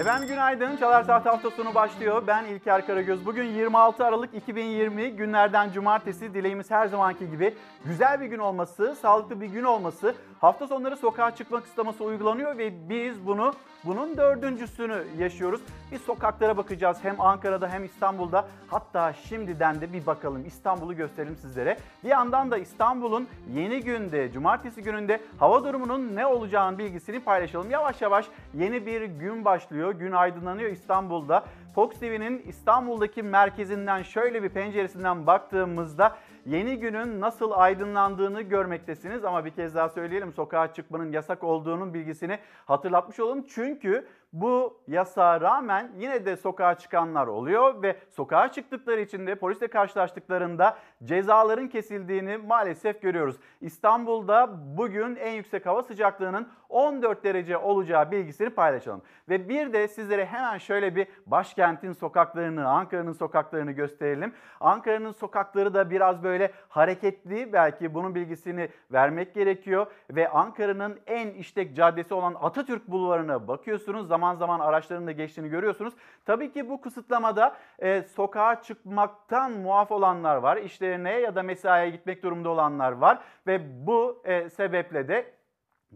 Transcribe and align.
Efendim 0.00 0.28
günaydın. 0.28 0.76
Çalar 0.76 1.04
Saat 1.04 1.26
hafta 1.26 1.50
sonu 1.50 1.74
başlıyor. 1.74 2.22
Ben 2.26 2.44
İlker 2.44 2.86
Karagöz. 2.86 3.26
Bugün 3.26 3.44
26 3.44 4.04
Aralık 4.04 4.34
2020 4.34 5.10
günlerden 5.10 5.72
cumartesi. 5.72 6.34
Dileğimiz 6.34 6.70
her 6.70 6.86
zamanki 6.86 7.30
gibi 7.30 7.54
güzel 7.84 8.20
bir 8.20 8.26
gün 8.26 8.38
olması, 8.38 8.96
sağlıklı 9.02 9.40
bir 9.40 9.46
gün 9.46 9.64
olması. 9.64 10.14
Hafta 10.40 10.66
sonları 10.66 10.96
sokağa 10.96 11.34
çıkma 11.34 11.60
kısıtlaması 11.60 12.04
uygulanıyor 12.04 12.58
ve 12.58 12.88
biz 12.88 13.26
bunu 13.26 13.52
bunun 13.84 14.16
dördüncüsünü 14.16 15.04
yaşıyoruz. 15.18 15.60
Biz 15.92 16.00
sokaklara 16.00 16.56
bakacağız 16.56 16.98
hem 17.02 17.20
Ankara'da 17.20 17.68
hem 17.68 17.84
İstanbul'da. 17.84 18.48
Hatta 18.68 19.12
şimdiden 19.12 19.80
de 19.80 19.92
bir 19.92 20.06
bakalım 20.06 20.46
İstanbul'u 20.46 20.96
gösterelim 20.96 21.36
sizlere. 21.36 21.78
Bir 22.04 22.08
yandan 22.08 22.50
da 22.50 22.58
İstanbul'un 22.58 23.28
yeni 23.54 23.80
günde, 23.80 24.32
cumartesi 24.32 24.82
gününde 24.82 25.20
hava 25.38 25.64
durumunun 25.64 26.16
ne 26.16 26.26
olacağının 26.26 26.78
bilgisini 26.78 27.20
paylaşalım. 27.20 27.70
Yavaş 27.70 28.02
yavaş 28.02 28.26
yeni 28.54 28.86
bir 28.86 29.02
gün 29.02 29.44
başlıyor. 29.44 29.85
Gün 29.92 30.12
aydınlanıyor 30.12 30.70
İstanbul'da. 30.70 31.44
Fox 31.76 31.90
TV'nin 31.98 32.42
İstanbul'daki 32.46 33.22
merkezinden 33.22 34.02
şöyle 34.02 34.42
bir 34.42 34.48
penceresinden 34.48 35.26
baktığımızda 35.26 36.16
yeni 36.46 36.78
günün 36.78 37.20
nasıl 37.20 37.52
aydınlandığını 37.52 38.42
görmektesiniz. 38.42 39.24
Ama 39.24 39.44
bir 39.44 39.50
kez 39.50 39.74
daha 39.74 39.88
söyleyelim 39.88 40.32
sokağa 40.32 40.72
çıkmanın 40.72 41.12
yasak 41.12 41.44
olduğunun 41.44 41.94
bilgisini 41.94 42.38
hatırlatmış 42.66 43.20
olalım. 43.20 43.46
Çünkü 43.48 44.06
bu 44.32 44.80
yasağa 44.88 45.40
rağmen 45.40 45.92
yine 45.98 46.26
de 46.26 46.36
sokağa 46.36 46.74
çıkanlar 46.78 47.26
oluyor 47.26 47.82
ve 47.82 47.96
sokağa 48.10 48.52
çıktıkları 48.52 49.00
için 49.00 49.26
de 49.26 49.34
polisle 49.34 49.68
karşılaştıklarında 49.68 50.78
cezaların 51.04 51.68
kesildiğini 51.68 52.36
maalesef 52.36 53.02
görüyoruz. 53.02 53.36
İstanbul'da 53.60 54.50
bugün 54.76 55.16
en 55.16 55.32
yüksek 55.32 55.66
hava 55.66 55.82
sıcaklığının 55.82 56.48
14 56.68 57.24
derece 57.24 57.58
olacağı 57.58 58.10
bilgisini 58.10 58.50
paylaşalım. 58.50 59.02
Ve 59.28 59.48
bir 59.48 59.72
de 59.72 59.88
sizlere 59.88 60.26
hemen 60.26 60.58
şöyle 60.58 60.96
bir 60.96 61.06
başkentin 61.66 61.92
sokaklarını, 61.92 62.68
Ankara'nın 62.68 63.12
sokaklarını 63.12 63.72
gösterelim. 63.72 64.34
Ankara'nın 64.60 65.12
sokakları 65.12 65.74
da 65.74 65.90
biraz 65.90 66.22
böyle 66.22 66.52
hareketli 66.68 67.52
belki 67.52 67.94
bunun 67.94 68.14
bilgisini 68.14 68.68
vermek 68.92 69.34
gerekiyor. 69.34 69.86
Ve 70.10 70.28
Ankara'nın 70.28 71.00
en 71.06 71.28
işlek 71.30 71.76
caddesi 71.76 72.14
olan 72.14 72.36
Atatürk 72.40 72.88
Bulvarı'na 72.88 73.48
bakıyorsunuz. 73.48 74.08
Zaman 74.08 74.34
zaman 74.34 74.60
araçların 74.60 75.06
da 75.06 75.12
geçtiğini 75.12 75.48
görüyorsunuz. 75.48 75.94
Tabii 76.24 76.52
ki 76.52 76.68
bu 76.68 76.80
kısıtlamada 76.80 77.56
e, 77.78 78.02
sokağa 78.02 78.62
çıkmaktan 78.62 79.52
muaf 79.52 79.92
olanlar 79.92 80.36
var. 80.36 80.56
İşlerine 80.56 81.12
ya 81.12 81.34
da 81.34 81.42
mesaiye 81.42 81.90
gitmek 81.90 82.22
durumunda 82.22 82.48
olanlar 82.48 82.92
var. 82.92 83.18
Ve 83.46 83.86
bu 83.86 84.22
e, 84.24 84.50
sebeple 84.50 85.08
de 85.08 85.35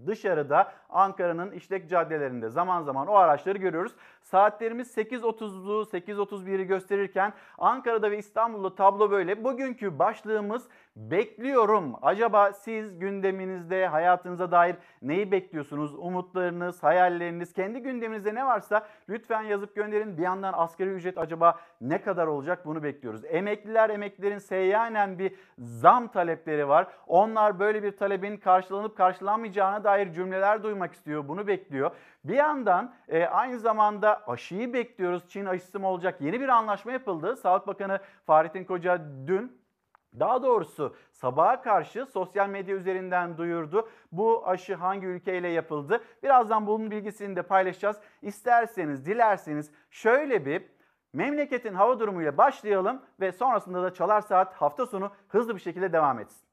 dışarıda 0.06 0.72
Ankara'nın 0.88 1.50
işlek 1.50 1.90
caddelerinde 1.90 2.48
zaman 2.48 2.82
zaman 2.82 3.06
o 3.06 3.14
araçları 3.14 3.58
görüyoruz. 3.58 3.92
Saatlerimiz 4.22 4.96
8.30'u 4.96 5.82
8.31'i 5.82 6.64
gösterirken 6.64 7.32
Ankara'da 7.58 8.10
ve 8.10 8.18
İstanbul'da 8.18 8.74
tablo 8.74 9.10
böyle. 9.10 9.44
Bugünkü 9.44 9.98
başlığımız 9.98 10.68
bekliyorum. 10.96 11.94
Acaba 12.02 12.52
siz 12.52 12.98
gündeminizde 12.98 13.86
hayatınıza 13.86 14.50
dair 14.50 14.76
neyi 15.02 15.32
bekliyorsunuz? 15.32 15.94
Umutlarınız, 15.94 16.82
hayalleriniz, 16.82 17.52
kendi 17.52 17.80
gündeminizde 17.80 18.34
ne 18.34 18.46
varsa 18.46 18.86
lütfen 19.08 19.42
yazıp 19.42 19.74
gönderin. 19.74 20.16
Bir 20.18 20.22
yandan 20.22 20.52
asgari 20.56 20.90
ücret 20.90 21.18
acaba 21.18 21.60
ne 21.80 22.02
kadar 22.02 22.26
olacak 22.26 22.66
bunu 22.66 22.82
bekliyoruz. 22.82 23.24
Emekliler, 23.24 23.90
emeklilerin 23.90 24.38
seyyanen 24.38 25.18
bir 25.18 25.34
zam 25.58 26.08
talepleri 26.08 26.68
var. 26.68 26.86
Onlar 27.06 27.58
böyle 27.58 27.82
bir 27.82 27.96
talebin 27.96 28.36
karşılanıp 28.36 28.96
karşılanmayacağına 28.96 29.84
dair 29.84 30.12
cümleler 30.12 30.62
duymak 30.62 30.94
istiyor. 30.94 31.28
Bunu 31.28 31.46
bekliyor. 31.46 31.90
Bir 32.24 32.34
yandan 32.34 32.94
e, 33.08 33.24
aynı 33.24 33.58
zamanda 33.58 34.28
aşıyı 34.28 34.72
bekliyoruz. 34.72 35.28
Çin 35.28 35.46
aşısı 35.46 35.80
mı 35.80 35.88
olacak? 35.88 36.20
Yeni 36.20 36.40
bir 36.40 36.48
anlaşma 36.48 36.92
yapıldı. 36.92 37.36
Sağlık 37.36 37.66
Bakanı 37.66 38.00
Fahrettin 38.26 38.64
Koca 38.64 39.00
dün 39.26 39.59
daha 40.18 40.42
doğrusu 40.42 40.96
sabaha 41.12 41.62
karşı 41.62 42.06
sosyal 42.06 42.48
medya 42.48 42.76
üzerinden 42.76 43.38
duyurdu. 43.38 43.88
Bu 44.12 44.48
aşı 44.48 44.74
hangi 44.74 45.06
ülkeyle 45.06 45.48
yapıldı? 45.48 46.00
Birazdan 46.22 46.66
bunun 46.66 46.90
bilgisini 46.90 47.36
de 47.36 47.42
paylaşacağız. 47.42 47.96
İsterseniz, 48.22 49.06
dilerseniz 49.06 49.70
şöyle 49.90 50.46
bir 50.46 50.62
memleketin 51.12 51.74
hava 51.74 52.00
durumuyla 52.00 52.36
başlayalım 52.36 53.02
ve 53.20 53.32
sonrasında 53.32 53.82
da 53.82 53.94
Çalar 53.94 54.20
Saat 54.20 54.54
hafta 54.54 54.86
sonu 54.86 55.12
hızlı 55.28 55.54
bir 55.54 55.60
şekilde 55.60 55.92
devam 55.92 56.18
etsin. 56.18 56.49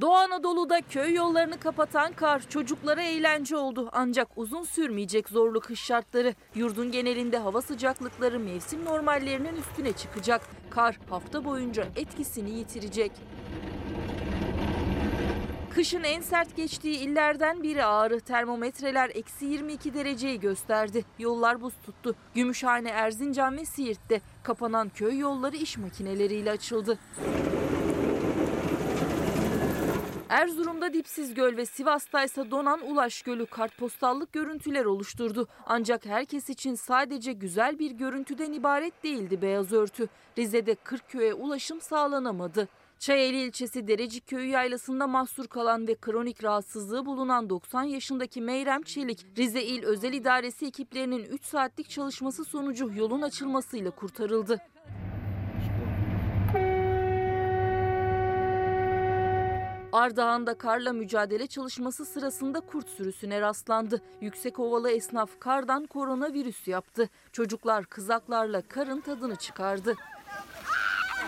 Doğu 0.00 0.14
Anadolu'da 0.14 0.80
köy 0.80 1.14
yollarını 1.14 1.60
kapatan 1.60 2.12
kar 2.12 2.42
çocuklara 2.48 3.02
eğlence 3.02 3.56
oldu. 3.56 3.88
Ancak 3.92 4.28
uzun 4.36 4.62
sürmeyecek 4.62 5.28
zorlu 5.28 5.60
kış 5.60 5.80
şartları. 5.80 6.34
Yurdun 6.54 6.90
genelinde 6.92 7.38
hava 7.38 7.62
sıcaklıkları 7.62 8.40
mevsim 8.40 8.84
normallerinin 8.84 9.56
üstüne 9.56 9.92
çıkacak. 9.92 10.40
Kar 10.70 10.98
hafta 11.10 11.44
boyunca 11.44 11.86
etkisini 11.96 12.50
yitirecek. 12.50 13.12
Kışın 15.74 16.02
en 16.02 16.20
sert 16.20 16.56
geçtiği 16.56 16.96
illerden 16.96 17.62
biri 17.62 17.84
Ağrı. 17.84 18.20
Termometreler 18.20 19.10
eksi 19.14 19.44
22 19.46 19.94
dereceyi 19.94 20.40
gösterdi. 20.40 21.04
Yollar 21.18 21.60
buz 21.60 21.74
tuttu. 21.86 22.14
Gümüşhane, 22.34 22.88
Erzincan 22.88 23.56
ve 23.56 23.64
Siirt'te 23.64 24.20
kapanan 24.42 24.88
köy 24.88 25.18
yolları 25.18 25.56
iş 25.56 25.78
makineleriyle 25.78 26.50
açıldı. 26.50 26.98
Erzurum'da 30.28 30.92
Dipsiz 30.92 31.34
Göl 31.34 31.56
ve 31.56 31.66
Sivas'ta 31.66 32.24
ise 32.24 32.50
donan 32.50 32.90
Ulaş 32.90 33.22
Gölü 33.22 33.46
kartpostallık 33.46 34.32
görüntüler 34.32 34.84
oluşturdu. 34.84 35.48
Ancak 35.66 36.06
herkes 36.06 36.50
için 36.50 36.74
sadece 36.74 37.32
güzel 37.32 37.78
bir 37.78 37.90
görüntüden 37.90 38.52
ibaret 38.52 39.02
değildi 39.02 39.42
beyaz 39.42 39.72
örtü. 39.72 40.08
Rize'de 40.38 40.74
Kırkköy'e 40.74 41.34
ulaşım 41.34 41.80
sağlanamadı. 41.80 42.68
Çayeli 42.98 43.42
ilçesi 43.42 43.88
Derecik 43.88 44.26
Köyü 44.26 44.48
yaylasında 44.48 45.06
mahsur 45.06 45.46
kalan 45.46 45.86
ve 45.86 45.94
kronik 45.94 46.44
rahatsızlığı 46.44 47.06
bulunan 47.06 47.50
90 47.50 47.82
yaşındaki 47.82 48.40
Meyrem 48.40 48.82
Çelik, 48.82 49.26
Rize 49.38 49.62
İl 49.62 49.84
Özel 49.84 50.12
İdaresi 50.12 50.66
ekiplerinin 50.66 51.24
3 51.24 51.44
saatlik 51.44 51.90
çalışması 51.90 52.44
sonucu 52.44 52.90
yolun 52.96 53.22
açılmasıyla 53.22 53.90
kurtarıldı. 53.90 54.60
Ardahan'da 59.94 60.58
karla 60.58 60.92
mücadele 60.92 61.46
çalışması 61.46 62.06
sırasında 62.06 62.60
kurt 62.60 62.88
sürüsüne 62.88 63.40
rastlandı. 63.40 64.02
Yüksekovalı 64.20 64.90
esnaf 64.90 65.30
kardan 65.40 65.86
koronavirüs 65.86 66.68
yaptı. 66.68 67.08
Çocuklar 67.32 67.84
kızaklarla 67.84 68.62
karın 68.68 69.00
tadını 69.00 69.36
çıkardı. 69.36 69.94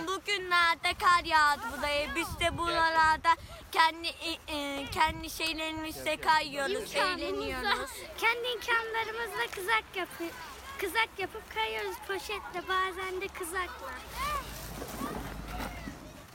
Bugünlerde 0.07 0.95
kar 1.01 1.25
yağdı 1.25 1.63
bu 1.79 1.83
da 1.83 1.87
biz 2.17 2.41
de 2.41 2.59
buralarda 2.59 3.29
kendi 3.73 4.09
e, 4.49 4.85
kendi 4.91 5.31
şeylerimizle 5.31 6.17
kayıyoruz, 6.17 6.95
eğleniyoruz. 6.95 7.91
Kendi 8.19 8.49
imkanlarımızla 8.55 9.47
kızak 9.55 9.85
yapıp 9.97 10.35
kızak 10.79 11.09
yapıp 11.19 11.55
kayıyoruz 11.55 11.97
poşetle 12.09 12.69
bazen 12.69 13.21
de 13.21 13.29
kızakla. 13.29 13.93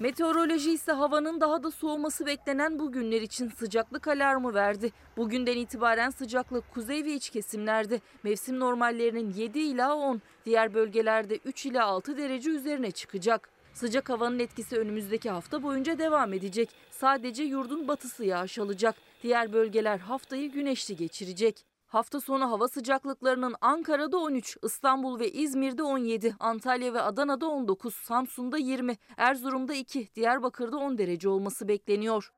Meteoroloji 0.01 0.71
ise 0.71 0.91
havanın 0.91 1.41
daha 1.41 1.63
da 1.63 1.71
soğuması 1.71 2.25
beklenen 2.25 2.79
bu 2.79 2.91
günler 2.91 3.21
için 3.21 3.49
sıcaklık 3.49 4.07
alarmı 4.07 4.53
verdi. 4.53 4.91
Bugünden 5.17 5.57
itibaren 5.57 6.09
sıcaklık 6.09 6.73
kuzey 6.73 7.05
ve 7.05 7.13
iç 7.13 7.29
kesimlerde 7.29 8.01
mevsim 8.23 8.59
normallerinin 8.59 9.33
7 9.33 9.59
ila 9.59 9.95
10, 9.95 10.21
diğer 10.45 10.73
bölgelerde 10.73 11.39
3 11.45 11.65
ila 11.65 11.85
6 11.85 12.17
derece 12.17 12.49
üzerine 12.49 12.91
çıkacak. 12.91 13.49
Sıcak 13.73 14.09
havanın 14.09 14.39
etkisi 14.39 14.77
önümüzdeki 14.77 15.29
hafta 15.29 15.63
boyunca 15.63 15.97
devam 15.97 16.33
edecek. 16.33 16.69
Sadece 16.91 17.43
yurdun 17.43 17.87
batısı 17.87 18.25
yağış 18.25 18.59
alacak. 18.59 18.95
Diğer 19.23 19.53
bölgeler 19.53 19.99
haftayı 19.99 20.51
güneşli 20.51 20.95
geçirecek. 20.95 21.70
Hafta 21.91 22.21
sonu 22.21 22.51
hava 22.51 22.67
sıcaklıklarının 22.67 23.55
Ankara'da 23.61 24.17
13, 24.17 24.57
İstanbul 24.63 25.19
ve 25.19 25.31
İzmir'de 25.31 25.83
17, 25.83 26.35
Antalya 26.39 26.93
ve 26.93 27.01
Adana'da 27.01 27.45
19, 27.45 27.95
Samsun'da 27.95 28.57
20, 28.57 28.97
Erzurum'da 29.17 29.73
2, 29.73 30.15
Diyarbakır'da 30.15 30.77
10 30.77 30.97
derece 30.97 31.29
olması 31.29 31.67
bekleniyor. 31.67 32.31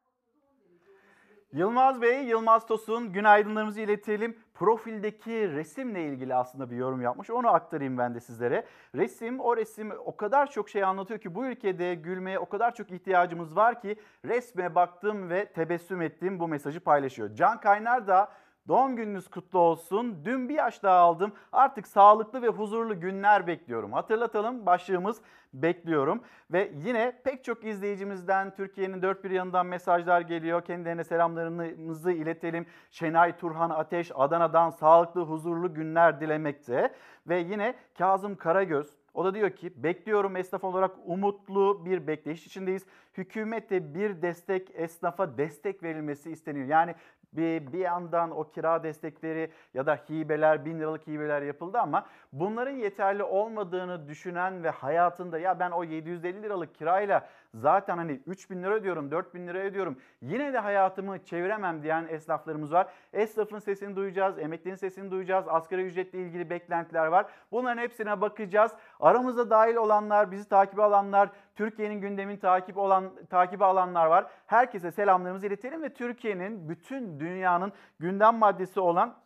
Yılmaz 1.52 2.02
Bey, 2.02 2.24
Yılmaz 2.24 2.68
Tosun 2.68 3.14
günaydınlarımızı 3.14 3.82
iletelim. 3.82 4.38
Profildeki 4.54 5.52
resimle 5.52 6.04
ilgili 6.08 6.36
aslında 6.36 6.72
bir 6.72 6.76
yorum 6.76 7.02
yapmış. 7.02 7.30
Onu 7.30 7.48
aktarayım 7.48 7.98
ben 7.98 8.16
de 8.16 8.20
sizlere. 8.20 8.66
Resim, 8.96 9.40
o 9.40 9.58
resim 9.58 9.92
o 10.06 10.18
kadar 10.18 10.52
çok 10.52 10.70
şey 10.70 10.84
anlatıyor 10.84 11.20
ki 11.20 11.36
bu 11.36 11.46
ülkede 11.46 11.96
gülmeye 11.96 12.40
o 12.40 12.50
kadar 12.50 12.76
çok 12.76 12.92
ihtiyacımız 12.92 13.56
var 13.56 13.82
ki 13.82 13.96
resme 14.26 14.76
baktım 14.76 15.30
ve 15.30 15.46
tebessüm 15.46 16.02
ettim 16.02 16.40
bu 16.40 16.48
mesajı 16.48 16.80
paylaşıyor. 16.80 17.36
Can 17.36 17.60
Kaynar 17.60 18.08
da 18.08 18.32
Doğum 18.68 18.95
gününüz 18.95 19.27
kutlu 19.27 19.60
olsun. 19.60 20.25
Dün 20.25 20.50
bir 20.50 20.54
yaş 20.54 20.83
daha 20.83 21.00
aldım. 21.00 21.31
Artık 21.51 21.88
sağlıklı 21.88 22.42
ve 22.42 22.48
huzurlu 22.48 23.00
günler 23.00 23.48
bekliyorum. 23.48 23.94
Hatırlatalım 23.94 24.65
başlığımız 24.65 25.21
bekliyorum. 25.54 26.21
Ve 26.51 26.71
yine 26.75 27.21
pek 27.24 27.44
çok 27.44 27.63
izleyicimizden 27.63 28.56
Türkiye'nin 28.56 29.01
dört 29.01 29.24
bir 29.24 29.31
yanından 29.31 29.65
mesajlar 29.65 30.21
geliyor. 30.21 30.65
Kendilerine 30.65 31.04
selamlarımızı 31.04 32.12
iletelim. 32.12 32.65
Şenay 32.92 33.38
Turhan 33.38 33.69
Ateş 33.69 34.12
Adana'dan 34.15 34.69
sağlıklı 34.69 35.21
huzurlu 35.21 35.74
günler 35.74 36.21
dilemekte. 36.21 36.94
Ve 37.27 37.39
yine 37.39 37.75
Kazım 37.98 38.36
Karagöz 38.36 38.98
o 39.13 39.25
da 39.25 39.33
diyor 39.33 39.50
ki 39.50 39.83
bekliyorum 39.83 40.36
esnaf 40.36 40.63
olarak 40.63 40.92
umutlu 41.06 41.86
bir 41.86 42.07
bekleyiş 42.07 42.48
içindeyiz. 42.48 42.86
Hükümete 43.18 43.94
bir 43.94 44.21
destek, 44.21 44.71
esnafa 44.74 45.38
destek 45.38 45.83
verilmesi 45.83 46.31
isteniyor. 46.31 46.68
Yani 46.68 46.95
bir, 47.38 47.74
bir 47.74 47.80
yandan 47.80 48.31
o 48.31 48.44
kira 48.44 48.83
destekleri 48.83 49.51
ya 49.74 49.85
da 49.85 49.95
hibeler, 49.95 50.65
bin 50.65 50.80
liralık 50.80 51.07
hibeler 51.07 51.41
yapıldı 51.41 51.80
ama 51.80 52.06
bunların 52.33 52.75
yeterli 52.75 53.24
olmadığını 53.24 54.07
düşünen 54.07 54.63
ve 54.63 54.69
hayatında 54.69 55.39
ya 55.39 55.59
ben 55.59 55.71
o 55.71 55.83
750 55.83 56.44
liralık 56.44 56.75
kirayla 56.75 57.30
zaten 57.54 57.98
hani 57.98 58.22
3 58.28 58.50
bin 58.50 58.64
lira 58.64 58.74
ödüyorum, 58.74 59.12
4 59.12 59.34
bin 59.34 59.48
lira 59.48 59.58
ödüyorum 59.58 59.98
yine 60.22 60.54
de 60.54 60.60
hayatımı 60.60 61.24
çeviremem 61.26 61.84
diyen 61.84 62.08
esnaflarımız 62.10 62.72
var. 62.72 62.88
Esnafın 63.14 63.60
sesini 63.60 63.96
duyacağız, 63.96 64.40
emeklinin 64.40 64.76
sesini 64.76 65.12
duyacağız, 65.12 65.46
asgari 65.48 65.82
ücretle 65.82 66.20
ilgili 66.20 66.50
beklentiler 66.50 67.08
var. 67.08 67.26
Bunların 67.52 67.82
hepsine 67.82 68.22
bakacağız. 68.22 68.72
Aramızda 69.00 69.50
dahil 69.50 69.76
olanlar, 69.76 70.32
bizi 70.32 70.50
takip 70.50 70.80
alanlar, 70.80 71.30
Türkiye'nin 71.56 72.02
gündemin 72.02 72.38
takip 72.38 72.78
olan 72.78 73.12
takibi 73.30 73.66
alanlar 73.66 74.06
var. 74.06 74.26
Herkese 74.48 74.92
selamlarımızı 74.92 75.48
iletelim 75.48 75.84
ve 75.84 75.94
Türkiye'nin 75.94 76.70
bütün 76.70 77.20
dünyanın 77.20 77.72
gündem 78.00 78.36
maddesi 78.36 78.80
olan 78.80 79.24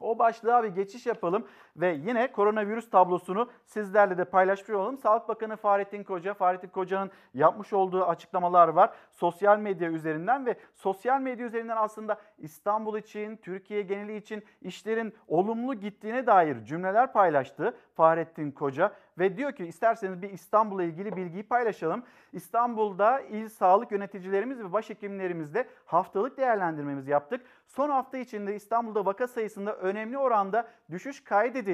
o 0.00 0.18
başlığa 0.18 0.62
bir 0.62 0.68
geçiş 0.68 1.06
yapalım 1.06 1.46
ve 1.80 1.98
yine 2.06 2.32
koronavirüs 2.32 2.90
tablosunu 2.90 3.48
sizlerle 3.66 4.18
de 4.18 4.24
paylaşmış 4.24 4.70
olalım. 4.70 4.98
Sağlık 4.98 5.28
Bakanı 5.28 5.56
Fahrettin 5.56 6.04
Koca, 6.04 6.34
Fahrettin 6.34 6.68
Koca'nın 6.68 7.10
yapmış 7.34 7.72
olduğu 7.72 8.04
açıklamalar 8.04 8.68
var. 8.68 8.90
Sosyal 9.12 9.58
medya 9.58 9.90
üzerinden 9.90 10.46
ve 10.46 10.56
sosyal 10.74 11.20
medya 11.20 11.46
üzerinden 11.46 11.76
aslında 11.76 12.20
İstanbul 12.38 12.98
için, 12.98 13.36
Türkiye 13.36 13.82
geneli 13.82 14.16
için 14.16 14.44
işlerin 14.62 15.14
olumlu 15.28 15.74
gittiğine 15.74 16.26
dair 16.26 16.64
cümleler 16.64 17.12
paylaştı 17.12 17.76
Fahrettin 17.94 18.50
Koca. 18.50 18.92
Ve 19.18 19.36
diyor 19.36 19.52
ki 19.52 19.66
isterseniz 19.66 20.22
bir 20.22 20.30
İstanbul'la 20.30 20.82
ilgili 20.82 21.16
bilgiyi 21.16 21.42
paylaşalım. 21.42 22.02
İstanbul'da 22.32 23.20
il 23.20 23.48
sağlık 23.48 23.92
yöneticilerimiz 23.92 24.58
ve 24.58 24.72
başhekimlerimizle 24.72 25.68
haftalık 25.86 26.36
değerlendirmemizi 26.36 27.10
yaptık. 27.10 27.40
Son 27.66 27.90
hafta 27.90 28.18
içinde 28.18 28.54
İstanbul'da 28.54 29.06
vaka 29.06 29.26
sayısında 29.26 29.76
önemli 29.76 30.18
oranda 30.18 30.68
düşüş 30.90 31.24
kaydedildi. 31.24 31.67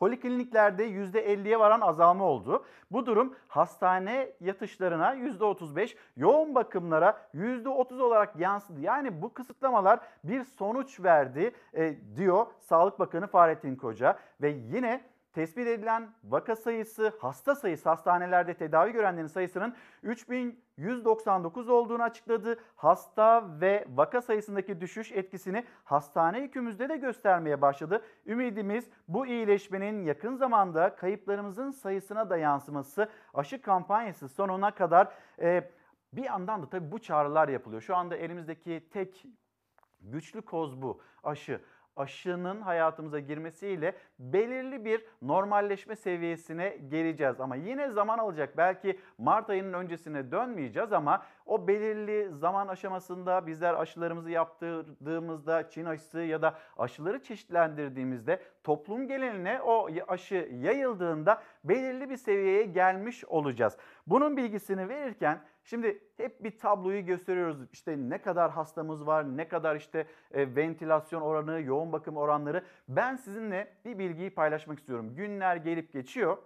Polikliniklerde 0.00 0.88
%50'ye 0.88 1.58
varan 1.58 1.80
azalma 1.80 2.24
oldu. 2.24 2.64
Bu 2.90 3.06
durum 3.06 3.34
hastane 3.48 4.32
yatışlarına 4.40 5.14
%35, 5.14 5.96
yoğun 6.16 6.54
bakımlara 6.54 7.28
%30 7.34 8.02
olarak 8.02 8.36
yansıdı. 8.36 8.80
Yani 8.80 9.22
bu 9.22 9.34
kısıtlamalar 9.34 10.00
bir 10.24 10.44
sonuç 10.44 11.00
verdi 11.00 11.50
e, 11.74 11.96
diyor 12.16 12.46
Sağlık 12.60 12.98
Bakanı 12.98 13.26
Fahrettin 13.26 13.76
Koca 13.76 14.18
ve 14.42 14.48
yine 14.48 15.09
tespit 15.32 15.66
edilen 15.66 16.08
vaka 16.24 16.56
sayısı, 16.56 17.12
hasta 17.20 17.54
sayısı 17.54 17.88
hastanelerde 17.88 18.54
tedavi 18.54 18.92
görenlerin 18.92 19.26
sayısının 19.26 19.74
3199 20.02 21.68
olduğunu 21.68 22.02
açıkladı. 22.02 22.60
Hasta 22.76 23.60
ve 23.60 23.84
vaka 23.88 24.22
sayısındaki 24.22 24.80
düşüş 24.80 25.12
etkisini 25.12 25.64
hastane 25.84 26.40
yükümüzde 26.40 26.88
de 26.88 26.96
göstermeye 26.96 27.62
başladı. 27.62 28.04
Ümidimiz 28.26 28.88
bu 29.08 29.26
iyileşmenin 29.26 30.02
yakın 30.02 30.34
zamanda 30.36 30.96
kayıplarımızın 30.96 31.70
sayısına 31.70 32.30
da 32.30 32.36
yansıması 32.36 33.08
aşı 33.34 33.62
kampanyası 33.62 34.28
sonuna 34.28 34.70
kadar 34.70 35.08
e, 35.38 35.70
bir 36.12 36.24
yandan 36.24 36.62
da 36.62 36.68
tabii 36.68 36.92
bu 36.92 36.98
çağrılar 36.98 37.48
yapılıyor. 37.48 37.82
Şu 37.82 37.96
anda 37.96 38.16
elimizdeki 38.16 38.88
tek 38.92 39.26
güçlü 40.00 40.42
koz 40.42 40.82
bu 40.82 41.00
aşı 41.22 41.60
aşının 42.00 42.60
hayatımıza 42.60 43.18
girmesiyle 43.18 43.94
belirli 44.18 44.84
bir 44.84 45.04
normalleşme 45.22 45.96
seviyesine 45.96 46.76
geleceğiz. 46.88 47.40
Ama 47.40 47.56
yine 47.56 47.90
zaman 47.90 48.18
alacak. 48.18 48.56
Belki 48.56 49.00
Mart 49.18 49.50
ayının 49.50 49.72
öncesine 49.72 50.30
dönmeyeceğiz 50.30 50.92
ama 50.92 51.22
o 51.50 51.68
belirli 51.68 52.28
zaman 52.34 52.68
aşamasında 52.68 53.46
bizler 53.46 53.74
aşılarımızı 53.74 54.30
yaptırdığımızda 54.30 55.70
Çin 55.70 55.84
aşısı 55.84 56.20
ya 56.20 56.42
da 56.42 56.58
aşıları 56.78 57.22
çeşitlendirdiğimizde 57.22 58.42
toplum 58.64 59.08
geneline 59.08 59.62
o 59.62 59.88
aşı 60.08 60.48
yayıldığında 60.52 61.42
belirli 61.64 62.10
bir 62.10 62.16
seviyeye 62.16 62.64
gelmiş 62.64 63.24
olacağız. 63.24 63.76
Bunun 64.06 64.36
bilgisini 64.36 64.88
verirken 64.88 65.40
Şimdi 65.64 66.02
hep 66.16 66.44
bir 66.44 66.58
tabloyu 66.58 67.06
gösteriyoruz. 67.06 67.56
İşte 67.72 67.96
ne 67.96 68.18
kadar 68.18 68.50
hastamız 68.50 69.06
var, 69.06 69.36
ne 69.36 69.48
kadar 69.48 69.76
işte 69.76 70.06
e, 70.30 70.56
ventilasyon 70.56 71.20
oranı, 71.20 71.60
yoğun 71.60 71.92
bakım 71.92 72.16
oranları. 72.16 72.64
Ben 72.88 73.16
sizinle 73.16 73.72
bir 73.84 73.98
bilgiyi 73.98 74.30
paylaşmak 74.30 74.78
istiyorum. 74.78 75.14
Günler 75.16 75.56
gelip 75.56 75.92
geçiyor 75.92 76.38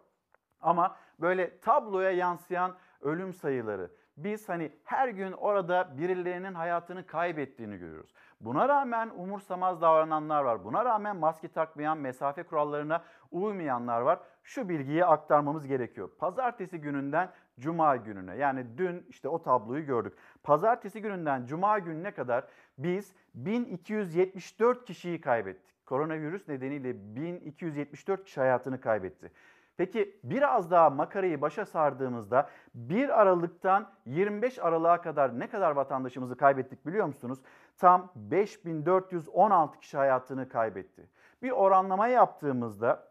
ama 0.60 0.96
böyle 1.20 1.58
tabloya 1.58 2.10
yansıyan 2.10 2.74
ölüm 3.00 3.32
sayıları, 3.32 3.90
biz 4.16 4.48
hani 4.48 4.72
her 4.84 5.08
gün 5.08 5.32
orada 5.32 5.98
birilerinin 5.98 6.54
hayatını 6.54 7.06
kaybettiğini 7.06 7.76
görüyoruz. 7.76 8.14
Buna 8.40 8.68
rağmen 8.68 9.10
umursamaz 9.16 9.80
davrananlar 9.80 10.44
var. 10.44 10.64
Buna 10.64 10.84
rağmen 10.84 11.16
maske 11.16 11.48
takmayan, 11.48 11.98
mesafe 11.98 12.42
kurallarına 12.42 13.04
uymayanlar 13.30 14.00
var. 14.00 14.18
Şu 14.42 14.68
bilgiyi 14.68 15.04
aktarmamız 15.04 15.66
gerekiyor. 15.66 16.10
Pazartesi 16.18 16.80
gününden 16.80 17.30
Cuma 17.60 17.96
gününe 17.96 18.36
yani 18.36 18.78
dün 18.78 19.06
işte 19.08 19.28
o 19.28 19.42
tabloyu 19.42 19.86
gördük. 19.86 20.18
Pazartesi 20.42 21.02
gününden 21.02 21.46
Cuma 21.46 21.78
gününe 21.78 22.10
kadar 22.10 22.44
biz 22.78 23.14
1274 23.34 24.84
kişiyi 24.84 25.20
kaybettik. 25.20 25.86
Koronavirüs 25.86 26.48
nedeniyle 26.48 27.16
1274 27.16 28.24
kişi 28.24 28.40
hayatını 28.40 28.80
kaybetti. 28.80 29.32
Peki 29.76 30.20
biraz 30.24 30.70
daha 30.70 30.90
makarayı 30.90 31.40
başa 31.40 31.66
sardığımızda 31.66 32.50
1 32.74 33.20
Aralık'tan 33.20 33.90
25 34.06 34.58
Aralık'a 34.58 35.00
kadar 35.02 35.40
ne 35.40 35.50
kadar 35.50 35.70
vatandaşımızı 35.70 36.36
kaybettik 36.36 36.86
biliyor 36.86 37.06
musunuz? 37.06 37.38
Tam 37.78 38.12
5416 38.14 39.78
kişi 39.78 39.96
hayatını 39.96 40.48
kaybetti. 40.48 41.08
Bir 41.42 41.50
oranlama 41.50 42.08
yaptığımızda 42.08 43.08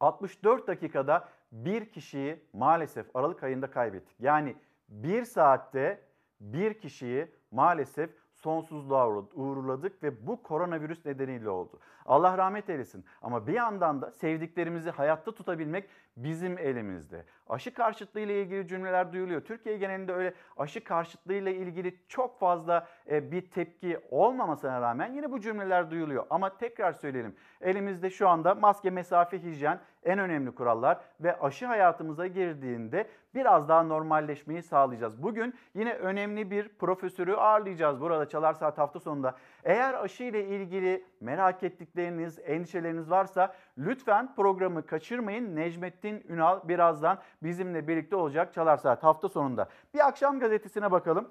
64 0.00 0.66
dakikada 0.66 1.28
bir 1.52 1.92
kişiyi 1.92 2.44
maalesef 2.52 3.16
Aralık 3.16 3.42
ayında 3.42 3.70
kaybettik. 3.70 4.20
Yani 4.20 4.56
bir 4.88 5.24
saatte 5.24 6.00
bir 6.40 6.74
kişiyi 6.74 7.32
maalesef 7.50 8.10
sonsuzluğa 8.44 9.08
uğurladık 9.34 10.02
ve 10.02 10.26
bu 10.26 10.42
koronavirüs 10.42 11.06
nedeniyle 11.06 11.50
oldu. 11.50 11.78
Allah 12.06 12.38
rahmet 12.38 12.70
eylesin 12.70 13.04
ama 13.22 13.46
bir 13.46 13.52
yandan 13.52 14.02
da 14.02 14.10
sevdiklerimizi 14.10 14.90
hayatta 14.90 15.32
tutabilmek 15.32 15.88
bizim 16.16 16.58
elimizde. 16.58 17.24
Aşı 17.48 17.74
karşıtlığı 17.74 18.20
ile 18.20 18.42
ilgili 18.42 18.68
cümleler 18.68 19.12
duyuluyor. 19.12 19.40
Türkiye 19.40 19.76
genelinde 19.76 20.12
öyle 20.12 20.34
aşı 20.56 20.84
karşıtlığı 20.84 21.34
ile 21.34 21.54
ilgili 21.54 21.98
çok 22.08 22.38
fazla 22.40 22.88
e, 23.10 23.32
bir 23.32 23.50
tepki 23.50 24.00
olmamasına 24.10 24.80
rağmen 24.80 25.12
yine 25.12 25.32
bu 25.32 25.40
cümleler 25.40 25.90
duyuluyor. 25.90 26.26
Ama 26.30 26.56
tekrar 26.56 26.92
söyleyelim. 26.92 27.36
Elimizde 27.60 28.10
şu 28.10 28.28
anda 28.28 28.54
maske, 28.54 28.90
mesafe, 28.90 29.42
hijyen 29.42 29.80
en 30.04 30.18
önemli 30.18 30.54
kurallar 30.54 30.98
ve 31.20 31.40
aşı 31.40 31.66
hayatımıza 31.66 32.26
girdiğinde 32.26 33.08
biraz 33.34 33.68
daha 33.68 33.82
normalleşmeyi 33.82 34.62
sağlayacağız. 34.62 35.22
Bugün 35.22 35.54
yine 35.74 35.94
önemli 35.94 36.50
bir 36.50 36.68
profesörü 36.68 37.34
ağırlayacağız 37.34 38.00
burada 38.00 38.28
Çalar 38.28 38.52
Saat 38.54 38.78
hafta 38.78 39.00
sonunda. 39.00 39.34
Eğer 39.64 39.94
aşı 39.94 40.24
ile 40.24 40.44
ilgili 40.44 41.04
merak 41.20 41.62
ettikleriniz, 41.62 42.38
endişeleriniz 42.44 43.10
varsa 43.10 43.54
lütfen 43.78 44.34
programı 44.34 44.86
kaçırmayın. 44.86 45.56
Necmettin 45.56 46.24
Ünal 46.28 46.68
birazdan 46.68 47.18
bizimle 47.42 47.88
birlikte 47.88 48.16
olacak 48.16 48.54
Çalar 48.54 48.76
Saat 48.76 49.02
hafta 49.02 49.28
sonunda. 49.28 49.68
Bir 49.94 50.06
akşam 50.08 50.40
gazetesine 50.40 50.90
bakalım. 50.90 51.30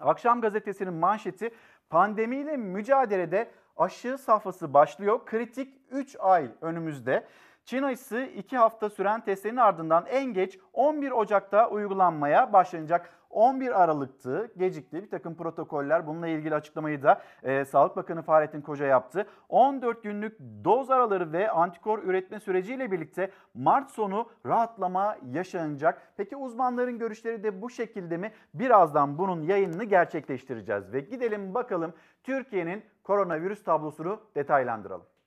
Akşam 0.00 0.40
gazetesinin 0.40 0.94
manşeti 0.94 1.50
pandemiyle 1.90 2.56
mücadelede 2.56 3.50
aşı 3.76 4.18
safhası 4.18 4.74
başlıyor. 4.74 5.20
Kritik 5.26 5.74
3 5.90 6.16
ay 6.20 6.50
önümüzde. 6.60 7.26
Çin 7.68 7.82
aşısı 7.82 8.20
2 8.20 8.56
hafta 8.56 8.90
süren 8.90 9.20
testlerin 9.20 9.56
ardından 9.56 10.06
en 10.06 10.24
geç 10.24 10.58
11 10.72 11.10
Ocak'ta 11.10 11.70
uygulanmaya 11.70 12.52
başlanacak. 12.52 13.10
11 13.30 13.82
Aralık'tı, 13.82 14.52
gecikti. 14.56 15.02
Bir 15.02 15.10
takım 15.10 15.34
protokoller 15.34 16.06
bununla 16.06 16.28
ilgili 16.28 16.54
açıklamayı 16.54 17.02
da 17.02 17.22
e, 17.42 17.64
Sağlık 17.64 17.96
Bakanı 17.96 18.22
Fahrettin 18.22 18.60
Koca 18.60 18.86
yaptı. 18.86 19.26
14 19.48 20.02
günlük 20.02 20.38
doz 20.64 20.90
araları 20.90 21.32
ve 21.32 21.50
antikor 21.50 22.02
üretme 22.02 22.40
süreciyle 22.40 22.90
birlikte 22.90 23.30
Mart 23.54 23.90
sonu 23.90 24.28
rahatlama 24.46 25.16
yaşanacak. 25.32 26.02
Peki 26.16 26.36
uzmanların 26.36 26.98
görüşleri 26.98 27.42
de 27.42 27.62
bu 27.62 27.70
şekilde 27.70 28.16
mi? 28.16 28.32
Birazdan 28.54 29.18
bunun 29.18 29.42
yayınını 29.42 29.84
gerçekleştireceğiz 29.84 30.92
ve 30.92 31.00
gidelim 31.00 31.54
bakalım 31.54 31.92
Türkiye'nin 32.22 32.84
koronavirüs 33.02 33.64
tablosunu 33.64 34.20
detaylandıralım. 34.34 35.17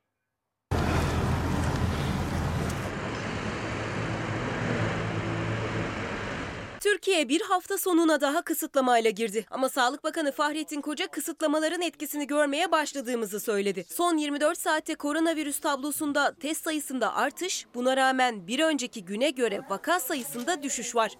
Türkiye 6.81 7.29
bir 7.29 7.41
hafta 7.41 7.77
sonuna 7.77 8.21
daha 8.21 8.41
kısıtlamayla 8.41 9.09
girdi. 9.09 9.45
Ama 9.51 9.69
Sağlık 9.69 10.03
Bakanı 10.03 10.31
Fahrettin 10.31 10.81
Koca 10.81 11.07
kısıtlamaların 11.07 11.81
etkisini 11.81 12.27
görmeye 12.27 12.71
başladığımızı 12.71 13.39
söyledi. 13.39 13.85
Son 13.89 14.17
24 14.17 14.57
saatte 14.57 14.95
koronavirüs 14.95 15.59
tablosunda 15.59 16.35
test 16.39 16.63
sayısında 16.63 17.15
artış, 17.15 17.65
buna 17.75 17.97
rağmen 17.97 18.47
bir 18.47 18.59
önceki 18.59 19.05
güne 19.05 19.29
göre 19.29 19.61
vaka 19.69 19.99
sayısında 19.99 20.63
düşüş 20.63 20.95
var. 20.95 21.11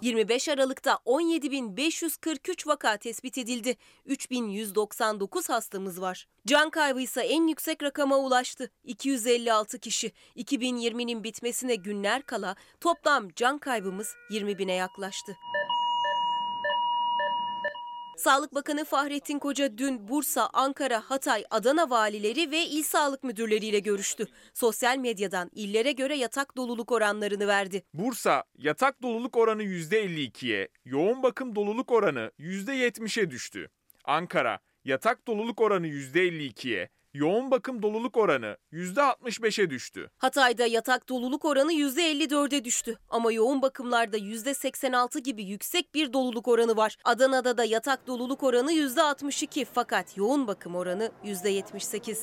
25 0.00 0.48
Aralık'ta 0.48 0.92
17.543 1.06 2.68
vaka 2.68 2.96
tespit 2.96 3.38
edildi. 3.38 3.76
3.199 4.06 5.52
hastamız 5.52 6.00
var. 6.00 6.26
Can 6.46 6.70
kaybı 6.70 7.00
ise 7.00 7.20
en 7.20 7.46
yüksek 7.46 7.82
rakama 7.82 8.16
ulaştı. 8.16 8.70
256 8.84 9.78
kişi. 9.78 10.12
2020'nin 10.36 11.24
bitmesine 11.24 11.74
günler 11.74 12.22
kala 12.22 12.56
toplam 12.80 13.28
can 13.36 13.58
kaybımız 13.58 14.14
20 14.30 14.58
bine 14.58 14.72
yaklaştı. 14.72 15.36
Sağlık 18.20 18.54
Bakanı 18.54 18.84
Fahrettin 18.84 19.38
Koca 19.38 19.78
dün 19.78 20.08
Bursa, 20.08 20.50
Ankara, 20.52 21.00
Hatay, 21.00 21.44
Adana 21.50 21.90
valileri 21.90 22.50
ve 22.50 22.66
il 22.66 22.82
sağlık 22.82 23.24
müdürleriyle 23.24 23.78
görüştü. 23.78 24.26
Sosyal 24.54 24.98
medyadan 24.98 25.50
illere 25.54 25.92
göre 25.92 26.16
yatak 26.16 26.56
doluluk 26.56 26.92
oranlarını 26.92 27.46
verdi. 27.46 27.82
Bursa 27.94 28.44
yatak 28.58 29.02
doluluk 29.02 29.36
oranı 29.36 29.62
%52'ye, 29.62 30.68
yoğun 30.84 31.22
bakım 31.22 31.54
doluluk 31.54 31.92
oranı 31.92 32.32
%70'e 32.38 33.30
düştü. 33.30 33.70
Ankara 34.04 34.58
yatak 34.84 35.26
doluluk 35.26 35.60
oranı 35.60 35.86
%52'ye, 35.86 36.88
yoğun 37.14 37.50
bakım 37.50 37.82
doluluk 37.82 38.16
oranı 38.16 38.56
%65'e 38.72 39.70
düştü. 39.70 40.10
Hatay'da 40.18 40.66
yatak 40.66 41.08
doluluk 41.08 41.44
oranı 41.44 41.72
%54'e 41.72 42.64
düştü 42.64 42.98
ama 43.10 43.32
yoğun 43.32 43.62
bakımlarda 43.62 44.18
%86 44.18 45.18
gibi 45.18 45.44
yüksek 45.44 45.94
bir 45.94 46.12
doluluk 46.12 46.48
oranı 46.48 46.76
var. 46.76 46.96
Adana'da 47.04 47.58
da 47.58 47.64
yatak 47.64 48.06
doluluk 48.06 48.42
oranı 48.42 48.72
%62 48.72 49.66
fakat 49.72 50.16
yoğun 50.16 50.46
bakım 50.46 50.76
oranı 50.76 51.10
%78. 51.24 52.18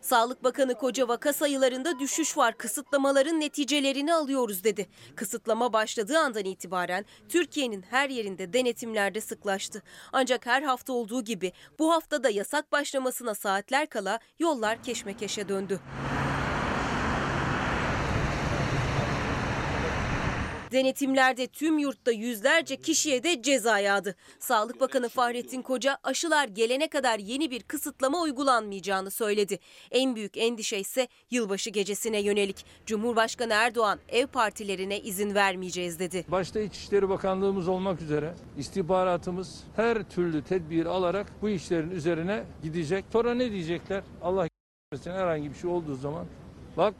Sağlık 0.00 0.44
Bakanı 0.44 0.74
koca 0.74 1.08
vaka 1.08 1.32
sayılarında 1.32 1.98
düşüş 1.98 2.36
var. 2.36 2.58
Kısıtlamaların 2.58 3.40
neticelerini 3.40 4.14
alıyoruz 4.14 4.64
dedi. 4.64 4.88
Kısıtlama 5.16 5.72
başladığı 5.72 6.18
andan 6.18 6.44
itibaren 6.44 7.04
Türkiye'nin 7.28 7.84
her 7.90 8.08
yerinde 8.08 8.52
denetimlerde 8.52 9.20
sıklaştı. 9.20 9.82
Ancak 10.12 10.46
her 10.46 10.62
hafta 10.62 10.92
olduğu 10.92 11.24
gibi 11.24 11.52
bu 11.78 11.92
haftada 11.92 12.30
yasak 12.30 12.72
başlamasına 12.72 13.34
saatler 13.34 13.86
kala 13.86 14.18
yollar 14.38 14.82
keşmekeşe 14.82 15.48
döndü. 15.48 15.80
Denetimlerde 20.72 21.46
tüm 21.46 21.78
yurtta 21.78 22.12
yüzlerce 22.12 22.76
kişiye 22.76 23.22
de 23.22 23.42
ceza 23.42 23.78
yağdı. 23.78 24.14
Sağlık 24.38 24.80
Bakanı 24.80 25.08
Fahrettin 25.08 25.62
Koca 25.62 25.98
aşılar 26.02 26.48
gelene 26.48 26.88
kadar 26.88 27.18
yeni 27.18 27.50
bir 27.50 27.62
kısıtlama 27.62 28.20
uygulanmayacağını 28.20 29.10
söyledi. 29.10 29.58
En 29.90 30.16
büyük 30.16 30.36
endişe 30.36 30.78
ise 30.78 31.08
yılbaşı 31.30 31.70
gecesine 31.70 32.20
yönelik. 32.22 32.66
Cumhurbaşkanı 32.86 33.52
Erdoğan 33.52 33.98
ev 34.08 34.26
partilerine 34.26 35.00
izin 35.00 35.34
vermeyeceğiz 35.34 35.98
dedi. 35.98 36.24
Başta 36.28 36.60
İçişleri 36.60 37.08
Bakanlığımız 37.08 37.68
olmak 37.68 38.02
üzere 38.02 38.34
istihbaratımız 38.58 39.64
her 39.76 40.10
türlü 40.10 40.44
tedbir 40.44 40.86
alarak 40.86 41.26
bu 41.42 41.48
işlerin 41.48 41.90
üzerine 41.90 42.44
gidecek. 42.62 43.04
Sonra 43.12 43.34
ne 43.34 43.50
diyecekler? 43.50 44.02
Allah 44.22 44.48
herhangi 45.04 45.50
bir 45.50 45.58
şey 45.58 45.70
olduğu 45.70 45.94
zaman 45.94 46.26
bak 46.76 46.94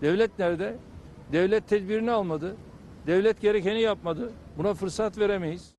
devlet 0.00 0.38
nerede? 0.38 0.76
Devlet 1.32 1.68
tedbirini 1.68 2.10
almadı. 2.10 2.56
Devlet 3.06 3.40
gerekeni 3.40 3.80
yapmadı. 3.80 4.32
Buna 4.58 4.74
fırsat 4.74 5.18
veremeyiz. 5.18 5.74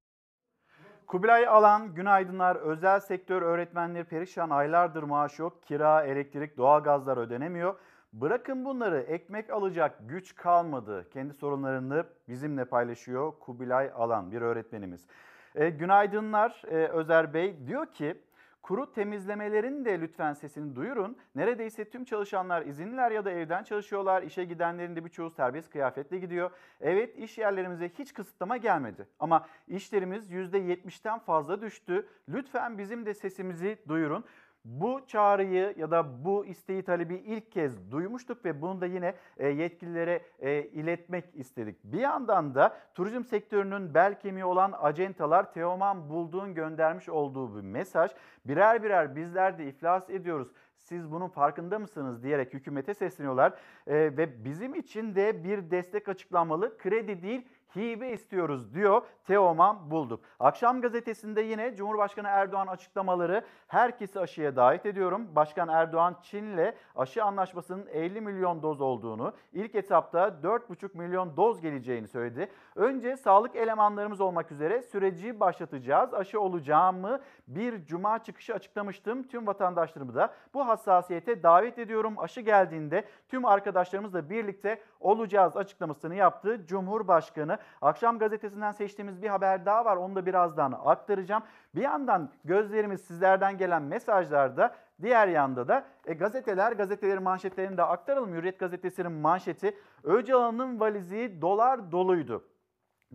Kubilay 1.07 1.47
Alan, 1.47 1.93
günaydınlar. 1.95 2.55
Özel 2.55 2.99
sektör 2.99 3.41
öğretmenleri 3.41 4.03
perişan 4.03 4.49
aylardır 4.49 5.03
maaş 5.03 5.39
yok. 5.39 5.63
Kira, 5.63 6.03
elektrik, 6.03 6.57
doğalgazlar 6.57 7.17
ödenemiyor. 7.17 7.75
Bırakın 8.13 8.65
bunları 8.65 8.99
ekmek 9.01 9.49
alacak 9.49 9.99
güç 10.09 10.35
kalmadı. 10.35 11.09
Kendi 11.13 11.33
sorunlarını 11.33 12.05
bizimle 12.27 12.65
paylaşıyor 12.65 13.33
Kubilay 13.39 13.91
Alan 13.95 14.31
bir 14.31 14.41
öğretmenimiz. 14.41 15.07
E, 15.55 15.69
günaydınlar 15.69 16.61
e, 16.67 16.87
Özer 16.87 17.33
Bey. 17.33 17.67
Diyor 17.67 17.85
ki 17.85 18.21
Kuru 18.63 18.91
temizlemelerin 18.91 19.85
de 19.85 20.01
lütfen 20.01 20.33
sesini 20.33 20.75
duyurun. 20.75 21.17
Neredeyse 21.35 21.89
tüm 21.89 22.05
çalışanlar 22.05 22.65
izinliler 22.65 23.11
ya 23.11 23.25
da 23.25 23.31
evden 23.31 23.63
çalışıyorlar. 23.63 24.23
İşe 24.23 24.43
gidenlerin 24.45 24.95
de 24.95 25.05
birçoğu 25.05 25.29
serbest 25.29 25.69
kıyafetle 25.69 26.19
gidiyor. 26.19 26.51
Evet 26.81 27.17
iş 27.17 27.37
yerlerimize 27.37 27.89
hiç 27.89 28.13
kısıtlama 28.13 28.57
gelmedi. 28.57 29.07
Ama 29.19 29.47
işlerimiz 29.67 30.31
%70'ten 30.31 31.19
fazla 31.19 31.61
düştü. 31.61 32.07
Lütfen 32.29 32.77
bizim 32.77 33.05
de 33.05 33.13
sesimizi 33.13 33.77
duyurun. 33.87 34.25
Bu 34.65 35.01
çağrıyı 35.07 35.73
ya 35.77 35.91
da 35.91 36.25
bu 36.25 36.45
isteği 36.45 36.83
talebi 36.83 37.15
ilk 37.15 37.51
kez 37.51 37.91
duymuştuk 37.91 38.45
ve 38.45 38.61
bunu 38.61 38.81
da 38.81 38.85
yine 38.85 39.13
e, 39.37 39.47
yetkililere 39.47 40.21
e, 40.39 40.63
iletmek 40.63 41.25
istedik. 41.33 41.83
Bir 41.83 41.99
yandan 41.99 42.55
da 42.55 42.77
turizm 42.93 43.23
sektörünün 43.23 43.93
bel 43.93 44.19
kemiği 44.19 44.45
olan 44.45 44.73
acentalar 44.81 45.53
Teoman 45.53 46.09
Bulduğun 46.09 46.53
göndermiş 46.53 47.09
olduğu 47.09 47.55
bir 47.55 47.61
mesaj. 47.61 48.11
Birer 48.45 48.83
birer 48.83 49.15
bizler 49.15 49.57
de 49.57 49.65
iflas 49.65 50.09
ediyoruz 50.09 50.47
siz 50.77 51.11
bunun 51.11 51.27
farkında 51.27 51.79
mısınız 51.79 52.23
diyerek 52.23 52.53
hükümete 52.53 52.93
sesleniyorlar. 52.93 53.53
E, 53.87 53.93
ve 53.95 54.45
bizim 54.45 54.75
için 54.75 55.15
de 55.15 55.43
bir 55.43 55.71
destek 55.71 56.09
açıklanmalı. 56.09 56.77
Kredi 56.77 57.21
değil 57.21 57.47
hibe 57.75 58.09
istiyoruz 58.09 58.73
diyor 58.73 59.01
Teoman 59.27 59.91
Bulduk. 59.91 60.19
Akşam 60.39 60.81
gazetesinde 60.81 61.41
yine 61.41 61.75
Cumhurbaşkanı 61.75 62.27
Erdoğan 62.27 62.67
açıklamaları 62.67 63.45
herkesi 63.67 64.19
aşıya 64.19 64.55
davet 64.55 64.85
ediyorum. 64.85 65.27
Başkan 65.35 65.67
Erdoğan 65.69 66.15
Çin'le 66.23 66.73
aşı 66.95 67.23
anlaşmasının 67.23 67.87
50 67.87 68.21
milyon 68.21 68.63
doz 68.63 68.81
olduğunu, 68.81 69.33
ilk 69.53 69.75
etapta 69.75 70.27
4,5 70.43 70.97
milyon 70.97 71.37
doz 71.37 71.61
geleceğini 71.61 72.07
söyledi. 72.07 72.49
Önce 72.75 73.17
sağlık 73.17 73.55
elemanlarımız 73.55 74.21
olmak 74.21 74.51
üzere 74.51 74.81
süreci 74.81 75.39
başlatacağız. 75.39 76.13
Aşı 76.13 76.41
olacağımı 76.41 77.19
bir 77.47 77.85
cuma 77.85 78.23
çıkışı 78.23 78.53
açıklamıştım. 78.53 79.23
Tüm 79.23 79.47
vatandaşlarımı 79.47 80.15
da 80.15 80.33
bu 80.53 80.67
hassasiyete 80.67 81.43
davet 81.43 81.79
ediyorum. 81.79 82.13
Aşı 82.17 82.41
geldiğinde 82.41 83.05
tüm 83.29 83.45
arkadaşlarımızla 83.45 84.29
birlikte 84.29 84.81
olacağız 84.99 85.57
açıklamasını 85.57 86.15
yaptı 86.15 86.65
Cumhurbaşkanı. 86.67 87.57
Akşam 87.81 88.19
gazetesinden 88.19 88.71
seçtiğimiz 88.71 89.21
bir 89.21 89.27
haber 89.29 89.65
daha 89.65 89.85
var. 89.85 89.97
Onu 89.97 90.15
da 90.15 90.25
birazdan 90.25 90.71
aktaracağım. 90.85 91.43
Bir 91.75 91.81
yandan 91.81 92.29
gözlerimiz 92.45 93.01
sizlerden 93.01 93.57
gelen 93.57 93.81
mesajlarda 93.81 94.75
Diğer 95.01 95.27
yanda 95.27 95.67
da 95.67 95.85
e, 96.05 96.13
gazeteler, 96.13 96.71
gazetelerin 96.71 97.23
manşetlerini 97.23 97.77
de 97.77 97.83
aktaralım. 97.83 98.33
Hürriyet 98.33 98.59
gazetesinin 98.59 99.11
manşeti 99.11 99.77
Öcalan'ın 100.03 100.79
valizi 100.79 101.41
dolar 101.41 101.91
doluydu 101.91 102.43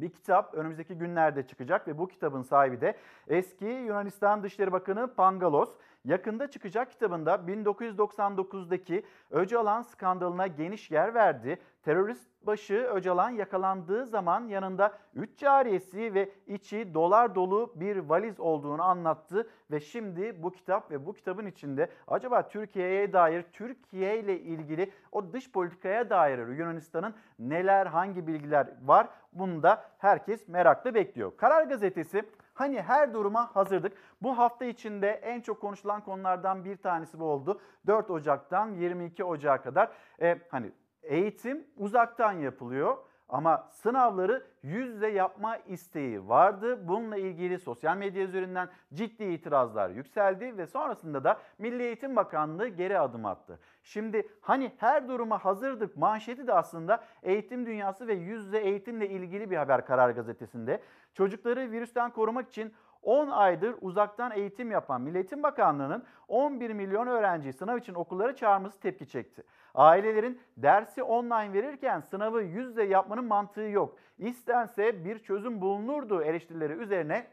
bir 0.00 0.10
kitap 0.10 0.54
önümüzdeki 0.54 0.94
günlerde 0.94 1.46
çıkacak 1.46 1.88
ve 1.88 1.98
bu 1.98 2.08
kitabın 2.08 2.42
sahibi 2.42 2.80
de 2.80 2.96
eski 3.28 3.64
Yunanistan 3.64 4.42
Dışişleri 4.42 4.72
Bakanı 4.72 5.14
Pangalos. 5.14 5.70
Yakında 6.08 6.50
çıkacak 6.50 6.90
kitabında 6.90 7.34
1999'daki 7.34 9.02
Öcalan 9.30 9.82
skandalına 9.82 10.46
geniş 10.46 10.90
yer 10.90 11.14
verdi. 11.14 11.58
Terörist 11.82 12.28
başı 12.42 12.74
Öcalan 12.74 13.30
yakalandığı 13.30 14.06
zaman 14.06 14.46
yanında 14.46 14.98
3 15.14 15.38
cariyesi 15.38 16.14
ve 16.14 16.32
içi 16.46 16.94
dolar 16.94 17.34
dolu 17.34 17.72
bir 17.76 17.96
valiz 17.96 18.40
olduğunu 18.40 18.82
anlattı 18.82 19.50
ve 19.70 19.80
şimdi 19.80 20.42
bu 20.42 20.50
kitap 20.50 20.90
ve 20.90 21.06
bu 21.06 21.12
kitabın 21.12 21.46
içinde 21.46 21.90
acaba 22.06 22.48
Türkiye'ye 22.48 23.12
dair 23.12 23.44
Türkiye 23.52 24.20
ile 24.20 24.40
ilgili 24.40 24.92
o 25.12 25.32
dış 25.32 25.52
politikaya 25.52 26.10
dair 26.10 26.38
Yunanistan'ın 26.38 27.14
neler 27.38 27.86
hangi 27.86 28.26
bilgiler 28.26 28.66
var 28.84 29.08
bunu 29.32 29.62
da 29.62 29.84
herkes 29.98 30.48
merakla 30.48 30.94
bekliyor. 30.94 31.32
Karar 31.36 31.64
Gazetesi 31.64 32.22
Hani 32.58 32.82
her 32.82 33.14
duruma 33.14 33.56
hazırdık. 33.56 33.92
Bu 34.22 34.38
hafta 34.38 34.64
içinde 34.64 35.08
en 35.10 35.40
çok 35.40 35.60
konuşulan 35.60 36.04
konulardan 36.04 36.64
bir 36.64 36.76
tanesi 36.76 37.20
bu 37.20 37.24
oldu. 37.24 37.60
4 37.86 38.10
Ocak'tan 38.10 38.74
22 38.74 39.24
Ocak'a 39.24 39.62
kadar 39.62 39.92
e, 40.20 40.38
hani 40.48 40.72
eğitim 41.02 41.66
uzaktan 41.76 42.32
yapılıyor. 42.32 42.96
Ama 43.28 43.68
sınavları 43.72 44.46
yüzde 44.62 45.06
yapma 45.06 45.56
isteği 45.56 46.28
vardı. 46.28 46.88
Bununla 46.88 47.16
ilgili 47.16 47.58
sosyal 47.58 47.96
medya 47.96 48.22
üzerinden 48.22 48.68
ciddi 48.94 49.24
itirazlar 49.24 49.90
yükseldi 49.90 50.58
ve 50.58 50.66
sonrasında 50.66 51.24
da 51.24 51.38
Milli 51.58 51.82
Eğitim 51.82 52.16
Bakanlığı 52.16 52.68
geri 52.68 52.98
adım 52.98 53.26
attı. 53.26 53.58
Şimdi 53.88 54.28
hani 54.40 54.72
her 54.76 55.08
duruma 55.08 55.44
hazırdık 55.44 55.96
manşeti 55.96 56.46
de 56.46 56.52
aslında 56.52 57.04
eğitim 57.22 57.66
dünyası 57.66 58.06
ve 58.06 58.14
yüzde 58.14 58.58
eğitimle 58.58 59.08
ilgili 59.08 59.50
bir 59.50 59.56
haber 59.56 59.86
Karar 59.86 60.10
Gazetesi'nde. 60.10 60.82
Çocukları 61.14 61.70
virüsten 61.70 62.10
korumak 62.10 62.48
için 62.48 62.74
10 63.02 63.28
aydır 63.28 63.74
uzaktan 63.80 64.32
eğitim 64.32 64.70
yapan 64.70 65.00
Milli 65.00 65.16
Eğitim 65.16 65.42
Bakanlığı'nın 65.42 66.04
11 66.28 66.70
milyon 66.70 67.06
öğrenciyi 67.06 67.52
sınav 67.52 67.78
için 67.78 67.94
okullara 67.94 68.36
çağırması 68.36 68.80
tepki 68.80 69.08
çekti. 69.08 69.42
Ailelerin 69.74 70.40
dersi 70.56 71.02
online 71.02 71.52
verirken 71.52 72.00
sınavı 72.00 72.42
yüzde 72.42 72.82
yapmanın 72.82 73.24
mantığı 73.24 73.60
yok. 73.60 73.98
İstense 74.18 75.04
bir 75.04 75.18
çözüm 75.18 75.60
bulunurdu 75.60 76.22
eleştirileri 76.22 76.72
üzerine 76.72 77.26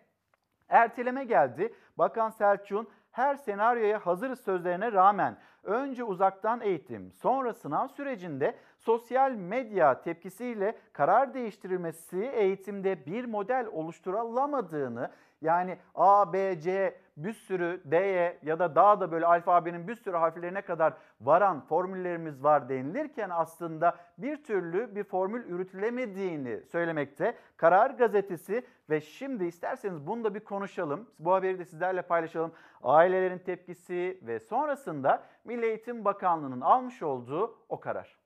erteleme 0.69 1.24
geldi. 1.24 1.74
Bakan 1.97 2.29
Selçuk'un 2.29 2.88
her 3.12 3.35
senaryoya 3.35 4.05
hazırız 4.05 4.39
sözlerine 4.39 4.91
rağmen 4.91 5.38
önce 5.65 6.03
uzaktan 6.03 6.62
eğitim, 6.62 7.12
sonra 7.12 7.53
sınav 7.53 7.88
sürecinde 7.88 8.55
sosyal 8.77 9.31
medya 9.31 10.01
tepkisiyle 10.01 10.77
karar 10.93 11.34
değiştirilmesi 11.34 12.17
eğitimde 12.17 13.05
bir 13.05 13.25
model 13.25 13.67
oluşturulamadığını 13.72 15.12
yani 15.41 15.77
A, 15.95 16.34
B, 16.34 16.60
C 16.60 16.98
bir 17.17 17.34
sürü 17.34 17.81
D'ye 17.91 18.39
ya 18.43 18.60
da 18.60 18.75
daha 18.75 19.00
da 19.00 19.12
böyle 19.12 19.25
alfabenin 19.25 19.88
bir 19.88 19.95
sürü 19.95 20.17
harflerine 20.17 20.62
kadar 20.62 20.93
varan 21.22 21.62
formüllerimiz 21.62 22.43
var 22.43 22.69
denilirken 22.69 23.29
aslında 23.29 23.95
bir 24.17 24.43
türlü 24.43 24.95
bir 24.95 25.03
formül 25.03 25.45
üretilemediğini 25.50 26.62
söylemekte. 26.63 27.38
Karar 27.57 27.89
Gazetesi 27.89 28.65
ve 28.89 29.01
şimdi 29.01 29.45
isterseniz 29.45 30.07
bunu 30.07 30.24
da 30.24 30.36
bir 30.36 30.39
konuşalım. 30.39 31.10
Bu 31.19 31.34
haberi 31.34 31.60
de 31.60 31.65
sizlerle 31.65 32.01
paylaşalım. 32.01 32.51
Ailelerin 32.84 33.39
tepkisi 33.39 34.19
ve 34.22 34.39
sonrasında 34.39 35.24
Milli 35.43 35.65
Eğitim 35.65 36.05
Bakanlığı'nın 36.05 36.62
almış 36.62 37.03
olduğu 37.03 37.57
o 37.69 37.79
karar. 37.79 38.25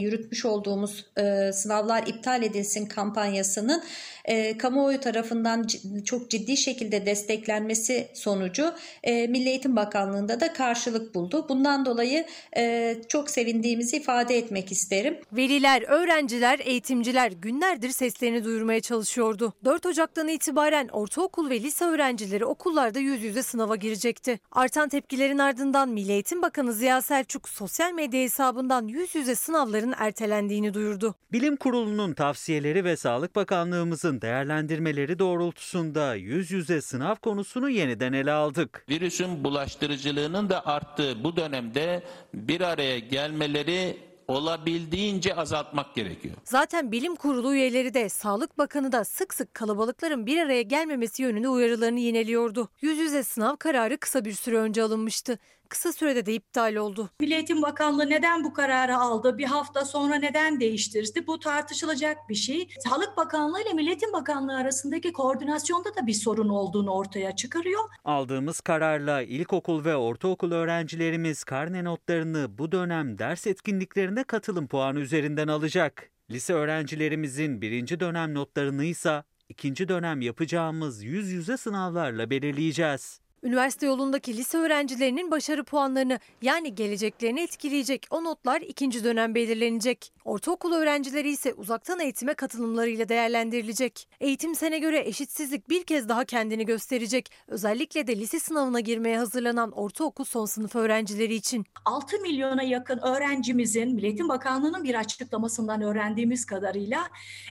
Yürütmüş 0.00 0.44
olduğumuz 0.44 1.06
e, 1.16 1.52
sınavlar 1.52 2.06
iptal 2.06 2.42
edilsin 2.42 2.86
kampanyasının 2.86 3.82
e, 4.24 4.58
kamuoyu 4.58 5.00
tarafından 5.00 5.66
çok 6.04 6.30
ciddi 6.30 6.56
şekilde 6.56 7.06
desteklenmesi 7.06 8.08
sonucu 8.14 8.74
e, 9.02 9.26
Milli 9.26 9.48
Eğitim 9.48 9.76
Bakanlığı'nda 9.76 10.40
da 10.40 10.52
karşılık 10.52 11.14
buldu. 11.14 11.46
Bundan 11.48 11.86
dolayı 11.86 12.26
e, 12.56 12.94
çok 13.08 13.30
sevindiğimizi 13.30 13.96
ifade 13.96 14.38
etmek 14.38 14.72
isterim. 14.72 15.18
Veliler, 15.32 15.82
öğrenciler, 15.82 16.58
eğitimciler 16.58 17.32
günlerdir 17.32 17.90
seslerini 17.90 18.44
duyurmaya 18.44 18.80
çalışıyordu. 18.80 19.52
4 19.64 19.86
Ocak'tan 19.86 20.28
itibaren 20.28 20.88
ortaokul 20.88 21.50
ve 21.50 21.60
lise 21.60 21.84
öğrencileri 21.84 22.44
okullarda 22.44 22.98
yüz 22.98 23.22
yüze 23.22 23.42
sınava 23.42 23.76
girecekti. 23.76 24.40
Artan 24.52 24.88
tepkilerin 24.88 25.38
ardından 25.38 25.88
Milli 25.88 26.12
Eğitim 26.12 26.42
Bakanı 26.42 26.72
Ziya 26.72 27.02
Selçuk 27.02 27.48
sosyal 27.48 27.92
medya 27.92 28.15
hesabından 28.22 28.88
yüz 28.88 29.14
yüze 29.14 29.34
sınavların 29.34 29.94
ertelendiğini 29.96 30.74
duyurdu. 30.74 31.14
Bilim 31.32 31.56
Kurulu'nun 31.56 32.12
tavsiyeleri 32.12 32.84
ve 32.84 32.96
Sağlık 32.96 33.36
Bakanlığımızın 33.36 34.20
değerlendirmeleri 34.20 35.18
doğrultusunda 35.18 36.14
yüz 36.14 36.50
yüze 36.50 36.80
sınav 36.80 37.14
konusunu 37.14 37.70
yeniden 37.70 38.12
ele 38.12 38.32
aldık. 38.32 38.84
Virüsün 38.88 39.44
bulaştırıcılığının 39.44 40.50
da 40.50 40.66
arttığı 40.66 41.24
bu 41.24 41.36
dönemde 41.36 42.02
bir 42.34 42.60
araya 42.60 42.98
gelmeleri 42.98 43.96
olabildiğince 44.28 45.34
azaltmak 45.34 45.94
gerekiyor. 45.94 46.34
Zaten 46.44 46.92
bilim 46.92 47.16
kurulu 47.16 47.54
üyeleri 47.54 47.94
de 47.94 48.08
Sağlık 48.08 48.58
Bakanı 48.58 48.92
da 48.92 49.04
sık 49.04 49.34
sık 49.34 49.54
kalabalıkların 49.54 50.26
bir 50.26 50.38
araya 50.38 50.62
gelmemesi 50.62 51.22
yönünde 51.22 51.48
uyarılarını 51.48 52.00
yineliyordu. 52.00 52.68
Yüz 52.80 52.98
yüze 52.98 53.22
sınav 53.22 53.56
kararı 53.56 53.98
kısa 53.98 54.24
bir 54.24 54.32
süre 54.32 54.56
önce 54.56 54.82
alınmıştı 54.82 55.38
kısa 55.68 55.92
sürede 55.92 56.26
de 56.26 56.34
iptal 56.34 56.74
oldu. 56.76 57.10
Milli 57.20 57.34
Eğitim 57.34 57.62
Bakanlığı 57.62 58.10
neden 58.10 58.44
bu 58.44 58.52
kararı 58.52 58.96
aldı? 58.96 59.38
Bir 59.38 59.44
hafta 59.44 59.84
sonra 59.84 60.14
neden 60.14 60.60
değiştirdi? 60.60 61.26
Bu 61.26 61.38
tartışılacak 61.38 62.18
bir 62.28 62.34
şey. 62.34 62.68
Sağlık 62.88 63.16
Bakanlığı 63.16 63.62
ile 63.62 63.72
Milli 63.72 63.88
Eğitim 63.88 64.12
Bakanlığı 64.12 64.56
arasındaki 64.56 65.12
koordinasyonda 65.12 65.94
da 65.94 66.06
bir 66.06 66.14
sorun 66.14 66.48
olduğunu 66.48 66.90
ortaya 66.90 67.36
çıkarıyor. 67.36 67.80
Aldığımız 68.04 68.60
kararla 68.60 69.22
ilkokul 69.22 69.84
ve 69.84 69.96
ortaokul 69.96 70.52
öğrencilerimiz 70.52 71.44
karne 71.44 71.84
notlarını 71.84 72.58
bu 72.58 72.72
dönem 72.72 73.18
ders 73.18 73.46
etkinliklerine 73.46 74.24
katılım 74.24 74.66
puanı 74.68 75.00
üzerinden 75.00 75.48
alacak. 75.48 76.10
Lise 76.30 76.52
öğrencilerimizin 76.52 77.60
birinci 77.60 78.00
dönem 78.00 78.34
notlarını 78.34 78.84
ise 78.84 79.22
ikinci 79.48 79.88
dönem 79.88 80.20
yapacağımız 80.20 81.02
yüz 81.04 81.28
yüze 81.28 81.56
sınavlarla 81.56 82.30
belirleyeceğiz. 82.30 83.20
Üniversite 83.42 83.86
yolundaki 83.86 84.36
lise 84.36 84.58
öğrencilerinin 84.58 85.30
başarı 85.30 85.64
puanlarını 85.64 86.20
yani 86.42 86.74
geleceklerini 86.74 87.40
etkileyecek 87.40 88.06
o 88.10 88.24
notlar 88.24 88.60
ikinci 88.60 89.04
dönem 89.04 89.34
belirlenecek. 89.34 90.12
Ortaokul 90.26 90.72
öğrencileri 90.72 91.30
ise 91.30 91.54
uzaktan 91.54 92.00
eğitime 92.00 92.34
katılımlarıyla 92.34 93.08
değerlendirilecek. 93.08 94.08
Eğitim 94.20 94.54
sene 94.54 94.78
göre 94.78 94.98
eşitsizlik 95.08 95.68
bir 95.68 95.84
kez 95.84 96.08
daha 96.08 96.24
kendini 96.24 96.66
gösterecek. 96.66 97.32
Özellikle 97.48 98.06
de 98.06 98.16
lise 98.16 98.40
sınavına 98.40 98.80
girmeye 98.80 99.18
hazırlanan 99.18 99.70
ortaokul 99.72 100.24
son 100.24 100.46
sınıf 100.46 100.76
öğrencileri 100.76 101.34
için. 101.34 101.66
6 101.84 102.20
milyona 102.20 102.62
yakın 102.62 102.98
öğrencimizin 102.98 103.94
Milli 103.94 104.06
Eğitim 104.06 104.28
Bakanlığı'nın 104.28 104.84
bir 104.84 104.94
açıklamasından 104.94 105.82
öğrendiğimiz 105.82 106.46
kadarıyla 106.46 107.08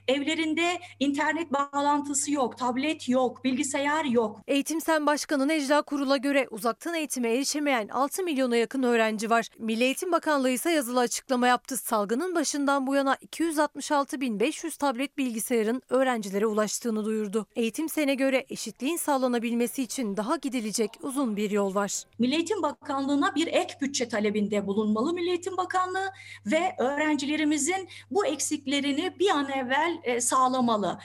evlerinde 0.08 0.78
internet 1.00 1.52
bağlantısı 1.52 2.32
yok, 2.32 2.58
tablet 2.58 3.08
yok, 3.08 3.44
bilgisayar 3.44 4.04
yok. 4.04 4.40
Eğitim 4.46 4.80
Sen 4.80 5.06
Başkanı 5.06 5.48
Necla 5.48 5.82
Kurul'a 5.82 6.16
göre 6.16 6.46
uzaktan 6.50 6.94
eğitime 6.94 7.32
erişemeyen 7.32 7.88
6 7.88 8.22
milyona 8.22 8.56
yakın 8.56 8.82
öğrenci 8.82 9.30
var. 9.30 9.48
Milli 9.58 9.84
Eğitim 9.84 10.12
Bakanlığı 10.12 10.50
ise 10.50 10.70
yazılı 10.70 11.00
açıklama 11.00 11.46
yaptı. 11.46 11.76
Salgının 11.76 12.34
başından 12.66 12.86
bu 12.86 12.94
yana 12.94 13.14
266.500 13.14 14.78
tablet 14.78 15.18
bilgisayarın 15.18 15.82
öğrencilere 15.90 16.46
ulaştığını 16.46 17.04
duyurdu. 17.04 17.46
Eğitim 17.56 17.88
Sen'e 17.88 18.14
göre 18.14 18.46
eşitliğin 18.48 18.96
sağlanabilmesi 18.96 19.82
için 19.82 20.16
daha 20.16 20.36
gidilecek 20.36 20.90
uzun 21.02 21.36
bir 21.36 21.50
yol 21.50 21.74
var. 21.74 22.02
Milli 22.18 22.34
Eğitim 22.34 22.62
Bakanlığı'na 22.62 23.34
bir 23.34 23.46
ek 23.46 23.74
bütçe 23.80 24.08
talebinde 24.08 24.66
bulunmalı 24.66 25.12
Milli 25.12 25.28
Eğitim 25.28 25.56
Bakanlığı 25.56 26.10
ve 26.46 26.74
öğrencilerimizin 26.78 27.88
bu 28.10 28.26
eksiklerini 28.26 29.18
bir 29.18 29.30
an 29.30 29.48
evvel 29.50 29.98
e, 30.02 30.20
sağlamalı. 30.20 30.98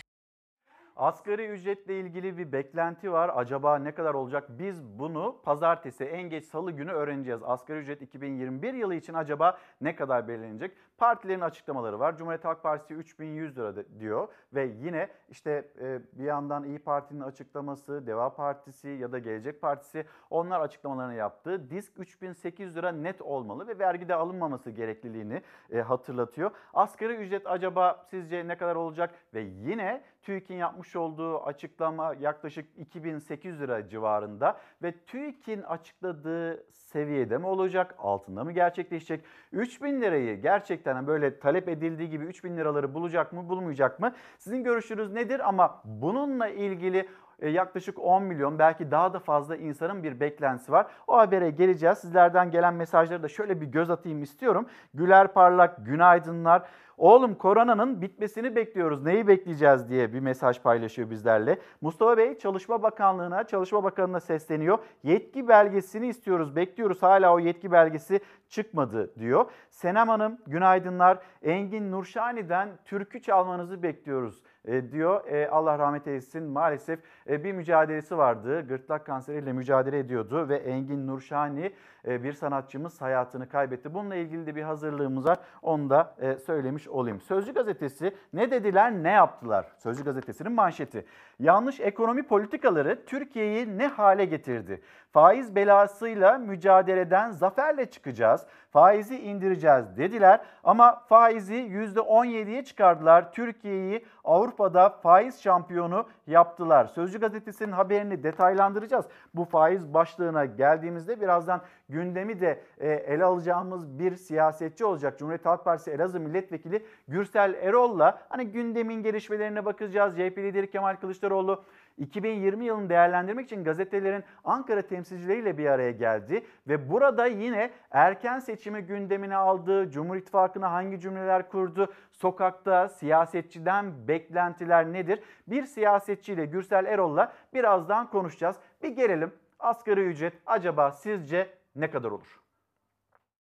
Asgari 1.01 1.45
ücretle 1.45 1.99
ilgili 1.99 2.37
bir 2.37 2.51
beklenti 2.51 3.11
var. 3.11 3.31
Acaba 3.35 3.77
ne 3.77 3.93
kadar 3.93 4.13
olacak? 4.13 4.47
Biz 4.49 4.83
bunu 4.99 5.35
pazartesi 5.43 6.03
en 6.03 6.29
geç 6.29 6.45
salı 6.45 6.71
günü 6.71 6.91
öğreneceğiz. 6.91 7.41
Asgari 7.43 7.79
ücret 7.79 8.01
2021 8.01 8.73
yılı 8.73 8.95
için 8.95 9.13
acaba 9.13 9.57
ne 9.81 9.95
kadar 9.95 10.27
belirlenecek? 10.27 10.71
Partilerin 10.97 11.41
açıklamaları 11.41 11.99
var. 11.99 12.17
Cumhuriyet 12.17 12.45
Halk 12.45 12.63
Partisi 12.63 12.93
3100 12.93 13.57
lira 13.57 13.73
diyor 13.99 14.27
ve 14.53 14.65
yine 14.65 15.07
işte 15.29 15.67
e, 15.81 15.99
bir 16.13 16.23
yandan 16.23 16.63
İyi 16.63 16.79
Parti'nin 16.79 17.21
açıklaması, 17.21 18.07
Deva 18.07 18.35
Partisi 18.35 18.89
ya 18.89 19.11
da 19.11 19.19
Gelecek 19.19 19.61
Partisi 19.61 20.05
onlar 20.29 20.59
açıklamalarını 20.59 21.13
yaptı. 21.13 21.69
Disk 21.69 21.99
3800 21.99 22.75
lira 22.75 22.91
net 22.91 23.21
olmalı 23.21 23.67
ve 23.67 23.79
vergide 23.79 24.15
alınmaması 24.15 24.71
gerekliliğini 24.71 25.41
e, 25.71 25.81
hatırlatıyor. 25.81 26.51
Asgari 26.73 27.13
ücret 27.13 27.47
acaba 27.47 28.05
sizce 28.09 28.47
ne 28.47 28.57
kadar 28.57 28.75
olacak? 28.75 29.13
Ve 29.33 29.41
yine 29.41 30.01
TÜİK'in 30.21 30.55
yapmış 30.55 30.95
olduğu 30.95 31.43
açıklama 31.43 32.13
yaklaşık 32.19 32.65
2800 32.77 33.61
lira 33.61 33.89
civarında 33.89 34.57
ve 34.83 34.91
TÜİK'in 34.91 35.61
açıkladığı 35.61 36.63
seviyede 36.71 37.37
mi 37.37 37.47
olacak, 37.47 37.95
altında 37.97 38.43
mı 38.43 38.51
gerçekleşecek? 38.51 39.25
3000 39.51 40.01
lirayı 40.01 40.41
gerçekten 40.41 41.07
böyle 41.07 41.39
talep 41.39 41.69
edildiği 41.69 42.09
gibi 42.09 42.25
3000 42.25 42.57
liraları 42.57 42.93
bulacak 42.93 43.33
mı, 43.33 43.49
bulmayacak 43.49 43.99
mı? 43.99 44.13
Sizin 44.37 44.63
görüşünüz 44.63 45.11
nedir? 45.11 45.49
Ama 45.49 45.81
bununla 45.85 46.47
ilgili 46.47 47.07
e, 47.41 47.49
yaklaşık 47.49 47.99
10 47.99 48.23
milyon 48.23 48.59
belki 48.59 48.91
daha 48.91 49.13
da 49.13 49.19
fazla 49.19 49.55
insanın 49.55 50.03
bir 50.03 50.19
beklentisi 50.19 50.71
var. 50.71 50.87
O 51.07 51.17
habere 51.17 51.49
geleceğiz. 51.49 51.97
Sizlerden 51.97 52.51
gelen 52.51 52.73
mesajları 52.73 53.23
da 53.23 53.27
şöyle 53.27 53.61
bir 53.61 53.65
göz 53.65 53.89
atayım 53.89 54.23
istiyorum. 54.23 54.65
Güler 54.93 55.33
Parlak, 55.33 55.85
günaydınlar. 55.85 56.63
Oğlum 57.01 57.35
koronanın 57.35 58.01
bitmesini 58.01 58.55
bekliyoruz. 58.55 59.03
Neyi 59.03 59.27
bekleyeceğiz 59.27 59.89
diye 59.89 60.13
bir 60.13 60.19
mesaj 60.19 60.61
paylaşıyor 60.61 61.09
bizlerle. 61.09 61.59
Mustafa 61.81 62.17
Bey 62.17 62.37
Çalışma 62.37 62.83
Bakanlığı'na, 62.83 63.43
Çalışma 63.43 63.83
Bakanı'na 63.83 64.19
sesleniyor. 64.19 64.79
Yetki 65.03 65.47
belgesini 65.47 66.07
istiyoruz, 66.07 66.55
bekliyoruz. 66.55 67.03
Hala 67.03 67.33
o 67.33 67.39
yetki 67.39 67.71
belgesi 67.71 68.19
çıkmadı 68.49 69.15
diyor. 69.19 69.45
Senem 69.69 70.07
Hanım 70.07 70.37
günaydınlar. 70.47 71.19
Engin 71.43 71.91
Nurşani'den 71.91 72.69
türkü 72.85 73.21
çalmanızı 73.21 73.83
bekliyoruz 73.83 74.43
e, 74.65 74.91
diyor. 74.91 75.25
E, 75.27 75.49
Allah 75.49 75.79
rahmet 75.79 76.07
eylesin 76.07 76.43
maalesef 76.43 76.99
e, 77.29 77.43
bir 77.43 77.51
mücadelesi 77.51 78.17
vardı. 78.17 78.67
Gırtlak 78.67 79.05
kanseriyle 79.05 79.53
mücadele 79.53 79.99
ediyordu 79.99 80.49
ve 80.49 80.55
Engin 80.55 81.07
Nurşani 81.07 81.71
bir 82.05 82.33
sanatçımız 82.33 83.01
hayatını 83.01 83.49
kaybetti. 83.49 83.93
Bununla 83.93 84.15
ilgili 84.15 84.45
de 84.45 84.55
bir 84.55 84.61
hazırlığımız 84.61 85.25
var. 85.25 85.39
Onu 85.61 85.89
da 85.89 86.15
söylemiş 86.45 86.87
olayım. 86.87 87.21
Sözcü 87.21 87.53
gazetesi 87.53 88.15
ne 88.33 88.51
dediler 88.51 88.91
ne 88.91 89.11
yaptılar? 89.11 89.65
Sözcü 89.77 90.03
gazetesinin 90.03 90.51
manşeti. 90.51 91.05
Yanlış 91.39 91.79
ekonomi 91.79 92.23
politikaları 92.23 93.05
Türkiye'yi 93.05 93.77
ne 93.77 93.87
hale 93.87 94.25
getirdi? 94.25 94.81
Faiz 95.11 95.55
belasıyla 95.55 96.37
mücadeleden 96.37 97.31
zaferle 97.31 97.85
çıkacağız. 97.85 98.45
Faizi 98.71 99.19
indireceğiz 99.19 99.97
dediler 99.97 100.39
ama 100.63 100.99
faizi 101.09 101.55
%17'ye 101.55 102.63
çıkardılar. 102.63 103.31
Türkiye'yi 103.31 104.05
Avrupa'da 104.23 104.89
faiz 104.89 105.41
şampiyonu 105.41 106.05
yaptılar. 106.27 106.85
Sözcü 106.85 107.19
gazetesinin 107.19 107.71
haberini 107.71 108.23
detaylandıracağız. 108.23 109.05
Bu 109.33 109.45
faiz 109.45 109.93
başlığına 109.93 110.45
geldiğimizde 110.45 111.21
birazdan 111.21 111.61
gündemi 111.89 112.41
de 112.41 112.63
e, 112.77 112.89
ele 112.89 113.23
alacağımız 113.23 113.99
bir 113.99 114.15
siyasetçi 114.15 114.85
olacak. 114.85 115.19
Cumhuriyet 115.19 115.45
Halk 115.45 115.65
Partisi 115.65 115.91
Elazığ 115.91 116.19
Milletvekili 116.19 116.85
Gürsel 117.07 117.53
Erol'la 117.53 118.21
hani 118.29 118.47
gündemin 118.47 119.03
gelişmelerine 119.03 119.65
bakacağız. 119.65 120.15
CHP 120.15 120.37
lideri 120.37 120.71
Kemal 120.71 120.95
Kılıçdaroğlu 120.95 121.63
2020 122.01 122.65
yılını 122.65 122.89
değerlendirmek 122.89 123.45
için 123.45 123.63
gazetelerin 123.63 124.23
Ankara 124.43 124.81
temsilcileriyle 124.81 125.57
bir 125.57 125.65
araya 125.65 125.91
geldi 125.91 126.45
ve 126.67 126.89
burada 126.89 127.25
yine 127.25 127.71
erken 127.91 128.39
seçimi 128.39 128.81
gündemine 128.81 129.35
aldı. 129.35 129.91
Cumhur 129.91 130.15
İttifakı'na 130.15 130.71
hangi 130.71 130.99
cümleler 130.99 131.49
kurdu? 131.49 131.93
Sokakta 132.11 132.89
siyasetçiden 132.89 134.07
beklentiler 134.07 134.93
nedir? 134.93 135.19
Bir 135.47 135.65
siyasetçiyle 135.65 136.45
Gürsel 136.45 136.85
Erol'la 136.85 137.33
birazdan 137.53 138.09
konuşacağız. 138.09 138.55
Bir 138.83 138.89
gelelim. 138.89 139.31
Asgari 139.59 140.01
ücret 140.01 140.33
acaba 140.45 140.91
sizce 140.91 141.49
ne 141.75 141.91
kadar 141.91 142.11
olur? 142.11 142.41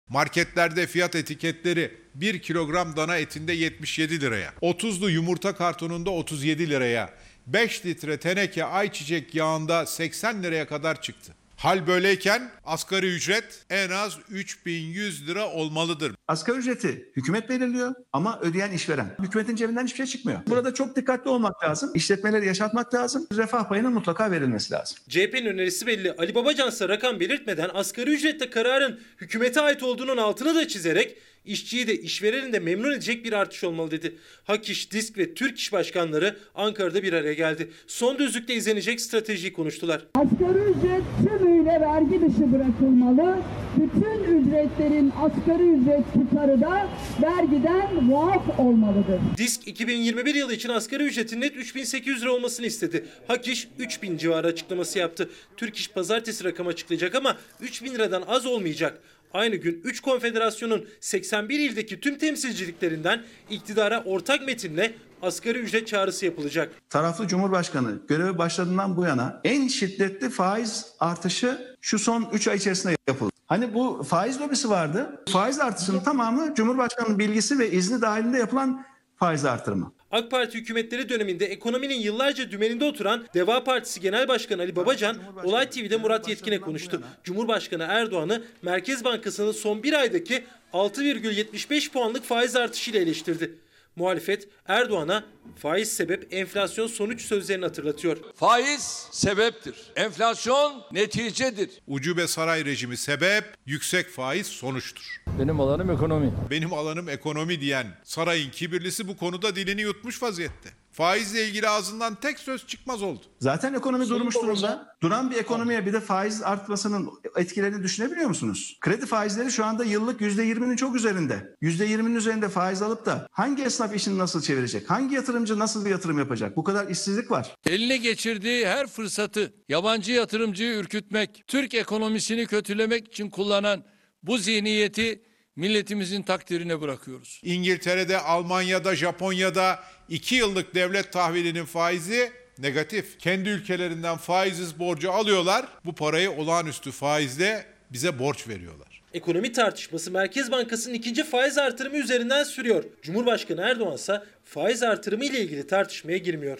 Marketlerde 0.09 0.87
fiyat 0.87 1.15
etiketleri 1.15 1.91
1 2.15 2.41
kilogram 2.41 2.95
dana 2.95 3.17
etinde 3.17 3.53
77 3.53 4.21
liraya, 4.21 4.49
30'lu 4.61 5.09
yumurta 5.09 5.55
kartonunda 5.55 6.09
37 6.09 6.69
liraya, 6.69 7.09
5 7.53 7.85
litre 7.85 8.19
teneke 8.19 8.65
ayçiçek 8.65 9.35
yağında 9.35 9.85
80 9.85 10.43
liraya 10.43 10.67
kadar 10.67 11.01
çıktı. 11.01 11.35
Hal 11.59 11.87
böyleyken 11.87 12.51
asgari 12.65 13.15
ücret 13.15 13.65
en 13.69 13.89
az 13.89 14.17
3100 14.29 15.27
lira 15.27 15.51
olmalıdır. 15.51 16.15
Asgari 16.27 16.57
ücreti 16.57 17.09
hükümet 17.15 17.49
belirliyor 17.49 17.95
ama 18.13 18.39
ödeyen 18.41 18.71
işveren. 18.71 19.15
Hükümetin 19.19 19.55
cebinden 19.55 19.83
hiçbir 19.83 19.97
şey 19.97 20.05
çıkmıyor. 20.05 20.39
Burada 20.47 20.73
çok 20.73 20.95
dikkatli 20.95 21.29
olmak 21.29 21.63
lazım. 21.63 21.91
İşletmeleri 21.95 22.47
yaşatmak 22.47 22.93
lazım. 22.93 23.27
Refah 23.37 23.69
payının 23.69 23.93
mutlaka 23.93 24.31
verilmesi 24.31 24.73
lazım. 24.73 24.97
CHP'nin 25.09 25.45
önerisi 25.45 25.87
belli. 25.87 26.11
Ali 26.11 26.35
Babacan 26.35 26.69
ise 26.69 26.89
rakam 26.89 27.19
belirtmeden 27.19 27.69
asgari 27.73 28.09
ücrette 28.09 28.49
kararın 28.49 28.99
hükümete 29.21 29.61
ait 29.61 29.83
olduğunun 29.83 30.17
altını 30.17 30.55
da 30.55 30.67
çizerek 30.67 31.17
işçiyi 31.45 31.87
de 31.87 31.95
işvereni 31.95 32.53
de 32.53 32.59
memnun 32.59 32.91
edecek 32.91 33.25
bir 33.25 33.33
artış 33.33 33.63
olmalı 33.63 33.91
dedi. 33.91 34.15
Hak 34.43 34.69
İş, 34.69 34.91
Disk 34.91 35.17
ve 35.17 35.33
Türk 35.33 35.59
İş 35.59 35.73
Başkanları 35.73 36.37
Ankara'da 36.55 37.03
bir 37.03 37.13
araya 37.13 37.33
geldi. 37.33 37.71
Son 37.87 38.19
düzlükte 38.19 38.53
izlenecek 38.55 39.01
stratejiyi 39.01 39.53
konuştular. 39.53 40.05
Asgari 40.15 40.59
ücret 40.59 41.03
tümüyle 41.49 41.81
vergi 41.81 42.21
dışı 42.21 42.53
bırakılmalı. 42.53 43.37
Bütün 43.77 44.23
ücretlerin 44.23 45.13
asgari 45.21 45.69
ücret 45.69 46.13
tutarı 46.13 46.61
da 46.61 46.89
vergiden 47.21 48.03
muaf 48.03 48.59
olmalıdır. 48.59 49.19
Disk 49.37 49.67
2021 49.67 50.35
yılı 50.35 50.53
için 50.53 50.69
asgari 50.69 51.03
ücretin 51.03 51.41
net 51.41 51.55
3800 51.55 52.21
lira 52.21 52.31
olmasını 52.31 52.65
istedi. 52.65 53.05
Hak 53.27 53.47
İş 53.47 53.67
3000 53.79 54.17
civarı 54.17 54.47
açıklaması 54.47 54.99
yaptı. 54.99 55.29
Türk 55.57 55.75
İş 55.75 55.91
pazartesi 55.91 56.43
rakam 56.43 56.67
açıklayacak 56.67 57.15
ama 57.15 57.37
3000 57.61 57.93
liradan 57.93 58.23
az 58.27 58.45
olmayacak. 58.45 59.01
Aynı 59.33 59.55
gün 59.55 59.81
3 59.83 59.99
konfederasyonun 59.99 60.85
81 60.99 61.59
ildeki 61.59 61.99
tüm 61.99 62.17
temsilciliklerinden 62.17 63.21
iktidara 63.49 64.03
ortak 64.03 64.47
metinle 64.47 64.91
asgari 65.21 65.59
ücret 65.59 65.87
çağrısı 65.87 66.25
yapılacak. 66.25 66.71
Taraflı 66.89 67.27
Cumhurbaşkanı 67.27 67.99
görevi 68.07 68.37
başladığından 68.37 68.97
bu 68.97 69.05
yana 69.05 69.41
en 69.43 69.67
şiddetli 69.67 70.29
faiz 70.29 70.85
artışı 70.99 71.75
şu 71.81 71.99
son 71.99 72.27
3 72.33 72.47
ay 72.47 72.57
içerisinde 72.57 72.95
yapıldı. 73.07 73.31
Hani 73.47 73.73
bu 73.73 74.03
faiz 74.03 74.41
lobisi 74.41 74.69
vardı. 74.69 75.23
Faiz 75.29 75.59
artışının 75.59 75.99
tamamı 75.99 76.55
Cumhurbaşkanı'nın 76.55 77.19
bilgisi 77.19 77.59
ve 77.59 77.71
izni 77.71 78.01
dahilinde 78.01 78.37
yapılan 78.37 78.85
faiz 79.15 79.45
artırımı. 79.45 79.91
AK 80.11 80.31
Parti 80.31 80.57
hükümetleri 80.57 81.09
döneminde 81.09 81.45
ekonominin 81.45 81.99
yıllarca 81.99 82.51
dümeninde 82.51 82.85
oturan 82.85 83.25
Deva 83.33 83.63
Partisi 83.63 84.01
Genel 84.01 84.27
Başkanı 84.27 84.61
Ali 84.61 84.75
Babacan, 84.75 85.17
Olay 85.43 85.69
TV'de 85.69 85.97
Murat 85.97 86.29
Yetkin'e 86.29 86.61
konuştu. 86.61 87.01
Cumhurbaşkanı 87.23 87.85
Erdoğan'ı 87.89 88.43
Merkez 88.61 89.03
Bankası'nın 89.03 89.51
son 89.51 89.83
bir 89.83 89.93
aydaki 89.93 90.43
6,75 90.73 91.91
puanlık 91.91 92.23
faiz 92.23 92.55
artışıyla 92.55 92.99
eleştirdi. 92.99 93.55
Muhalefet 93.99 94.47
Erdoğan'a 94.67 95.25
faiz 95.55 95.91
sebep 95.91 96.33
enflasyon 96.33 96.87
sonuç 96.87 97.21
sözlerini 97.21 97.65
hatırlatıyor. 97.65 98.17
Faiz 98.35 99.07
sebeptir. 99.11 99.75
Enflasyon 99.95 100.83
neticedir. 100.91 101.69
Ucube 101.87 102.27
saray 102.27 102.65
rejimi 102.65 102.97
sebep, 102.97 103.43
yüksek 103.65 104.09
faiz 104.09 104.47
sonuçtur. 104.47 105.21
Benim 105.39 105.59
alanım 105.59 105.91
ekonomi. 105.91 106.33
Benim 106.49 106.73
alanım 106.73 107.09
ekonomi 107.09 107.61
diyen 107.61 107.87
sarayın 108.03 108.51
kibirlisi 108.51 109.07
bu 109.07 109.17
konuda 109.17 109.55
dilini 109.55 109.81
yutmuş 109.81 110.23
vaziyette. 110.23 110.69
Faizle 110.99 111.47
ilgili 111.47 111.69
ağzından 111.69 112.15
tek 112.15 112.39
söz 112.39 112.67
çıkmaz 112.67 113.03
oldu. 113.03 113.21
Zaten 113.39 113.73
ekonomi 113.73 114.09
durmuş 114.09 114.35
durumda. 114.35 114.95
Duran 115.01 115.31
bir 115.31 115.35
ekonomiye 115.35 115.85
bir 115.85 115.93
de 115.93 115.99
faiz 115.99 116.43
artmasının 116.43 117.09
etkilerini 117.37 117.83
düşünebiliyor 117.83 118.27
musunuz? 118.27 118.77
Kredi 118.81 119.05
faizleri 119.05 119.51
şu 119.51 119.65
anda 119.65 119.83
yıllık 119.83 120.21
%20'nin 120.21 120.75
çok 120.75 120.95
üzerinde. 120.95 121.55
%20'nin 121.61 122.15
üzerinde 122.15 122.49
faiz 122.49 122.81
alıp 122.81 123.05
da 123.05 123.27
hangi 123.31 123.63
esnaf 123.63 123.95
işini 123.95 124.17
nasıl 124.17 124.41
çevirecek? 124.41 124.89
Hangi 124.89 125.15
yatırımcı 125.15 125.59
nasıl 125.59 125.85
bir 125.85 125.89
yatırım 125.89 126.19
yapacak? 126.19 126.57
Bu 126.57 126.63
kadar 126.63 126.87
işsizlik 126.87 127.31
var. 127.31 127.55
Eline 127.65 127.97
geçirdiği 127.97 128.67
her 128.67 128.87
fırsatı 128.87 129.53
yabancı 129.69 130.11
yatırımcıyı 130.11 130.73
ürkütmek, 130.73 131.43
Türk 131.47 131.73
ekonomisini 131.73 132.45
kötülemek 132.45 133.07
için 133.07 133.29
kullanan 133.29 133.83
bu 134.23 134.37
zihniyeti 134.37 135.28
milletimizin 135.59 136.21
takdirine 136.21 136.81
bırakıyoruz. 136.81 137.41
İngiltere'de, 137.43 138.17
Almanya'da, 138.19 138.95
Japonya'da 138.95 139.79
2 140.09 140.35
yıllık 140.35 140.75
devlet 140.75 141.13
tahvilinin 141.13 141.65
faizi 141.65 142.31
negatif. 142.59 143.19
Kendi 143.19 143.49
ülkelerinden 143.49 144.17
faizsiz 144.17 144.79
borcu 144.79 145.11
alıyorlar. 145.11 145.65
Bu 145.85 145.95
parayı 145.95 146.31
olağanüstü 146.31 146.91
faizle 146.91 147.65
bize 147.89 148.19
borç 148.19 148.47
veriyorlar. 148.47 149.01
Ekonomi 149.13 149.51
tartışması 149.51 150.11
Merkez 150.11 150.51
Bankası'nın 150.51 150.93
ikinci 150.93 151.23
faiz 151.23 151.57
artırımı 151.57 151.97
üzerinden 151.97 152.43
sürüyor. 152.43 152.83
Cumhurbaşkanı 153.01 153.61
Erdoğan 153.61 153.95
ise 153.95 154.23
faiz 154.43 154.83
artırımı 154.83 155.25
ile 155.25 155.39
ilgili 155.39 155.67
tartışmaya 155.67 156.17
girmiyor. 156.17 156.59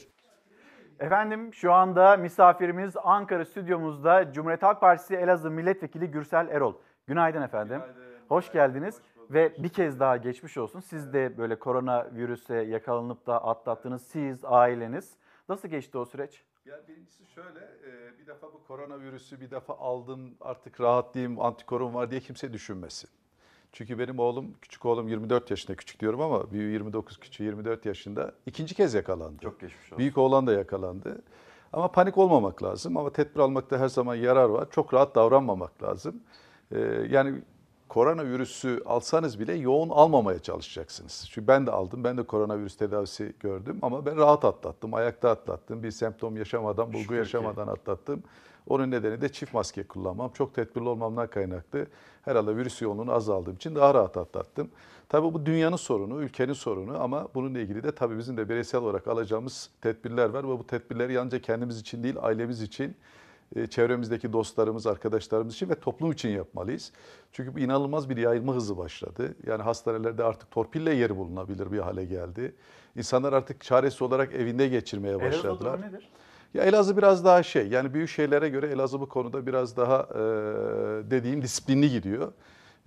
Efendim 1.00 1.54
şu 1.54 1.74
anda 1.74 2.18
misafirimiz 2.18 2.94
Ankara 3.04 3.46
stüdyomuzda 3.46 4.34
Cumhuriyet 4.34 4.64
Halk 4.64 4.82
Partisi 4.82 5.16
Elazığ 5.16 5.52
Milletvekili 5.52 6.08
Gürsel 6.08 6.48
Erol. 6.48 6.74
Günaydın 7.08 7.42
efendim. 7.42 7.82
Hoş 8.30 8.52
geldiniz 8.52 9.02
ve 9.30 9.64
bir 9.64 9.70
kez 9.70 10.00
daha 10.00 10.18
geçmiş 10.18 10.58
olsun. 10.58 10.80
Siz 10.80 11.14
de 11.14 11.38
böyle 11.38 11.60
koronavirüse 11.60 12.56
yakalanıp 12.56 13.28
da 13.28 13.44
atlattınız. 13.46 14.02
Siz, 14.02 14.46
aileniz. 14.46 15.14
Nasıl 15.50 15.68
geçti 15.68 15.98
o 15.98 16.06
süreç? 16.06 16.44
Ya 16.66 16.80
birincisi 16.88 17.26
şöyle, 17.26 17.60
e, 17.60 18.20
bir 18.20 18.28
defa 18.28 18.48
bu 18.48 18.64
koronavirüsü 18.68 19.42
bir 19.42 19.52
defa 19.52 19.74
aldım 19.74 20.36
artık 20.42 20.82
rahatlayayım, 20.82 21.42
antikorum 21.42 21.94
var 21.94 22.12
diye 22.12 22.22
kimse 22.22 22.54
düşünmesin. 22.54 23.10
Çünkü 23.72 24.00
benim 24.00 24.20
oğlum, 24.20 24.54
küçük 24.62 24.86
oğlum 24.86 25.08
24 25.08 25.52
yaşında, 25.52 25.76
küçük 25.78 26.00
diyorum 26.00 26.22
ama 26.22 26.52
büyüğü 26.52 26.72
29, 26.72 27.20
küçüğü 27.20 27.44
24 27.44 27.86
yaşında. 27.86 28.34
ikinci 28.46 28.76
kez 28.76 28.94
yakalandı. 28.94 29.42
Çok 29.42 29.60
geçmiş 29.60 29.86
olsun. 29.86 29.98
Büyük 29.98 30.18
oğlan 30.18 30.48
da 30.48 30.54
yakalandı. 30.54 31.22
Ama 31.74 31.92
panik 31.92 32.18
olmamak 32.18 32.64
lazım 32.64 32.98
ama 32.98 33.12
tedbir 33.12 33.40
almakta 33.40 33.78
her 33.78 33.88
zaman 33.88 34.16
yarar 34.16 34.50
var. 34.50 34.68
Çok 34.72 34.94
rahat 34.94 35.16
davranmamak 35.16 35.84
lazım. 35.84 36.24
E, 36.72 36.80
yani 37.10 37.42
koronavirüsü 37.90 38.82
alsanız 38.86 39.40
bile 39.40 39.54
yoğun 39.54 39.90
almamaya 39.90 40.40
çalışacaksınız. 40.40 41.28
Çünkü 41.32 41.48
ben 41.48 41.68
de 41.68 41.72
aldım, 41.72 42.04
ben 42.04 42.18
de 42.18 42.24
koronavirüs 42.24 42.78
tedavisi 42.78 43.34
gördüm 43.40 43.80
ama 43.82 44.06
ben 44.06 44.18
rahat 44.18 44.46
atlattım, 44.46 44.94
ayakta 44.94 45.30
atlattım. 45.30 45.84
Bir 45.84 45.92
semptom 45.92 46.38
yaşamadan, 46.38 46.88
bulgu 46.88 46.98
Şükür 47.02 47.16
ki. 47.16 47.20
yaşamadan 47.20 47.68
atlattım. 47.68 48.24
Onun 48.68 48.92
nedeni 48.92 49.22
de 49.22 49.32
çift 49.32 49.54
maske 49.54 49.84
kullanmam. 49.84 50.32
Çok 50.34 50.54
tedbirli 50.56 50.90
olmamdan 50.90 51.28
kaynaklı. 51.28 51.88
Herhalde 52.22 52.58
virüs 52.58 52.82
yoğunluğunu 52.82 53.12
azaldığım 53.14 53.56
için 53.56 53.76
daha 53.76 53.94
rahat 53.94 54.18
atlattım. 54.18 54.70
Tabii 55.10 55.34
bu 55.34 55.46
dünyanın 55.46 55.76
sorunu, 55.76 56.22
ülkenin 56.22 56.54
sorunu 56.54 57.04
ama 57.04 57.28
bununla 57.36 57.60
ilgili 57.60 57.84
de 57.84 57.92
tabii 57.92 58.18
bizim 58.18 58.38
de 58.38 58.50
bireysel 58.50 58.82
olarak 58.82 59.08
alacağımız 59.08 59.70
tedbirler 59.82 60.30
var 60.30 60.44
ve 60.44 60.48
bu 60.48 60.68
tedbirleri 60.68 61.14
yalnızca 61.14 61.42
kendimiz 61.42 61.80
için 61.80 62.04
değil, 62.04 62.16
ailemiz 62.22 62.62
için, 62.62 62.96
çevremizdeki 63.70 64.34
dostlarımız, 64.34 64.88
arkadaşlarımız 64.88 65.54
için 65.54 65.70
ve 65.70 65.76
toplum 65.76 66.12
için 66.12 66.30
yapmalıyız. 66.30 66.92
Çünkü 67.32 67.56
bu 67.56 67.60
inanılmaz 67.60 68.10
bir 68.10 68.18
yayılma 68.18 68.54
hızı 68.54 68.78
başladı. 68.78 69.36
Yani 69.48 69.64
hastanelerde 69.64 70.24
artık 70.24 70.52
torpille 70.52 70.94
yeri 70.94 71.18
bulunabilir 71.18 71.72
bir 71.72 71.80
hale 71.80 72.06
geldi. 72.06 72.56
İnsanlar 72.96 73.34
artık 73.34 73.62
çaresi 73.62 74.04
olarak 74.04 74.34
evinde 74.34 74.68
geçirmeye 74.68 75.16
Elazığ 75.16 75.26
başladılar. 75.26 75.78
durumu 75.80 75.94
nedir? 75.94 76.10
Ya 76.54 76.64
Elazığ 76.64 76.98
biraz 76.98 77.26
daha 77.26 77.44
şey 77.44 77.68
yani 77.68 77.94
büyük 77.94 78.10
şehirlere 78.10 78.50
göre 78.50 78.68
Elazığ 78.68 79.00
bu 79.02 79.10
konuda 79.10 79.46
biraz 79.46 79.78
daha 79.78 80.08
e, 80.12 80.20
dediğim 81.12 81.42
disiplinli 81.42 81.92
gidiyor. 81.92 82.32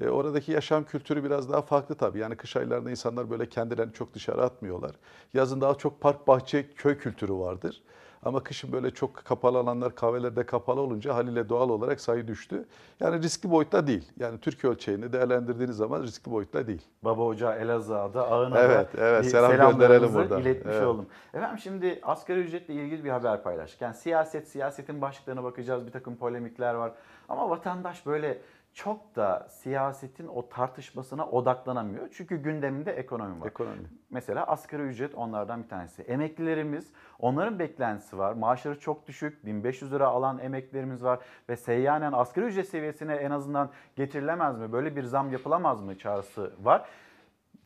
E, 0.03 0.09
oradaki 0.09 0.53
yaşam 0.53 0.85
kültürü 0.85 1.25
biraz 1.25 1.51
daha 1.51 1.62
farklı 1.62 1.94
tabii. 1.94 2.18
Yani 2.18 2.37
kış 2.37 2.57
aylarında 2.57 2.90
insanlar 2.90 3.31
böyle 3.31 3.48
kendilerini 3.48 3.92
çok 3.92 4.14
dışarı 4.14 4.42
atmıyorlar. 4.42 4.92
Yazın 5.35 5.61
daha 5.61 5.75
çok 5.75 6.01
park, 6.01 6.27
bahçe, 6.29 6.70
köy 6.75 6.98
kültürü 6.98 7.33
vardır. 7.33 7.83
Ama 8.25 8.43
kışın 8.43 8.73
böyle 8.73 8.91
çok 8.91 9.15
kapalı 9.15 9.59
alanlar 9.59 9.95
kahvelerde 9.95 10.47
kapalı 10.47 10.81
olunca 10.81 11.15
haliyle 11.15 11.49
doğal 11.49 11.69
olarak 11.69 12.01
sayı 12.01 12.29
düştü. 12.29 12.65
Yani 13.01 13.23
riskli 13.23 13.51
boyutta 13.51 13.87
değil. 13.87 14.13
Yani 14.19 14.39
Türkiye 14.39 14.73
ölçeğini 14.73 15.13
değerlendirdiğiniz 15.13 15.77
zaman 15.77 16.03
riskli 16.03 16.31
boyutta 16.31 16.67
değil. 16.67 16.83
Baba 17.03 17.25
Hoca 17.27 17.55
Elazığ'da, 17.55 18.29
Ağın'a 18.31 18.59
Evet, 18.59 18.89
evet. 18.99 19.27
Selam 19.27 19.71
gönderelim 19.71 20.15
buradan. 20.15 20.41
iletmiş 20.41 20.75
Evet. 20.75 20.87
oldum. 20.87 21.07
Efendim 21.35 21.59
şimdi 21.59 22.01
asgari 22.03 22.41
ücretle 22.41 22.75
ilgili 22.75 23.05
bir 23.05 23.11
haber 23.11 23.43
paylaştık. 23.43 23.81
Yani 23.81 23.95
siyaset, 23.95 24.49
siyasetin 24.49 25.01
başlıklarına 25.01 25.45
bakacağız. 25.45 25.87
Bir 25.87 25.93
takım 25.93 26.17
polemikler 26.17 26.75
var. 26.75 26.93
Ama 27.29 27.51
vatandaş 27.51 28.07
böyle 28.07 28.39
çok 28.75 29.17
da 29.17 29.49
siyasetin 29.51 30.27
o 30.27 30.49
tartışmasına 30.49 31.27
odaklanamıyor. 31.27 32.09
Çünkü 32.13 32.37
gündeminde 32.37 32.93
ekonomi 32.93 33.41
var. 33.41 33.47
Ekonomi. 33.47 33.89
Mesela 34.11 34.47
asgari 34.47 34.83
ücret 34.83 35.15
onlardan 35.15 35.63
bir 35.63 35.69
tanesi. 35.69 36.03
Emeklilerimiz, 36.03 36.93
onların 37.19 37.59
beklentisi 37.59 38.19
var. 38.19 38.33
Maaşları 38.33 38.81
çok 38.81 39.07
düşük, 39.07 39.47
1500 39.47 39.93
lira 39.93 40.07
alan 40.07 40.39
emeklilerimiz 40.39 41.05
var. 41.05 41.19
Ve 41.49 41.57
seyyanen 41.57 42.13
asgari 42.13 42.47
ücret 42.47 42.69
seviyesine 42.69 43.15
en 43.15 43.31
azından 43.31 43.71
getirilemez 43.97 44.59
mi? 44.59 44.73
Böyle 44.73 44.97
bir 44.97 45.03
zam 45.03 45.33
yapılamaz 45.33 45.83
mı 45.83 45.99
çağrısı 45.99 46.53
var. 46.61 46.89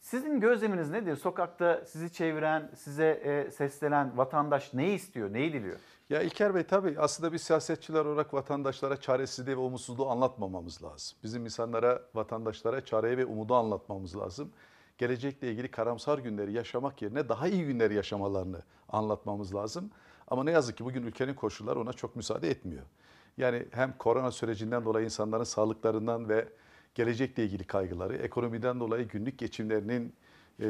Sizin 0.01 0.41
gözleminiz 0.41 0.91
nedir? 0.91 1.17
Sokakta 1.17 1.85
sizi 1.85 2.13
çeviren, 2.13 2.71
size 2.75 3.07
e, 3.07 3.51
seslenen 3.51 4.19
vatandaş 4.19 4.75
ne 4.75 4.93
istiyor, 4.93 5.33
neyi 5.33 5.53
diliyor? 5.53 5.79
Ya 6.11 6.23
İlker 6.23 6.55
Bey 6.55 6.63
tabii 6.63 6.95
aslında 6.99 7.33
biz 7.33 7.43
siyasetçiler 7.43 8.05
olarak 8.05 8.35
vatandaşlara 8.35 9.01
çaresizliği 9.01 9.57
ve 9.57 9.61
umutsuzluğu 9.61 10.11
anlatmamamız 10.11 10.83
lazım. 10.83 11.19
Bizim 11.23 11.45
insanlara, 11.45 12.03
vatandaşlara 12.15 12.85
çareyi 12.85 13.19
ve 13.19 13.25
umudu 13.25 13.55
anlatmamız 13.55 14.17
lazım. 14.17 14.51
Gelecekle 14.99 15.51
ilgili 15.51 15.71
karamsar 15.71 16.19
günleri 16.19 16.53
yaşamak 16.53 17.03
yerine 17.03 17.29
daha 17.29 17.49
iyi 17.49 17.65
günleri 17.65 17.95
yaşamalarını 17.95 18.63
anlatmamız 18.89 19.55
lazım. 19.55 19.91
Ama 20.29 20.45
ne 20.45 20.51
yazık 20.51 20.77
ki 20.77 20.85
bugün 20.85 21.03
ülkenin 21.03 21.35
koşulları 21.35 21.81
ona 21.81 21.93
çok 21.93 22.17
müsaade 22.17 22.51
etmiyor. 22.51 22.87
Yani 23.37 23.67
hem 23.71 23.99
korona 23.99 24.31
sürecinden 24.31 24.85
dolayı 24.85 25.05
insanların 25.05 25.45
sağlıklarından 25.45 26.29
ve 26.29 26.49
gelecekle 26.95 27.45
ilgili 27.45 27.65
kaygıları, 27.65 28.17
ekonomiden 28.17 28.81
dolayı 28.81 29.09
günlük 29.09 29.39
geçimlerinin 29.39 30.15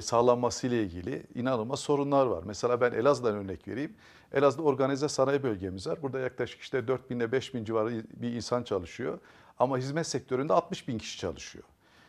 sağlanması 0.01 0.66
ile 0.66 0.83
ilgili 0.83 1.22
inanılmaz 1.35 1.81
sorunlar 1.81 2.27
var. 2.27 2.42
Mesela 2.46 2.81
ben 2.81 2.92
Elazığ'dan 2.92 3.35
örnek 3.35 3.68
vereyim. 3.68 3.94
Elazığ'da 4.33 4.62
organize 4.62 5.09
sanayi 5.09 5.42
bölgemiz 5.42 5.87
var. 5.87 6.03
Burada 6.03 6.18
yaklaşık 6.18 6.61
işte 6.61 6.88
4 6.88 7.11
bin 7.11 7.16
ile 7.16 7.33
5 7.33 7.55
bin 7.55 7.64
civarı 7.64 8.03
bir 8.16 8.33
insan 8.33 8.62
çalışıyor. 8.62 9.18
Ama 9.59 9.79
hizmet 9.79 10.07
sektöründe 10.07 10.53
60 10.53 10.88
bin 10.88 10.99
kişi 10.99 11.18
çalışıyor. 11.18 11.64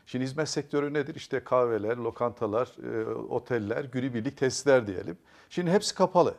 Şimdi 0.05 0.25
hizmet 0.25 0.49
sektörü 0.49 0.93
nedir? 0.93 1.15
İşte 1.15 1.43
kahveler, 1.43 1.97
lokantalar, 1.97 2.75
e, 2.93 3.05
oteller, 3.15 3.83
günübirlik 3.83 4.37
tesisler 4.37 4.87
diyelim. 4.87 5.17
Şimdi 5.49 5.71
hepsi 5.71 5.95
kapalı. 5.95 6.35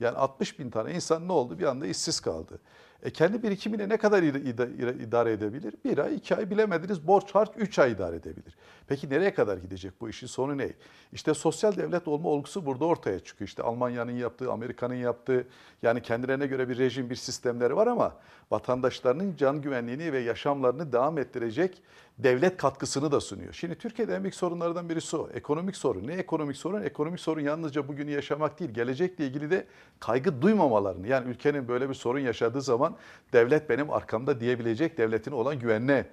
Yani 0.00 0.16
60 0.16 0.58
bin 0.58 0.70
tane 0.70 0.94
insan 0.94 1.28
ne 1.28 1.32
oldu? 1.32 1.58
Bir 1.58 1.64
anda 1.64 1.86
işsiz 1.86 2.20
kaldı. 2.20 2.60
E 3.02 3.10
kendi 3.10 3.42
birikimine 3.42 3.88
ne 3.88 3.96
kadar 3.96 4.22
ida- 4.22 4.38
ida- 4.38 5.02
idare 5.02 5.32
edebilir? 5.32 5.74
Bir 5.84 5.98
ay, 5.98 6.14
iki 6.14 6.36
ay 6.36 6.50
bilemediniz. 6.50 7.06
Borç 7.06 7.34
harç 7.34 7.50
üç 7.56 7.78
ay 7.78 7.92
idare 7.92 8.16
edebilir. 8.16 8.56
Peki 8.88 9.10
nereye 9.10 9.34
kadar 9.34 9.56
gidecek 9.56 10.00
bu 10.00 10.08
işin 10.08 10.26
sonu 10.26 10.58
ne? 10.58 10.72
İşte 11.12 11.34
sosyal 11.34 11.76
devlet 11.76 12.08
olma 12.08 12.28
olgusu 12.28 12.66
burada 12.66 12.84
ortaya 12.84 13.20
çıkıyor. 13.20 13.48
İşte 13.48 13.62
Almanya'nın 13.62 14.12
yaptığı, 14.12 14.52
Amerika'nın 14.52 14.94
yaptığı 14.94 15.46
yani 15.82 16.02
kendilerine 16.02 16.46
göre 16.46 16.68
bir 16.68 16.78
rejim, 16.78 17.10
bir 17.10 17.16
sistemleri 17.16 17.76
var 17.76 17.86
ama 17.86 18.16
vatandaşlarının 18.50 19.36
can 19.36 19.62
güvenliğini 19.62 20.12
ve 20.12 20.18
yaşamlarını 20.18 20.92
devam 20.92 21.18
ettirecek 21.18 21.82
devlet 22.18 22.56
katkısını 22.56 23.12
da 23.12 23.20
sunuyor. 23.20 23.52
Şimdi 23.52 23.74
Türkiye'de 23.74 24.14
en 24.14 24.22
büyük 24.22 24.34
sorunlardan 24.34 24.88
birisi 24.88 25.16
o. 25.16 25.28
Ekonomik 25.34 25.76
sorun. 25.76 26.06
Ne 26.06 26.14
ekonomik 26.14 26.56
sorun? 26.56 26.82
Ekonomik 26.82 27.20
sorun 27.20 27.40
yalnızca 27.40 27.88
bugünü 27.88 28.10
yaşamak 28.10 28.60
değil, 28.60 28.70
gelecekle 28.70 29.26
ilgili 29.26 29.50
de 29.50 29.66
kaygı 30.00 30.42
duymamalarını. 30.42 31.08
Yani 31.08 31.30
ülkenin 31.30 31.68
böyle 31.68 31.88
bir 31.88 31.94
sorun 31.94 32.18
yaşadığı 32.18 32.62
zaman 32.62 32.89
devlet 33.32 33.70
benim 33.70 33.90
arkamda 33.90 34.40
diyebilecek 34.40 34.98
devletin 34.98 35.32
olan 35.32 35.58
güvenine 35.58 36.06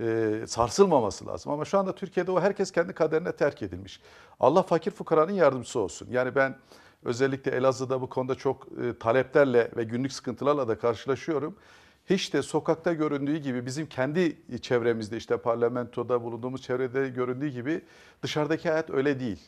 e, 0.00 0.30
sarsılmaması 0.46 1.26
lazım. 1.26 1.52
Ama 1.52 1.64
şu 1.64 1.78
anda 1.78 1.94
Türkiye'de 1.94 2.30
o 2.30 2.40
herkes 2.40 2.70
kendi 2.70 2.92
kaderine 2.92 3.32
terk 3.32 3.62
edilmiş. 3.62 4.00
Allah 4.40 4.62
fakir 4.62 4.90
fukaranın 4.90 5.32
yardımcısı 5.32 5.80
olsun. 5.80 6.08
Yani 6.10 6.34
ben 6.34 6.58
özellikle 7.04 7.50
Elazığ'da 7.50 8.00
bu 8.00 8.08
konuda 8.08 8.34
çok 8.34 8.68
e, 8.84 8.98
taleplerle 8.98 9.70
ve 9.76 9.84
günlük 9.84 10.12
sıkıntılarla 10.12 10.68
da 10.68 10.78
karşılaşıyorum. 10.78 11.56
Hiç 12.10 12.34
de 12.34 12.42
sokakta 12.42 12.92
göründüğü 12.92 13.36
gibi 13.36 13.66
bizim 13.66 13.86
kendi 13.86 14.36
çevremizde 14.60 15.16
işte 15.16 15.36
parlamentoda 15.36 16.22
bulunduğumuz 16.22 16.62
çevrede 16.62 17.08
göründüğü 17.08 17.48
gibi 17.48 17.82
dışarıdaki 18.22 18.68
hayat 18.70 18.90
öyle 18.90 19.20
değil. 19.20 19.40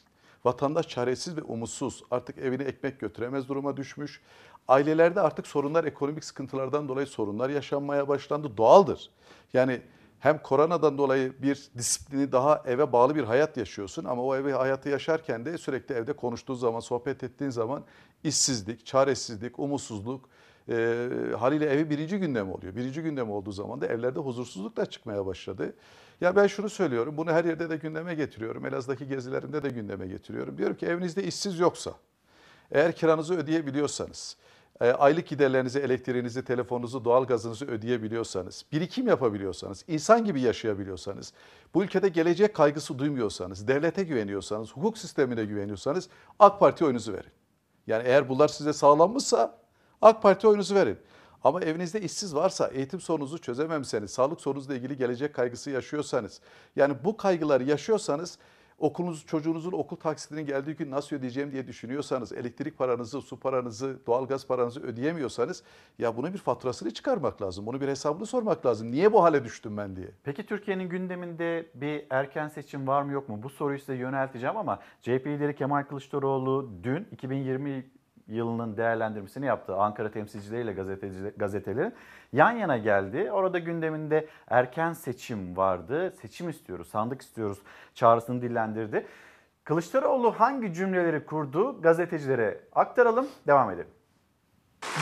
Vatandaş 0.44 0.88
çaresiz 0.88 1.36
ve 1.36 1.42
umutsuz. 1.42 2.02
Artık 2.10 2.38
evine 2.38 2.62
ekmek 2.62 3.00
götüremez 3.00 3.48
duruma 3.48 3.76
düşmüş. 3.76 4.20
Ailelerde 4.68 5.20
artık 5.20 5.46
sorunlar 5.46 5.84
ekonomik 5.84 6.24
sıkıntılardan 6.24 6.88
dolayı 6.88 7.06
sorunlar 7.06 7.50
yaşanmaya 7.50 8.08
başlandı. 8.08 8.56
Doğaldır. 8.56 9.10
Yani 9.52 9.82
hem 10.18 10.38
koronadan 10.38 10.98
dolayı 10.98 11.42
bir 11.42 11.70
disiplini 11.78 12.32
daha 12.32 12.62
eve 12.66 12.92
bağlı 12.92 13.14
bir 13.14 13.24
hayat 13.24 13.56
yaşıyorsun 13.56 14.04
ama 14.04 14.22
o 14.22 14.36
eve 14.36 14.52
hayatı 14.52 14.88
yaşarken 14.88 15.44
de 15.44 15.58
sürekli 15.58 15.94
evde 15.94 16.12
konuştuğun 16.12 16.54
zaman, 16.54 16.80
sohbet 16.80 17.22
ettiğin 17.22 17.50
zaman 17.50 17.84
işsizlik, 18.24 18.86
çaresizlik, 18.86 19.58
umutsuzluk 19.58 20.28
e, 20.68 21.08
haliyle 21.38 21.66
evi 21.66 21.90
birinci 21.90 22.18
gündem 22.18 22.52
oluyor. 22.52 22.76
Birinci 22.76 23.02
gündem 23.02 23.30
olduğu 23.30 23.52
zaman 23.52 23.80
da 23.80 23.86
evlerde 23.86 24.18
huzursuzluk 24.18 24.76
da 24.76 24.86
çıkmaya 24.86 25.26
başladı. 25.26 25.74
Ya 26.20 26.36
ben 26.36 26.46
şunu 26.46 26.70
söylüyorum, 26.70 27.16
bunu 27.16 27.32
her 27.32 27.44
yerde 27.44 27.70
de 27.70 27.76
gündeme 27.76 28.14
getiriyorum. 28.14 28.66
Elazığ'daki 28.66 29.08
gezilerimde 29.08 29.62
de 29.62 29.68
gündeme 29.68 30.06
getiriyorum. 30.06 30.58
Diyorum 30.58 30.76
ki 30.76 30.86
evinizde 30.86 31.24
işsiz 31.24 31.58
yoksa, 31.58 31.94
eğer 32.70 32.92
kiranızı 32.92 33.34
ödeyebiliyorsanız, 33.34 34.36
e, 34.80 34.90
aylık 34.90 35.26
giderlerinizi, 35.26 35.78
elektriğinizi, 35.78 36.44
telefonunuzu, 36.44 37.04
doğalgazınızı 37.04 37.66
ödeyebiliyorsanız, 37.66 38.64
birikim 38.72 39.08
yapabiliyorsanız, 39.08 39.84
insan 39.88 40.24
gibi 40.24 40.40
yaşayabiliyorsanız, 40.40 41.32
bu 41.74 41.84
ülkede 41.84 42.08
gelecek 42.08 42.54
kaygısı 42.54 42.98
duymuyorsanız, 42.98 43.68
devlete 43.68 44.04
güveniyorsanız, 44.04 44.72
hukuk 44.72 44.98
sistemine 44.98 45.44
güveniyorsanız 45.44 46.08
AK 46.38 46.60
Parti 46.60 46.84
oyunuzu 46.84 47.12
verin. 47.12 47.32
Yani 47.86 48.02
eğer 48.08 48.28
bunlar 48.28 48.48
size 48.48 48.72
sağlanmışsa 48.72 49.58
AK 50.02 50.22
Parti 50.22 50.48
oyunuzu 50.48 50.74
verin. 50.74 50.98
Ama 51.44 51.60
evinizde 51.60 52.00
işsiz 52.00 52.34
varsa, 52.34 52.66
eğitim 52.66 53.00
sorununuzu 53.00 53.38
çözememişseniz, 53.38 54.10
sağlık 54.10 54.40
sorunuzla 54.40 54.74
ilgili 54.74 54.96
gelecek 54.96 55.34
kaygısı 55.34 55.70
yaşıyorsanız, 55.70 56.40
yani 56.76 56.94
bu 57.04 57.16
kaygıları 57.16 57.64
yaşıyorsanız 57.64 58.38
okulunuz, 58.78 59.26
çocuğunuzun 59.26 59.72
okul 59.72 59.96
taksitinin 59.96 60.46
geldiği 60.46 60.76
gün 60.76 60.90
nasıl 60.90 61.16
ödeyeceğim 61.16 61.52
diye 61.52 61.66
düşünüyorsanız, 61.66 62.32
elektrik 62.32 62.78
paranızı, 62.78 63.20
su 63.20 63.40
paranızı, 63.40 63.98
doğalgaz 64.06 64.46
paranızı 64.46 64.80
ödeyemiyorsanız 64.80 65.62
ya 65.98 66.16
bunun 66.16 66.32
bir 66.32 66.38
faturasını 66.38 66.90
çıkarmak 66.90 67.42
lazım. 67.42 67.66
Bunu 67.66 67.80
bir 67.80 67.88
hesabını 67.88 68.26
sormak 68.26 68.66
lazım. 68.66 68.90
Niye 68.90 69.12
bu 69.12 69.22
hale 69.22 69.44
düştüm 69.44 69.76
ben 69.76 69.96
diye. 69.96 70.08
Peki 70.24 70.46
Türkiye'nin 70.46 70.88
gündeminde 70.88 71.66
bir 71.74 72.06
erken 72.10 72.48
seçim 72.48 72.86
var 72.86 73.02
mı 73.02 73.12
yok 73.12 73.28
mu? 73.28 73.42
Bu 73.42 73.50
soruyu 73.50 73.78
size 73.78 73.94
yönelteceğim 73.94 74.56
ama 74.56 74.78
CHP 75.00 75.26
lideri 75.26 75.56
Kemal 75.56 75.82
Kılıçdaroğlu 75.82 76.70
dün 76.82 77.06
2020 77.12 77.90
yılının 78.28 78.76
değerlendirmesini 78.76 79.46
yaptı. 79.46 79.76
Ankara 79.76 80.10
temsilcileriyle 80.10 80.72
gazeteci, 80.72 81.32
gazetelerin 81.36 81.94
yan 82.32 82.50
yana 82.50 82.78
geldi. 82.78 83.30
Orada 83.32 83.58
gündeminde 83.58 84.28
erken 84.48 84.92
seçim 84.92 85.56
vardı. 85.56 86.14
Seçim 86.22 86.48
istiyoruz, 86.48 86.88
sandık 86.88 87.22
istiyoruz 87.22 87.58
çağrısını 87.94 88.42
dillendirdi. 88.42 89.06
Kılıçdaroğlu 89.64 90.32
hangi 90.40 90.74
cümleleri 90.74 91.26
kurdu 91.26 91.82
gazetecilere 91.82 92.60
aktaralım, 92.72 93.26
devam 93.46 93.70
edelim. 93.70 93.90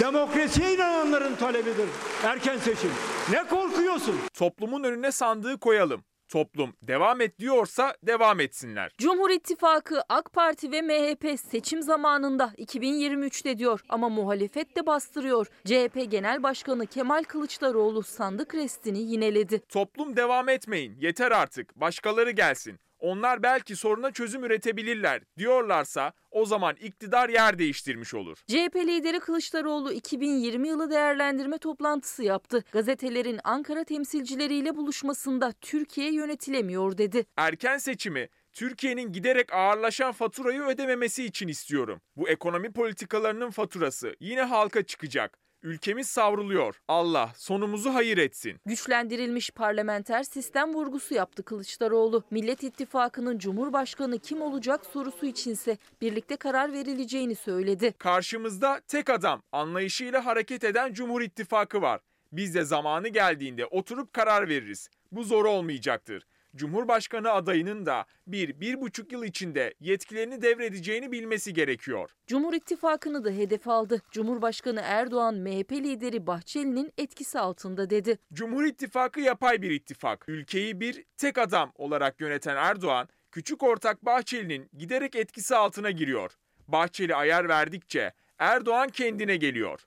Demokrasiye 0.00 0.74
inananların 0.74 1.34
talebidir 1.34 1.88
erken 2.24 2.56
seçim. 2.56 2.90
Ne 3.30 3.46
korkuyorsun? 3.48 4.16
Toplumun 4.34 4.84
önüne 4.84 5.12
sandığı 5.12 5.58
koyalım. 5.58 6.04
Toplum 6.32 6.72
devam 6.82 7.20
et 7.20 7.38
diyorsa 7.38 7.96
devam 8.02 8.40
etsinler. 8.40 8.92
Cumhur 8.98 9.30
İttifakı, 9.30 10.02
AK 10.08 10.32
Parti 10.32 10.72
ve 10.72 10.82
MHP 10.82 11.40
seçim 11.40 11.82
zamanında 11.82 12.52
2023'te 12.58 13.58
diyor 13.58 13.80
ama 13.88 14.08
muhalefet 14.08 14.76
de 14.76 14.86
bastırıyor. 14.86 15.46
CHP 15.64 16.10
Genel 16.10 16.42
Başkanı 16.42 16.86
Kemal 16.86 17.22
Kılıçdaroğlu 17.22 18.02
sandık 18.02 18.54
restini 18.54 18.98
yineledi. 18.98 19.60
Toplum 19.68 20.16
devam 20.16 20.48
etmeyin 20.48 20.96
yeter 21.00 21.30
artık 21.32 21.80
başkaları 21.80 22.30
gelsin. 22.30 22.78
Onlar 23.02 23.42
belki 23.42 23.76
soruna 23.76 24.12
çözüm 24.12 24.44
üretebilirler 24.44 25.22
diyorlarsa 25.38 26.12
o 26.30 26.44
zaman 26.44 26.76
iktidar 26.76 27.28
yer 27.28 27.58
değiştirmiş 27.58 28.14
olur. 28.14 28.38
CHP 28.46 28.76
lideri 28.76 29.20
Kılıçdaroğlu 29.20 29.92
2020 29.92 30.68
yılı 30.68 30.90
değerlendirme 30.90 31.58
toplantısı 31.58 32.22
yaptı. 32.24 32.64
Gazetelerin 32.72 33.40
Ankara 33.44 33.84
temsilcileriyle 33.84 34.76
buluşmasında 34.76 35.52
Türkiye 35.60 36.12
yönetilemiyor 36.12 36.98
dedi. 36.98 37.24
Erken 37.36 37.78
seçimi 37.78 38.28
Türkiye'nin 38.52 39.12
giderek 39.12 39.52
ağırlaşan 39.52 40.12
faturayı 40.12 40.62
ödememesi 40.62 41.24
için 41.24 41.48
istiyorum. 41.48 42.00
Bu 42.16 42.28
ekonomi 42.28 42.72
politikalarının 42.72 43.50
faturası 43.50 44.16
yine 44.20 44.42
halka 44.42 44.82
çıkacak. 44.82 45.41
Ülkemiz 45.62 46.08
savruluyor. 46.08 46.80
Allah 46.88 47.32
sonumuzu 47.36 47.94
hayır 47.94 48.18
etsin. 48.18 48.60
Güçlendirilmiş 48.66 49.50
parlamenter 49.50 50.22
sistem 50.22 50.74
vurgusu 50.74 51.14
yaptı 51.14 51.42
Kılıçdaroğlu. 51.42 52.24
Millet 52.30 52.62
İttifakı'nın 52.62 53.38
Cumhurbaşkanı 53.38 54.18
kim 54.18 54.42
olacak 54.42 54.86
sorusu 54.86 55.26
içinse 55.26 55.78
birlikte 56.00 56.36
karar 56.36 56.72
verileceğini 56.72 57.34
söyledi. 57.34 57.94
Karşımızda 57.98 58.80
tek 58.88 59.10
adam 59.10 59.42
anlayışıyla 59.52 60.26
hareket 60.26 60.64
eden 60.64 60.92
Cumhur 60.92 61.22
İttifakı 61.22 61.82
var. 61.82 62.00
Biz 62.32 62.54
de 62.54 62.64
zamanı 62.64 63.08
geldiğinde 63.08 63.66
oturup 63.66 64.12
karar 64.12 64.48
veririz. 64.48 64.88
Bu 65.12 65.24
zor 65.24 65.44
olmayacaktır. 65.44 66.26
Cumhurbaşkanı 66.56 67.32
adayının 67.32 67.86
da 67.86 68.04
bir, 68.26 68.60
bir 68.60 68.80
buçuk 68.80 69.12
yıl 69.12 69.24
içinde 69.24 69.74
yetkilerini 69.80 70.42
devredeceğini 70.42 71.12
bilmesi 71.12 71.54
gerekiyor. 71.54 72.10
Cumhur 72.26 72.54
İttifakı'nı 72.54 73.24
da 73.24 73.30
hedef 73.30 73.68
aldı. 73.68 74.02
Cumhurbaşkanı 74.10 74.80
Erdoğan 74.84 75.34
MHP 75.34 75.72
lideri 75.72 76.26
Bahçeli'nin 76.26 76.92
etkisi 76.98 77.38
altında 77.38 77.90
dedi. 77.90 78.18
Cumhur 78.32 78.64
İttifakı 78.64 79.20
yapay 79.20 79.62
bir 79.62 79.70
ittifak. 79.70 80.24
Ülkeyi 80.28 80.80
bir 80.80 81.04
tek 81.16 81.38
adam 81.38 81.72
olarak 81.76 82.20
yöneten 82.20 82.56
Erdoğan, 82.56 83.08
küçük 83.30 83.62
ortak 83.62 84.04
Bahçeli'nin 84.04 84.70
giderek 84.78 85.16
etkisi 85.16 85.56
altına 85.56 85.90
giriyor. 85.90 86.32
Bahçeli 86.68 87.14
ayar 87.14 87.48
verdikçe 87.48 88.12
Erdoğan 88.38 88.88
kendine 88.88 89.36
geliyor. 89.36 89.84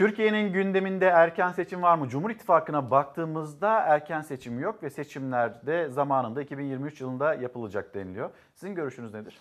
Türkiye'nin 0.00 0.52
gündeminde 0.52 1.06
erken 1.06 1.52
seçim 1.52 1.82
var 1.82 1.98
mı? 1.98 2.08
Cumhur 2.08 2.30
İttifakı'na 2.30 2.90
baktığımızda 2.90 3.80
erken 3.80 4.20
seçim 4.20 4.60
yok 4.60 4.82
ve 4.82 4.90
seçimlerde 4.90 5.88
zamanında 5.88 6.42
2023 6.42 7.00
yılında 7.00 7.34
yapılacak 7.34 7.94
deniliyor. 7.94 8.30
Sizin 8.54 8.74
görüşünüz 8.74 9.14
nedir? 9.14 9.38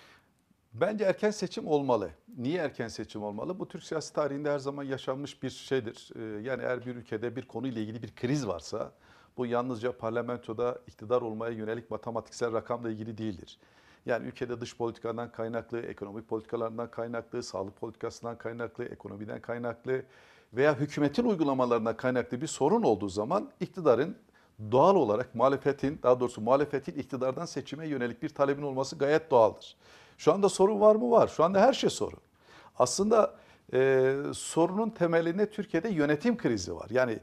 Bence 0.74 1.04
erken 1.06 1.32
seçim 1.32 1.68
olmalı. 1.68 2.10
Niye 2.38 2.62
erken 2.62 2.88
seçim 2.88 3.24
olmalı? 3.24 3.60
Bu 3.60 3.68
Türk 3.68 3.84
siyasi 3.84 4.14
tarihinde 4.14 4.52
her 4.52 4.60
zaman 4.60 4.84
yaşanmış 4.84 5.44
bir 5.44 5.50
şeydir. 5.50 6.10
Ee, 6.16 6.42
Yani 6.42 6.64
eğer 6.64 6.86
bir 6.86 6.96
ülkede 6.96 7.36
bir 7.36 7.48
konuyla 7.48 7.82
ilgili 7.82 8.04
bir 8.04 8.16
kriz 8.16 8.48
varsa 8.48 8.92
bu 9.38 9.46
yalnızca 9.46 9.98
parlamentoda 9.98 10.80
iktidar 10.88 11.22
olmaya 11.22 11.52
yönelik 11.52 11.92
matematiksel 11.92 12.54
rakamla 12.54 12.90
ilgili 12.90 13.18
değildir. 13.18 13.60
Yani 14.06 14.28
ülkede 14.28 14.62
dış 14.62 14.78
politikadan 14.78 15.32
kaynaklı, 15.32 15.80
ekonomik 15.82 16.28
politikalarından 16.28 16.92
kaynaklı, 16.92 17.44
sağlık 17.44 17.80
politikasından 17.80 18.38
kaynaklı, 18.38 18.86
ekonomiden 18.86 19.42
kaynaklı 19.42 20.02
veya 20.54 20.76
hükümetin 20.76 21.26
uygulamalarından 21.26 21.98
kaynaklı 21.98 22.42
bir 22.42 22.48
sorun 22.48 22.84
olduğu 22.84 23.10
zaman 23.10 23.50
iktidarın 23.60 24.18
doğal 24.72 24.96
olarak 24.96 25.36
muhalefetin, 25.36 26.00
daha 26.04 26.20
doğrusu 26.20 26.42
muhalefetin 26.42 26.94
iktidardan 26.94 27.46
seçime 27.46 27.88
yönelik 27.88 28.24
bir 28.24 28.30
talebin 28.30 28.62
olması 28.62 28.98
gayet 28.98 29.32
doğaldır. 29.32 29.76
Şu 30.18 30.34
anda 30.34 30.50
sorun 30.50 30.82
var 30.82 30.96
mı? 30.96 31.12
Var. 31.12 31.28
Şu 31.28 31.44
anda 31.44 31.62
her 31.62 31.74
şey 31.74 31.90
sorun. 31.90 32.20
Aslında 32.80 33.36
e, 33.74 34.14
sorunun 34.34 34.90
temelinde 34.90 35.50
Türkiye'de 35.50 35.90
yönetim 35.90 36.38
krizi 36.38 36.76
var. 36.76 36.88
Yani 36.90 37.20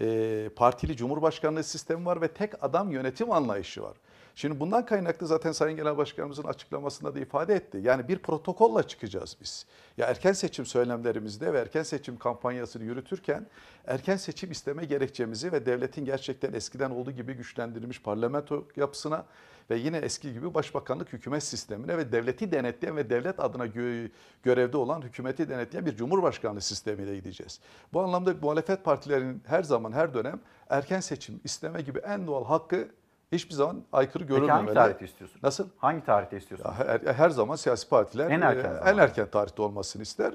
e, 0.00 0.48
partili 0.56 0.96
cumhurbaşkanlığı 0.96 1.64
sistemi 1.64 2.06
var 2.06 2.20
ve 2.20 2.28
tek 2.28 2.64
adam 2.64 2.92
yönetim 2.92 3.32
anlayışı 3.32 3.82
var. 3.82 3.96
Şimdi 4.38 4.60
bundan 4.60 4.86
kaynaklı 4.86 5.26
zaten 5.26 5.52
Sayın 5.52 5.76
Genel 5.76 5.96
Başkanımızın 5.96 6.44
açıklamasında 6.44 7.14
da 7.14 7.20
ifade 7.20 7.54
etti. 7.54 7.80
Yani 7.82 8.08
bir 8.08 8.18
protokolla 8.18 8.82
çıkacağız 8.82 9.36
biz. 9.40 9.66
Ya 9.96 10.06
erken 10.06 10.32
seçim 10.32 10.66
söylemlerimizde 10.66 11.52
ve 11.52 11.58
erken 11.58 11.82
seçim 11.82 12.18
kampanyasını 12.18 12.84
yürütürken 12.84 13.46
erken 13.86 14.16
seçim 14.16 14.50
isteme 14.50 14.84
gerekçemizi 14.84 15.52
ve 15.52 15.66
devletin 15.66 16.04
gerçekten 16.04 16.52
eskiden 16.52 16.90
olduğu 16.90 17.10
gibi 17.10 17.34
güçlendirilmiş 17.34 18.02
parlamento 18.02 18.68
yapısına 18.76 19.24
ve 19.70 19.76
yine 19.76 19.98
eski 19.98 20.32
gibi 20.32 20.54
başbakanlık 20.54 21.12
hükümet 21.12 21.42
sistemine 21.42 21.98
ve 21.98 22.12
devleti 22.12 22.52
denetleyen 22.52 22.96
ve 22.96 23.10
devlet 23.10 23.40
adına 23.40 23.66
gö- 23.66 24.10
görevde 24.42 24.76
olan 24.76 25.02
hükümeti 25.02 25.48
denetleyen 25.48 25.86
bir 25.86 25.96
cumhurbaşkanlığı 25.96 26.60
sistemiyle 26.60 27.16
gideceğiz. 27.16 27.60
Bu 27.92 28.00
anlamda 28.00 28.34
muhalefet 28.42 28.84
partilerinin 28.84 29.42
her 29.46 29.62
zaman 29.62 29.92
her 29.92 30.14
dönem 30.14 30.40
erken 30.70 31.00
seçim 31.00 31.40
isteme 31.44 31.82
gibi 31.82 31.98
en 31.98 32.26
doğal 32.26 32.44
hakkı 32.44 32.88
hiçbir 33.32 33.54
zaman 33.54 33.82
aykırı 33.92 34.22
Peki 34.22 34.28
görülmemeli. 34.28 34.64
hangi 34.64 34.74
tarihte 34.74 35.04
istiyorsunuz? 35.04 35.42
Nasıl? 35.42 35.68
Hangi 35.78 36.04
tarihte 36.04 36.36
istiyorsunuz? 36.36 36.74
Her, 36.78 37.00
her 37.14 37.30
zaman 37.30 37.56
siyasi 37.56 37.88
partiler 37.88 38.30
En 38.30 38.40
erken 38.40 38.74
e, 38.74 38.90
en 38.90 38.98
erken 38.98 39.30
tarihte 39.30 39.62
olmasını 39.62 40.02
ister. 40.02 40.34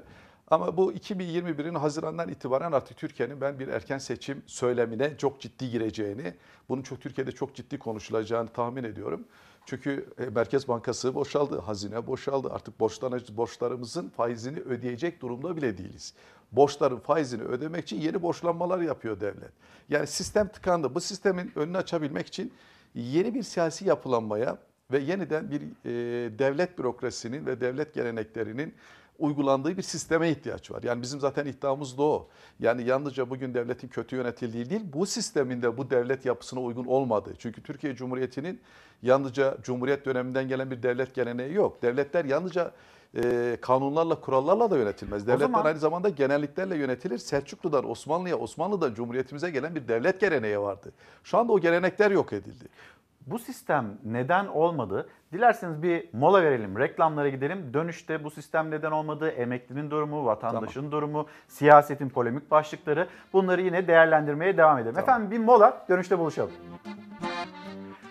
Ama 0.51 0.77
bu 0.77 0.93
2021'in 0.93 1.75
Haziran'dan 1.75 2.29
itibaren 2.29 2.71
artık 2.71 2.97
Türkiye'nin 2.97 3.41
ben 3.41 3.59
bir 3.59 3.67
erken 3.67 3.97
seçim 3.97 4.43
söylemine 4.45 5.17
çok 5.17 5.39
ciddi 5.41 5.69
gireceğini, 5.69 6.33
bunun 6.69 6.81
çok 6.81 7.01
Türkiye'de 7.01 7.31
çok 7.31 7.55
ciddi 7.55 7.79
konuşulacağını 7.79 8.49
tahmin 8.49 8.83
ediyorum. 8.83 9.25
Çünkü 9.65 10.13
e, 10.17 10.25
Merkez 10.25 10.67
Bankası 10.67 11.15
boşaldı, 11.15 11.59
hazine 11.59 12.07
boşaldı. 12.07 12.49
Artık 12.51 12.79
borçlanıcı 12.79 13.37
borçlarımızın 13.37 14.09
faizini 14.09 14.59
ödeyecek 14.59 15.21
durumda 15.21 15.57
bile 15.57 15.77
değiliz. 15.77 16.13
Borçların 16.51 16.99
faizini 16.99 17.43
ödemek 17.43 17.83
için 17.83 18.01
yeni 18.01 18.21
borçlanmalar 18.21 18.79
yapıyor 18.79 19.19
devlet. 19.19 19.51
Yani 19.89 20.07
sistem 20.07 20.47
tıkandı. 20.47 20.95
Bu 20.95 21.01
sistemin 21.01 21.51
önünü 21.55 21.77
açabilmek 21.77 22.27
için 22.27 22.53
yeni 22.95 23.33
bir 23.33 23.43
siyasi 23.43 23.87
yapılanmaya 23.87 24.57
ve 24.91 24.99
yeniden 24.99 25.51
bir 25.51 25.61
e, 25.61 25.89
devlet 26.39 26.79
bürokrasinin 26.79 27.45
ve 27.45 27.61
devlet 27.61 27.93
geleneklerinin 27.93 28.73
uygulandığı 29.21 29.77
bir 29.77 29.81
sisteme 29.81 30.29
ihtiyaç 30.29 30.71
var. 30.71 30.83
Yani 30.83 31.01
bizim 31.01 31.19
zaten 31.19 31.45
iddiamız 31.45 31.97
da 31.97 32.03
o. 32.03 32.27
Yani 32.59 32.83
yalnızca 32.83 33.29
bugün 33.29 33.53
devletin 33.53 33.87
kötü 33.87 34.15
yönetildiği 34.15 34.69
değil, 34.69 34.81
bu 34.93 35.05
sistemin 35.05 35.61
de 35.61 35.77
bu 35.77 35.89
devlet 35.89 36.25
yapısına 36.25 36.59
uygun 36.61 36.85
olmadığı. 36.85 37.35
Çünkü 37.39 37.63
Türkiye 37.63 37.95
Cumhuriyeti'nin 37.95 38.61
yalnızca 39.03 39.57
Cumhuriyet 39.63 40.05
döneminden 40.05 40.47
gelen 40.47 40.71
bir 40.71 40.83
devlet 40.83 41.15
geleneği 41.15 41.53
yok. 41.53 41.81
Devletler 41.81 42.25
yalnızca 42.25 42.71
e, 43.23 43.57
kanunlarla, 43.61 44.15
kurallarla 44.21 44.71
da 44.71 44.77
yönetilmez. 44.77 45.27
Devletler 45.27 45.45
zaman- 45.45 45.65
aynı 45.65 45.79
zamanda 45.79 46.09
genelliklerle 46.09 46.77
yönetilir. 46.77 47.17
Selçuklu'dan 47.17 47.89
Osmanlı'ya, 47.89 48.37
Osmanlı'dan 48.37 48.93
Cumhuriyetimize 48.93 49.49
gelen 49.49 49.75
bir 49.75 49.87
devlet 49.87 50.19
geleneği 50.19 50.59
vardı. 50.59 50.91
Şu 51.23 51.37
anda 51.37 51.53
o 51.53 51.59
gelenekler 51.59 52.11
yok 52.11 52.33
edildi. 52.33 52.65
Bu 53.31 53.39
sistem 53.39 53.85
neden 54.03 54.45
olmadı? 54.45 55.09
Dilerseniz 55.33 55.83
bir 55.83 56.09
mola 56.13 56.43
verelim, 56.43 56.79
reklamlara 56.79 57.29
gidelim. 57.29 57.73
Dönüşte 57.73 58.23
bu 58.23 58.31
sistem 58.31 58.71
neden 58.71 58.91
olmadı? 58.91 59.29
Emeklinin 59.29 59.91
durumu, 59.91 60.25
vatandaşın 60.25 60.91
durumu, 60.91 61.27
siyasetin 61.47 62.09
polemik 62.09 62.51
başlıkları 62.51 63.07
bunları 63.33 63.61
yine 63.61 63.87
değerlendirmeye 63.87 64.57
devam 64.57 64.77
edelim. 64.77 64.99
Efendim 64.99 65.31
bir 65.31 65.37
mola, 65.37 65.85
dönüşte 65.89 66.19
buluşalım. 66.19 66.51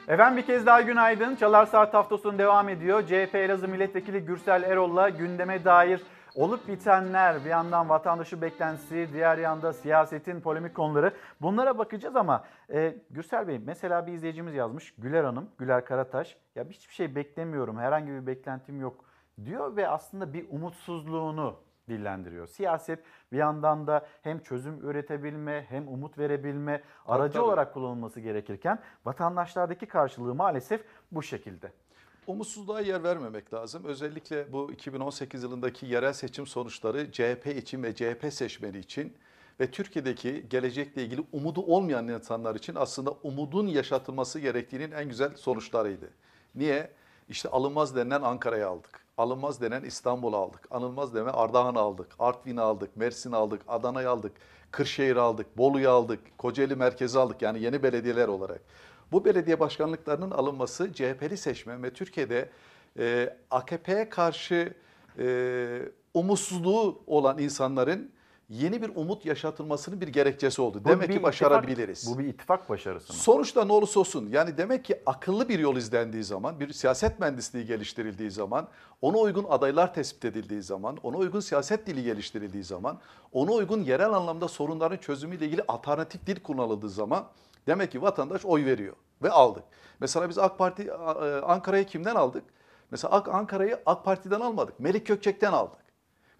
Efendim 0.09 0.37
bir 0.37 0.47
kez 0.47 0.67
daha 0.67 0.81
günaydın. 0.81 1.37
Çalar 1.37 1.67
Saat 1.67 1.95
haftasının 1.95 2.39
devam 2.39 2.69
ediyor. 2.69 3.03
CHP 3.03 3.35
Elazığ 3.35 3.69
Milletvekili 3.69 4.21
Gürsel 4.25 4.63
Erol'la 4.63 5.09
gündeme 5.09 5.65
dair 5.65 6.03
olup 6.35 6.69
bitenler, 6.69 7.45
bir 7.45 7.51
yandan 7.51 7.89
vatandaşı 7.89 8.43
beklentisi, 8.43 9.09
diğer 9.13 9.39
yanda 9.39 9.73
siyasetin 9.73 10.41
polemik 10.41 10.75
konuları. 10.75 11.15
Bunlara 11.41 11.79
bakacağız 11.79 12.17
ama 12.17 12.45
e, 12.73 12.97
Gürsel 13.11 13.49
Bey 13.49 13.61
mesela 13.67 14.07
bir 14.07 14.13
izleyicimiz 14.13 14.55
yazmış. 14.55 14.95
Güler 14.99 15.25
Hanım, 15.25 15.49
Güler 15.59 15.85
Karataş. 15.85 16.37
Ya 16.55 16.65
hiçbir 16.65 16.95
şey 16.95 17.15
beklemiyorum, 17.15 17.79
herhangi 17.79 18.13
bir 18.13 18.27
beklentim 18.27 18.81
yok 18.81 19.05
diyor 19.45 19.77
ve 19.77 19.89
aslında 19.89 20.33
bir 20.33 20.47
umutsuzluğunu 20.51 21.57
dillendiriyor. 21.89 22.47
Siyaset 22.47 23.05
bir 23.33 23.39
yandan 23.39 23.87
da 23.87 24.07
hem 24.23 24.39
çözüm 24.39 24.89
üretebilme 24.91 25.67
hem 25.69 25.89
umut 25.89 26.19
verebilme 26.19 26.83
aracı 27.07 27.33
tabii. 27.35 27.45
olarak 27.45 27.75
kullanılması 27.75 28.21
gerekirken 28.21 28.79
vatandaşlardaki 29.05 29.87
karşılığı 29.87 30.35
maalesef 30.35 30.85
bu 31.13 31.23
şekilde. 31.23 31.73
Umutsuzluğa 32.31 32.81
yer 32.81 33.03
vermemek 33.03 33.55
lazım. 33.55 33.85
Özellikle 33.85 34.53
bu 34.53 34.73
2018 34.73 35.43
yılındaki 35.43 35.87
yerel 35.87 36.13
seçim 36.13 36.47
sonuçları 36.47 37.13
CHP 37.13 37.47
için 37.47 37.83
ve 37.83 37.95
CHP 37.95 38.33
seçmeni 38.33 38.79
için 38.79 39.17
ve 39.61 39.71
Türkiye'deki 39.71 40.47
gelecekle 40.51 41.05
ilgili 41.05 41.25
umudu 41.33 41.61
olmayan 41.61 42.09
insanlar 42.09 42.55
için 42.55 42.75
aslında 42.75 43.11
umudun 43.23 43.67
yaşatılması 43.67 44.41
gerektiğinin 44.41 44.91
en 44.91 45.09
güzel 45.09 45.37
sonuçlarıydı. 45.37 46.11
Niye? 46.55 46.91
İşte 47.29 47.49
alınmaz 47.49 47.97
denilen 47.97 48.23
Ankara'ya 48.23 48.69
aldık. 48.69 49.07
alınmaz 49.19 49.61
denen 49.61 49.83
İstanbul'u 49.83 50.37
aldık. 50.37 50.69
Anılmaz 50.71 51.15
deme 51.15 51.31
Ardahan'ı 51.31 51.79
aldık. 51.79 52.09
Artvin'i 52.19 52.61
aldık. 52.61 52.97
Mersin'i 52.97 53.37
aldık. 53.37 53.61
Adana'yı 53.69 54.11
aldık. 54.11 54.33
Kırşehir'i 54.71 55.21
aldık. 55.21 55.59
Bolu'yu 55.59 55.91
aldık. 55.91 56.39
Kocaeli 56.39 56.77
merkezi 56.77 57.19
aldık. 57.19 57.43
Yani 57.43 57.63
yeni 57.63 57.83
belediyeler 57.83 58.29
olarak. 58.29 58.61
Bu 59.13 59.25
belediye 59.25 59.61
başkanlıklarının 59.61 60.31
alınması 60.31 60.93
CHP'li 60.93 61.37
seçmen 61.37 61.83
ve 61.83 61.91
Türkiye'de 61.93 62.51
e, 62.99 63.37
AKP'ye 63.51 64.09
karşı 64.09 64.75
e, 65.19 65.83
umutsuzluğu 66.15 67.03
olan 67.07 67.39
insanların 67.39 68.11
yeni 68.49 68.83
bir 68.83 68.91
umut 68.95 69.27
yaşatılmasının 69.27 70.01
bir 70.01 70.09
gerekçesi 70.09 70.63
oldu. 70.63 70.81
Bu 70.85 70.89
Demek 70.89 71.09
bir 71.09 71.13
ki 71.15 71.19
ittifak- 71.19 71.23
başarabiliriz. 71.23 72.07
bu 72.15 72.19
bir 72.19 72.25
ittifak 72.25 72.69
başarısı 72.69 73.13
mı? 73.13 73.19
Sonuçta 73.19 73.65
ne 73.65 73.73
olursa 73.73 74.01
olsun 74.01 74.29
yani 74.33 74.57
demek 74.59 74.85
ki 74.85 75.01
akıllı 75.07 75.49
bir 75.49 75.59
yol 75.59 75.77
izlendiği 75.77 76.25
zaman, 76.25 76.61
bir 76.61 76.73
siyaset 76.73 77.21
mühendisliği 77.21 77.67
geliştirildiği 77.67 78.31
zaman, 78.31 78.69
ona 79.03 79.17
uygun 79.19 79.45
adaylar 79.49 79.95
tespit 79.95 80.25
edildiği 80.25 80.63
zaman, 80.63 80.97
ona 81.03 81.17
uygun 81.17 81.41
siyaset 81.41 81.87
dili 81.87 82.03
geliştirildiği 82.05 82.65
zaman, 82.65 82.99
ona 83.33 83.51
uygun 83.51 83.83
yerel 83.83 84.11
anlamda 84.13 84.49
sorunların 84.49 84.97
çözümüyle 84.97 85.47
ilgili 85.47 85.63
alternatif 85.69 86.27
dil 86.27 86.41
kullanıldığı 86.41 86.91
zaman 86.91 87.25
demek 87.67 87.93
ki 87.93 88.03
vatandaş 88.03 88.45
oy 88.45 88.65
veriyor 88.65 88.97
ve 89.23 89.31
aldık. 89.31 89.65
Mesela 90.01 90.29
biz 90.29 90.39
AK 90.39 90.59
Parti 90.59 90.83
e, 90.83 90.91
Ankara'yı 91.41 91.87
kimden 91.87 92.15
aldık? 92.15 92.45
Mesela 92.91 93.13
Ak- 93.15 93.29
Ankara'yı 93.29 93.81
AK 93.87 94.05
Parti'den 94.05 94.41
almadık. 94.41 94.81
Melik 94.81 95.07
Gökçek'ten 95.07 95.53
aldık. 95.53 95.81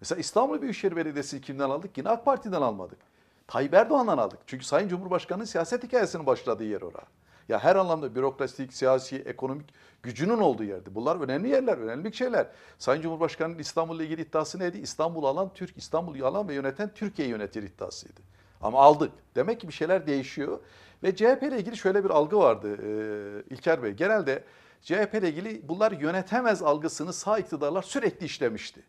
Mesela 0.01 0.19
İstanbul 0.19 0.61
Büyükşehir 0.61 0.95
Belediyesi'ni 0.95 1.41
kimden 1.41 1.69
aldık? 1.69 1.97
Yine 1.97 2.09
AK 2.09 2.25
Parti'den 2.25 2.61
almadık. 2.61 2.97
Tayyip 3.47 3.73
Erdoğan'dan 3.73 4.17
aldık. 4.17 4.39
Çünkü 4.47 4.65
Sayın 4.65 4.87
Cumhurbaşkanı'nın 4.87 5.45
siyaset 5.45 5.83
hikayesinin 5.83 6.25
başladığı 6.25 6.63
yer 6.63 6.81
orası. 6.81 7.05
Ya 7.49 7.59
her 7.59 7.75
anlamda 7.75 8.15
bürokratik, 8.15 8.73
siyasi, 8.73 9.15
ekonomik 9.15 9.73
gücünün 10.03 10.37
olduğu 10.37 10.63
yerdi. 10.63 10.95
Bunlar 10.95 11.15
önemli 11.21 11.49
yerler, 11.49 11.77
önemli 11.77 12.13
şeyler. 12.13 12.47
Sayın 12.77 13.01
Cumhurbaşkanı'nın 13.01 13.59
İstanbul'la 13.59 14.03
ilgili 14.03 14.21
iddiası 14.21 14.59
neydi? 14.59 14.77
İstanbul'u 14.77 15.27
alan 15.27 15.53
Türk, 15.53 15.77
İstanbul'u 15.77 16.25
alan 16.25 16.47
ve 16.47 16.53
yöneten 16.53 16.91
Türkiye'yi 16.93 17.31
yönetir 17.31 17.63
iddiasıydı. 17.63 18.21
Ama 18.61 18.79
aldık. 18.79 19.11
Demek 19.35 19.61
ki 19.61 19.67
bir 19.67 19.73
şeyler 19.73 20.07
değişiyor. 20.07 20.59
Ve 21.03 21.15
CHP 21.15 21.43
ile 21.43 21.59
ilgili 21.59 21.77
şöyle 21.77 22.03
bir 22.03 22.09
algı 22.09 22.37
vardı 22.37 22.77
e, 22.83 23.53
İlker 23.53 23.83
Bey. 23.83 23.91
Genelde 23.91 24.43
CHP 24.81 25.13
ile 25.13 25.29
ilgili 25.29 25.69
bunlar 25.69 25.91
yönetemez 25.91 26.63
algısını 26.63 27.13
sağ 27.13 27.39
iktidarlar 27.39 27.81
sürekli 27.81 28.25
işlemişti. 28.25 28.81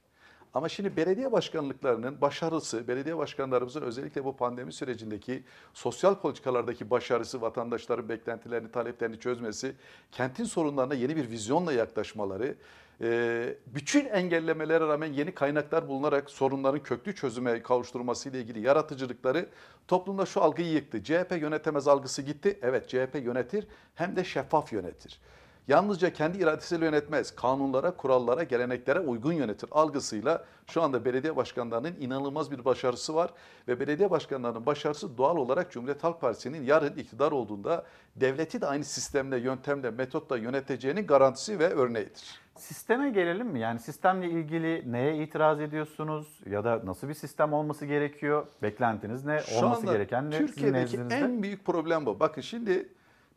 Ama 0.55 0.69
şimdi 0.69 0.97
belediye 0.97 1.33
başkanlıklarının 1.33 2.21
başarısı, 2.21 2.89
belediye 2.89 3.17
başkanlarımızın 3.17 3.83
özellikle 3.83 4.25
bu 4.25 4.37
pandemi 4.37 4.73
sürecindeki 4.73 5.45
sosyal 5.75 6.15
politikalardaki 6.15 6.91
başarısı, 6.91 7.41
vatandaşların 7.41 8.09
beklentilerini, 8.09 8.71
taleplerini 8.71 9.21
çözmesi, 9.21 9.75
kentin 10.13 10.45
sorunlarına 10.45 10.95
yeni 10.95 11.17
bir 11.17 11.31
vizyonla 11.31 11.73
yaklaşmaları, 11.73 12.55
e, 13.03 13.55
bütün 13.67 14.07
engellemelere 14.07 14.89
rağmen 14.89 15.13
yeni 15.13 15.35
kaynaklar 15.35 15.89
bulunarak 15.89 16.31
sorunların 16.31 16.83
köklü 16.83 17.15
çözüme 17.15 17.63
kavuşturması 17.63 18.29
ile 18.29 18.41
ilgili 18.41 18.61
yaratıcılıkları 18.61 19.49
toplumda 19.89 20.27
şu 20.27 20.43
algıyı 20.43 20.73
yıktı. 20.73 21.05
CHP 21.05 21.37
yönetemez 21.41 21.89
algısı 21.89 22.23
gitti. 22.23 22.59
Evet 22.63 22.89
CHP 22.89 23.15
yönetir 23.15 23.67
hem 23.95 24.17
de 24.17 24.25
şeffaf 24.25 24.73
yönetir. 24.73 25.21
Yalnızca 25.69 26.13
kendi 26.13 26.39
iradesiyle 26.39 26.85
yönetmez. 26.85 27.37
Kanunlara, 27.37 27.97
kurallara, 27.97 28.43
geleneklere 28.43 29.01
uygun 29.01 29.33
yönetir 29.33 29.69
algısıyla 29.73 30.45
şu 30.67 30.83
anda 30.83 31.05
belediye 31.05 31.37
başkanlarının 31.37 31.95
inanılmaz 32.01 32.51
bir 32.51 32.65
başarısı 32.65 33.15
var. 33.15 33.31
Ve 33.69 33.81
belediye 33.81 34.11
başkanlarının 34.11 34.67
başarısı 34.67 35.19
doğal 35.19 35.37
olarak 35.37 35.73
Cumhuriyet 35.73 36.05
Halk 36.05 36.21
Partisi'nin 36.21 36.63
yarın 36.63 36.97
iktidar 36.97 37.33
olduğunda 37.33 37.85
devleti 38.17 38.61
de 38.61 38.67
aynı 38.67 38.85
sistemle, 38.85 39.39
yöntemle, 39.39 39.91
metotla 39.91 40.37
yöneteceğinin 40.37 41.07
garantisi 41.07 41.59
ve 41.59 41.69
örneğidir. 41.69 42.42
Sisteme 42.57 43.11
gelelim 43.11 43.47
mi? 43.47 43.61
Yani 43.61 43.81
sistemle 43.81 44.31
ilgili 44.31 44.93
neye 44.93 45.23
itiraz 45.23 45.61
ediyorsunuz 45.61 46.41
ya 46.51 46.65
da 46.65 46.81
nasıl 46.85 47.09
bir 47.09 47.15
sistem 47.15 47.53
olması 47.53 47.87
gerekiyor? 47.87 48.47
Beklentiniz 48.63 49.25
ne? 49.25 49.41
Şu 49.41 49.57
olması 49.59 49.81
anda 49.81 49.93
gereken 49.93 50.31
ne? 50.31 50.39
Türkiye'deki 50.39 50.97
en 51.11 51.43
büyük 51.43 51.65
problem 51.65 52.07
bu. 52.07 52.21
Bakın 52.21 52.41
şimdi 52.41 52.89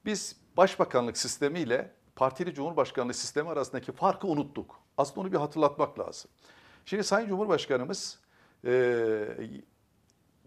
biz 0.06 0.36
başbakanlık 0.58 1.18
sistemiyle 1.18 1.92
partili 2.16 2.54
cumhurbaşkanlığı 2.54 3.14
sistemi 3.14 3.50
arasındaki 3.50 3.92
farkı 3.92 4.28
unuttuk. 4.28 4.80
Aslında 4.98 5.22
onu 5.22 5.32
bir 5.32 5.38
hatırlatmak 5.38 6.00
lazım. 6.00 6.32
Şimdi 6.86 7.04
Sayın 7.04 7.28
Cumhurbaşkanımız 7.28 8.20
e, 8.66 9.28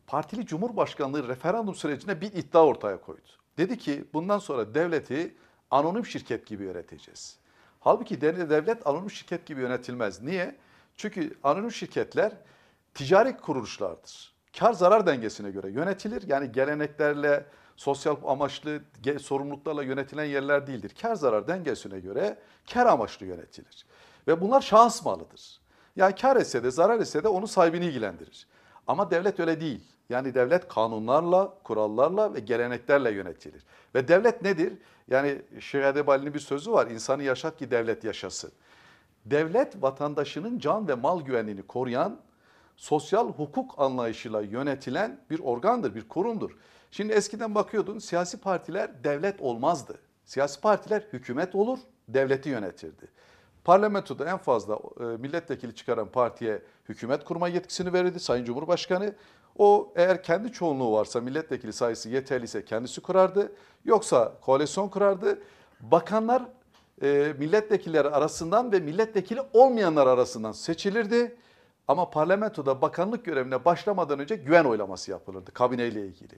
partili 0.07 0.47
cumhurbaşkanlığı 0.47 1.29
referandum 1.29 1.75
sürecine 1.75 2.21
bir 2.21 2.33
iddia 2.33 2.67
ortaya 2.67 3.01
koydu. 3.01 3.29
Dedi 3.59 3.79
ki 3.79 4.05
bundan 4.13 4.39
sonra 4.39 4.75
devleti 4.75 5.37
anonim 5.71 6.07
şirket 6.07 6.47
gibi 6.47 6.65
yöneteceğiz. 6.65 7.39
Halbuki 7.89 8.21
de- 8.21 8.51
devlet 8.51 8.87
anonim 8.87 9.11
şirket 9.11 9.47
gibi 9.47 9.61
yönetilmez. 9.61 10.23
Niye? 10.23 10.57
Çünkü 10.97 11.35
anonim 11.43 11.73
şirketler 11.73 12.33
ticari 12.95 13.37
kuruluşlardır. 13.37 14.35
Kar 14.59 14.73
zarar 14.73 15.07
dengesine 15.07 15.51
göre 15.51 15.71
yönetilir. 15.71 16.23
Yani 16.29 16.53
geleneklerle, 16.53 17.47
sosyal 17.77 18.17
amaçlı 18.27 18.81
sorumluluklarla 19.21 19.83
yönetilen 19.83 20.25
yerler 20.25 20.67
değildir. 20.67 20.95
Kar 21.03 21.15
zarar 21.15 21.49
dengesine 21.49 22.01
göre 22.01 22.39
kar 22.73 22.87
amaçlı 22.87 23.27
yönetilir. 23.27 23.87
Ve 24.27 24.41
bunlar 24.41 24.61
şahıs 24.61 25.05
malıdır. 25.05 25.61
Yani 25.97 26.15
kar 26.15 26.37
etse 26.37 26.65
de 26.65 26.71
zarar 26.71 27.01
etse 27.01 27.25
de 27.25 27.29
onun 27.29 27.47
sahibini 27.47 27.87
ilgilendirir. 27.87 28.47
Ama 28.87 29.11
devlet 29.11 29.41
öyle 29.41 29.61
değil. 29.61 29.93
Yani 30.09 30.35
devlet 30.35 30.69
kanunlarla, 30.69 31.55
kurallarla 31.65 32.35
ve 32.35 32.41
geleneklerle 32.41 33.11
yönetilir. 33.11 33.65
Ve 33.95 34.09
devlet 34.09 34.43
nedir? 34.43 34.73
Yani 35.11 35.43
Şeyh 35.61 35.85
Edebali'nin 35.85 36.35
bir 36.35 36.39
sözü 36.39 36.73
var. 36.73 36.87
İnsanı 36.87 37.23
yaşat 37.23 37.59
ki 37.59 37.71
devlet 37.71 38.05
yaşasın. 38.05 38.53
Devlet 39.27 39.83
vatandaşının 39.83 40.59
can 40.59 40.89
ve 40.89 40.95
mal 40.95 41.21
güvenliğini 41.21 41.63
koruyan, 41.63 42.21
sosyal 42.77 43.29
hukuk 43.33 43.75
anlayışıyla 43.79 44.41
yönetilen 44.41 45.21
bir 45.31 45.41
organdır, 45.41 45.95
bir 45.95 46.09
kurumdur. 46.09 46.51
Şimdi 46.91 47.13
eskiden 47.13 47.55
bakıyordun 47.55 47.99
siyasi 47.99 48.41
partiler 48.41 49.05
devlet 49.05 49.41
olmazdı. 49.41 49.99
Siyasi 50.25 50.61
partiler 50.61 51.03
hükümet 51.13 51.55
olur, 51.55 51.79
devleti 52.09 52.49
yönetirdi. 52.49 53.09
Parlamentoda 53.65 54.31
en 54.31 54.39
fazla 54.39 54.79
e, 55.01 55.05
milletvekili 55.05 55.75
çıkaran 55.75 56.09
partiye 56.09 56.63
hükümet 56.89 57.25
kurma 57.25 57.49
yetkisini 57.49 57.93
verirdi 57.93 58.21
Sayın 58.21 58.45
Cumhurbaşkanı. 58.45 59.15
O 59.59 59.93
eğer 59.97 60.23
kendi 60.23 60.53
çoğunluğu 60.53 60.93
varsa 60.93 61.21
milletvekili 61.21 61.73
sayısı 61.73 62.09
yeterliyse 62.09 62.65
kendisi 62.65 63.01
kurardı. 63.01 63.53
Yoksa 63.85 64.33
koalisyon 64.41 64.89
kurardı. 64.89 65.39
Bakanlar 65.81 66.43
e, 67.03 67.35
milletvekilleri 67.39 68.09
arasından 68.09 68.73
ve 68.73 68.81
milletvekili 68.81 69.41
olmayanlar 69.53 70.07
arasından 70.07 70.53
seçilirdi. 70.53 71.37
Ama 71.89 72.11
parlamentoda 72.11 72.83
bakanlık 72.83 73.25
görevine 73.25 73.65
başlamadan 73.65 74.19
önce 74.19 74.37
güven 74.37 74.65
oylaması 74.65 75.11
yapılırdı 75.11 75.53
kabineyle 75.53 76.07
ilgili. 76.07 76.35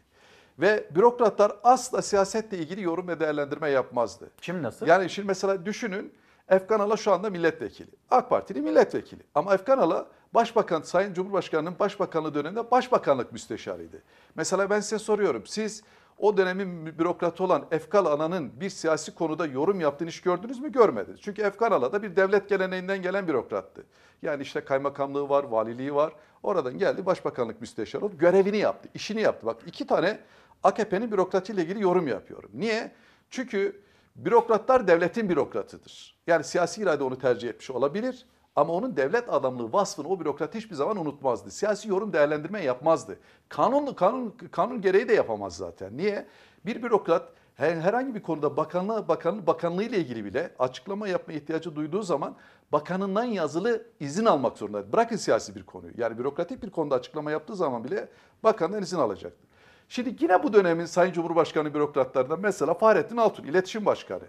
Ve 0.59 0.89
bürokratlar 0.95 1.53
asla 1.65 2.03
siyasetle 2.03 2.59
ilgili 2.59 2.83
yorum 2.83 3.09
ve 3.09 3.21
değerlendirme 3.21 3.71
yapmazdı. 3.71 4.31
Şimdi 4.41 4.63
nasıl? 4.63 4.87
Yani 4.87 5.11
şimdi 5.11 5.27
mesela 5.27 5.67
düşünün 5.67 6.13
Efkan 6.49 6.81
Ala 6.81 6.97
şu 6.97 7.13
anda 7.13 7.31
milletvekili. 7.31 7.91
AK 8.11 8.31
Partili 8.31 8.61
milletvekili. 8.61 9.23
Ama 9.35 9.55
Efkan 9.55 9.79
Ala 9.79 10.07
Başbakan, 10.35 10.83
Sayın 10.83 11.15
Cumhurbaşkanı'nın 11.15 11.79
başbakanlığı 11.79 12.35
döneminde 12.35 12.71
başbakanlık 12.71 13.33
müsteşarıydı. 13.33 14.03
Mesela 14.35 14.71
ben 14.71 14.81
size 14.81 14.99
soruyorum. 14.99 15.47
Siz 15.47 15.83
o 16.19 16.37
dönemin 16.37 16.99
bürokratı 16.99 17.45
olan 17.45 17.67
Efkan 17.71 18.05
Ala'nın 18.05 18.61
bir 18.61 18.71
siyasi 18.71 19.15
konuda 19.15 19.47
yorum 19.47 19.81
yaptığını 19.81 20.09
hiç 20.09 20.21
gördünüz 20.21 20.61
mü? 20.61 20.73
Görmediniz. 20.73 21.21
Çünkü 21.21 21.43
Efkan 21.43 21.71
Ala 21.71 21.93
da 21.93 22.03
bir 22.03 22.17
devlet 22.17 22.49
geleneğinden 22.49 23.03
gelen 23.03 23.29
bürokrattı. 23.29 23.87
Yani 24.23 24.43
işte 24.43 24.61
kaymakamlığı 24.61 25.29
var, 25.29 25.45
valiliği 25.45 25.95
var. 25.95 26.13
Oradan 26.43 26.79
geldi 26.79 27.07
başbakanlık 27.07 27.61
müsteşarı 27.61 28.05
oldu. 28.05 28.19
Görevini 28.19 28.57
yaptı, 28.57 28.89
işini 28.95 29.21
yaptı. 29.21 29.47
Bak 29.47 29.57
iki 29.67 29.87
tane 29.87 30.21
AKP'nin 30.63 31.13
bürokratıyla 31.13 31.63
ilgili 31.63 31.83
yorum 31.83 32.09
yapıyorum. 32.09 32.51
Niye? 32.55 32.93
Çünkü 33.31 33.83
bürokratlar 34.17 34.89
devletin 34.89 35.29
bürokratıdır. 35.29 36.17
Yani 36.27 36.45
siyasi 36.45 36.83
irade 36.83 37.05
onu 37.05 37.19
tercih 37.19 37.49
etmiş 37.49 37.71
olabilir. 37.71 38.27
Ama 38.57 38.73
onun 38.73 38.97
devlet 38.97 39.33
adamlığı 39.33 39.73
vasfını 39.73 40.09
o 40.09 40.21
bürokrat 40.21 40.55
hiçbir 40.55 40.75
zaman 40.75 40.97
unutmazdı. 40.97 41.51
Siyasi 41.51 41.89
yorum 41.89 42.13
değerlendirme 42.13 42.63
yapmazdı. 42.63 43.19
Kanun 43.49 43.95
kanun 43.95 44.35
kanun 44.51 44.81
gereği 44.81 45.09
de 45.09 45.13
yapamaz 45.15 45.57
zaten. 45.57 45.97
Niye? 45.97 46.27
Bir 46.67 46.83
bürokrat 46.83 47.29
her- 47.55 47.77
herhangi 47.77 48.15
bir 48.15 48.23
konuda 48.23 48.57
bakanlığı 48.57 49.09
bakan 49.09 49.47
bakanlığı 49.47 49.83
ile 49.85 49.99
ilgili 49.99 50.25
bile 50.25 50.55
açıklama 50.59 51.09
yapma 51.09 51.35
ihtiyacı 51.35 51.77
duyduğu 51.77 52.03
zaman 52.03 52.37
bakanından 52.73 53.25
yazılı 53.25 53.87
izin 54.01 54.25
almak 54.25 54.59
zorunda. 54.59 54.93
Bırakın 54.93 55.17
siyasi 55.17 55.55
bir 55.55 55.63
konuyu. 55.63 55.93
Yani 55.97 56.19
bürokratik 56.19 56.63
bir 56.63 56.71
konuda 56.71 56.95
açıklama 56.95 57.31
yaptığı 57.31 57.57
zaman 57.57 57.85
bile 57.85 58.09
bakandan 58.45 58.83
izin 58.83 58.99
alacaktır. 58.99 59.51
Şimdi 59.89 60.17
yine 60.21 60.43
bu 60.43 60.53
dönemin 60.53 60.85
Sayın 60.85 61.13
Cumhurbaşkanı 61.13 61.75
bürokratlarından 61.75 62.41
mesela 62.41 62.75
Fahrettin 62.75 63.17
Altun, 63.17 63.45
iletişim 63.45 63.87
başkanı. 63.87 64.23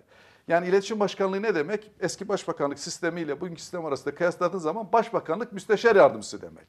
Yani 0.47 0.67
iletişim 0.67 0.99
başkanlığı 0.99 1.41
ne 1.41 1.55
demek? 1.55 1.91
Eski 1.99 2.27
başbakanlık 2.27 2.79
sistemiyle 2.79 3.41
bugünkü 3.41 3.61
sistem 3.61 3.85
arasında 3.85 4.15
kıyasladığın 4.15 4.57
zaman 4.59 4.93
başbakanlık 4.93 5.53
müsteşar 5.53 5.95
yardımcısı 5.95 6.41
demek. 6.41 6.67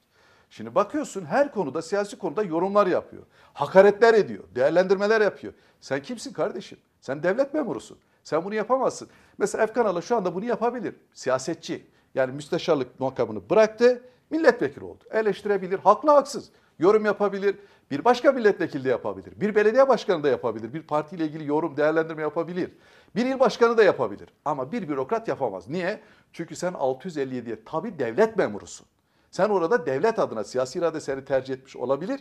Şimdi 0.51 0.75
bakıyorsun 0.75 1.25
her 1.25 1.53
konuda 1.53 1.83
siyasi 1.83 2.19
konuda 2.19 2.43
yorumlar 2.43 2.87
yapıyor. 2.87 3.23
Hakaretler 3.53 4.15
ediyor, 4.15 4.45
değerlendirmeler 4.55 5.21
yapıyor. 5.21 5.53
Sen 5.81 6.03
kimsin 6.03 6.33
kardeşim? 6.33 6.79
Sen 7.01 7.23
devlet 7.23 7.55
memurusun. 7.55 7.99
Sen 8.25 8.45
bunu 8.45 8.55
yapamazsın. 8.55 9.09
Mesela 9.39 9.65
Efkan 9.65 9.85
Ala 9.85 10.03
şu 10.03 10.17
anda 10.17 10.35
bunu 10.35 10.45
yapabilir. 10.45 10.95
Siyasetçi. 11.13 11.87
Yani 12.15 12.33
müsteşarlık 12.33 13.01
makamını 13.01 13.51
bıraktı, 13.51 14.03
milletvekili 14.31 14.85
oldu. 14.85 15.05
Eleştirebilir, 15.11 15.79
haklı 15.79 16.11
haksız. 16.11 16.51
Yorum 16.79 17.05
yapabilir, 17.05 17.57
bir 17.91 18.05
başka 18.05 18.33
milletvekili 18.33 18.85
de 18.85 18.89
yapabilir. 18.89 19.41
Bir 19.41 19.55
belediye 19.55 19.89
başkanı 19.89 20.23
da 20.23 20.29
yapabilir. 20.29 20.75
Bir 20.75 20.83
partiyle 20.83 21.25
ilgili 21.25 21.47
yorum, 21.47 21.77
değerlendirme 21.77 22.23
yapabilir. 22.23 22.73
Bir 23.17 23.27
il 23.27 23.41
başkanı 23.41 23.77
da 23.77 23.85
yapabilir. 23.85 24.29
Ama 24.45 24.73
bir 24.73 24.89
bürokrat 24.89 25.29
yapamaz. 25.29 25.69
Niye? 25.69 26.01
Çünkü 26.33 26.57
sen 26.57 26.73
657'ye 26.73 27.65
tabi 27.65 27.99
devlet 27.99 28.37
memurusun. 28.37 28.87
Sen 29.31 29.49
orada 29.49 29.87
devlet 29.87 30.19
adına 30.19 30.45
siyasi 30.45 30.79
irade 30.79 31.01
seni 31.01 31.25
tercih 31.25 31.55
etmiş 31.55 31.77
olabilir. 31.77 32.21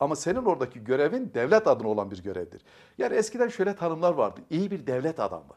Ama 0.00 0.16
senin 0.16 0.44
oradaki 0.44 0.84
görevin 0.84 1.30
devlet 1.34 1.66
adına 1.66 1.88
olan 1.88 2.10
bir 2.10 2.22
görevdir. 2.22 2.62
Yani 2.98 3.16
eskiden 3.16 3.48
şöyle 3.48 3.76
tanımlar 3.76 4.12
vardı. 4.12 4.40
İyi 4.50 4.70
bir 4.70 4.86
devlet 4.86 5.20
adamı. 5.20 5.54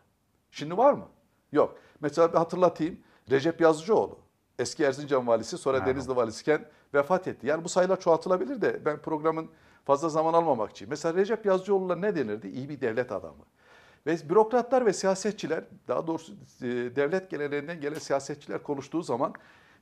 Şimdi 0.51 0.77
var 0.77 0.93
mı? 0.93 1.07
Yok. 1.51 1.77
Mesela 2.01 2.33
bir 2.33 2.37
hatırlatayım. 2.37 2.99
Recep 3.31 3.61
Yazıcıoğlu. 3.61 4.19
Eski 4.59 4.83
Erzincan 4.83 5.27
valisi 5.27 5.57
sonra 5.57 5.77
Merhaba. 5.77 5.95
Denizli 5.95 6.15
valisiyken 6.15 6.65
vefat 6.95 7.27
etti. 7.27 7.47
Yani 7.47 7.63
bu 7.63 7.69
sayılar 7.69 7.99
çoğaltılabilir 7.99 8.61
de 8.61 8.85
ben 8.85 8.97
programın 8.97 9.49
fazla 9.85 10.09
zaman 10.09 10.33
almamak 10.33 10.71
için. 10.71 10.89
Mesela 10.89 11.15
Recep 11.15 11.45
Yazıcıoğlu'na 11.45 11.95
ne 11.95 12.15
denirdi? 12.15 12.47
İyi 12.47 12.69
bir 12.69 12.81
devlet 12.81 13.11
adamı. 13.11 13.43
Ve 14.05 14.29
bürokratlar 14.29 14.85
ve 14.85 14.93
siyasetçiler, 14.93 15.63
daha 15.87 16.07
doğrusu 16.07 16.33
e, 16.61 16.65
devlet 16.95 17.29
geleneğinden 17.29 17.81
gelen 17.81 17.99
siyasetçiler 17.99 18.63
konuştuğu 18.63 19.01
zaman 19.01 19.33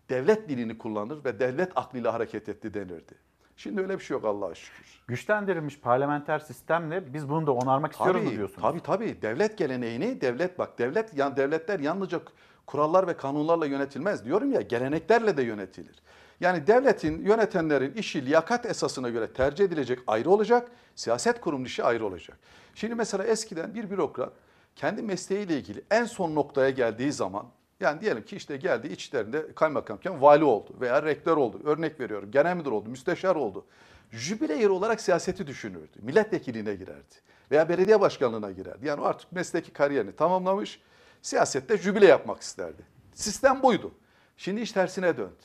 devlet 0.09 0.49
dilini 0.49 0.78
kullanır 0.78 1.26
ve 1.26 1.39
devlet 1.39 1.72
aklıyla 1.76 2.14
hareket 2.14 2.49
etti 2.49 2.74
denirdi. 2.74 3.16
Şimdi 3.57 3.82
öyle 3.82 3.99
bir 3.99 4.03
şey 4.03 4.16
yok 4.16 4.26
Allah'a 4.26 4.55
şükür. 4.55 5.03
Güçlendirilmiş 5.07 5.80
parlamenter 5.80 6.39
sistemle 6.39 7.14
biz 7.14 7.30
bunu 7.30 7.47
da 7.47 7.51
onarmak 7.51 7.91
istiyoruz 7.91 8.24
mu 8.24 8.32
diyorsunuz? 8.32 8.61
Tabii 8.61 8.80
tabii. 8.80 9.22
Devlet 9.22 9.57
geleneğini, 9.57 10.22
devlet 10.22 10.59
bak 10.59 10.80
devlet 10.80 11.18
yani 11.18 11.38
devletler 11.38 11.80
yalnızca 11.80 12.20
kurallar 12.66 13.07
ve 13.07 13.18
kanunlarla 13.18 13.66
yönetilmez 13.66 14.26
diyorum 14.26 14.51
ya 14.51 14.61
geleneklerle 14.61 15.38
de 15.38 15.43
yönetilir. 15.43 15.95
Yani 16.39 16.67
devletin, 16.67 17.25
yönetenlerin 17.25 17.93
işi 17.93 18.25
liyakat 18.25 18.65
esasına 18.65 19.09
göre 19.09 19.34
tercih 19.34 19.65
edilecek 19.65 19.99
ayrı 20.07 20.29
olacak, 20.29 20.71
siyaset 20.95 21.41
kurum 21.41 21.65
işi 21.65 21.84
ayrı 21.84 22.05
olacak. 22.05 22.38
Şimdi 22.75 22.95
mesela 22.95 23.23
eskiden 23.23 23.75
bir 23.75 23.89
bürokrat 23.89 24.34
kendi 24.75 25.01
mesleğiyle 25.01 25.57
ilgili 25.57 25.84
en 25.91 26.05
son 26.05 26.36
noktaya 26.36 26.69
geldiği 26.69 27.11
zaman 27.11 27.45
yani 27.79 28.01
diyelim 28.01 28.25
ki 28.25 28.36
işte 28.36 28.57
geldi 28.57 28.88
içlerinde 28.88 29.53
kaymakamken 29.55 30.21
vali 30.21 30.43
oldu 30.43 30.75
veya 30.81 31.03
rektör 31.03 31.38
oldu. 31.38 31.61
Örnek 31.65 31.99
veriyorum 31.99 32.31
genel 32.31 32.55
müdür 32.55 32.71
oldu, 32.71 32.89
müsteşar 32.89 33.36
oldu. 33.36 33.65
Jübile 34.11 34.53
yeri 34.53 34.69
olarak 34.69 35.01
siyaseti 35.01 35.47
düşünürdü. 35.47 35.99
Milletvekilliğine 36.01 36.75
girerdi 36.75 37.15
veya 37.51 37.69
belediye 37.69 38.01
başkanlığına 38.01 38.51
girerdi. 38.51 38.88
Yani 38.88 39.01
o 39.01 39.05
artık 39.05 39.31
mesleki 39.31 39.71
kariyerini 39.71 40.15
tamamlamış, 40.15 40.81
siyasette 41.21 41.77
jübile 41.77 42.05
yapmak 42.05 42.41
isterdi. 42.41 42.81
Sistem 43.13 43.63
buydu. 43.63 43.91
Şimdi 44.38 44.61
iş 44.61 44.71
tersine 44.71 45.17
döndü. 45.17 45.43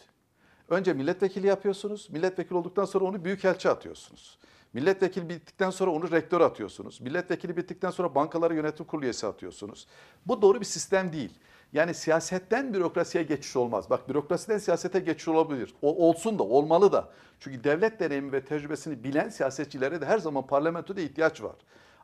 Önce 0.69 0.93
milletvekili 0.93 1.47
yapıyorsunuz. 1.47 2.11
Milletvekili 2.11 2.55
olduktan 2.55 2.85
sonra 2.85 3.05
onu 3.05 3.25
büyükelçi 3.25 3.71
atıyorsunuz. 3.71 4.39
Milletvekili 4.73 5.29
bittikten 5.29 5.71
sonra 5.71 5.91
onu 5.91 6.11
rektör 6.11 6.41
atıyorsunuz. 6.41 7.01
Milletvekili 7.01 7.57
bittikten 7.57 7.91
sonra 7.91 8.15
bankalara 8.15 8.55
yönetim 8.55 8.87
kurulu 8.87 9.05
üyesi 9.05 9.27
atıyorsunuz. 9.27 9.87
Bu 10.27 10.43
doğru 10.43 10.61
bir 10.61 10.65
sistem 10.65 11.13
değil. 11.13 11.39
Yani 11.73 11.95
siyasetten 11.95 12.75
bürokrasiye 12.75 13.25
geçiş 13.25 13.57
olmaz. 13.57 13.91
Bak 13.91 14.09
bürokrasiden 14.09 14.59
siyasete 14.59 14.99
geçiş 14.99 15.29
olabilir. 15.29 15.75
O, 15.83 16.09
olsun 16.09 16.39
da 16.39 16.43
olmalı 16.43 16.93
da. 16.93 17.09
Çünkü 17.41 17.65
devlet 17.65 18.01
deneyimi 18.01 18.33
ve 18.33 18.45
tecrübesini 18.45 19.05
bilen 19.05 19.29
siyasetçilere 19.29 20.01
de 20.01 20.07
her 20.07 20.19
zaman 20.19 20.47
parlamentoda 20.47 21.01
ihtiyaç 21.01 21.43
var. 21.43 21.57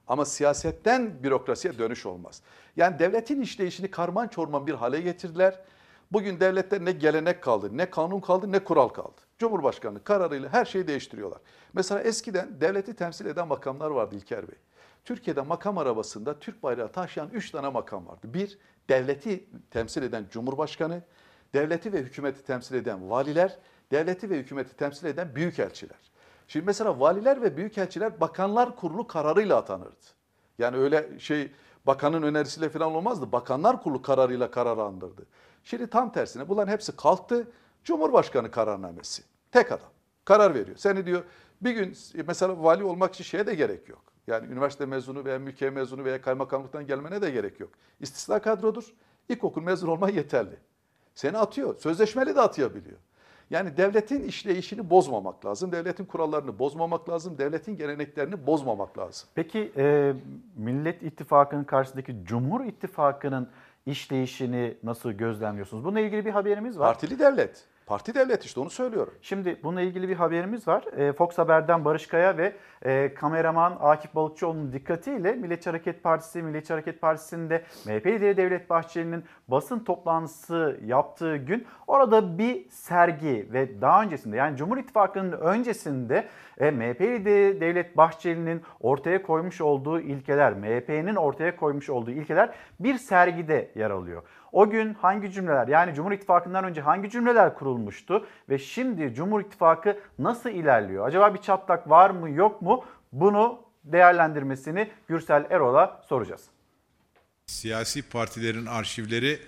Ama 0.07 0.25
siyasetten 0.25 1.23
bürokrasiye 1.23 1.79
dönüş 1.79 2.07
olmaz. 2.07 2.43
Yani 2.77 2.99
devletin 2.99 3.41
işleyişini 3.41 3.91
karman 3.91 4.29
çorman 4.29 4.67
bir 4.67 4.75
hale 4.75 5.01
getirdiler. 5.01 5.61
Bugün 6.15 6.41
devlette 6.41 6.85
ne 6.85 6.93
gelenek 6.93 7.43
kaldı, 7.43 7.77
ne 7.77 7.91
kanun 7.91 8.21
kaldı, 8.21 8.53
ne 8.53 8.65
kural 8.65 8.89
kaldı. 8.89 9.21
Cumhurbaşkanı 9.39 10.05
kararıyla 10.05 10.53
her 10.53 10.65
şeyi 10.65 10.87
değiştiriyorlar. 10.87 11.41
Mesela 11.73 12.01
eskiden 12.03 12.61
devleti 12.61 12.95
temsil 12.95 13.27
eden 13.27 13.49
makamlar 13.49 13.91
vardı 13.91 14.15
İlker 14.17 14.49
Bey. 14.49 14.59
Türkiye'de 15.05 15.41
makam 15.41 15.79
arabasında 15.79 16.39
Türk 16.39 16.63
bayrağı 16.63 16.93
taşıyan 16.93 17.31
3 17.33 17.51
tane 17.51 17.69
makam 17.69 18.07
vardı. 18.07 18.35
Bir, 18.35 18.59
devleti 18.89 19.45
temsil 19.71 20.03
eden 20.03 20.27
Cumhurbaşkanı, 20.31 21.03
devleti 21.55 21.93
ve 21.93 21.99
hükümeti 21.99 22.43
temsil 22.45 22.75
eden 22.75 23.11
valiler, 23.11 23.59
devleti 23.91 24.31
ve 24.31 24.39
hükümeti 24.39 24.77
temsil 24.77 25.07
eden 25.07 25.35
büyükelçiler. 25.35 25.99
Şimdi 26.49 26.67
mesela 26.67 27.01
valiler 27.01 27.43
ve 27.43 27.57
büyükelçiler 27.57 28.21
bakanlar 28.21 28.77
kurulu 28.77 29.07
kararıyla 29.07 29.57
atanırdı. 29.57 30.07
Yani 30.59 30.77
öyle 30.77 31.19
şey 31.19 31.53
bakanın 31.87 32.23
önerisiyle 32.23 32.69
falan 32.69 32.95
olmazdı. 32.95 33.33
Bakanlar 33.33 33.83
kurulu 33.83 34.03
kararıyla 34.03 34.51
karar 34.51 34.79
andırdı. 34.79 35.27
Şimdi 35.65 35.87
tam 35.87 36.13
tersine 36.13 36.49
bunların 36.49 36.73
hepsi 36.73 36.97
kalktı. 36.97 37.49
Cumhurbaşkanı 37.85 38.51
kararnamesi. 38.51 39.23
Tek 39.53 39.73
adam. 39.73 39.91
Karar 40.25 40.55
veriyor. 40.55 40.77
Seni 40.77 41.07
diyor 41.07 41.23
bir 41.61 41.73
gün 41.73 41.97
mesela 42.27 42.63
vali 42.63 42.85
olmak 42.85 43.15
için 43.15 43.25
şeye 43.25 43.47
de 43.47 43.55
gerek 43.55 43.89
yok. 43.89 44.03
Yani 44.27 44.47
üniversite 44.47 44.87
mezunu 44.87 45.25
veya 45.25 45.39
mülkiye 45.39 45.71
mezunu 45.71 46.05
veya 46.05 46.23
kaymakamlıktan 46.23 46.87
gelmene 46.87 47.23
de 47.23 47.31
gerek 47.31 47.61
yok. 47.61 47.71
İstisna 48.01 48.43
kadrodur. 48.43 48.95
İlkokul 49.29 49.63
mezun 49.63 49.89
olman 49.89 50.09
yeterli. 50.09 50.57
Seni 51.15 51.39
atıyor. 51.39 51.79
Sözleşmeli 51.79 52.37
de 52.37 52.41
atayabiliyor. 52.41 52.99
Yani 53.51 53.77
devletin 53.77 54.23
işleyişini 54.23 54.91
bozmamak 54.91 55.47
lazım. 55.47 55.73
Devletin 55.73 56.05
kurallarını 56.05 56.59
bozmamak 56.59 57.09
lazım. 57.09 57.39
Devletin 57.39 57.77
geleneklerini 57.77 58.47
bozmamak 58.47 58.99
lazım. 58.99 59.29
Peki 59.35 59.73
e, 59.77 60.13
Millet 60.57 61.03
İttifakı'nın 61.03 61.65
karşısındaki 61.65 62.17
Cumhur 62.25 62.65
İttifakı'nın 62.65 63.49
işleyişini 63.87 64.75
nasıl 64.83 65.13
gözlemliyorsunuz? 65.13 65.85
Bununla 65.85 66.01
ilgili 66.01 66.25
bir 66.25 66.31
haberimiz 66.31 66.79
var. 66.79 66.87
Partili 66.87 67.19
devlet. 67.19 67.65
Parti 67.87 68.15
devlet 68.15 68.45
işte 68.45 68.61
onu 68.61 68.71
söylüyorum. 68.71 69.15
Şimdi 69.23 69.61
bununla 69.63 69.81
ilgili 69.81 70.09
bir 70.09 70.15
haberimiz 70.17 70.69
var. 70.69 70.85
E, 70.97 71.13
Fox 71.13 71.39
Haber'den 71.39 71.85
Barış 71.85 72.07
Kaya 72.07 72.37
ve 72.37 72.53
e, 72.83 73.15
kameraman 73.15 73.77
Akif 73.81 74.15
Balıkçıoğlu'nun 74.15 74.73
dikkatiyle 74.73 75.33
Milliyetçi 75.33 75.71
Hareket 75.71 76.03
Partisi, 76.03 76.43
Milliyetçi 76.43 76.73
Hareket 76.73 77.01
Partisi'nde 77.01 77.65
MHP 77.87 78.07
lideri 78.07 78.37
Devlet 78.37 78.71
Bahçeli'nin 78.71 79.25
basın 79.49 79.79
toplantısı 79.79 80.81
yaptığı 80.85 81.37
gün 81.37 81.67
orada 81.87 82.39
bir 82.39 82.69
sergi 82.71 83.49
ve 83.53 83.81
daha 83.81 84.03
öncesinde 84.03 84.37
yani 84.37 84.57
Cumhur 84.57 84.79
İttifakı'nın 84.79 85.33
öncesinde 85.33 86.29
e, 86.59 86.71
MHP 86.71 87.01
lideri 87.01 87.61
Devlet 87.61 87.97
Bahçeli'nin 87.97 88.63
ortaya 88.81 89.23
koymuş 89.23 89.61
olduğu 89.61 90.01
ilkeler, 90.01 90.53
MHP'nin 90.53 91.17
ortaya 91.17 91.57
koymuş 91.57 91.91
olduğu 91.91 92.11
ilkeler 92.11 92.55
bir 92.81 92.99
sergide 92.99 93.71
yer 93.75 93.91
alıyor. 93.91 94.23
O 94.55 94.71
gün 94.71 94.95
hangi 94.95 95.33
cümleler 95.33 95.69
yani 95.69 95.95
Cumhur 95.95 96.13
İttifakı'ndan 96.13 96.65
önce 96.65 96.81
hangi 96.81 97.11
cümleler 97.11 97.55
kurulmuştu 97.55 98.27
ve 98.49 98.59
şimdi 98.59 99.15
Cumhur 99.15 99.41
İttifakı 99.41 99.99
nasıl 100.19 100.51
ilerliyor? 100.51 101.07
Acaba 101.07 101.35
bir 101.35 101.39
çatlak 101.39 101.91
var 101.91 102.11
mı 102.11 102.31
yok 102.31 102.63
mu? 102.63 102.85
Bunu 103.13 103.59
değerlendirmesini 103.85 104.91
Gürsel 105.09 105.47
Erol'a 105.51 106.03
soracağız. 106.09 106.43
Siyasi 107.47 108.09
partilerin 108.09 108.67
arşivleri 108.67 109.39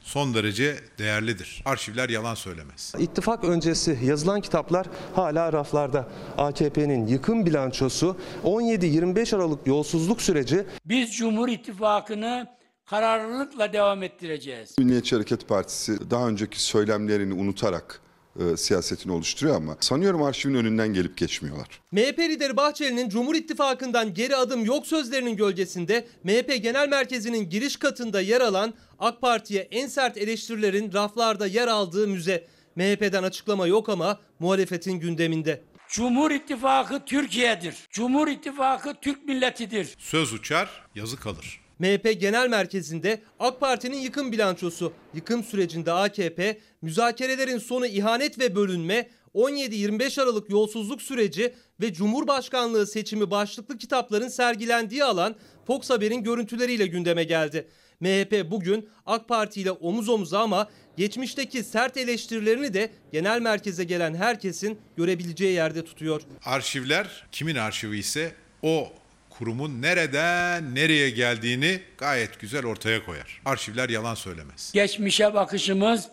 son 0.00 0.34
derece 0.34 0.76
değerlidir. 0.98 1.62
Arşivler 1.66 2.08
yalan 2.08 2.34
söylemez. 2.34 2.94
İttifak 2.98 3.44
öncesi 3.44 3.98
yazılan 4.02 4.40
kitaplar 4.40 4.86
hala 5.14 5.52
raflarda. 5.52 6.08
AKP'nin 6.38 7.06
yıkım 7.06 7.46
bilançosu 7.46 8.16
17-25 8.44 9.36
Aralık 9.36 9.66
yolsuzluk 9.66 10.22
süreci 10.22 10.64
Biz 10.84 11.16
Cumhur 11.16 11.48
İttifakı'nı 11.48 12.59
kararlılıkla 12.90 13.72
devam 13.72 14.02
ettireceğiz. 14.02 14.78
Milliyetçi 14.78 15.14
Hareket 15.16 15.48
Partisi 15.48 16.10
daha 16.10 16.28
önceki 16.28 16.62
söylemlerini 16.62 17.34
unutarak 17.34 18.00
e, 18.40 18.56
siyasetini 18.56 19.12
oluşturuyor 19.12 19.56
ama 19.56 19.76
sanıyorum 19.80 20.22
arşivin 20.22 20.54
önünden 20.54 20.88
gelip 20.88 21.16
geçmiyorlar. 21.16 21.66
MHP 21.92 22.18
lideri 22.18 22.56
Bahçeli'nin 22.56 23.08
Cumhur 23.08 23.34
İttifakı'ndan 23.34 24.14
geri 24.14 24.36
adım 24.36 24.64
yok 24.64 24.86
sözlerinin 24.86 25.36
gölgesinde 25.36 26.06
MHP 26.24 26.62
Genel 26.62 26.88
Merkezi'nin 26.88 27.50
giriş 27.50 27.76
katında 27.76 28.20
yer 28.20 28.40
alan 28.40 28.74
AK 28.98 29.20
Parti'ye 29.20 29.68
en 29.70 29.86
sert 29.86 30.16
eleştirilerin 30.16 30.92
raflarda 30.92 31.46
yer 31.46 31.68
aldığı 31.68 32.08
müze. 32.08 32.46
MHP'den 32.76 33.22
açıklama 33.22 33.66
yok 33.66 33.88
ama 33.88 34.20
muhalefetin 34.38 35.00
gündeminde. 35.00 35.62
Cumhur 35.88 36.30
İttifakı 36.30 37.04
Türkiye'dir. 37.04 37.74
Cumhur 37.90 38.28
İttifakı 38.28 38.94
Türk 39.02 39.24
milletidir. 39.24 39.94
Söz 39.98 40.32
uçar, 40.32 40.86
yazı 40.94 41.16
kalır. 41.16 41.69
MHP 41.80 42.20
Genel 42.20 42.48
Merkezi'nde 42.48 43.20
AK 43.38 43.60
Parti'nin 43.60 43.96
yıkım 43.96 44.32
bilançosu. 44.32 44.92
Yıkım 45.14 45.44
sürecinde 45.44 45.92
AKP, 45.92 46.58
müzakerelerin 46.82 47.58
sonu 47.58 47.86
ihanet 47.86 48.38
ve 48.38 48.54
bölünme, 48.54 49.08
17-25 49.34 50.22
Aralık 50.22 50.50
yolsuzluk 50.50 51.02
süreci 51.02 51.54
ve 51.80 51.92
Cumhurbaşkanlığı 51.92 52.86
seçimi 52.86 53.30
başlıklı 53.30 53.78
kitapların 53.78 54.28
sergilendiği 54.28 55.04
alan 55.04 55.36
Fox 55.66 55.90
Haber'in 55.90 56.22
görüntüleriyle 56.22 56.86
gündeme 56.86 57.24
geldi. 57.24 57.68
MHP 58.00 58.50
bugün 58.50 58.88
AK 59.06 59.28
Parti 59.28 59.60
ile 59.60 59.70
omuz 59.70 60.08
omuza 60.08 60.40
ama 60.40 60.68
geçmişteki 60.96 61.64
sert 61.64 61.96
eleştirilerini 61.96 62.74
de 62.74 62.90
genel 63.12 63.40
merkeze 63.40 63.84
gelen 63.84 64.14
herkesin 64.14 64.78
görebileceği 64.96 65.52
yerde 65.52 65.84
tutuyor. 65.84 66.22
Arşivler 66.44 67.26
kimin 67.32 67.56
arşivi 67.56 67.98
ise 67.98 68.32
o 68.62 68.92
kurumun 69.40 69.82
nereden 69.82 70.74
nereye 70.74 71.10
geldiğini 71.10 71.80
gayet 71.98 72.40
güzel 72.40 72.66
ortaya 72.66 73.04
koyar. 73.04 73.42
Arşivler 73.44 73.88
yalan 73.88 74.14
söylemez. 74.14 74.70
Geçmişe 74.74 75.34
bakışımız 75.34 76.08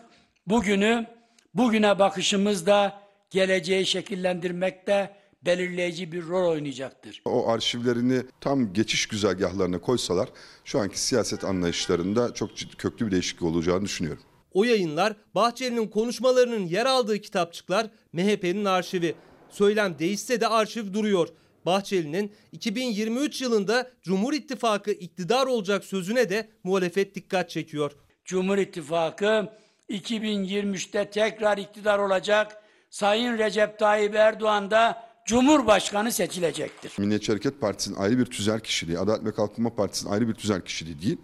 bugünü, 0.46 1.06
bugüne 1.54 1.98
bakışımızda 1.98 3.02
geleceği 3.30 3.86
şekillendirmekte 3.86 5.16
belirleyici 5.42 6.12
bir 6.12 6.26
rol 6.26 6.50
oynayacaktır. 6.50 7.22
O 7.24 7.48
arşivlerini 7.48 8.22
tam 8.40 8.72
geçiş 8.72 9.06
güzergahlarına 9.06 9.80
koysalar 9.80 10.28
şu 10.64 10.78
anki 10.78 11.00
siyaset 11.00 11.44
anlayışlarında 11.44 12.34
çok 12.34 12.56
ciddi, 12.56 12.76
köklü 12.76 13.06
bir 13.06 13.10
değişiklik 13.10 13.42
olacağını 13.42 13.84
düşünüyorum. 13.84 14.22
O 14.52 14.64
yayınlar 14.64 15.16
Bahçeli'nin 15.34 15.88
konuşmalarının 15.88 16.66
yer 16.66 16.86
aldığı 16.86 17.18
kitapçıklar 17.18 17.90
MHP'nin 18.12 18.64
arşivi. 18.64 19.14
Söylem 19.50 19.98
değişse 19.98 20.40
de 20.40 20.48
arşiv 20.48 20.94
duruyor. 20.94 21.28
Bahçeli'nin 21.68 22.32
2023 22.52 23.42
yılında 23.42 23.90
Cumhur 24.02 24.32
İttifakı 24.32 24.90
iktidar 24.90 25.46
olacak 25.46 25.84
sözüne 25.84 26.30
de 26.30 26.48
muhalefet 26.64 27.14
dikkat 27.14 27.50
çekiyor. 27.50 27.92
Cumhur 28.24 28.58
İttifakı 28.58 29.48
2023'te 29.90 31.10
tekrar 31.10 31.58
iktidar 31.58 31.98
olacak. 31.98 32.62
Sayın 32.90 33.38
Recep 33.38 33.78
Tayyip 33.78 34.14
Erdoğan 34.14 34.70
da 34.70 35.08
Cumhurbaşkanı 35.26 36.12
seçilecektir. 36.12 36.92
Milliyetçi 36.98 37.32
Hareket 37.32 37.60
Partisi'nin 37.60 37.96
ayrı 37.96 38.18
bir 38.18 38.26
tüzel 38.26 38.60
kişiliği, 38.60 38.98
Adalet 38.98 39.24
ve 39.24 39.32
Kalkınma 39.32 39.74
Partisi'nin 39.74 40.12
ayrı 40.12 40.28
bir 40.28 40.34
tüzel 40.34 40.60
kişiliği 40.60 41.02
değil. 41.02 41.18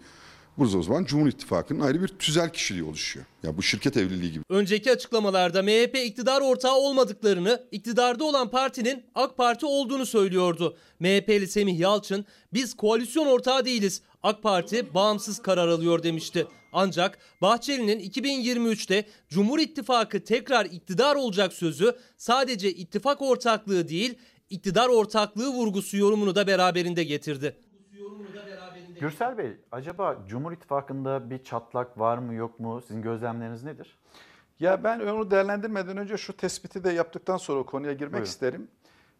Burada 0.57 0.77
o 0.77 0.83
zaman 0.83 1.05
Cumhur 1.05 1.27
İttifakı'nın 1.27 1.79
ayrı 1.79 2.01
bir 2.01 2.07
tüzel 2.07 2.49
kişiliği 2.49 2.83
oluşuyor. 2.83 3.25
Ya 3.43 3.57
bu 3.57 3.63
şirket 3.63 3.97
evliliği 3.97 4.31
gibi. 4.31 4.43
Önceki 4.49 4.91
açıklamalarda 4.91 5.63
MHP 5.63 5.95
iktidar 6.05 6.41
ortağı 6.41 6.75
olmadıklarını, 6.75 7.63
iktidarda 7.71 8.23
olan 8.23 8.49
partinin 8.49 9.03
AK 9.15 9.37
Parti 9.37 9.65
olduğunu 9.65 10.05
söylüyordu. 10.05 10.77
MHP'li 10.99 11.47
Semih 11.47 11.79
Yalçın, 11.79 12.25
biz 12.53 12.73
koalisyon 12.73 13.25
ortağı 13.25 13.65
değiliz, 13.65 14.01
AK 14.23 14.43
Parti 14.43 14.93
bağımsız 14.93 15.41
karar 15.41 15.67
alıyor 15.67 16.03
demişti. 16.03 16.47
Ancak 16.73 17.17
Bahçeli'nin 17.41 17.99
2023'te 17.99 19.05
Cumhur 19.29 19.59
İttifakı 19.59 20.23
tekrar 20.23 20.65
iktidar 20.65 21.15
olacak 21.15 21.53
sözü 21.53 21.95
sadece 22.17 22.71
ittifak 22.71 23.21
ortaklığı 23.21 23.87
değil, 23.87 24.15
iktidar 24.49 24.89
ortaklığı 24.89 25.47
vurgusu 25.47 25.97
yorumunu 25.97 26.35
da 26.35 26.47
beraberinde 26.47 27.03
getirdi. 27.03 27.55
Gürsel 28.99 29.37
Bey, 29.37 29.57
acaba 29.71 30.17
Cumhur 30.27 30.51
İttifakı'nda 30.51 31.29
bir 31.29 31.43
çatlak 31.43 31.99
var 31.99 32.17
mı 32.17 32.33
yok 32.33 32.59
mu? 32.59 32.81
Sizin 32.81 33.01
gözlemleriniz 33.01 33.63
nedir? 33.63 33.97
Ya 34.59 34.83
ben 34.83 34.99
onu 34.99 35.31
değerlendirmeden 35.31 35.97
önce 35.97 36.17
şu 36.17 36.37
tespiti 36.37 36.83
de 36.83 36.91
yaptıktan 36.91 37.37
sonra 37.37 37.63
konuya 37.63 37.93
girmek 37.93 38.13
Buyurun. 38.13 38.25
isterim. 38.25 38.67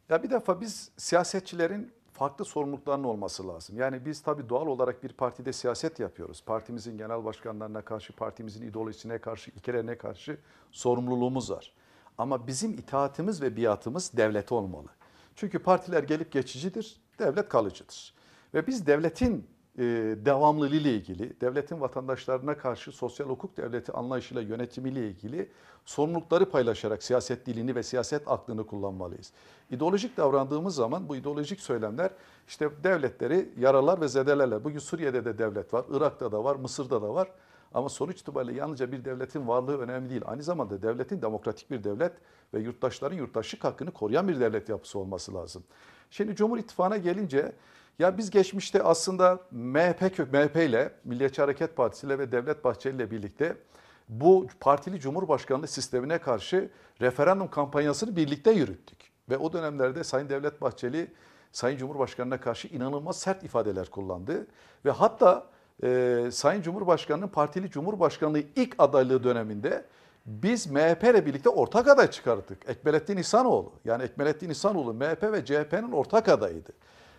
Ya 0.10 0.24
bir 0.24 0.30
defa 0.30 0.62
biz 0.62 0.92
siyasetçilerin 0.98 1.92
farklı 2.14 2.46
sorumluluklarının 2.46 3.04
olması 3.04 3.48
lazım. 3.48 3.78
Yani 3.78 4.06
biz 4.06 4.22
tabii 4.22 4.50
doğal 4.50 4.68
olarak 4.68 5.04
bir 5.04 5.14
partide 5.14 5.54
siyaset 5.54 6.00
yapıyoruz. 6.00 6.44
Partimizin 6.46 6.98
genel 6.98 7.26
başkanlarına 7.26 7.82
karşı, 7.82 8.14
partimizin 8.14 8.68
ideolojisine 8.68 9.18
karşı, 9.18 9.52
ilkelerine 9.52 9.98
karşı 9.98 10.38
sorumluluğumuz 10.72 11.52
var. 11.52 11.74
Ama 12.18 12.48
bizim 12.48 12.74
itaatimiz 12.74 13.42
ve 13.42 13.56
biatımız 13.56 14.18
devlete 14.18 14.56
olmalı. 14.56 14.88
Çünkü 15.36 15.60
partiler 15.60 16.04
gelip 16.04 16.32
geçicidir, 16.32 17.02
devlet 17.20 17.50
kalıcıdır. 17.50 18.14
Ve 18.54 18.68
biz 18.68 18.88
devletin 18.88 19.48
e, 19.78 19.84
devamlılığı 20.26 20.76
ile 20.76 20.94
ilgili, 20.94 21.42
devletin 21.42 21.82
vatandaşlarına 21.82 22.58
karşı 22.58 22.92
sosyal 22.92 23.28
hukuk 23.28 23.58
devleti 23.58 23.92
anlayışıyla 23.92 24.42
yönetimiyle 24.42 25.08
ilgili 25.08 25.50
sorumlulukları 25.86 26.50
paylaşarak 26.50 27.04
siyaset 27.04 27.46
dilini 27.46 27.76
ve 27.76 27.84
siyaset 27.84 28.28
aklını 28.28 28.68
kullanmalıyız. 28.68 29.32
İdeolojik 29.72 30.18
davrandığımız 30.18 30.76
zaman 30.76 31.10
bu 31.10 31.16
ideolojik 31.16 31.60
söylemler 31.60 32.12
işte 32.48 32.70
devletleri 32.84 33.50
yaralar 33.58 34.02
ve 34.02 34.08
zedelerler. 34.08 34.64
Bugün 34.64 34.80
Suriye'de 34.80 35.26
de 35.26 35.38
devlet 35.38 35.74
var, 35.74 35.86
Irak'ta 35.90 36.32
da 36.32 36.44
var, 36.44 36.56
Mısır'da 36.56 37.02
da 37.02 37.14
var. 37.14 37.28
Ama 37.74 37.90
sonuç 37.90 38.22
itibariyle 38.22 38.60
yalnızca 38.60 38.92
bir 38.92 39.06
devletin 39.06 39.48
varlığı 39.48 39.80
önemli 39.80 40.10
değil. 40.10 40.22
Aynı 40.26 40.44
zamanda 40.44 40.82
devletin 40.82 41.22
demokratik 41.22 41.72
bir 41.72 41.84
devlet 41.84 42.14
ve 42.54 42.60
yurttaşların 42.60 43.18
yurttaşlık 43.18 43.64
hakkını 43.64 43.92
koruyan 43.92 44.28
bir 44.28 44.40
devlet 44.40 44.70
yapısı 44.70 45.00
olması 45.00 45.34
lazım. 45.34 45.64
Şimdi 46.10 46.36
Cumhur 46.36 46.58
İttifakı'na 46.58 46.98
gelince 46.98 47.52
ya 48.00 48.18
biz 48.18 48.30
geçmişte 48.30 48.84
aslında 48.84 49.40
MHP 49.52 50.20
MHP 50.34 50.56
ile 50.56 50.92
Milliyetçi 51.04 51.42
Hareket 51.42 51.76
Partisi 51.76 52.08
ile 52.08 52.20
ve 52.20 52.32
Devlet 52.32 52.64
Bahçeli 52.64 52.96
ile 52.96 53.12
birlikte 53.12 53.58
bu 54.10 54.48
partili 54.60 55.00
cumhurbaşkanlığı 55.00 55.68
sistemine 55.68 56.18
karşı 56.18 56.70
referandum 57.02 57.50
kampanyasını 57.50 58.16
birlikte 58.16 58.52
yürüttük. 58.52 58.98
Ve 59.30 59.38
o 59.38 59.54
dönemlerde 59.54 60.04
Sayın 60.04 60.30
Devlet 60.30 60.62
Bahçeli 60.62 61.12
Sayın 61.52 61.78
Cumhurbaşkanı'na 61.78 62.40
karşı 62.40 62.68
inanılmaz 62.68 63.20
sert 63.20 63.44
ifadeler 63.44 63.90
kullandı. 63.90 64.48
Ve 64.86 64.92
hatta 64.92 65.46
e, 65.84 66.22
Sayın 66.32 66.62
Cumhurbaşkanı'nın 66.62 67.28
partili 67.28 67.70
cumhurbaşkanlığı 67.70 68.44
ilk 68.56 68.76
adaylığı 68.78 69.24
döneminde 69.24 69.86
biz 70.26 70.68
MHP 70.68 71.04
ile 71.04 71.26
birlikte 71.26 71.50
ortak 71.50 71.88
aday 71.88 72.12
çıkarttık. 72.12 72.70
Ekmelettin 72.70 73.18
İhsanoğlu. 73.18 73.72
Yani 73.86 74.04
Ekmelettin 74.04 74.50
İhsanoğlu 74.50 74.94
MHP 74.94 75.24
ve 75.24 75.46
CHP'nin 75.46 75.92
ortak 75.92 76.30
adayıydı. 76.30 76.72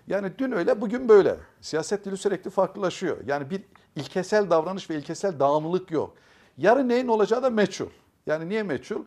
Yani 0.06 0.32
dün 0.38 0.52
öyle 0.52 0.80
bugün 0.80 1.08
böyle. 1.08 1.36
Siyaset 1.60 2.04
dili 2.04 2.16
sürekli 2.16 2.50
farklılaşıyor. 2.50 3.16
Yani 3.26 3.50
bir 3.50 3.62
ilkesel 3.96 4.50
davranış 4.50 4.90
ve 4.90 4.96
ilkesel 4.96 5.40
devamlılık 5.40 5.90
yok. 5.90 6.14
Yarın 6.58 6.88
neyin 6.88 7.08
olacağı 7.08 7.42
da 7.42 7.50
meçhul. 7.50 7.90
Yani 8.26 8.48
niye 8.48 8.62
meçhul? 8.62 9.04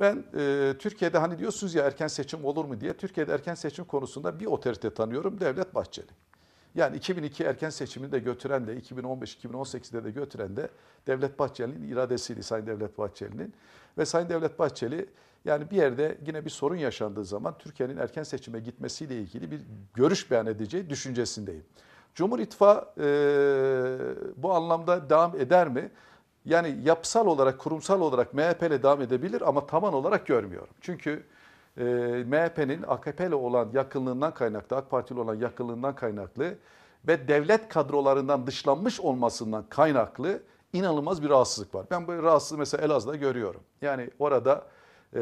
Ben 0.00 0.24
e, 0.38 0.74
Türkiye'de 0.78 1.18
hani 1.18 1.38
diyorsunuz 1.38 1.74
ya 1.74 1.84
erken 1.84 2.06
seçim 2.06 2.44
olur 2.44 2.64
mu 2.64 2.80
diye. 2.80 2.92
Türkiye'de 2.92 3.32
erken 3.32 3.54
seçim 3.54 3.84
konusunda 3.84 4.40
bir 4.40 4.46
otorite 4.46 4.94
tanıyorum. 4.94 5.40
Devlet 5.40 5.74
Bahçeli. 5.74 6.10
Yani 6.74 6.96
2002 6.96 7.44
erken 7.44 7.70
seçimini 7.70 8.12
de 8.12 8.18
götüren 8.18 8.66
de 8.66 8.78
2015-2018'de 8.78 10.04
de 10.04 10.10
götüren 10.10 10.56
de 10.56 10.68
Devlet 11.06 11.38
Bahçeli'nin 11.38 11.88
iradesiydi 11.88 12.42
Sayın 12.42 12.66
Devlet 12.66 12.98
Bahçeli'nin. 12.98 13.54
Ve 13.98 14.04
Sayın 14.06 14.28
Devlet 14.28 14.58
Bahçeli 14.58 15.08
yani 15.44 15.70
bir 15.70 15.76
yerde 15.76 16.18
yine 16.26 16.44
bir 16.44 16.50
sorun 16.50 16.76
yaşandığı 16.76 17.24
zaman 17.24 17.58
Türkiye'nin 17.58 17.96
erken 17.96 18.22
seçime 18.22 18.60
gitmesiyle 18.60 19.16
ilgili 19.16 19.50
bir 19.50 19.60
görüş 19.94 20.30
beyan 20.30 20.46
edeceği 20.46 20.90
düşüncesindeyim. 20.90 21.64
Cumhur 22.14 22.38
İttifakı 22.38 23.02
e, 23.02 23.08
bu 24.36 24.52
anlamda 24.52 25.10
devam 25.10 25.36
eder 25.36 25.68
mi? 25.68 25.90
Yani 26.44 26.78
yapısal 26.84 27.26
olarak, 27.26 27.58
kurumsal 27.58 28.00
olarak 28.00 28.34
MHP 28.34 28.62
ile 28.62 28.82
devam 28.82 29.00
edebilir 29.00 29.48
ama 29.48 29.66
taban 29.66 29.94
olarak 29.94 30.26
görmüyorum. 30.26 30.74
Çünkü 30.80 31.24
e, 31.76 31.84
MHP'nin 32.26 32.82
AKP 32.88 33.26
ile 33.26 33.34
olan 33.34 33.68
yakınlığından 33.72 34.34
kaynaklı, 34.34 34.76
AK 34.76 34.90
Parti 34.90 35.14
ile 35.14 35.20
olan 35.20 35.34
yakınlığından 35.34 35.94
kaynaklı 35.94 36.54
ve 37.08 37.28
devlet 37.28 37.68
kadrolarından 37.68 38.46
dışlanmış 38.46 39.00
olmasından 39.00 39.64
kaynaklı 39.68 40.42
inanılmaz 40.72 41.22
bir 41.22 41.28
rahatsızlık 41.28 41.74
var. 41.74 41.86
Ben 41.90 42.06
bu 42.06 42.22
rahatsızlığı 42.22 42.58
mesela 42.58 42.84
Elazığ'da 42.84 43.16
görüyorum. 43.16 43.60
Yani 43.82 44.10
orada 44.18 44.64
e, 45.14 45.18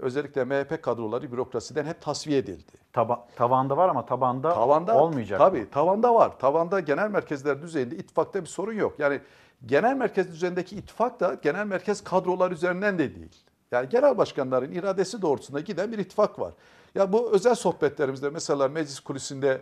özellikle 0.00 0.44
MHP 0.44 0.82
kadroları 0.82 1.32
bürokrasiden 1.32 1.84
hep 1.84 2.00
tasfiye 2.02 2.38
edildi. 2.38 2.72
Taba, 2.92 3.26
tavanda 3.36 3.76
var 3.76 3.88
ama 3.88 4.06
tabanda, 4.06 4.54
Tavanda 4.54 4.98
olmayacak. 4.98 5.38
Tabii 5.38 5.70
tavanda 5.70 6.14
var. 6.14 6.38
Tavanda 6.38 6.80
genel 6.80 7.10
merkezler 7.10 7.62
düzeyinde 7.62 7.96
ittifakta 7.96 8.40
bir 8.40 8.46
sorun 8.46 8.72
yok. 8.72 8.94
Yani 8.98 9.20
genel 9.66 9.96
merkez 9.96 10.28
düzeyindeki 10.32 10.76
ittifak 10.76 11.20
da 11.20 11.36
genel 11.42 11.66
merkez 11.66 12.04
kadrolar 12.04 12.50
üzerinden 12.50 12.98
de 12.98 13.14
değil. 13.14 13.44
Yani 13.72 13.88
genel 13.88 14.18
başkanların 14.18 14.72
iradesi 14.72 15.22
doğrultusunda 15.22 15.60
giden 15.60 15.92
bir 15.92 15.98
ittifak 15.98 16.38
var. 16.38 16.52
Ya 16.94 17.12
bu 17.12 17.32
özel 17.32 17.54
sohbetlerimizde 17.54 18.30
mesela 18.30 18.68
meclis 18.68 19.00
kulisinde 19.00 19.60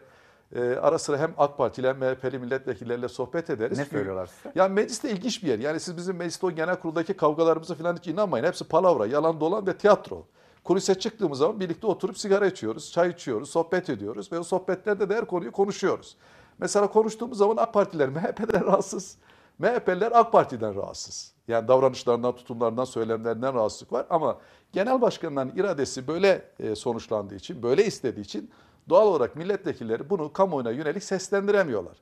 e, 0.55 0.61
ara 0.61 0.99
sıra 0.99 1.19
hem 1.19 1.35
AK 1.39 1.59
Parti 1.59 1.81
ile 1.81 1.89
hem 1.89 1.99
MHP'li 1.99 2.39
milletvekilleriyle 2.39 3.09
sohbet 3.09 3.51
ederiz. 3.51 3.79
Ne 3.79 3.85
söylüyorlar 3.85 4.27
size? 4.27 4.53
Yani 4.55 4.75
meclis 4.75 5.03
de 5.03 5.11
ilginç 5.11 5.43
bir 5.43 5.49
yer. 5.49 5.59
Yani 5.59 5.81
siz 5.81 5.97
bizim 5.97 6.17
mecliste 6.17 6.47
o 6.47 6.51
genel 6.51 6.77
kuruldaki 6.77 7.15
kavgalarımıza 7.15 7.75
falan 7.75 7.97
hiç 7.97 8.07
inanmayın. 8.07 8.45
Hepsi 8.45 8.65
palavra, 8.65 9.07
yalan 9.07 9.41
dolan 9.41 9.67
ve 9.67 9.77
tiyatro. 9.77 10.27
Kulise 10.65 10.99
çıktığımız 10.99 11.39
zaman 11.39 11.61
birlikte 11.61 11.87
oturup 11.87 12.19
sigara 12.19 12.47
içiyoruz, 12.47 12.93
çay 12.93 13.11
içiyoruz, 13.11 13.51
sohbet 13.51 13.91
ediyoruz 13.91 14.33
ve 14.33 14.39
o 14.39 14.43
sohbetlerde 14.43 15.09
de 15.09 15.15
her 15.15 15.25
konuyu 15.25 15.53
konuşuyoruz. 15.53 16.17
Mesela 16.59 16.87
konuştuğumuz 16.91 17.39
zaman 17.39 17.57
AK 17.57 17.75
Partiler 17.75 18.09
MHP'den 18.09 18.65
rahatsız, 18.67 19.17
MHP'liler 19.59 20.13
AK 20.15 20.33
Parti'den 20.33 20.75
rahatsız. 20.75 21.33
Yani 21.49 21.69
davranışlarından, 21.69 22.37
tutumlarından, 22.37 22.85
söylemlerinden 22.85 23.55
rahatsızlık 23.55 23.93
var 23.93 24.07
ama 24.11 24.39
genel 24.73 25.01
başkanların 25.01 25.53
iradesi 25.57 26.09
böyle 26.09 26.45
e, 26.59 26.75
sonuçlandığı 26.75 27.35
için, 27.35 27.63
böyle 27.63 27.87
istediği 27.87 28.21
için 28.21 28.51
doğal 28.89 29.07
olarak 29.07 29.37
milletvekilleri 29.37 30.11
bunu 30.11 30.33
kamuoyuna 30.33 30.71
yönelik 30.71 31.05
seslendiremiyorlar. 31.05 31.97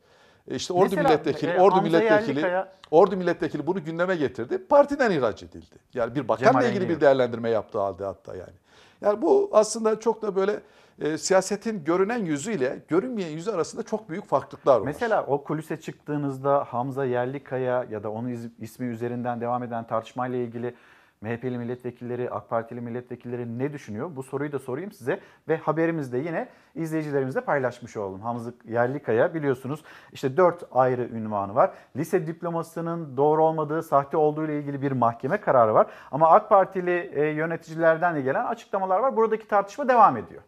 E 0.51 0.55
İşte 0.55 0.73
ordu 0.73 0.83
Mesela, 0.85 1.03
milletvekili, 1.03 1.51
e, 1.51 1.61
ordu 1.61 1.83
milletvekili, 1.83 2.41
Yerlikaya- 2.41 2.69
ordu 2.91 3.17
milletvekili 3.17 3.67
bunu 3.67 3.85
gündeme 3.85 4.17
getirdi. 4.17 4.59
Partiden 4.59 5.11
ihraç 5.11 5.43
edildi. 5.43 5.75
Yani 5.95 6.15
bir 6.15 6.29
bakanla 6.29 6.53
Cemal 6.53 6.65
ilgili 6.65 6.85
Engin. 6.85 6.97
bir 6.97 7.01
değerlendirme 7.01 7.51
yaptığı 7.51 7.79
halde 7.79 8.05
hatta 8.05 8.37
yani. 8.37 8.53
Yani 9.01 9.23
bu 9.23 9.51
aslında 9.53 10.01
çok 10.01 10.23
da 10.23 10.37
böyle 10.37 10.61
e, 11.01 11.19
siyasetin 11.19 11.85
görünen 11.85 12.25
yüzüyle 12.25 12.79
görünmeyen 12.89 13.31
yüzü 13.31 13.51
arasında 13.51 13.83
çok 13.83 14.09
büyük 14.09 14.27
farklılıklar 14.27 14.77
var. 14.81 14.85
Mesela 14.85 15.27
o 15.27 15.45
kulise 15.45 15.81
çıktığınızda 15.81 16.65
Hamza 16.65 17.05
Yerlikaya 17.05 17.87
ya 17.91 18.03
da 18.03 18.11
onun 18.11 18.53
ismi 18.61 18.87
üzerinden 18.87 19.41
devam 19.41 19.63
eden 19.63 19.87
tartışmayla 19.87 20.39
ilgili 20.39 20.75
MHP'li 21.21 21.59
milletvekilleri, 21.59 22.31
AK 22.31 22.51
Partili 22.51 22.81
milletvekilleri 22.81 23.59
ne 23.59 23.73
düşünüyor? 23.73 24.17
Bu 24.17 24.23
soruyu 24.23 24.53
da 24.53 24.59
sorayım 24.59 24.93
size 24.93 25.21
ve 25.49 25.57
haberimizde 25.57 26.19
yine 26.19 26.49
izleyicilerimizle 26.75 27.41
paylaşmış 27.41 27.97
olalım. 27.97 28.21
Hamza 28.21 28.53
Yerlikaya 28.65 29.35
biliyorsunuz 29.35 29.81
işte 30.13 30.37
dört 30.37 30.63
ayrı 30.73 31.03
ünvanı 31.03 31.55
var. 31.55 31.71
Lise 31.97 32.27
diplomasının 32.27 33.17
doğru 33.17 33.45
olmadığı, 33.45 33.83
sahte 33.83 34.17
olduğu 34.17 34.45
ile 34.45 34.59
ilgili 34.59 34.83
bir 34.83 34.93
mahkeme 34.93 35.41
kararı 35.41 35.75
var. 35.75 35.87
Ama 36.11 36.31
AK 36.31 36.49
Partili 36.49 37.11
e, 37.15 37.25
yöneticilerden 37.25 38.15
de 38.15 38.21
gelen 38.21 38.45
açıklamalar 38.45 39.01
var. 39.01 39.17
Buradaki 39.17 39.49
tartışma 39.49 39.89
devam 39.89 40.17
ediyor. 40.17 40.43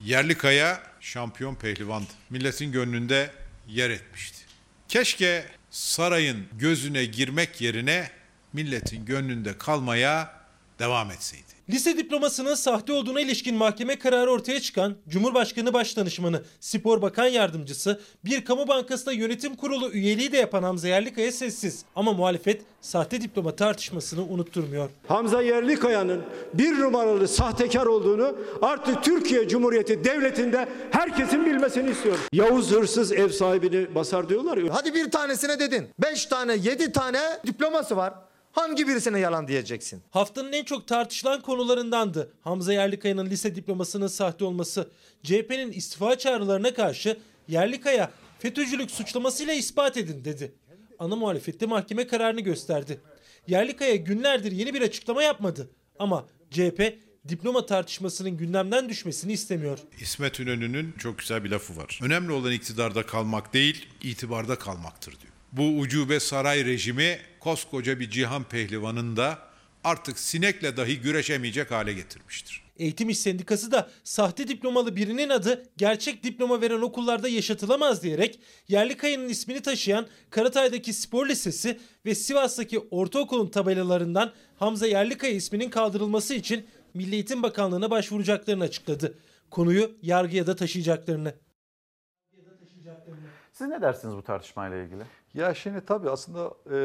Yerlikaya 0.00 0.78
şampiyon 1.00 1.54
pehlivandı. 1.54 2.10
Milletin 2.30 2.72
gönlünde 2.72 3.30
yer 3.66 3.90
etmişti. 3.90 4.46
Keşke 4.88 5.44
sarayın 5.70 6.46
gözüne 6.58 7.04
girmek 7.04 7.60
yerine 7.60 8.21
milletin 8.52 9.04
gönlünde 9.04 9.58
kalmaya 9.58 10.42
devam 10.78 11.10
etseydi. 11.10 11.52
Lise 11.70 11.96
diplomasının 11.96 12.54
sahte 12.54 12.92
olduğuna 12.92 13.20
ilişkin 13.20 13.54
mahkeme 13.54 13.98
kararı 13.98 14.30
ortaya 14.30 14.60
çıkan 14.60 14.96
Cumhurbaşkanı 15.08 15.72
Başdanışmanı, 15.72 16.42
Spor 16.60 17.02
Bakan 17.02 17.26
Yardımcısı, 17.26 18.00
bir 18.24 18.44
kamu 18.44 18.68
bankasında 18.68 19.12
yönetim 19.12 19.56
kurulu 19.56 19.90
üyeliği 19.90 20.32
de 20.32 20.36
yapan 20.36 20.62
Hamza 20.62 20.88
Yerlikaya 20.88 21.32
sessiz. 21.32 21.84
Ama 21.96 22.12
muhalefet 22.12 22.62
sahte 22.80 23.20
diploma 23.20 23.56
tartışmasını 23.56 24.24
unutturmuyor. 24.24 24.90
Hamza 25.08 25.42
Yerlikaya'nın 25.42 26.22
bir 26.54 26.78
numaralı 26.78 27.28
sahtekar 27.28 27.86
olduğunu 27.86 28.36
artık 28.62 29.04
Türkiye 29.04 29.48
Cumhuriyeti 29.48 30.04
Devleti'nde 30.04 30.68
herkesin 30.90 31.46
bilmesini 31.46 31.90
istiyorum. 31.90 32.20
Yavuz 32.32 32.70
hırsız 32.70 33.12
ev 33.12 33.28
sahibini 33.28 33.94
basar 33.94 34.28
diyorlar 34.28 34.56
ya. 34.56 34.74
Hadi 34.74 34.94
bir 34.94 35.10
tanesine 35.10 35.58
dedin. 35.58 35.88
Beş 35.98 36.26
tane, 36.26 36.52
yedi 36.52 36.92
tane 36.92 37.20
diploması 37.46 37.96
var. 37.96 38.14
Hangi 38.52 38.88
birisine 38.88 39.18
yalan 39.18 39.48
diyeceksin? 39.48 40.02
Haftanın 40.10 40.52
en 40.52 40.64
çok 40.64 40.88
tartışılan 40.88 41.40
konularındandı. 41.42 42.32
Hamza 42.40 42.72
Yerlikaya'nın 42.72 43.26
lise 43.30 43.54
diplomasının 43.54 44.06
sahte 44.06 44.44
olması. 44.44 44.90
CHP'nin 45.22 45.72
istifa 45.72 46.18
çağrılarına 46.18 46.74
karşı 46.74 47.18
Yerlikaya 47.48 48.10
FETÖ'cülük 48.38 48.90
suçlamasıyla 48.90 49.54
ispat 49.54 49.96
edin 49.96 50.24
dedi. 50.24 50.52
Ana 50.98 51.16
muhalefette 51.16 51.66
mahkeme 51.66 52.06
kararını 52.06 52.40
gösterdi. 52.40 53.00
Yerlikaya 53.46 53.96
günlerdir 53.96 54.52
yeni 54.52 54.74
bir 54.74 54.82
açıklama 54.82 55.22
yapmadı. 55.22 55.70
Ama 55.98 56.26
CHP 56.50 56.98
diploma 57.28 57.66
tartışmasının 57.66 58.36
gündemden 58.36 58.88
düşmesini 58.88 59.32
istemiyor. 59.32 59.78
İsmet 60.00 60.40
İnönü'nün 60.40 60.92
çok 60.98 61.18
güzel 61.18 61.44
bir 61.44 61.50
lafı 61.50 61.76
var. 61.76 62.00
Önemli 62.02 62.32
olan 62.32 62.52
iktidarda 62.52 63.06
kalmak 63.06 63.54
değil, 63.54 63.86
itibarda 64.02 64.58
kalmaktır 64.58 65.12
diyor. 65.20 65.32
Bu 65.52 65.78
ucube 65.78 66.20
saray 66.20 66.64
rejimi 66.64 67.18
koskoca 67.42 68.00
bir 68.00 68.10
cihan 68.10 68.44
pehlivanını 68.44 69.16
da 69.16 69.38
artık 69.84 70.18
sinekle 70.18 70.76
dahi 70.76 71.00
güreşemeyecek 71.00 71.70
hale 71.70 71.92
getirmiştir. 71.92 72.62
Eğitim 72.76 73.08
İş 73.08 73.18
Sendikası 73.18 73.72
da 73.72 73.90
sahte 74.04 74.48
diplomalı 74.48 74.96
birinin 74.96 75.28
adı 75.28 75.62
gerçek 75.76 76.24
diploma 76.24 76.60
veren 76.60 76.80
okullarda 76.80 77.28
yaşatılamaz 77.28 78.02
diyerek 78.02 78.40
Yerlikaya'nın 78.68 79.28
ismini 79.28 79.62
taşıyan 79.62 80.06
Karatay'daki 80.30 80.92
spor 80.92 81.28
lisesi 81.28 81.80
ve 82.06 82.14
Sivas'taki 82.14 82.78
ortaokulun 82.78 83.48
tabelalarından 83.48 84.32
Hamza 84.58 84.86
Yerlikaya 84.86 85.32
isminin 85.32 85.70
kaldırılması 85.70 86.34
için 86.34 86.66
Milli 86.94 87.14
Eğitim 87.14 87.42
Bakanlığı'na 87.42 87.90
başvuracaklarını 87.90 88.64
açıkladı. 88.64 89.18
Konuyu 89.50 89.90
yargıya 90.02 90.46
da 90.46 90.56
taşıyacaklarını. 90.56 91.34
Siz 93.52 93.68
ne 93.68 93.82
dersiniz 93.82 94.14
bu 94.14 94.22
tartışmayla 94.22 94.76
ilgili? 94.76 95.04
Ya 95.34 95.54
şimdi 95.54 95.80
tabii 95.80 96.10
aslında 96.10 96.54
e, 96.70 96.76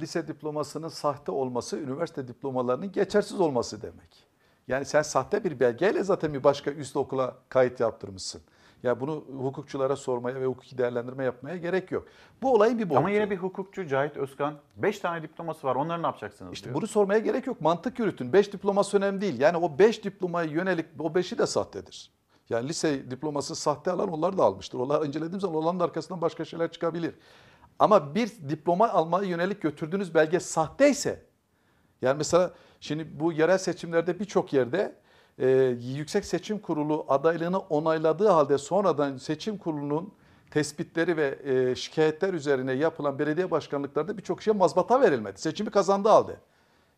lise 0.00 0.28
diplomasının 0.28 0.88
sahte 0.88 1.32
olması 1.32 1.78
üniversite 1.78 2.28
diplomalarının 2.28 2.92
geçersiz 2.92 3.40
olması 3.40 3.82
demek. 3.82 4.26
Yani 4.68 4.84
sen 4.84 5.02
sahte 5.02 5.44
bir 5.44 5.60
belgeyle 5.60 6.02
zaten 6.04 6.34
bir 6.34 6.44
başka 6.44 6.70
üst 6.70 6.96
okula 6.96 7.36
kayıt 7.48 7.80
yaptırmışsın. 7.80 8.42
Ya 8.82 9.00
bunu 9.00 9.24
hukukçulara 9.38 9.96
sormaya 9.96 10.40
ve 10.40 10.46
hukuki 10.46 10.78
değerlendirme 10.78 11.24
yapmaya 11.24 11.56
gerek 11.56 11.92
yok. 11.92 12.06
Bu 12.42 12.54
olayın 12.54 12.78
bir 12.78 12.82
boyutu. 12.88 12.98
Ama 12.98 13.10
yine 13.10 13.30
bir 13.30 13.36
hukukçu 13.36 13.86
Cahit 13.86 14.16
Özkan 14.16 14.54
5 14.76 14.98
tane 14.98 15.22
diploması 15.22 15.66
var. 15.66 15.76
Onları 15.76 16.02
ne 16.02 16.06
yapacaksınız 16.06 16.52
İşte 16.52 16.64
diyor. 16.64 16.74
bunu 16.76 16.86
sormaya 16.86 17.18
gerek 17.18 17.46
yok. 17.46 17.60
Mantık 17.60 17.98
yürütün. 17.98 18.32
5 18.32 18.52
diploması 18.52 18.96
önemli 18.96 19.20
değil. 19.20 19.40
Yani 19.40 19.56
o 19.56 19.78
5 19.78 20.04
diplomaya 20.04 20.50
yönelik 20.50 20.86
o 20.98 21.08
5'i 21.08 21.38
de 21.38 21.46
sahtedir. 21.46 22.10
Yani 22.48 22.68
lise 22.68 23.10
diploması 23.10 23.54
sahte 23.56 23.90
alan 23.90 24.08
onlar 24.12 24.38
da 24.38 24.42
almıştır. 24.44 24.78
Onlar 24.78 25.06
incelediğim 25.06 25.40
zaman 25.40 25.56
olanın 25.56 25.80
arkasından 25.80 26.20
başka 26.20 26.44
şeyler 26.44 26.72
çıkabilir. 26.72 27.14
Ama 27.78 28.14
bir 28.14 28.28
diploma 28.48 28.88
almaya 28.88 29.28
yönelik 29.28 29.62
götürdüğünüz 29.62 30.14
belge 30.14 30.40
sahteyse 30.40 31.22
yani 32.02 32.18
mesela 32.18 32.54
şimdi 32.80 33.20
bu 33.20 33.32
yerel 33.32 33.58
seçimlerde 33.58 34.20
birçok 34.20 34.52
yerde 34.52 34.94
e, 35.38 35.48
Yüksek 35.96 36.24
Seçim 36.24 36.58
Kurulu 36.58 37.06
adaylığını 37.08 37.58
onayladığı 37.58 38.28
halde 38.28 38.58
sonradan 38.58 39.16
seçim 39.16 39.58
kurulunun 39.58 40.12
tespitleri 40.50 41.16
ve 41.16 41.38
e, 41.44 41.74
şikayetler 41.74 42.34
üzerine 42.34 42.72
yapılan 42.72 43.18
belediye 43.18 43.50
başkanlıklarında 43.50 44.18
birçok 44.18 44.42
şeye 44.42 44.52
mazbata 44.52 45.00
verilmedi. 45.00 45.40
Seçimi 45.40 45.70
kazandığı 45.70 46.08
halde. 46.08 46.36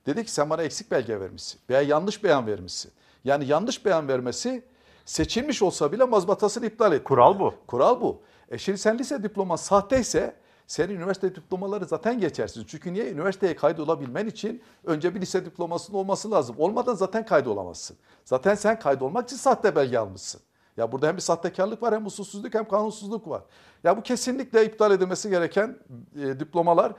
Dedi 0.06 0.24
ki 0.24 0.32
sen 0.32 0.50
bana 0.50 0.62
eksik 0.62 0.90
belge 0.90 1.20
vermişsin 1.20 1.60
veya 1.70 1.82
yanlış 1.82 2.24
beyan 2.24 2.46
vermişsin. 2.46 2.92
Yani 3.24 3.46
yanlış 3.46 3.84
beyan 3.84 4.08
vermesi 4.08 4.64
seçilmiş 5.04 5.62
olsa 5.62 5.92
bile 5.92 6.04
mazbatasını 6.04 6.66
iptal 6.66 6.92
et. 6.92 7.04
Kural 7.04 7.40
bu. 7.40 7.54
Kural 7.66 8.00
bu. 8.00 8.22
E 8.50 8.58
şimdi 8.58 8.78
sen 8.78 8.98
lise 8.98 9.22
diploman 9.22 9.56
sahteyse 9.56 10.34
senin 10.68 10.94
üniversite 10.94 11.34
diplomaları 11.34 11.84
zaten 11.84 12.20
geçersiz. 12.20 12.64
Çünkü 12.66 12.92
niye? 12.92 13.10
Üniversiteye 13.10 13.56
kaydolabilmen 13.56 14.26
için 14.26 14.62
önce 14.84 15.14
bir 15.14 15.20
lise 15.20 15.44
diplomasının 15.44 15.98
olması 15.98 16.30
lazım. 16.30 16.56
Olmadan 16.58 16.94
zaten 16.94 17.26
kaydolamazsın. 17.26 17.96
Zaten 18.24 18.54
sen 18.54 18.78
kaydolmak 18.78 19.24
için 19.24 19.36
sahte 19.36 19.76
belge 19.76 19.98
almışsın. 19.98 20.40
Ya 20.76 20.92
burada 20.92 21.08
hem 21.08 21.16
bir 21.16 21.22
sahtekarlık 21.22 21.82
var 21.82 21.94
hem 21.94 22.06
usulsüzlük 22.06 22.54
hem 22.54 22.68
kanunsuzluk 22.68 23.28
var. 23.28 23.42
Ya 23.84 23.96
bu 23.96 24.02
kesinlikle 24.02 24.66
iptal 24.66 24.92
edilmesi 24.92 25.30
gereken 25.30 25.78
e, 26.20 26.40
diplomalar. 26.40 26.92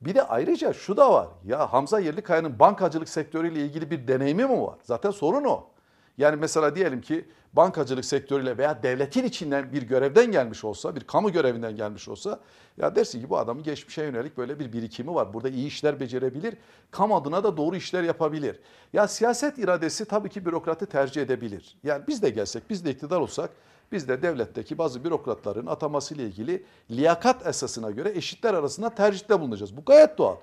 Bir 0.00 0.14
de 0.14 0.22
ayrıca 0.22 0.72
şu 0.72 0.96
da 0.96 1.12
var. 1.12 1.28
Ya 1.44 1.72
Hamza 1.72 1.98
Yerlikaya'nın 1.98 2.58
bankacılık 2.58 3.08
sektörüyle 3.08 3.64
ilgili 3.64 3.90
bir 3.90 4.08
deneyimi 4.08 4.44
mi 4.44 4.62
var? 4.62 4.78
Zaten 4.82 5.10
sorun 5.10 5.44
o. 5.44 5.75
Yani 6.18 6.36
mesela 6.36 6.76
diyelim 6.76 7.00
ki 7.00 7.24
bankacılık 7.52 8.04
sektörüyle 8.04 8.58
veya 8.58 8.82
devletin 8.82 9.24
içinden 9.24 9.72
bir 9.72 9.82
görevden 9.82 10.32
gelmiş 10.32 10.64
olsa, 10.64 10.96
bir 10.96 11.00
kamu 11.00 11.32
görevinden 11.32 11.76
gelmiş 11.76 12.08
olsa 12.08 12.40
ya 12.76 12.96
dersin 12.96 13.20
ki 13.20 13.30
bu 13.30 13.38
adamın 13.38 13.62
geçmişe 13.62 14.02
yönelik 14.02 14.36
böyle 14.36 14.58
bir 14.58 14.72
birikimi 14.72 15.14
var. 15.14 15.34
Burada 15.34 15.48
iyi 15.48 15.66
işler 15.66 16.00
becerebilir, 16.00 16.54
kamu 16.90 17.16
adına 17.16 17.44
da 17.44 17.56
doğru 17.56 17.76
işler 17.76 18.02
yapabilir. 18.02 18.60
Ya 18.92 19.08
siyaset 19.08 19.58
iradesi 19.58 20.04
tabii 20.04 20.28
ki 20.28 20.46
bürokratı 20.46 20.86
tercih 20.86 21.22
edebilir. 21.22 21.76
Yani 21.84 22.04
biz 22.08 22.22
de 22.22 22.30
gelsek, 22.30 22.70
biz 22.70 22.84
de 22.84 22.90
iktidar 22.90 23.20
olsak 23.20 23.50
biz 23.92 24.08
de 24.08 24.22
devletteki 24.22 24.78
bazı 24.78 25.04
bürokratların 25.04 25.66
atamasıyla 25.66 26.24
ilgili 26.24 26.64
liyakat 26.90 27.46
esasına 27.46 27.90
göre 27.90 28.12
eşitler 28.14 28.54
arasında 28.54 28.90
tercihte 28.90 29.40
bulunacağız. 29.40 29.76
Bu 29.76 29.84
gayet 29.84 30.18
doğal. 30.18 30.36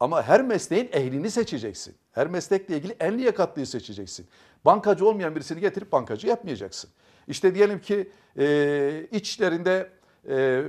Ama 0.00 0.22
her 0.22 0.42
mesleğin 0.42 0.88
ehlini 0.92 1.30
seçeceksin. 1.30 1.94
Her 2.12 2.26
meslekle 2.26 2.76
ilgili 2.76 2.96
en 3.00 3.18
liyakatlıyı 3.18 3.66
seçeceksin. 3.66 4.26
Bankacı 4.64 5.06
olmayan 5.06 5.34
birisini 5.36 5.60
getirip 5.60 5.92
bankacı 5.92 6.26
yapmayacaksın. 6.26 6.90
İşte 7.28 7.54
diyelim 7.54 7.80
ki 7.80 8.10
e, 8.38 9.06
içlerinde 9.12 9.90
e, 10.28 10.64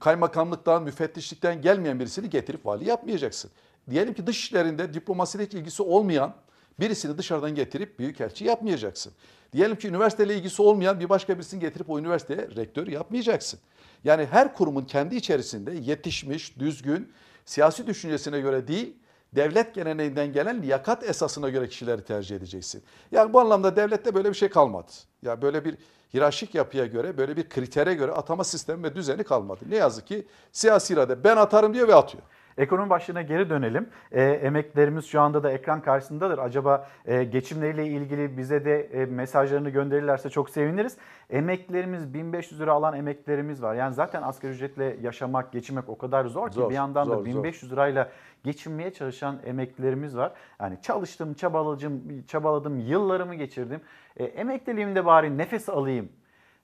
kaymakamlıktan, 0.00 0.82
müfettişlikten 0.82 1.62
gelmeyen 1.62 2.00
birisini 2.00 2.30
getirip 2.30 2.66
vali 2.66 2.88
yapmayacaksın. 2.88 3.50
Diyelim 3.90 4.14
ki 4.14 4.26
dış 4.26 4.38
işlerinde 4.38 4.94
diplomasiyle 4.94 5.44
hiç 5.44 5.54
ilgisi 5.54 5.82
olmayan 5.82 6.34
birisini 6.80 7.18
dışarıdan 7.18 7.54
getirip 7.54 7.98
büyükelçi 7.98 8.44
yapmayacaksın. 8.44 9.12
Diyelim 9.52 9.76
ki 9.76 9.88
üniversiteyle 9.88 10.36
ilgisi 10.36 10.62
olmayan 10.62 11.00
bir 11.00 11.08
başka 11.08 11.34
birisini 11.34 11.60
getirip 11.60 11.90
o 11.90 11.98
üniversiteye 11.98 12.48
rektör 12.56 12.86
yapmayacaksın. 12.86 13.60
Yani 14.04 14.26
her 14.26 14.54
kurumun 14.54 14.84
kendi 14.84 15.16
içerisinde 15.16 15.72
yetişmiş, 15.72 16.58
düzgün, 16.58 17.12
siyasi 17.48 17.86
düşüncesine 17.86 18.40
göre 18.40 18.68
değil, 18.68 18.96
devlet 19.32 19.74
geleneğinden 19.74 20.32
gelen 20.32 20.62
liyakat 20.62 21.04
esasına 21.04 21.48
göre 21.48 21.68
kişileri 21.68 22.04
tercih 22.04 22.36
edeceksin. 22.36 22.82
Yani 23.12 23.32
bu 23.32 23.40
anlamda 23.40 23.76
devlette 23.76 24.14
böyle 24.14 24.28
bir 24.28 24.34
şey 24.34 24.48
kalmadı. 24.48 24.92
Ya 25.22 25.30
yani 25.30 25.42
böyle 25.42 25.64
bir 25.64 25.76
hiyerarşik 26.14 26.54
yapıya 26.54 26.86
göre, 26.86 27.18
böyle 27.18 27.36
bir 27.36 27.48
kritere 27.48 27.94
göre 27.94 28.12
atama 28.12 28.44
sistemi 28.44 28.82
ve 28.82 28.94
düzeni 28.94 29.24
kalmadı. 29.24 29.60
Ne 29.68 29.76
yazık 29.76 30.06
ki 30.06 30.26
siyasi 30.52 30.94
irade 30.94 31.24
ben 31.24 31.36
atarım 31.36 31.74
diyor 31.74 31.88
ve 31.88 31.94
atıyor. 31.94 32.22
Ekonomi 32.58 32.90
başlığına 32.90 33.22
geri 33.22 33.50
dönelim. 33.50 33.88
E, 34.12 34.22
emeklerimiz 34.22 35.04
şu 35.04 35.20
anda 35.20 35.42
da 35.42 35.52
ekran 35.52 35.82
karşısındadır. 35.82 36.38
Acaba 36.38 36.88
e, 37.04 37.24
geçimleriyle 37.24 37.86
ilgili 37.86 38.38
bize 38.38 38.64
de 38.64 38.80
e, 38.80 39.06
mesajlarını 39.06 39.70
gönderirlerse 39.70 40.30
çok 40.30 40.50
seviniriz. 40.50 40.96
Emeklerimiz 41.30 42.14
1500 42.14 42.60
lira 42.60 42.72
alan 42.72 42.94
emeklerimiz 42.94 43.62
var. 43.62 43.74
Yani 43.74 43.94
zaten 43.94 44.22
asgari 44.22 44.52
ücretle 44.52 44.96
yaşamak, 45.02 45.52
geçinmek 45.52 45.88
o 45.88 45.98
kadar 45.98 46.24
zor 46.26 46.48
ki 46.48 46.54
Zor, 46.54 46.70
bir 46.70 46.74
yandan 46.74 47.04
zor, 47.04 47.20
da 47.20 47.24
1500 47.24 47.72
lirayla 47.72 48.08
geçinmeye 48.44 48.92
çalışan 48.92 49.38
emeklilerimiz 49.44 50.16
var. 50.16 50.32
Yani 50.60 50.82
çalıştım, 50.82 51.34
çabaladım, 51.34 52.24
çabaladım, 52.26 52.78
yıllarımı 52.78 53.34
geçirdim. 53.34 53.80
E, 54.16 54.24
emekliliğimde 54.24 55.06
bari 55.06 55.38
nefes 55.38 55.68
alayım 55.68 56.08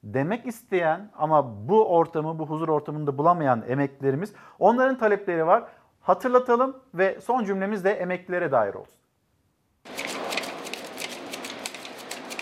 demek 0.04 0.46
isteyen 0.46 1.10
ama 1.18 1.68
bu 1.68 1.88
ortamı, 1.88 2.38
bu 2.38 2.46
huzur 2.46 2.68
ortamında 2.68 3.18
bulamayan 3.18 3.64
emeklilerimiz 3.68 4.34
onların 4.58 4.98
talepleri 4.98 5.46
var. 5.46 5.64
Hatırlatalım 6.04 6.76
ve 6.94 7.20
son 7.20 7.44
cümlemiz 7.44 7.84
de 7.84 7.92
emeklilere 7.92 8.52
dair 8.52 8.74
olsun. 8.74 9.03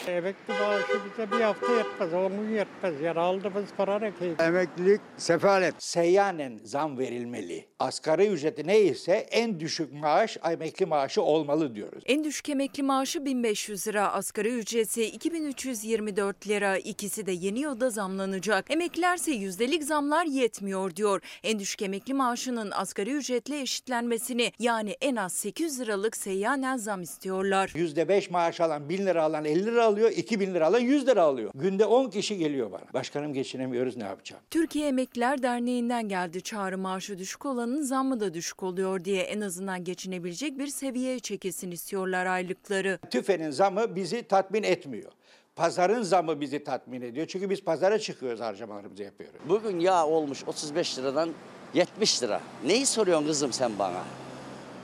Emekli 0.08 0.54
maaşı 0.60 0.92
bize 1.10 1.30
bir 1.30 1.40
hafta 1.40 1.72
yetmez, 1.72 2.14
on 2.14 2.30
gün 2.32 2.54
yetmez. 2.54 3.00
Yani 3.00 3.18
aldığımız 3.18 3.64
para 3.76 3.98
ne 3.98 4.10
ki? 4.10 4.34
Emeklilik 4.38 5.00
sefalet. 5.16 5.74
Seyyanen 5.78 6.60
zam 6.64 6.98
verilmeli. 6.98 7.64
Asgari 7.78 8.26
ücreti 8.26 8.66
neyse 8.66 9.12
en 9.12 9.60
düşük 9.60 9.92
maaş 9.92 10.36
emekli 10.50 10.86
maaşı 10.86 11.22
olmalı 11.22 11.74
diyoruz. 11.74 12.02
En 12.06 12.24
düşük 12.24 12.48
emekli 12.48 12.82
maaşı 12.82 13.24
1500 13.24 13.88
lira, 13.88 14.12
asgari 14.12 14.48
ücreti 14.48 15.04
2324 15.04 16.48
lira. 16.48 16.78
İkisi 16.78 17.26
de 17.26 17.32
yeni 17.32 17.58
yılda 17.60 17.90
zamlanacak. 17.90 18.70
Emeklilerse 18.70 19.32
yüzdelik 19.32 19.84
zamlar 19.84 20.24
yetmiyor 20.26 20.96
diyor. 20.96 21.20
En 21.42 21.58
düşük 21.58 21.82
emekli 21.82 22.14
maaşının 22.14 22.70
asgari 22.70 23.10
ücretle 23.10 23.60
eşitlenmesini 23.60 24.52
yani 24.58 24.96
en 25.00 25.16
az 25.16 25.32
800 25.32 25.80
liralık 25.80 26.16
seyyanen 26.16 26.76
zam 26.76 27.02
istiyorlar. 27.02 27.68
%5 27.68 28.30
maaş 28.32 28.60
alan 28.60 28.88
1000 28.88 29.06
lira 29.06 29.22
alan 29.22 29.44
50 29.44 29.66
lira 29.66 29.91
alıyor, 29.92 30.10
2000 30.10 30.54
lira 30.54 30.66
alan 30.66 30.78
100 30.80 31.06
lira 31.06 31.22
alıyor. 31.22 31.50
Günde 31.54 31.84
10 31.86 32.10
kişi 32.10 32.38
geliyor 32.38 32.72
bana. 32.72 32.82
Başkanım 32.94 33.32
geçinemiyoruz 33.32 33.96
ne 33.96 34.04
yapacağım? 34.04 34.42
Türkiye 34.50 34.88
Emekliler 34.88 35.42
Derneği'nden 35.42 36.08
geldi 36.08 36.42
çağrı 36.42 36.78
maaşı 36.78 37.18
düşük 37.18 37.46
olanın 37.46 37.82
zammı 37.82 38.20
da 38.20 38.34
düşük 38.34 38.62
oluyor 38.62 39.04
diye 39.04 39.22
en 39.22 39.40
azından 39.40 39.84
geçinebilecek 39.84 40.58
bir 40.58 40.66
seviyeye 40.66 41.18
çekilsin 41.18 41.70
istiyorlar 41.70 42.26
aylıkları. 42.26 42.98
TÜFE'nin 43.10 43.50
zamı 43.50 43.96
bizi 43.96 44.22
tatmin 44.22 44.62
etmiyor. 44.62 45.12
Pazarın 45.56 46.02
zamı 46.02 46.40
bizi 46.40 46.64
tatmin 46.64 47.02
ediyor. 47.02 47.26
Çünkü 47.26 47.50
biz 47.50 47.64
pazara 47.64 47.98
çıkıyoruz 47.98 48.40
harcamalarımızı 48.40 49.02
yapıyoruz. 49.02 49.40
Bugün 49.48 49.80
yağ 49.80 50.06
olmuş 50.06 50.44
35 50.46 50.98
liradan 50.98 51.30
70 51.74 52.22
lira. 52.22 52.40
Neyi 52.66 52.86
soruyorsun 52.86 53.26
kızım 53.26 53.52
sen 53.52 53.78
bana? 53.78 54.02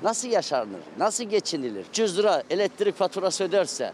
Nasıl 0.03 0.29
yaşanır? 0.29 0.81
Nasıl 0.99 1.25
geçinilir? 1.25 1.85
300 1.91 2.19
lira 2.19 2.43
elektrik 2.51 2.95
faturası 2.97 3.45
öderse, 3.45 3.93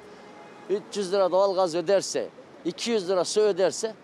300 0.71 1.12
lira 1.12 1.33
doğalgaz 1.33 1.75
öderse, 1.75 2.29
200 2.65 3.09
lira 3.09 3.25
su 3.25 3.41
öderse 3.41 3.95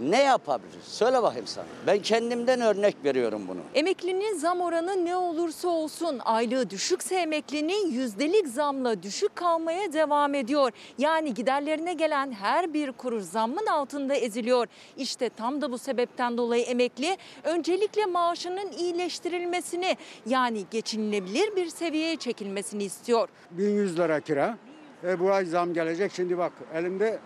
ne 0.00 0.22
yapabilir? 0.22 0.80
Söyle 0.82 1.22
bakayım 1.22 1.46
sana. 1.46 1.64
Ben 1.86 1.98
kendimden 1.98 2.60
örnek 2.60 2.96
veriyorum 3.04 3.42
bunu. 3.48 3.60
Emeklinin 3.74 4.38
zam 4.38 4.60
oranı 4.60 5.04
ne 5.04 5.16
olursa 5.16 5.68
olsun 5.68 6.20
aylığı 6.24 6.70
düşükse 6.70 7.16
emeklinin 7.16 7.90
yüzdelik 7.90 8.48
zamla 8.48 9.02
düşük 9.02 9.36
kalmaya 9.36 9.92
devam 9.92 10.34
ediyor. 10.34 10.72
Yani 10.98 11.34
giderlerine 11.34 11.94
gelen 11.94 12.32
her 12.32 12.74
bir 12.74 12.92
kuruş 12.92 13.24
zammın 13.24 13.66
altında 13.66 14.14
eziliyor. 14.14 14.66
İşte 14.96 15.28
tam 15.28 15.60
da 15.62 15.72
bu 15.72 15.78
sebepten 15.78 16.38
dolayı 16.38 16.64
emekli 16.64 17.16
öncelikle 17.44 18.06
maaşının 18.06 18.72
iyileştirilmesini 18.72 19.96
yani 20.26 20.64
geçinilebilir 20.70 21.56
bir 21.56 21.68
seviyeye 21.68 22.16
çekilmesini 22.16 22.84
istiyor. 22.84 23.28
1100 23.50 23.98
lira 23.98 24.20
kira. 24.20 24.58
E 25.04 25.20
bu 25.20 25.32
ay 25.32 25.44
zam 25.44 25.72
gelecek. 25.74 26.12
Şimdi 26.12 26.38
bak 26.38 26.52
elimde 26.74 27.18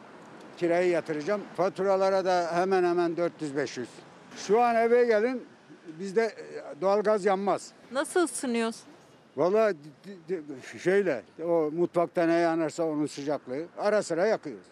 kirayı 0.56 0.90
yatıracağım. 0.90 1.40
Faturalara 1.56 2.24
da 2.24 2.50
hemen 2.52 2.84
hemen 2.84 3.16
400-500. 3.16 3.84
Şu 4.36 4.60
an 4.60 4.76
eve 4.76 5.04
gelin 5.04 5.42
bizde 5.98 6.22
e, 6.24 6.80
doğalgaz 6.80 7.24
yanmaz. 7.24 7.70
Nasıl 7.92 8.24
ısınıyorsun? 8.24 8.82
D- 10.28 10.78
şeyle 10.78 11.22
o 11.44 11.70
mutfakta 11.72 12.26
ne 12.26 12.32
yanarsa 12.34 12.82
onun 12.84 13.06
sıcaklığı 13.06 13.64
ara 13.78 14.02
sıra 14.02 14.26
yakıyoruz. 14.26 14.66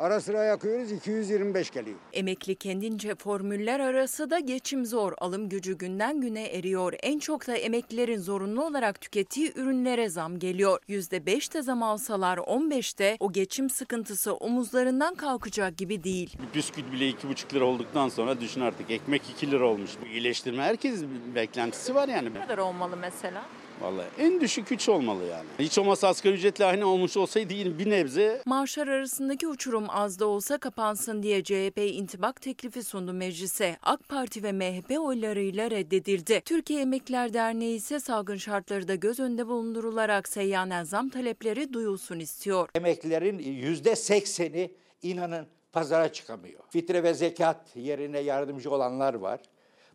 Ara 0.00 0.20
sıra 0.20 0.44
yakıyoruz 0.44 0.92
225 0.92 1.70
geliyor. 1.70 1.96
Emekli 2.12 2.54
kendince 2.54 3.14
formüller 3.14 3.80
arası 3.80 4.30
da 4.30 4.38
geçim 4.38 4.86
zor. 4.86 5.12
Alım 5.18 5.48
gücü 5.48 5.78
günden 5.78 6.20
güne 6.20 6.44
eriyor. 6.44 6.92
En 7.02 7.18
çok 7.18 7.46
da 7.46 7.56
emeklilerin 7.56 8.18
zorunlu 8.18 8.64
olarak 8.64 9.00
tükettiği 9.00 9.52
ürünlere 9.56 10.08
zam 10.08 10.38
geliyor. 10.38 10.78
%5 10.88 11.54
de 11.54 11.62
zam 11.62 11.82
alsalar 11.82 12.38
15'te 12.38 13.16
o 13.20 13.32
geçim 13.32 13.70
sıkıntısı 13.70 14.34
omuzlarından 14.34 15.14
kalkacak 15.14 15.76
gibi 15.76 16.04
değil. 16.04 16.36
Bisküvit 16.54 16.92
bile 16.92 17.10
2,5 17.10 17.54
lira 17.54 17.64
olduktan 17.64 18.08
sonra 18.08 18.40
düşün 18.40 18.60
artık 18.60 18.90
ekmek 18.90 19.22
2 19.36 19.50
lira 19.50 19.66
olmuş. 19.66 19.90
Bu 20.02 20.06
iyileştirme 20.06 20.62
herkes 20.62 21.02
beklentisi 21.34 21.94
var 21.94 22.08
yani. 22.08 22.34
Ne 22.34 22.40
kadar 22.40 22.58
olmalı 22.58 22.96
mesela? 22.96 23.44
Vallahi 23.80 24.06
en 24.18 24.40
düşük 24.40 24.72
3 24.72 24.88
olmalı 24.88 25.24
yani. 25.24 25.46
Hiç 25.58 25.78
olmazsa 25.78 26.08
asgari 26.08 26.34
ücretle 26.34 26.64
aynı 26.64 26.86
olmuş 26.86 27.16
olsaydı 27.16 27.54
yine 27.54 27.78
bir 27.78 27.90
nebze 27.90 28.42
Maaşlar 28.46 28.88
arasındaki 28.88 29.48
uçurum 29.48 29.84
az 29.90 30.18
da 30.18 30.26
olsa 30.26 30.58
kapansın 30.58 31.22
diye 31.22 31.44
CHP 31.44 31.78
intibak 31.78 32.40
teklifi 32.42 32.82
sundu 32.82 33.12
meclise. 33.12 33.76
AK 33.82 34.08
Parti 34.08 34.42
ve 34.42 34.52
MHP 34.52 34.98
oylarıyla 35.00 35.70
reddedildi. 35.70 36.42
Türkiye 36.44 36.80
Emekliler 36.80 37.32
Derneği 37.34 37.76
ise 37.76 38.00
salgın 38.00 38.36
şartları 38.36 38.88
da 38.88 38.94
göz 38.94 39.20
önünde 39.20 39.46
bulundurularak 39.46 40.28
seyyanen 40.28 40.84
zam 40.84 41.08
talepleri 41.08 41.72
duyulsun 41.72 42.18
istiyor. 42.18 42.68
Emeklilerin 42.74 43.38
yüzde 43.38 43.96
sekseni 43.96 44.70
inanın 45.02 45.46
pazara 45.72 46.12
çıkamıyor. 46.12 46.60
Fitre 46.70 47.02
ve 47.02 47.14
zekat 47.14 47.76
yerine 47.76 48.18
yardımcı 48.18 48.70
olanlar 48.70 49.14
var. 49.14 49.40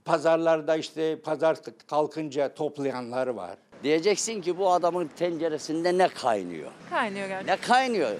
Pazarlarda 0.05 0.75
işte 0.75 1.21
pazar 1.21 1.57
kalkınca 1.88 2.53
toplayanlar 2.53 3.27
var. 3.27 3.57
Diyeceksin 3.84 4.41
ki 4.41 4.57
bu 4.57 4.71
adamın 4.71 5.07
tenceresinde 5.07 5.97
ne 5.97 6.07
kaynıyor? 6.07 6.71
Kaynıyor 6.89 7.27
gerçekten. 7.27 7.57
Ne 7.57 7.61
kaynıyor? 7.61 8.11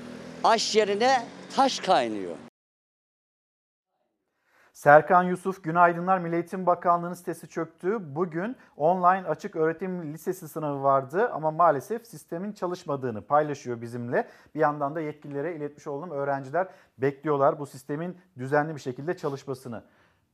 Aş 0.43 0.76
yerine 0.76 1.26
taş 1.55 1.80
kaynıyor. 1.80 2.36
Serkan 4.74 5.24
Yusuf 5.24 5.64
Günaydınlar 5.64 6.20
Milli 6.20 6.36
Eğitim 6.36 6.66
Bakanlığı'nın 6.66 7.14
sitesi 7.14 7.47
çöktü. 7.47 8.16
Bugün 8.16 8.55
online 8.78 9.28
açık 9.28 9.55
öğretim 9.55 10.14
lisesi 10.14 10.47
sınavı 10.47 10.84
vardı 10.84 11.30
ama 11.30 11.51
maalesef 11.51 12.07
sistemin 12.07 12.51
çalışmadığını 12.51 13.22
paylaşıyor 13.22 13.82
bizimle. 13.82 14.28
Bir 14.55 14.59
yandan 14.59 14.95
da 14.95 15.01
yetkililere 15.01 15.55
iletmiş 15.55 15.88
olduğum 15.88 16.11
öğrenciler 16.11 16.68
bekliyorlar 16.97 17.59
bu 17.59 17.66
sistemin 17.66 18.18
düzenli 18.38 18.76
bir 18.76 18.82
şekilde 18.82 19.18
çalışmasını. 19.18 19.84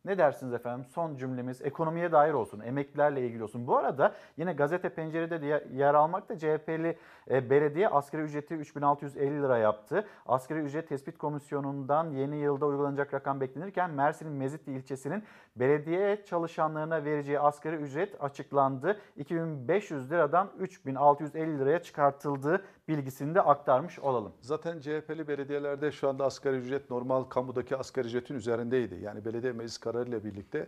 Ne 0.06 0.18
dersiniz 0.18 0.54
efendim? 0.54 0.86
Son 0.86 1.16
cümlemiz 1.16 1.62
ekonomiye 1.62 2.12
dair 2.12 2.34
olsun, 2.34 2.60
emeklilerle 2.60 3.28
ilgili 3.28 3.44
olsun. 3.44 3.68
Bu 3.68 3.78
arada 3.78 4.16
yine 4.38 4.54
gazete 4.54 4.90
pencerede 4.90 5.42
de 5.42 5.68
yer 5.74 5.94
almakta 5.94 6.38
CHP'li 6.38 6.98
e, 7.30 7.50
belediye 7.50 7.90
asgari 7.90 8.22
ücreti 8.22 8.56
3650 8.56 9.44
lira 9.44 9.58
yaptı. 9.58 10.06
Asgari 10.26 10.60
ücret 10.60 10.90
tespit 10.90 11.18
komisyonundan 11.18 12.10
yeni 12.12 12.36
yılda 12.38 12.66
uygulanacak 12.66 13.14
rakam 13.14 13.42
beklenirken 13.42 13.90
Mersin'in 13.90 14.32
Mezitli 14.32 14.72
ilçesinin 14.72 15.24
belediye 15.56 16.26
çalışanlarına 16.26 17.06
vereceği 17.06 17.40
asgari 17.40 17.76
ücret 17.76 18.24
açıklandı. 18.24 19.00
2500 19.16 20.12
liradan 20.12 20.50
3650 20.60 21.60
liraya 21.60 21.84
çıkartıldığı 21.84 22.64
bilgisini 22.90 23.36
de 23.36 23.42
aktarmış 23.42 24.00
olalım. 24.00 24.34
Zaten 24.42 24.80
CHP'li 24.80 25.28
belediyelerde 25.28 25.92
şu 25.92 26.10
anda 26.10 26.26
asgari 26.26 26.56
ücret 26.56 26.90
normal 26.90 27.24
kamudaki 27.24 27.78
asgari 27.78 28.08
ücretin 28.08 28.36
üzerindeydi. 28.36 28.96
Yani 29.04 29.26
belediye 29.26 29.52
meclis 29.52 29.78
kararıyla 29.78 30.24
birlikte 30.24 30.68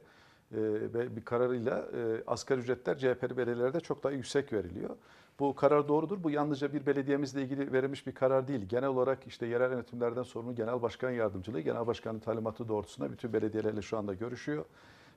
e, 0.52 1.16
bir 1.16 1.26
kararıyla 1.26 1.78
e, 1.78 2.24
asgari 2.28 2.60
ücretler 2.60 2.98
CHP'li 2.98 3.38
belediyelerde 3.38 3.80
çok 3.80 4.04
daha 4.04 4.14
yüksek 4.14 4.54
veriliyor. 4.54 4.96
Bu 5.40 5.56
karar 5.56 5.88
doğrudur. 5.88 6.24
Bu 6.24 6.30
yalnızca 6.30 6.74
bir 6.74 6.86
belediyemizle 6.86 7.42
ilgili 7.42 7.74
verilmiş 7.74 8.08
bir 8.08 8.12
karar 8.12 8.48
değil. 8.48 8.66
Genel 8.66 8.90
olarak 8.90 9.28
işte 9.28 9.46
yerel 9.46 9.72
yönetimlerden 9.72 10.24
sorumlu 10.24 10.56
genel 10.56 10.82
başkan 10.82 11.12
yardımcılığı, 11.12 11.62
genel 11.62 11.88
başkanın 11.88 12.20
talimatı 12.20 12.68
doğrultusunda 12.68 13.12
bütün 13.12 13.34
belediyelerle 13.34 13.82
şu 13.82 13.98
anda 13.98 14.14
görüşüyor. 14.14 14.66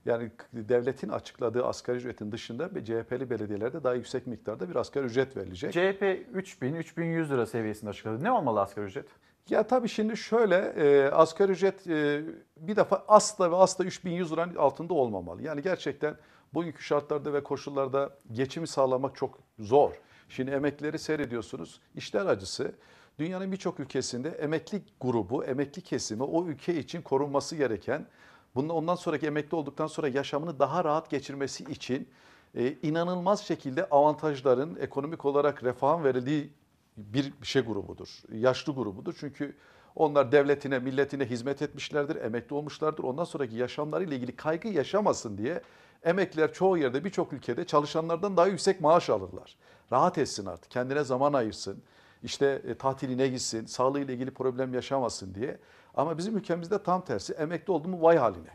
Yani 0.04 0.30
devletin 0.52 1.08
açıkladığı 1.08 1.64
asgari 1.64 1.96
ücretin 1.96 2.32
dışında 2.32 2.84
CHP'li 2.84 3.30
belediyelerde 3.30 3.84
daha 3.84 3.94
yüksek 3.94 4.26
miktarda 4.26 4.70
bir 4.70 4.76
asgari 4.76 5.04
ücret 5.04 5.36
verilecek. 5.36 5.72
CHP 5.72 6.26
3000 6.32 6.74
3100 6.74 7.30
lira 7.30 7.46
seviyesinde 7.46 7.90
açıkladı. 7.90 8.24
Ne 8.24 8.30
olmalı 8.30 8.60
asgari 8.60 8.86
ücret? 8.86 9.06
Ya 9.48 9.66
tabii 9.66 9.88
şimdi 9.88 10.16
şöyle 10.16 10.56
e, 10.56 11.10
asgari 11.10 11.52
ücret 11.52 11.86
e, 11.86 12.22
bir 12.56 12.76
defa 12.76 13.04
asla 13.08 13.50
ve 13.50 13.56
asla 13.56 13.84
3100 13.84 14.32
liranın 14.32 14.54
altında 14.54 14.94
olmamalı. 14.94 15.42
Yani 15.42 15.62
gerçekten 15.62 16.16
bugünkü 16.54 16.82
şartlarda 16.82 17.32
ve 17.32 17.42
koşullarda 17.42 18.10
geçimi 18.32 18.66
sağlamak 18.66 19.16
çok 19.16 19.38
zor. 19.58 19.92
Şimdi 20.28 20.50
emeklileri 20.50 20.98
seyrediyorsunuz. 20.98 21.80
İşler 21.94 22.26
acısı. 22.26 22.72
Dünyanın 23.18 23.52
birçok 23.52 23.80
ülkesinde 23.80 24.28
emekli 24.28 24.82
grubu, 25.00 25.44
emekli 25.44 25.82
kesimi 25.82 26.22
o 26.22 26.46
ülke 26.46 26.74
için 26.74 27.02
korunması 27.02 27.56
gereken, 27.56 28.06
bunun 28.54 28.68
ondan 28.68 28.94
sonraki 28.94 29.26
emekli 29.26 29.56
olduktan 29.56 29.86
sonra 29.86 30.08
yaşamını 30.08 30.58
daha 30.58 30.84
rahat 30.84 31.10
geçirmesi 31.10 31.64
için 31.64 32.08
e, 32.54 32.72
inanılmaz 32.82 33.44
şekilde 33.44 33.88
avantajların 33.88 34.76
ekonomik 34.76 35.24
olarak 35.24 35.64
refahın 35.64 36.04
verildiği 36.04 36.52
bir 36.96 37.32
şey 37.42 37.62
grubudur. 37.62 38.22
Yaşlı 38.32 38.74
grubudur. 38.74 39.14
Çünkü 39.20 39.56
onlar 39.96 40.32
devletine, 40.32 40.78
milletine 40.78 41.24
hizmet 41.24 41.62
etmişlerdir, 41.62 42.16
emekli 42.16 42.54
olmuşlardır. 42.54 43.04
Ondan 43.04 43.24
sonraki 43.24 43.56
yaşamlarıyla 43.56 44.16
ilgili 44.16 44.36
kaygı 44.36 44.68
yaşamasın 44.68 45.38
diye 45.38 45.62
emekliler 46.02 46.52
çoğu 46.52 46.78
yerde 46.78 47.04
birçok 47.04 47.32
ülkede 47.32 47.64
çalışanlardan 47.64 48.36
daha 48.36 48.46
yüksek 48.46 48.80
maaş 48.80 49.10
alırlar. 49.10 49.56
Rahat 49.92 50.18
etsin 50.18 50.46
artık, 50.46 50.70
kendine 50.70 51.04
zaman 51.04 51.32
ayırsın, 51.32 51.82
işte 52.22 52.62
e, 52.66 52.74
tatiline 52.74 53.28
gitsin, 53.28 53.66
sağlığıyla 53.66 54.14
ilgili 54.14 54.30
problem 54.30 54.74
yaşamasın 54.74 55.34
diye. 55.34 55.58
Ama 55.94 56.18
bizim 56.18 56.36
ülkemizde 56.36 56.82
tam 56.82 57.04
tersi 57.04 57.32
emekli 57.32 57.72
oldu 57.72 57.88
mu 57.88 58.02
vay 58.02 58.16
haline. 58.16 58.50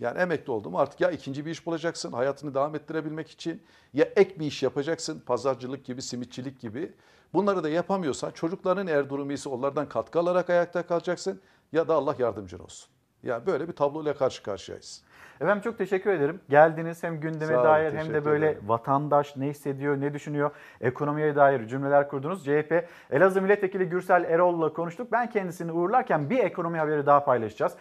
Yani 0.00 0.18
emekli 0.18 0.52
oldum 0.52 0.76
artık 0.76 1.00
ya 1.00 1.10
ikinci 1.10 1.46
bir 1.46 1.50
iş 1.50 1.66
bulacaksın 1.66 2.12
hayatını 2.12 2.54
devam 2.54 2.74
ettirebilmek 2.74 3.30
için 3.30 3.62
ya 3.92 4.04
ek 4.16 4.40
bir 4.40 4.46
iş 4.46 4.62
yapacaksın 4.62 5.22
pazarcılık 5.26 5.84
gibi 5.84 6.02
simitçilik 6.02 6.60
gibi. 6.60 6.92
Bunları 7.32 7.64
da 7.64 7.68
yapamıyorsan 7.68 8.30
çocukların 8.30 8.86
eğer 8.86 9.10
durumu 9.10 9.32
ise 9.32 9.48
onlardan 9.48 9.88
katkı 9.88 10.18
alarak 10.18 10.50
ayakta 10.50 10.86
kalacaksın 10.86 11.40
ya 11.72 11.88
da 11.88 11.94
Allah 11.94 12.16
yardımcın 12.18 12.58
olsun. 12.58 12.90
Yani 13.22 13.46
böyle 13.46 13.68
bir 13.68 13.72
tabloyla 13.72 14.14
karşı 14.14 14.42
karşıyayız. 14.42 15.02
Efendim 15.40 15.62
çok 15.62 15.78
teşekkür 15.78 16.10
ederim. 16.10 16.40
Geldiniz 16.48 17.02
hem 17.02 17.20
gündeme 17.20 17.56
olun, 17.56 17.64
dair 17.64 17.92
hem 17.92 18.14
de 18.14 18.24
böyle 18.24 18.46
ederim. 18.46 18.68
vatandaş 18.68 19.36
ne 19.36 19.46
hissediyor, 19.46 20.00
ne 20.00 20.14
düşünüyor, 20.14 20.50
ekonomiye 20.80 21.36
dair 21.36 21.66
cümleler 21.66 22.08
kurdunuz. 22.08 22.44
CHP 22.44 22.88
Elazığ 23.10 23.42
Milletvekili 23.42 23.88
Gürsel 23.88 24.24
Erol'la 24.24 24.72
konuştuk. 24.72 25.12
Ben 25.12 25.30
kendisini 25.30 25.72
uğurlarken 25.72 26.30
bir 26.30 26.38
ekonomi 26.38 26.78
haberi 26.78 27.06
daha 27.06 27.24
paylaşacağız. 27.24 27.72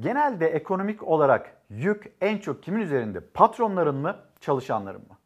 Genelde 0.00 0.46
ekonomik 0.46 1.02
olarak 1.02 1.52
yük 1.70 2.12
en 2.20 2.38
çok 2.38 2.62
kimin 2.62 2.80
üzerinde? 2.80 3.20
Patronların 3.20 3.96
mı, 3.96 4.16
çalışanların 4.40 5.00
mı? 5.00 5.17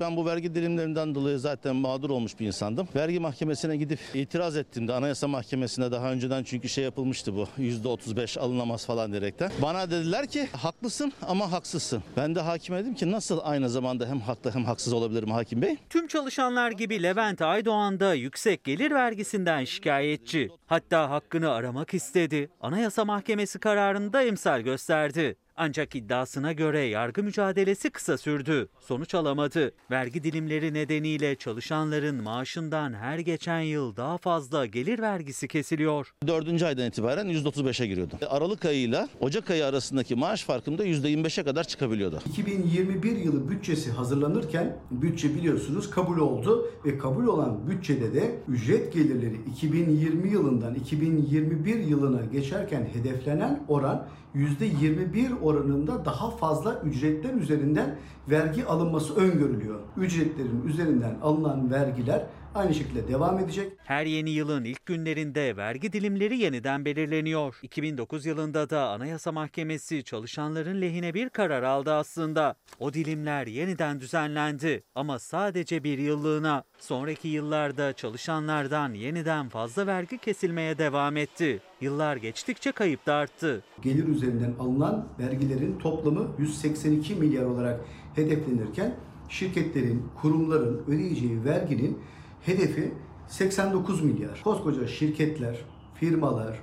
Ben 0.00 0.16
bu 0.16 0.26
vergi 0.26 0.54
dilimlerinden 0.54 1.14
dolayı 1.14 1.38
zaten 1.38 1.76
mağdur 1.76 2.10
olmuş 2.10 2.40
bir 2.40 2.46
insandım. 2.46 2.88
Vergi 2.96 3.20
mahkemesine 3.20 3.76
gidip 3.76 3.98
itiraz 4.14 4.56
ettiğimde 4.56 4.92
anayasa 4.92 5.28
mahkemesine 5.28 5.92
daha 5.92 6.12
önceden 6.12 6.42
çünkü 6.42 6.68
şey 6.68 6.84
yapılmıştı 6.84 7.34
bu 7.36 7.48
%35 7.58 8.38
alınamaz 8.40 8.86
falan 8.86 9.10
diyerekten. 9.10 9.50
Bana 9.62 9.90
dediler 9.90 10.26
ki 10.26 10.48
haklısın 10.52 11.12
ama 11.28 11.52
haksızsın. 11.52 12.02
Ben 12.16 12.34
de 12.34 12.40
hakime 12.40 12.78
dedim 12.78 12.94
ki 12.94 13.10
nasıl 13.10 13.40
aynı 13.42 13.70
zamanda 13.70 14.06
hem 14.06 14.20
haklı 14.20 14.50
hem 14.54 14.64
haksız 14.64 14.92
olabilirim 14.92 15.30
hakim 15.30 15.62
bey? 15.62 15.76
Tüm 15.90 16.06
çalışanlar 16.06 16.70
gibi 16.70 17.02
Levent 17.02 17.42
Aydoğan 17.42 18.00
da 18.00 18.14
yüksek 18.14 18.64
gelir 18.64 18.90
vergisinden 18.90 19.64
şikayetçi. 19.64 20.50
Hatta 20.66 21.10
hakkını 21.10 21.50
aramak 21.52 21.94
istedi. 21.94 22.50
Anayasa 22.60 23.04
Mahkemesi 23.04 23.58
kararında 23.58 24.22
emsal 24.22 24.60
gösterdi. 24.60 25.36
Ancak 25.56 25.94
iddiasına 25.94 26.52
göre 26.52 26.80
yargı 26.80 27.22
mücadelesi 27.22 27.90
kısa 27.90 28.18
sürdü. 28.18 28.68
Sonuç 28.80 29.14
alamadı. 29.14 29.72
Vergi 29.90 30.24
dilimleri 30.24 30.74
nedeniyle 30.74 31.36
çalışanların 31.36 32.22
maaşından 32.22 32.94
her 32.94 33.18
geçen 33.18 33.60
yıl 33.60 33.96
daha 33.96 34.18
fazla 34.18 34.66
gelir 34.66 34.98
vergisi 34.98 35.48
kesiliyor. 35.48 36.14
Dördüncü 36.26 36.64
aydan 36.64 36.86
itibaren 36.86 37.26
%35'e 37.26 37.86
giriyordu. 37.86 38.14
Aralık 38.28 38.64
ayıyla 38.64 39.08
Ocak 39.20 39.50
ayı 39.50 39.66
arasındaki 39.66 40.14
maaş 40.14 40.44
farkında 40.44 40.86
%25'e 40.86 41.44
kadar 41.44 41.64
çıkabiliyordu. 41.64 42.20
2021 42.26 43.16
yılı 43.16 43.50
bütçesi 43.50 43.90
hazırlanırken 43.90 44.76
bütçe 44.90 45.34
biliyorsunuz 45.34 45.90
kabul 45.90 46.18
oldu 46.18 46.70
ve 46.84 46.98
kabul 46.98 47.26
olan 47.26 47.70
bütçede 47.70 48.14
de 48.14 48.38
ücret 48.48 48.92
gelirleri 48.92 49.36
2020 49.52 50.28
yılından 50.30 50.74
2021 50.74 51.78
yılına 51.78 52.24
geçerken 52.24 52.88
hedeflenen 52.92 53.64
oran 53.68 54.06
%21 54.34 55.40
oranında 55.42 56.04
daha 56.04 56.30
fazla 56.30 56.80
ücretler 56.84 57.34
üzerinden 57.34 57.96
vergi 58.30 58.66
alınması 58.66 59.16
öngörülüyor. 59.16 59.80
Ücretlerin 59.96 60.62
üzerinden 60.66 61.14
alınan 61.22 61.70
vergiler 61.70 62.26
aynı 62.54 62.74
şekilde 62.74 63.08
devam 63.08 63.38
edecek. 63.38 63.72
Her 63.84 64.06
yeni 64.06 64.30
yılın 64.30 64.64
ilk 64.64 64.86
günlerinde 64.86 65.56
vergi 65.56 65.92
dilimleri 65.92 66.38
yeniden 66.38 66.84
belirleniyor. 66.84 67.58
2009 67.62 68.26
yılında 68.26 68.70
da 68.70 68.88
Anayasa 68.88 69.32
Mahkemesi 69.32 70.04
çalışanların 70.04 70.80
lehine 70.80 71.14
bir 71.14 71.28
karar 71.28 71.62
aldı 71.62 71.92
aslında. 71.94 72.54
O 72.78 72.92
dilimler 72.92 73.46
yeniden 73.46 74.00
düzenlendi 74.00 74.82
ama 74.94 75.18
sadece 75.18 75.84
bir 75.84 75.98
yıllığına. 75.98 76.64
Sonraki 76.78 77.28
yıllarda 77.28 77.92
çalışanlardan 77.92 78.94
yeniden 78.94 79.48
fazla 79.48 79.86
vergi 79.86 80.18
kesilmeye 80.18 80.78
devam 80.78 81.16
etti. 81.16 81.60
Yıllar 81.80 82.16
geçtikçe 82.16 82.72
kayıp 82.72 83.06
da 83.06 83.14
arttı. 83.14 83.62
Gelir 83.82 84.08
üzerinden 84.08 84.54
alınan 84.60 85.08
vergilerin 85.18 85.78
toplamı 85.78 86.28
182 86.38 87.14
milyar 87.14 87.44
olarak 87.44 87.80
hedeflenirken 88.14 88.94
şirketlerin, 89.28 90.08
kurumların 90.22 90.84
ödeyeceği 90.88 91.44
verginin 91.44 91.98
hedefi 92.46 92.94
89 93.28 94.02
milyar. 94.02 94.40
Koskoca 94.44 94.86
şirketler, 94.86 95.56
firmalar 95.94 96.60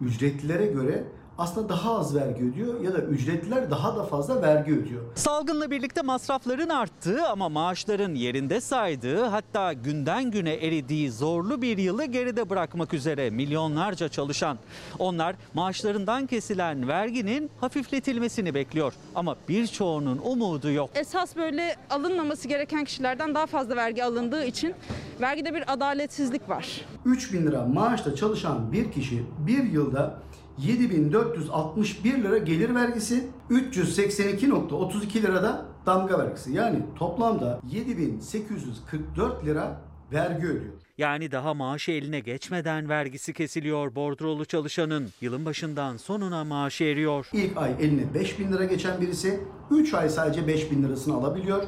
ücretlilere 0.00 0.66
göre 0.66 1.04
aslında 1.38 1.68
daha 1.68 1.98
az 1.98 2.14
vergi 2.14 2.44
ödüyor 2.44 2.80
ya 2.80 2.92
da 2.92 2.98
ücretliler 2.98 3.70
daha 3.70 3.96
da 3.96 4.04
fazla 4.04 4.42
vergi 4.42 4.72
ödüyor. 4.72 5.02
Salgınla 5.14 5.70
birlikte 5.70 6.02
masrafların 6.02 6.68
arttığı 6.68 7.26
ama 7.28 7.48
maaşların 7.48 8.14
yerinde 8.14 8.60
saydığı 8.60 9.24
hatta 9.24 9.72
günden 9.72 10.30
güne 10.30 10.54
eridiği 10.54 11.10
zorlu 11.10 11.62
bir 11.62 11.78
yılı 11.78 12.04
geride 12.04 12.50
bırakmak 12.50 12.94
üzere 12.94 13.30
milyonlarca 13.30 14.08
çalışan. 14.08 14.58
Onlar 14.98 15.36
maaşlarından 15.54 16.26
kesilen 16.26 16.88
verginin 16.88 17.50
hafifletilmesini 17.60 18.54
bekliyor 18.54 18.92
ama 19.14 19.36
birçoğunun 19.48 20.20
umudu 20.24 20.70
yok. 20.70 20.90
Esas 20.94 21.36
böyle 21.36 21.76
alınmaması 21.90 22.48
gereken 22.48 22.84
kişilerden 22.84 23.34
daha 23.34 23.46
fazla 23.46 23.76
vergi 23.76 24.04
alındığı 24.04 24.44
için 24.44 24.74
vergide 25.20 25.54
bir 25.54 25.72
adaletsizlik 25.72 26.48
var. 26.48 26.80
3000 27.04 27.46
lira 27.46 27.64
maaşla 27.64 28.14
çalışan 28.16 28.72
bir 28.72 28.92
kişi 28.92 29.22
bir 29.46 29.64
yılda 29.64 30.18
7461 30.58 32.22
lira 32.22 32.38
gelir 32.38 32.74
vergisi, 32.74 33.28
382.32 33.50 35.22
lirada 35.22 35.66
damga 35.86 36.18
vergisi. 36.18 36.52
Yani 36.52 36.82
toplamda 36.96 37.60
7844 37.70 39.46
lira 39.46 39.80
vergi 40.12 40.46
ödüyor. 40.46 40.74
Yani 40.98 41.32
daha 41.32 41.54
maaşı 41.54 41.92
eline 41.92 42.20
geçmeden 42.20 42.88
vergisi 42.88 43.32
kesiliyor 43.32 43.94
bordrolu 43.94 44.44
çalışanın. 44.44 45.08
Yılın 45.20 45.44
başından 45.44 45.96
sonuna 45.96 46.44
maaşı 46.44 46.84
eriyor. 46.84 47.30
İlk 47.32 47.56
ay 47.56 47.72
eline 47.80 48.14
5000 48.14 48.52
lira 48.52 48.64
geçen 48.64 49.00
birisi 49.00 49.40
3 49.70 49.94
ay 49.94 50.08
sadece 50.08 50.46
5000 50.46 50.82
lirasını 50.82 51.14
alabiliyor. 51.14 51.62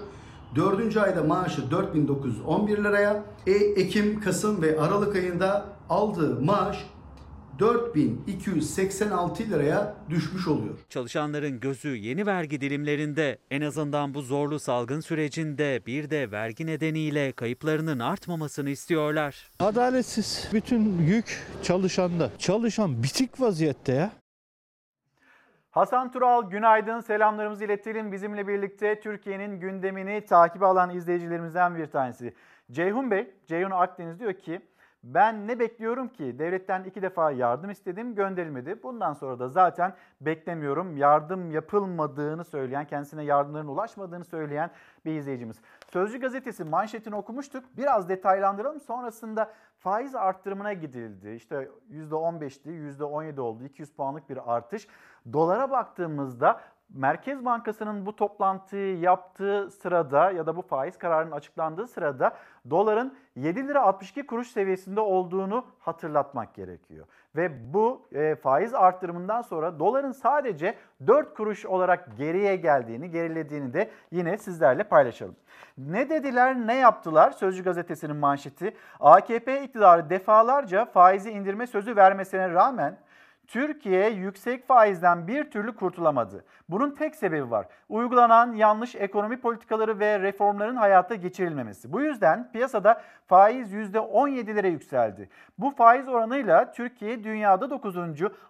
Dördüncü 0.57 1.01
ayda 1.01 1.24
maaşı 1.24 1.70
4911 1.70 2.78
liraya, 2.78 3.24
e, 3.47 3.53
Ekim, 3.53 4.20
Kasım 4.20 4.62
ve 4.62 4.80
Aralık 4.80 5.16
ayında 5.16 5.66
aldığı 5.88 6.41
maaş 6.41 6.86
4286 7.61 9.43
liraya 9.51 9.95
düşmüş 10.11 10.49
oluyor. 10.49 10.75
Çalışanların 10.89 11.61
gözü 11.61 11.97
yeni 11.97 12.27
vergi 12.27 12.61
dilimlerinde. 12.61 13.39
En 13.51 13.61
azından 13.61 14.15
bu 14.15 14.23
zorlu 14.23 14.59
salgın 14.59 15.01
sürecinde 15.01 15.87
bir 15.87 16.11
de 16.11 16.31
vergi 16.31 16.67
nedeniyle 16.67 17.33
kayıplarının 17.33 17.99
artmamasını 17.99 18.71
istiyorlar. 18.71 19.51
Adaletsiz. 19.61 20.51
Bütün 20.53 20.99
yük 20.99 21.47
çalışanda. 21.63 22.31
Çalışan 22.39 23.03
bitik 23.03 23.41
vaziyette 23.41 23.93
ya. 23.93 24.11
Hasan 25.71 26.13
Tural 26.13 26.51
günaydın 26.51 27.01
selamlarımızı 27.01 27.65
iletelim. 27.65 28.13
Bizimle 28.13 28.49
birlikte 28.49 29.01
Türkiye'nin 29.01 29.61
gündemini 29.61 30.25
takip 30.25 30.63
alan 30.63 30.91
izleyicilerimizden 30.91 31.77
bir 31.77 31.87
tanesi. 31.87 32.35
Ceyhun 32.71 33.11
Bey, 33.11 33.31
Ceyhun 33.47 33.71
Akdeniz 33.71 34.21
diyor 34.21 34.33
ki 34.33 34.61
ben 35.05 35.48
ne 35.48 35.59
bekliyorum 35.59 36.09
ki? 36.09 36.38
Devletten 36.38 36.84
iki 36.84 37.03
defa 37.03 37.30
yardım 37.30 37.70
istedim, 37.70 38.14
gönderilmedi. 38.14 38.82
Bundan 38.82 39.12
sonra 39.12 39.38
da 39.38 39.48
zaten 39.48 39.94
beklemiyorum. 40.20 40.96
Yardım 40.96 41.51
yapılmadığını 41.51 42.44
söyleyen, 42.44 42.86
kendisine 42.86 43.24
yardımların 43.24 43.68
ulaşmadığını 43.68 44.24
söyleyen 44.24 44.70
bir 45.05 45.14
izleyicimiz. 45.14 45.61
Sözcü 45.92 46.20
gazetesi 46.20 46.64
manşetini 46.64 47.14
okumuştuk. 47.14 47.64
Biraz 47.76 48.09
detaylandıralım. 48.09 48.80
Sonrasında 48.80 49.53
faiz 49.78 50.14
arttırımına 50.14 50.72
gidildi. 50.72 51.30
İşte 51.30 51.68
%15'ti, 51.90 52.70
%17 52.70 53.40
oldu. 53.40 53.64
200 53.64 53.92
puanlık 53.92 54.30
bir 54.30 54.55
artış. 54.55 54.86
Dolara 55.32 55.70
baktığımızda 55.70 56.61
Merkez 56.94 57.44
Bankası'nın 57.44 58.07
bu 58.07 58.16
toplantıyı 58.16 58.98
yaptığı 58.98 59.70
sırada 59.70 60.30
ya 60.30 60.46
da 60.46 60.57
bu 60.57 60.62
faiz 60.62 60.98
kararının 60.98 61.32
açıklandığı 61.32 61.86
sırada 61.86 62.36
doların 62.70 63.14
7 63.41 63.68
lira 63.68 63.82
62 63.82 64.26
kuruş 64.26 64.49
seviyesinde 64.49 65.01
olduğunu 65.01 65.64
hatırlatmak 65.78 66.55
gerekiyor. 66.55 67.07
Ve 67.36 67.72
bu 67.74 68.09
e, 68.12 68.34
faiz 68.34 68.74
arttırımından 68.74 69.43
sonra 69.43 69.78
doların 69.78 70.12
sadece 70.12 70.74
4 71.07 71.34
kuruş 71.34 71.66
olarak 71.66 72.18
geriye 72.18 72.57
geldiğini, 72.57 73.11
gerilediğini 73.11 73.72
de 73.72 73.91
yine 74.11 74.38
sizlerle 74.38 74.84
paylaşalım. 74.84 75.36
Ne 75.78 76.11
dediler, 76.11 76.57
ne 76.66 76.74
yaptılar? 76.74 77.30
Sözcü 77.30 77.64
gazetesinin 77.64 78.16
manşeti. 78.16 78.76
AKP 79.01 79.62
iktidarı 79.62 80.11
defalarca 80.11 80.84
faizi 80.84 81.30
indirme 81.30 81.66
sözü 81.66 81.97
vermesine 81.97 82.51
rağmen 82.51 82.99
Türkiye 83.51 84.11
yüksek 84.11 84.66
faizden 84.66 85.28
bir 85.28 85.51
türlü 85.51 85.76
kurtulamadı. 85.76 86.44
Bunun 86.68 86.90
tek 86.90 87.16
sebebi 87.16 87.51
var. 87.51 87.66
Uygulanan 87.88 88.53
yanlış 88.53 88.94
ekonomi 88.94 89.40
politikaları 89.40 89.98
ve 89.98 90.20
reformların 90.20 90.76
hayata 90.76 91.14
geçirilmemesi. 91.14 91.92
Bu 91.92 92.01
yüzden 92.01 92.53
piyasada 92.53 93.03
faiz 93.26 93.72
%17'lere 93.74 94.70
yükseldi. 94.70 95.28
Bu 95.59 95.70
faiz 95.70 96.09
oranıyla 96.09 96.72
Türkiye 96.72 97.24
dünyada 97.24 97.70
9. 97.70 97.96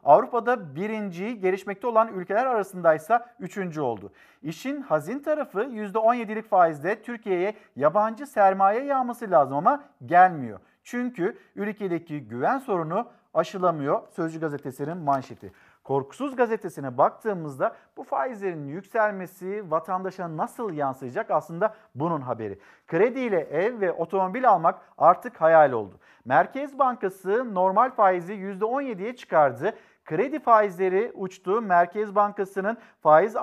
Avrupa'da 0.04 0.76
1. 0.76 1.30
gelişmekte 1.30 1.86
olan 1.86 2.08
ülkeler 2.08 2.46
arasındaysa 2.46 3.26
3. 3.40 3.78
oldu. 3.78 4.12
İşin 4.42 4.80
hazin 4.80 5.18
tarafı 5.18 5.60
%17'lik 5.60 6.50
faizde 6.50 7.02
Türkiye'ye 7.02 7.54
yabancı 7.76 8.26
sermaye 8.26 8.84
yağması 8.84 9.30
lazım 9.30 9.56
ama 9.56 9.84
gelmiyor. 10.06 10.60
Çünkü 10.84 11.38
ülkedeki 11.56 12.28
güven 12.28 12.58
sorunu 12.58 13.06
aşılamıyor 13.34 14.08
Sözcü 14.08 14.40
gazetesinin 14.40 14.96
manşeti. 14.96 15.52
Korkusuz 15.84 16.36
gazetesine 16.36 16.98
baktığımızda 16.98 17.76
bu 17.96 18.04
faizlerin 18.04 18.66
yükselmesi 18.66 19.70
vatandaşa 19.70 20.36
nasıl 20.36 20.72
yansıyacak 20.72 21.30
aslında 21.30 21.74
bunun 21.94 22.20
haberi. 22.20 22.58
Krediyle 22.86 23.40
ev 23.40 23.80
ve 23.80 23.92
otomobil 23.92 24.48
almak 24.48 24.78
artık 24.98 25.40
hayal 25.40 25.72
oldu. 25.72 25.94
Merkez 26.24 26.78
Bankası 26.78 27.54
normal 27.54 27.90
faizi 27.90 28.32
%17'ye 28.32 29.16
çıkardı. 29.16 29.74
Kredi 30.10 30.38
faizleri 30.38 31.12
uçtu. 31.14 31.62
Merkez 31.62 32.14
Bankası'nın 32.14 32.76
faiz 33.02 33.36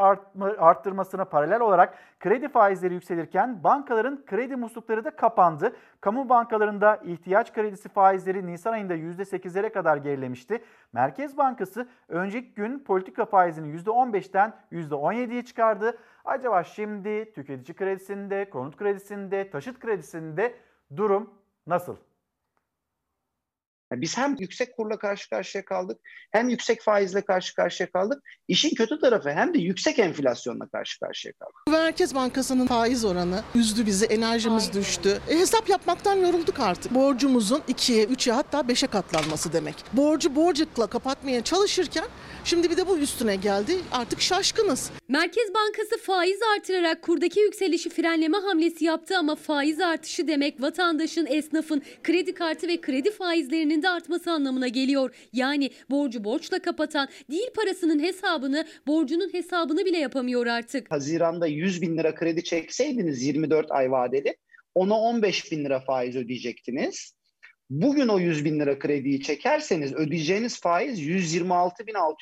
arttırmasına 0.57 1.25
paralel 1.25 1.61
olarak 1.61 1.97
kredi 2.19 2.47
faizleri 2.47 2.93
yükselirken 2.93 3.63
bankaların 3.63 4.25
kredi 4.25 4.55
muslukları 4.55 5.05
da 5.05 5.15
kapandı. 5.15 5.75
Kamu 6.01 6.29
bankalarında 6.29 6.95
ihtiyaç 6.95 7.53
kredisi 7.53 7.89
faizleri 7.89 8.47
Nisan 8.47 8.73
ayında 8.73 8.95
%8'lere 8.95 9.69
kadar 9.69 9.97
gerilemişti. 9.97 10.63
Merkez 10.93 11.37
Bankası 11.37 11.87
önceki 12.07 12.53
gün 12.53 12.79
politika 12.79 13.25
faizini 13.25 13.75
%15'ten 13.75 14.53
%17'ye 14.71 15.45
çıkardı. 15.45 15.97
Acaba 16.25 16.63
şimdi 16.63 17.33
tüketici 17.33 17.75
kredisinde, 17.75 18.49
konut 18.49 18.77
kredisinde, 18.77 19.49
taşıt 19.49 19.79
kredisinde 19.79 20.55
durum 20.95 21.33
nasıl? 21.67 21.95
Biz 23.91 24.17
hem 24.17 24.35
yüksek 24.39 24.75
kurla 24.75 24.97
karşı 24.97 25.29
karşıya 25.29 25.65
kaldık 25.65 25.99
hem 26.31 26.49
yüksek 26.49 26.81
faizle 26.81 27.21
karşı 27.21 27.55
karşıya 27.55 27.91
kaldık. 27.91 28.23
İşin 28.47 28.75
kötü 28.75 28.99
tarafı 28.99 29.29
hem 29.29 29.53
de 29.53 29.59
yüksek 29.59 29.99
enflasyonla 29.99 30.67
karşı 30.67 30.99
karşıya 30.99 31.33
kaldık. 31.33 31.55
Merkez 31.69 32.15
Bankası'nın 32.15 32.67
faiz 32.67 33.05
oranı 33.05 33.43
üzdü 33.55 33.85
bizi, 33.85 34.05
enerjimiz 34.05 34.73
düştü. 34.73 35.19
E, 35.29 35.39
hesap 35.39 35.69
yapmaktan 35.69 36.15
yorulduk 36.15 36.59
artık. 36.59 36.95
Borcumuzun 36.95 37.59
2'ye, 37.69 38.05
3'e 38.05 38.31
hatta 38.31 38.59
5'e 38.59 38.87
katlanması 38.87 39.53
demek. 39.53 39.75
Borcu 39.93 40.35
borcukla 40.35 40.87
kapatmaya 40.87 41.43
çalışırken 41.43 42.05
şimdi 42.43 42.69
bir 42.69 42.77
de 42.77 42.87
bu 42.87 42.97
üstüne 42.97 43.35
geldi. 43.35 43.75
Artık 43.91 44.21
şaşkınız. 44.21 44.91
Merkez 45.07 45.53
Bankası 45.53 45.97
faiz 45.97 46.39
artırarak 46.57 47.01
kurdaki 47.01 47.39
yükselişi 47.39 47.89
frenleme 47.89 48.37
hamlesi 48.37 48.85
yaptı 48.85 49.17
ama 49.17 49.35
faiz 49.35 49.79
artışı 49.79 50.27
demek 50.27 50.61
vatandaşın, 50.61 51.25
esnafın 51.25 51.81
kredi 52.03 52.33
kartı 52.33 52.67
ve 52.67 52.81
kredi 52.81 53.11
faizlerinin 53.11 53.76
de 53.83 53.89
artması 53.89 54.31
anlamına 54.31 54.67
geliyor. 54.67 55.15
Yani 55.33 55.69
borcu 55.89 56.23
borçla 56.23 56.59
kapatan 56.59 57.07
değil 57.31 57.49
parasının 57.55 57.99
hesabını, 57.99 58.65
borcunun 58.87 59.33
hesabını 59.33 59.85
bile 59.85 59.97
yapamıyor 59.97 60.45
artık. 60.45 60.91
Haziranda 60.91 61.47
100 61.47 61.81
bin 61.81 61.97
lira 61.97 62.15
kredi 62.15 62.43
çekseydiniz 62.43 63.23
24 63.23 63.71
ay 63.71 63.91
vadeli 63.91 64.37
ona 64.75 64.99
15 64.99 65.51
bin 65.51 65.65
lira 65.65 65.79
faiz 65.79 66.15
ödeyecektiniz. 66.15 67.17
Bugün 67.69 68.07
o 68.07 68.19
100 68.19 68.45
bin 68.45 68.59
lira 68.59 68.79
krediyi 68.79 69.21
çekerseniz 69.21 69.93
ödeyeceğiniz 69.93 70.59
faiz 70.59 71.01
126.600 71.01 71.37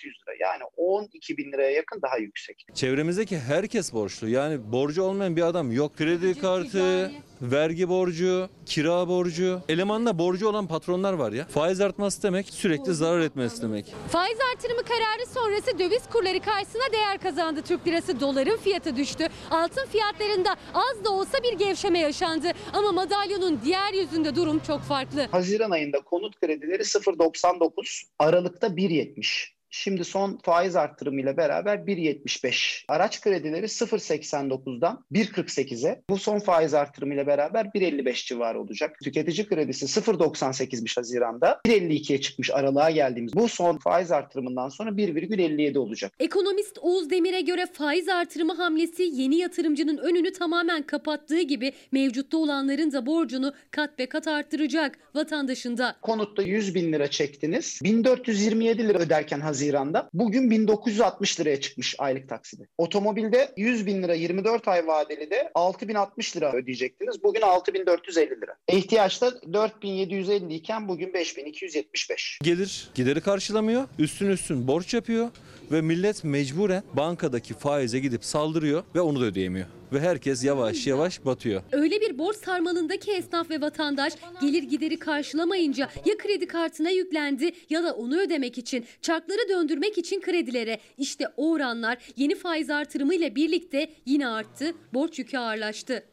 lira. 0.06 0.36
Yani 0.40 0.64
12 0.78 1.38
bin 1.38 1.52
liraya 1.52 1.72
yakın 1.72 2.02
daha 2.02 2.18
yüksek. 2.18 2.66
Çevremizdeki 2.74 3.40
herkes 3.40 3.94
borçlu. 3.94 4.30
Yani 4.30 4.72
borcu 4.72 5.04
olmayan 5.04 5.36
bir 5.36 5.42
adam 5.42 5.72
yok. 5.72 5.98
Kredi 5.98 6.40
kartı, 6.40 7.12
vergi 7.42 7.90
borcu, 7.90 8.50
kira 8.66 9.08
borcu. 9.08 9.62
Elemanla 9.70 10.20
borcu 10.20 10.48
olan 10.50 10.68
patronlar 10.68 11.14
var 11.14 11.32
ya. 11.32 11.46
Faiz 11.48 11.82
artması 11.82 12.24
demek 12.24 12.50
sürekli 12.50 12.94
zarar 12.94 13.20
etmesi 13.20 13.62
demek. 13.62 13.86
Faiz 14.10 14.38
artırımı 14.54 14.84
kararı 14.84 15.26
sonrası 15.34 15.80
döviz 15.80 16.02
kurları 16.14 16.40
karşısına 16.40 16.94
değer 16.94 17.18
kazandı. 17.18 17.62
Türk 17.62 17.88
lirası 17.88 18.20
doların 18.20 18.58
fiyatı 18.58 18.96
düştü. 18.96 19.28
Altın 19.52 19.86
fiyatlarında 19.86 20.50
az 20.74 21.04
da 21.06 21.10
olsa 21.12 21.38
bir 21.44 21.54
gevşeme 21.58 22.00
yaşandı. 22.00 22.48
Ama 22.74 22.92
madalyonun 22.92 23.60
diğer 23.66 23.94
yüzünde 23.94 24.36
durum 24.36 24.60
çok 24.60 24.82
farklı. 24.82 25.28
Haziran 25.32 25.72
ayında 25.72 26.02
konut 26.02 26.40
kredileri 26.40 26.82
0.99, 26.84 28.04
Aralık'ta 28.20 28.68
1.70. 28.68 29.55
Şimdi 29.78 30.06
son 30.06 30.38
faiz 30.44 30.76
arttırımıyla 30.76 31.38
beraber 31.38 31.78
1.75. 31.78 32.86
Araç 32.88 33.22
kredileri 33.22 33.66
0.89'dan 33.66 35.04
1.48'e. 35.14 36.02
Bu 36.10 36.18
son 36.18 36.40
faiz 36.40 36.74
arttırımıyla 36.74 37.28
beraber 37.28 37.66
1.55 37.66 38.28
civarı 38.28 38.60
olacak. 38.60 38.98
Tüketici 39.04 39.48
kredisi 39.48 39.86
0.98'miş 39.86 40.98
Haziran'da. 40.98 41.60
1.52'ye 41.68 42.22
çıkmış 42.22 42.52
aralığa 42.52 42.90
geldiğimiz. 42.90 43.34
Bu 43.34 43.48
son 43.48 43.78
faiz 43.78 44.12
arttırımından 44.12 44.70
sonra 44.70 44.90
1,57 44.90 45.78
olacak. 45.78 46.12
Ekonomist 46.20 46.78
Oğuz 46.82 47.10
Demir'e 47.10 47.42
göre 47.42 47.66
faiz 47.74 48.10
artırımı 48.10 48.54
hamlesi 48.54 49.04
yeni 49.14 49.36
yatırımcının 49.36 49.98
önünü 49.98 50.34
tamamen 50.34 50.84
kapattığı 50.84 51.42
gibi 51.42 51.74
mevcutta 51.92 52.38
olanların 52.38 52.92
da 52.92 53.06
borcunu 53.06 53.54
kat 53.72 54.00
be 54.00 54.06
kat 54.06 54.28
arttıracak 54.28 55.00
vatandaşın 55.16 55.78
da. 55.78 55.96
Konutta 56.02 56.42
100 56.42 56.76
bin 56.76 56.94
lira 56.94 57.08
çektiniz. 57.08 57.80
1427 57.84 58.88
lira 58.88 58.98
öderken 58.98 59.40
Haziran'da 59.66 60.10
bugün 60.14 60.52
1960 60.52 61.40
liraya 61.40 61.62
çıkmış 61.62 61.96
aylık 61.98 62.30
taksidi. 62.30 62.70
Otomobilde 62.78 63.54
100 63.58 63.86
bin 63.86 64.04
lira 64.04 64.14
24 64.14 64.68
ay 64.68 64.88
vadeli 64.88 65.32
de 65.32 65.52
6060 65.56 66.38
lira 66.38 66.54
ödeyecektiniz. 66.54 67.24
Bugün 67.24 67.42
6450 67.42 68.42
lira. 68.42 68.56
İhtiyaçta 68.68 69.34
4750 69.54 70.54
iken 70.54 70.88
bugün 70.88 71.14
5275. 71.14 72.40
Gelir 72.44 72.90
gideri 72.96 73.22
karşılamıyor. 73.22 73.84
Üstün 74.00 74.30
üstün 74.30 74.68
borç 74.68 74.94
yapıyor. 74.94 75.30
Ve 75.72 75.82
millet 75.82 76.24
mecburen 76.24 76.84
bankadaki 76.94 77.54
faize 77.54 78.00
gidip 78.00 78.26
saldırıyor 78.26 78.84
ve 78.96 79.02
onu 79.02 79.22
da 79.22 79.26
ödeyemiyor. 79.26 79.68
Ve 79.96 80.00
herkes 80.00 80.44
yavaş 80.44 80.88
yavaş 80.88 81.26
batıyor. 81.26 81.62
Öyle 81.72 82.02
bir 82.02 82.18
borç 82.18 82.38
sarmalındaki 82.38 83.12
esnaf 83.12 83.50
ve 83.50 83.62
vatandaş 83.62 84.14
gelir 84.42 84.64
gideri 84.64 85.00
karşılamayınca 85.00 85.90
ya 86.06 86.18
kredi 86.18 86.48
kartına 86.48 86.90
yüklendi 86.90 87.52
ya 87.70 87.84
da 87.84 87.94
onu 87.94 88.20
ödemek 88.20 88.58
için 88.58 88.86
çarkları 89.02 89.50
döndürmek 89.50 89.98
için 89.98 90.22
kredilere. 90.22 90.80
İşte 90.98 91.28
o 91.38 91.52
oranlar 91.52 91.98
yeni 92.16 92.36
faiz 92.36 92.70
artırımıyla 92.70 93.36
birlikte 93.36 93.90
yine 94.06 94.28
arttı, 94.28 94.74
borç 94.94 95.20
yükü 95.20 95.38
ağırlaştı. 95.38 96.04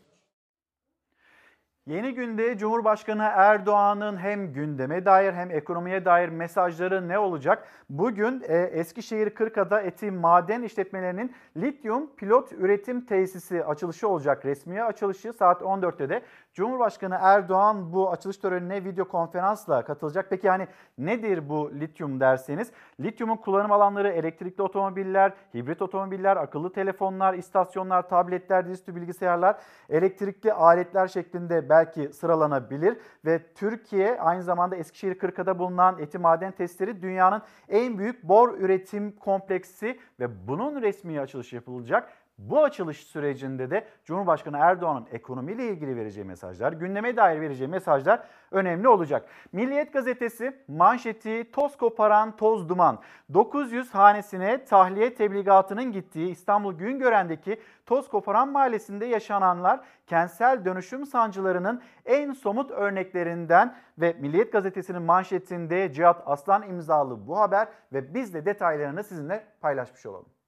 Yeni 1.87 2.15
günde 2.15 2.59
Cumhurbaşkanı 2.59 3.23
Erdoğan'ın 3.23 4.17
hem 4.17 4.53
gündeme 4.53 5.05
dair 5.05 5.33
hem 5.33 5.51
ekonomiye 5.51 6.05
dair 6.05 6.29
mesajları 6.29 7.09
ne 7.09 7.19
olacak? 7.19 7.69
Bugün 7.91 8.43
e, 8.49 8.57
Eskişehir 8.57 9.31
Kırkada 9.31 9.81
Eti 9.81 10.11
Maden 10.11 10.63
İşletmelerinin 10.63 11.35
lityum 11.57 12.11
pilot 12.17 12.53
üretim 12.53 13.07
tesisi 13.07 13.65
açılışı 13.65 14.09
olacak. 14.09 14.45
Resmi 14.45 14.83
açılışı 14.83 15.33
saat 15.33 15.63
14'te 15.63 16.09
de 16.09 16.23
Cumhurbaşkanı 16.55 17.19
Erdoğan 17.21 17.93
bu 17.93 18.11
açılış 18.11 18.37
törenine 18.37 18.85
video 18.85 19.09
konferansla 19.09 19.85
katılacak. 19.85 20.27
Peki 20.31 20.47
yani 20.47 20.69
nedir 20.99 21.49
bu 21.49 21.71
lityum 21.75 22.21
derseniz? 22.21 22.73
Lityumun 23.01 23.37
kullanım 23.37 23.73
alanları 23.73 24.09
elektrikli 24.09 24.63
otomobiller, 24.63 25.33
hibrit 25.55 25.83
otomobiller, 25.83 26.37
akıllı 26.37 26.73
telefonlar, 26.73 27.35
istasyonlar, 27.35 28.09
tabletler, 28.09 28.67
dizüstü 28.67 28.97
bilgisayarlar, 28.97 29.57
elektrikli 29.89 30.53
aletler 30.53 31.09
şeklinde 31.09 31.69
belki 31.69 32.13
sıralanabilir 32.13 32.99
ve 33.25 33.55
Türkiye 33.55 34.21
aynı 34.21 34.43
zamanda 34.43 34.77
Eskişehir 34.77 35.19
Kırkada 35.19 35.59
bulunan 35.59 35.99
eti 35.99 36.19
maden 36.19 36.53
testleri 36.53 37.03
dünyanın 37.03 37.43
en 37.69 37.99
büyük 37.99 38.23
bor 38.23 38.55
üretim 38.59 39.17
kompleksi 39.17 39.99
ve 40.21 40.49
bunun 40.49 40.83
resmi 40.83 41.21
açılışı 41.21 41.57
yapılacak. 41.57 42.09
Bu 42.39 42.65
açılış 42.65 43.07
sürecinde 43.07 43.71
de 43.71 43.87
Cumhurbaşkanı 44.05 44.59
Erdoğan'ın 44.59 45.07
ekonomiyle 45.13 45.69
ilgili 45.69 45.97
vereceği 45.97 46.25
mesajlar, 46.25 46.73
gündeme 46.73 47.17
dair 47.17 47.41
vereceği 47.41 47.69
mesajlar 47.69 48.23
önemli 48.51 48.89
olacak. 48.89 49.29
Milliyet 49.53 49.93
gazetesi 49.93 50.57
manşeti 50.69 51.51
toz 51.53 51.77
koparan 51.77 52.37
toz 52.37 52.69
duman. 52.69 52.99
900 53.35 53.95
hanesine 53.95 54.65
tahliye 54.65 55.15
tebligatının 55.15 55.93
gittiği 55.93 56.31
İstanbul 56.31 56.73
Güngören'deki 56.73 57.61
toz 57.87 58.09
koparan 58.09 58.49
mahallesinde 58.49 59.07
yaşananlar 59.07 59.81
kentsel 60.07 60.65
dönüşüm 60.65 61.07
sancılarının 61.07 61.83
en 62.05 62.33
somut 62.33 62.71
örneklerinden 62.71 63.77
ve 63.99 64.17
Milliyet 64.21 64.53
gazetesinin 64.53 65.03
manşetinde 65.03 65.93
Cihat 65.93 66.23
Aslan 66.27 66.63
imzalı 66.63 67.27
bu 67.27 67.41
haber 67.41 67.69
ve 67.93 68.15
biz 68.15 68.35
de 68.35 68.47
detaylarını 68.47 69.05
sizinle 69.05 69.45
paylaşmış 69.61 70.07
olalım. 70.07 70.42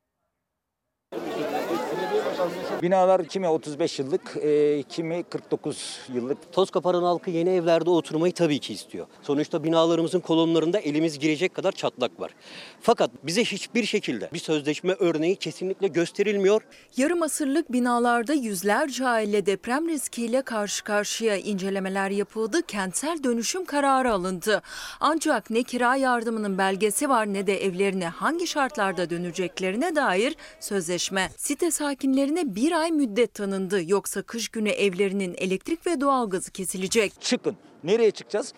Binalar 2.82 3.24
kimi 3.24 3.48
35 3.48 3.98
yıllık, 3.98 4.36
e, 4.36 4.82
kimi 4.88 5.22
49 5.22 6.00
yıllık. 6.14 6.52
Toz 6.52 6.70
koparan 6.70 7.02
halkı 7.02 7.30
yeni 7.30 7.50
evlerde 7.50 7.90
oturmayı 7.90 8.32
tabii 8.32 8.58
ki 8.58 8.72
istiyor. 8.72 9.06
Sonuçta 9.22 9.64
binalarımızın 9.64 10.20
kolonlarında 10.20 10.78
elimiz 10.78 11.18
girecek 11.18 11.54
kadar 11.54 11.72
çatlak 11.72 12.20
var. 12.20 12.30
Fakat 12.80 13.10
bize 13.22 13.44
hiçbir 13.44 13.84
şekilde 13.84 14.30
bir 14.32 14.38
sözleşme 14.38 14.96
örneği 14.98 15.36
kesinlikle 15.36 15.88
gösterilmiyor. 15.88 16.62
Yarım 16.96 17.22
asırlık 17.22 17.72
binalarda 17.72 18.32
yüzlerce 18.32 19.06
aile 19.06 19.46
deprem 19.46 19.88
riskiyle 19.88 20.42
karşı 20.42 20.84
karşıya 20.84 21.36
incelemeler 21.36 22.10
yapıldı, 22.10 22.62
kentsel 22.62 23.24
dönüşüm 23.24 23.64
kararı 23.64 24.12
alındı. 24.12 24.62
Ancak 25.00 25.50
ne 25.50 25.62
kira 25.62 25.96
yardımının 25.96 26.58
belgesi 26.58 27.08
var 27.08 27.34
ne 27.34 27.46
de 27.46 27.64
evlerine 27.64 28.08
hangi 28.08 28.46
şartlarda 28.46 29.10
döneceklerine 29.10 29.96
dair 29.96 30.36
sözleşme. 30.60 31.30
Site 31.36 31.70
sakinlerine 32.24 32.54
bir 32.54 32.72
ay 32.72 32.90
müddet 32.90 33.34
tanındı. 33.34 33.80
Yoksa 33.90 34.22
kış 34.22 34.48
günü 34.48 34.68
evlerinin 34.68 35.34
elektrik 35.38 35.86
ve 35.86 36.00
doğalgazı 36.00 36.50
kesilecek. 36.50 37.20
Çıkın. 37.20 37.56
Nereye 37.84 38.10
çıkacağız? 38.10 38.52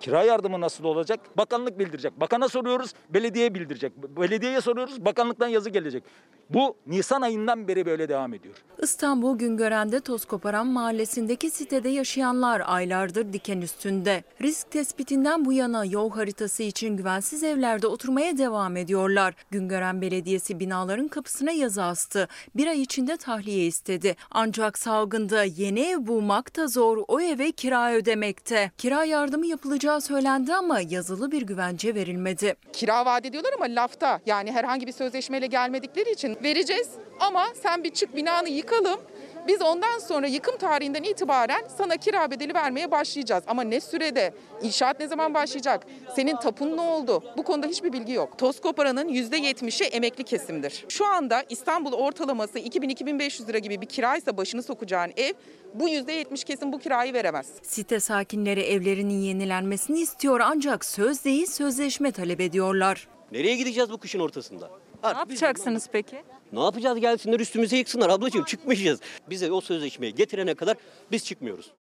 Kira 0.00 0.22
yardımı 0.22 0.60
nasıl 0.60 0.84
olacak? 0.84 1.20
Bakanlık 1.36 1.78
bildirecek. 1.78 2.20
Bakana 2.20 2.48
soruyoruz, 2.48 2.90
belediye 3.10 3.54
bildirecek. 3.54 3.92
Belediyeye 3.96 4.60
soruyoruz, 4.60 5.04
bakanlıktan 5.04 5.48
yazı 5.48 5.70
gelecek. 5.70 6.04
Bu 6.50 6.76
Nisan 6.86 7.22
ayından 7.22 7.68
beri 7.68 7.86
böyle 7.86 8.08
devam 8.08 8.34
ediyor. 8.34 8.54
İstanbul 8.82 9.38
Güngören'de 9.38 10.00
Tozkoparan 10.00 10.66
mahallesindeki 10.66 11.50
sitede 11.50 11.88
yaşayanlar 11.88 12.62
aylardır 12.66 13.32
diken 13.32 13.60
üstünde. 13.60 14.24
Risk 14.42 14.70
tespitinden 14.70 15.44
bu 15.44 15.52
yana 15.52 15.84
yol 15.84 16.10
haritası 16.10 16.62
için 16.62 16.96
güvensiz 16.96 17.44
evlerde 17.44 17.86
oturmaya 17.86 18.38
devam 18.38 18.76
ediyorlar. 18.76 19.34
Güngören 19.50 20.02
Belediyesi 20.02 20.60
binaların 20.60 21.08
kapısına 21.08 21.50
yazı 21.52 21.82
astı. 21.82 22.28
Bir 22.56 22.66
ay 22.66 22.82
içinde 22.82 23.16
tahliye 23.16 23.66
istedi. 23.66 24.16
Ancak 24.30 24.78
salgında 24.78 25.44
yeni 25.44 25.80
ev 25.80 26.06
bulmak 26.06 26.56
da 26.56 26.66
zor 26.66 26.98
o 27.08 27.20
eve 27.20 27.52
kira 27.52 27.94
ödemekte. 27.94 28.70
Kira 28.78 29.04
yardımı 29.04 29.46
yapılacağı 29.86 30.00
söylendi 30.00 30.54
ama 30.54 30.80
yazılı 30.80 31.32
bir 31.32 31.42
güvence 31.42 31.94
verilmedi. 31.94 32.54
Kira 32.72 33.06
vaat 33.06 33.26
ediyorlar 33.26 33.52
ama 33.56 33.64
lafta 33.64 34.20
yani 34.26 34.52
herhangi 34.52 34.86
bir 34.86 34.92
sözleşmeyle 34.92 35.46
gelmedikleri 35.46 36.10
için 36.10 36.36
vereceğiz 36.42 36.88
ama 37.20 37.46
sen 37.62 37.84
bir 37.84 37.90
çık 37.90 38.16
binanı 38.16 38.48
yıkalım. 38.48 39.00
Biz 39.48 39.62
ondan 39.62 39.98
sonra 39.98 40.26
yıkım 40.26 40.56
tarihinden 40.56 41.02
itibaren 41.02 41.64
sana 41.78 41.96
kira 41.96 42.30
bedeli 42.30 42.54
vermeye 42.54 42.90
başlayacağız. 42.90 43.44
Ama 43.46 43.62
ne 43.62 43.80
sürede, 43.80 44.34
inşaat 44.62 45.00
ne 45.00 45.08
zaman 45.08 45.34
başlayacak, 45.34 45.86
senin 46.16 46.36
tapun 46.36 46.76
ne 46.76 46.80
oldu? 46.80 47.24
Bu 47.36 47.42
konuda 47.42 47.66
hiçbir 47.66 47.92
bilgi 47.92 48.12
yok. 48.12 48.38
Toz 48.38 48.60
koparanın 48.60 49.08
%70'i 49.08 49.86
emekli 49.86 50.24
kesimdir. 50.24 50.84
Şu 50.88 51.06
anda 51.06 51.44
İstanbul 51.48 51.92
ortalaması 51.92 52.58
2000-2500 52.58 53.48
lira 53.48 53.58
gibi 53.58 53.80
bir 53.80 53.86
kiraysa 53.86 54.36
başını 54.36 54.62
sokacağın 54.62 55.12
ev 55.16 55.32
bu 55.74 55.88
%70 55.88 56.44
kesim 56.44 56.72
bu 56.72 56.78
kirayı 56.78 57.12
veremez. 57.12 57.46
Site 57.62 58.00
sakinleri 58.00 58.60
evlerinin 58.60 59.20
yenilenmesini 59.20 60.00
istiyor 60.00 60.40
ancak 60.44 60.84
söz 60.84 61.24
değil 61.24 61.46
sözleşme 61.46 62.12
talep 62.12 62.40
ediyorlar. 62.40 63.08
Nereye 63.32 63.56
gideceğiz 63.56 63.90
bu 63.90 63.98
kışın 63.98 64.20
ortasında? 64.20 64.70
Ne 65.02 65.08
yapacaksınız 65.08 65.88
peki? 65.92 66.16
Ne 66.52 66.60
yapacağız 66.60 67.00
gelsinler 67.00 67.40
üstümüze 67.40 67.76
yıksınlar 67.76 68.10
ablacığım 68.10 68.44
çıkmayacağız. 68.44 69.00
Bize 69.30 69.52
o 69.52 69.60
sözleşmeyi 69.60 70.14
getirene 70.14 70.54
kadar 70.54 70.76
biz 71.12 71.24
çıkmıyoruz. 71.24 71.72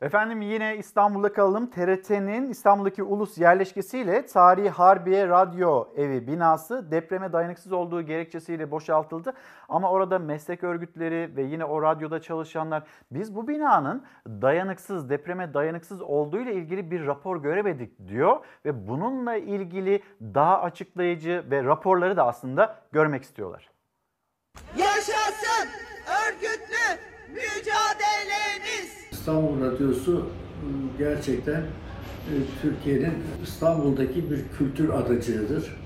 Efendim 0.00 0.42
yine 0.42 0.76
İstanbul'da 0.76 1.32
kalalım. 1.32 1.70
TRT'nin 1.70 2.50
İstanbul'daki 2.50 3.02
ulus 3.02 3.38
yerleşkesiyle 3.38 4.26
Tarihi 4.26 4.68
Harbiye 4.68 5.28
Radyo 5.28 5.88
Evi 5.96 6.26
binası 6.26 6.90
depreme 6.90 7.32
dayanıksız 7.32 7.72
olduğu 7.72 8.02
gerekçesiyle 8.02 8.70
boşaltıldı. 8.70 9.34
Ama 9.68 9.90
orada 9.90 10.18
meslek 10.18 10.64
örgütleri 10.64 11.36
ve 11.36 11.42
yine 11.42 11.64
o 11.64 11.82
radyoda 11.82 12.22
çalışanlar 12.22 12.82
biz 13.10 13.34
bu 13.34 13.48
binanın 13.48 14.04
dayanıksız, 14.26 15.10
depreme 15.10 15.54
dayanıksız 15.54 16.02
olduğu 16.02 16.40
ile 16.40 16.54
ilgili 16.54 16.90
bir 16.90 17.06
rapor 17.06 17.42
göremedik 17.42 18.08
diyor. 18.08 18.44
Ve 18.64 18.88
bununla 18.88 19.36
ilgili 19.36 20.02
daha 20.20 20.62
açıklayıcı 20.62 21.44
ve 21.50 21.64
raporları 21.64 22.16
da 22.16 22.26
aslında 22.26 22.76
görmek 22.92 23.22
istiyorlar. 23.22 23.70
Yaşasın 24.76 25.68
örgütlü 26.06 27.00
mücadelemiz. 27.28 28.95
İstanbul 29.26 29.60
Radyosu 29.60 30.26
gerçekten 30.98 31.60
e, 31.60 32.34
Türkiye'nin 32.62 33.12
İstanbul'daki 33.42 34.30
bir 34.30 34.40
kültür 34.58 34.88
adacığıdır. 34.88 35.76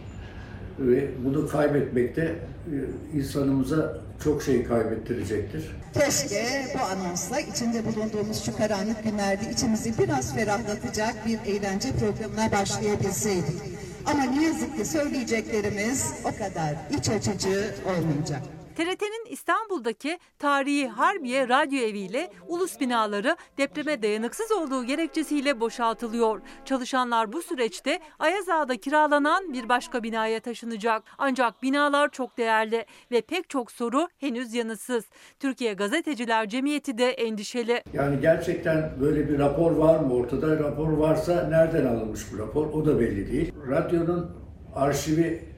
Ve 0.79 1.11
bunu 1.25 1.49
kaybetmekte 1.49 2.23
e, 2.23 3.19
insanımıza 3.19 3.99
çok 4.25 4.43
şey 4.43 4.65
kaybettirecektir. 4.65 5.77
Keşke 5.95 6.45
bu 6.75 6.83
anonsla 6.83 7.41
içinde 7.41 7.83
bulunduğumuz 7.85 8.45
şu 8.45 8.57
karanlık 8.57 9.05
günlerde 9.05 9.51
içimizi 9.51 9.99
biraz 9.99 10.35
ferahlatacak 10.35 11.27
bir 11.27 11.39
eğlence 11.53 11.89
programına 11.93 12.53
başlayabilseydik. 12.53 13.61
Ama 14.07 14.23
ne 14.23 14.45
yazık 14.45 14.77
ki 14.77 14.85
söyleyeceklerimiz 14.85 16.13
o 16.25 16.39
kadar 16.39 16.75
iç 16.99 17.09
açıcı 17.09 17.75
olmayacak. 17.87 18.60
TRT'nin 18.81 19.33
İstanbul'daki 19.33 20.19
tarihi 20.39 20.89
Harbiye 20.89 21.49
Radyo 21.49 21.79
Evi 21.79 21.99
ile 21.99 22.31
ulus 22.49 22.81
binaları 22.81 23.37
depreme 23.59 24.03
dayanıksız 24.03 24.53
olduğu 24.53 24.85
gerekçesiyle 24.85 25.61
boşaltılıyor. 25.61 26.41
Çalışanlar 26.65 27.33
bu 27.33 27.43
süreçte 27.43 27.99
Ayaz 28.19 28.49
Ağa'da 28.49 28.77
kiralanan 28.77 29.53
bir 29.53 29.69
başka 29.69 30.03
binaya 30.03 30.41
taşınacak. 30.41 31.03
Ancak 31.19 31.63
binalar 31.63 32.11
çok 32.11 32.39
değerli 32.39 32.87
ve 33.11 33.21
pek 33.21 33.51
çok 33.51 33.73
soru 33.73 34.09
henüz 34.19 34.55
yanıtsız. 34.55 35.05
Türkiye 35.41 35.73
Gazeteciler 35.73 36.49
Cemiyeti 36.49 36.99
de 36.99 37.11
endişeli. 37.11 37.83
Yani 37.93 38.21
gerçekten 38.21 38.93
böyle 39.01 39.29
bir 39.29 39.39
rapor 39.39 39.73
var 39.73 39.99
mı 40.01 40.15
ortada? 40.15 40.59
Rapor 40.59 40.93
varsa 40.93 41.49
nereden 41.49 41.87
alınmış 41.87 42.33
bu 42.33 42.39
rapor? 42.39 42.67
O 42.67 42.87
da 42.87 43.01
belli 43.01 43.33
değil. 43.33 43.53
Radyonun 43.69 44.31
arşivi 44.75 45.51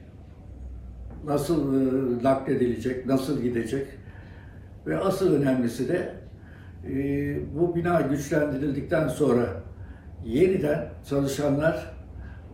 nasıl 1.25 1.73
e, 1.73 2.23
nakledilecek, 2.23 3.05
nasıl 3.05 3.41
gidecek 3.41 3.87
ve 4.87 4.97
asıl 4.97 5.33
önemlisi 5.41 5.89
de 5.89 6.13
e, 6.87 6.95
bu 7.59 7.75
bina 7.75 8.01
güçlendirildikten 8.01 9.07
sonra 9.07 9.45
yeniden 10.25 10.89
çalışanlar 11.09 11.93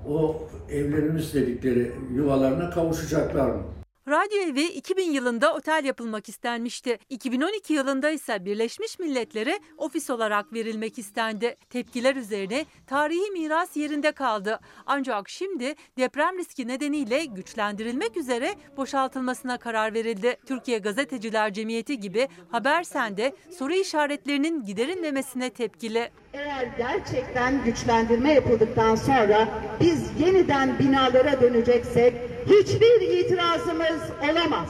o 0.08 0.48
evlerimiz 0.70 1.34
dedikleri 1.34 1.92
yuvalarına 2.14 2.70
kavuşacaklar 2.70 3.50
mı? 3.50 3.62
Radyo 4.10 4.40
evi 4.40 4.64
2000 4.64 5.12
yılında 5.12 5.54
otel 5.56 5.86
yapılmak 5.86 6.30
istenmişti. 6.30 7.00
2012 7.10 7.74
yılında 7.74 8.10
ise 8.10 8.46
Birleşmiş 8.46 9.00
Milletler'e 9.00 9.60
ofis 9.78 10.10
olarak 10.10 10.54
verilmek 10.54 11.00
istendi. 11.00 11.56
Tepkiler 11.70 12.16
üzerine 12.16 12.66
tarihi 12.88 13.32
miras 13.32 13.78
yerinde 13.78 14.12
kaldı. 14.12 14.60
Ancak 14.86 15.30
şimdi 15.30 15.76
deprem 15.98 16.38
riski 16.38 16.68
nedeniyle 16.68 17.26
güçlendirilmek 17.26 18.18
üzere 18.18 18.56
boşaltılmasına 18.78 19.58
karar 19.58 19.94
verildi. 19.94 20.38
Türkiye 20.46 20.78
Gazeteciler 20.78 21.54
Cemiyeti 21.54 22.00
gibi 22.00 22.28
Habersen'de 22.52 23.36
soru 23.58 23.74
işaretlerinin 23.74 24.66
giderilmemesine 24.66 25.50
tepkili. 25.50 26.12
Eğer 26.34 26.68
gerçekten 26.78 27.64
güçlendirme 27.66 28.34
yapıldıktan 28.34 28.96
sonra 28.96 29.48
biz 29.82 30.10
yeniden 30.20 30.80
binalara 30.80 31.42
döneceksek 31.42 32.14
hiçbir 32.46 33.02
itirazımız 33.02 34.02
olamaz. 34.32 34.70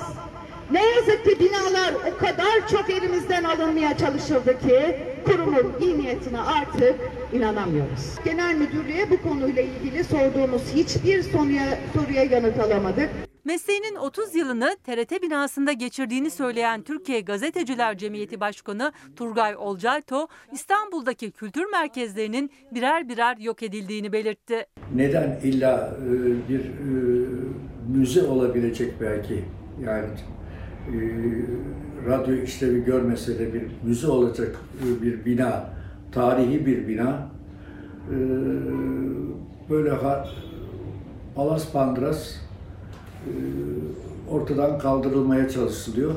Ne 0.72 0.86
yazık 0.86 1.26
ki 1.26 1.40
binalar 1.40 1.94
o 1.94 2.18
kadar 2.18 2.68
çok 2.72 2.90
elimizden 2.90 3.44
alınmaya 3.44 3.98
çalışıldı 3.98 4.60
ki 4.60 4.98
kurumun 5.26 5.74
iyi 5.82 5.98
niyetine 6.00 6.40
artık 6.40 6.96
inanamıyoruz. 7.34 8.16
Genel 8.26 8.56
müdürlüğe 8.56 9.10
bu 9.10 9.22
konuyla 9.22 9.62
ilgili 9.62 10.04
sorduğumuz 10.04 10.62
hiçbir 10.76 11.24
soruya, 11.24 11.78
soruya 11.94 12.24
yanıt 12.24 12.60
alamadık. 12.60 13.10
Mesleğinin 13.46 13.96
30 13.96 14.36
yılını 14.36 14.76
TRT 14.84 15.22
binasında 15.22 15.72
geçirdiğini 15.72 16.32
söyleyen 16.32 16.82
Türkiye 16.82 17.22
Gazeteciler 17.22 17.98
Cemiyeti 17.98 18.40
Başkanı 18.40 18.92
Turgay 19.16 19.56
Olcayto, 19.56 20.28
İstanbul'daki 20.52 21.32
kültür 21.32 21.72
merkezlerinin 21.72 22.52
birer 22.72 23.10
birer 23.10 23.38
yok 23.38 23.64
edildiğini 23.64 24.14
belirtti. 24.14 24.66
Neden 24.96 25.40
illa 25.44 25.98
e, 25.98 26.50
bir 26.50 26.60
e, 26.60 26.70
müze 27.88 28.24
olabilecek 28.28 29.02
belki 29.02 29.44
yani 29.86 30.08
radyo 32.08 32.36
işlevi 32.36 32.86
görmese 32.86 33.40
de 33.40 33.54
bir 33.54 33.64
müze 33.84 34.08
olacak 34.08 34.56
e, 34.84 35.02
bir 35.02 35.26
bina, 35.26 35.70
tarihi 36.12 36.66
bir 36.66 36.88
bina 36.88 37.30
e, 38.10 38.18
böyle 39.70 39.94
palas 41.36 41.72
pandras 41.72 42.36
e, 43.26 43.32
ortadan 44.30 44.80
kaldırılmaya 44.80 45.50
çalışılıyor. 45.50 46.16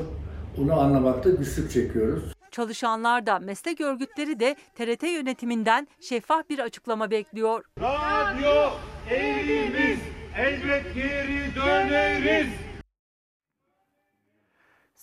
Bunu 0.57 0.79
anlamakta 0.79 1.29
güçlük 1.29 1.71
çekiyoruz. 1.71 2.23
Çalışanlar 2.51 3.25
da 3.25 3.39
meslek 3.39 3.81
örgütleri 3.81 4.39
de 4.39 4.55
TRT 4.75 5.03
yönetiminden 5.03 5.87
şeffaf 6.01 6.49
bir 6.49 6.59
açıklama 6.59 7.11
bekliyor. 7.11 7.63
Radyo 7.79 8.69
evimiz 9.09 9.99
elbet 10.37 10.95
geri 10.95 11.55
döneriz. 11.55 12.72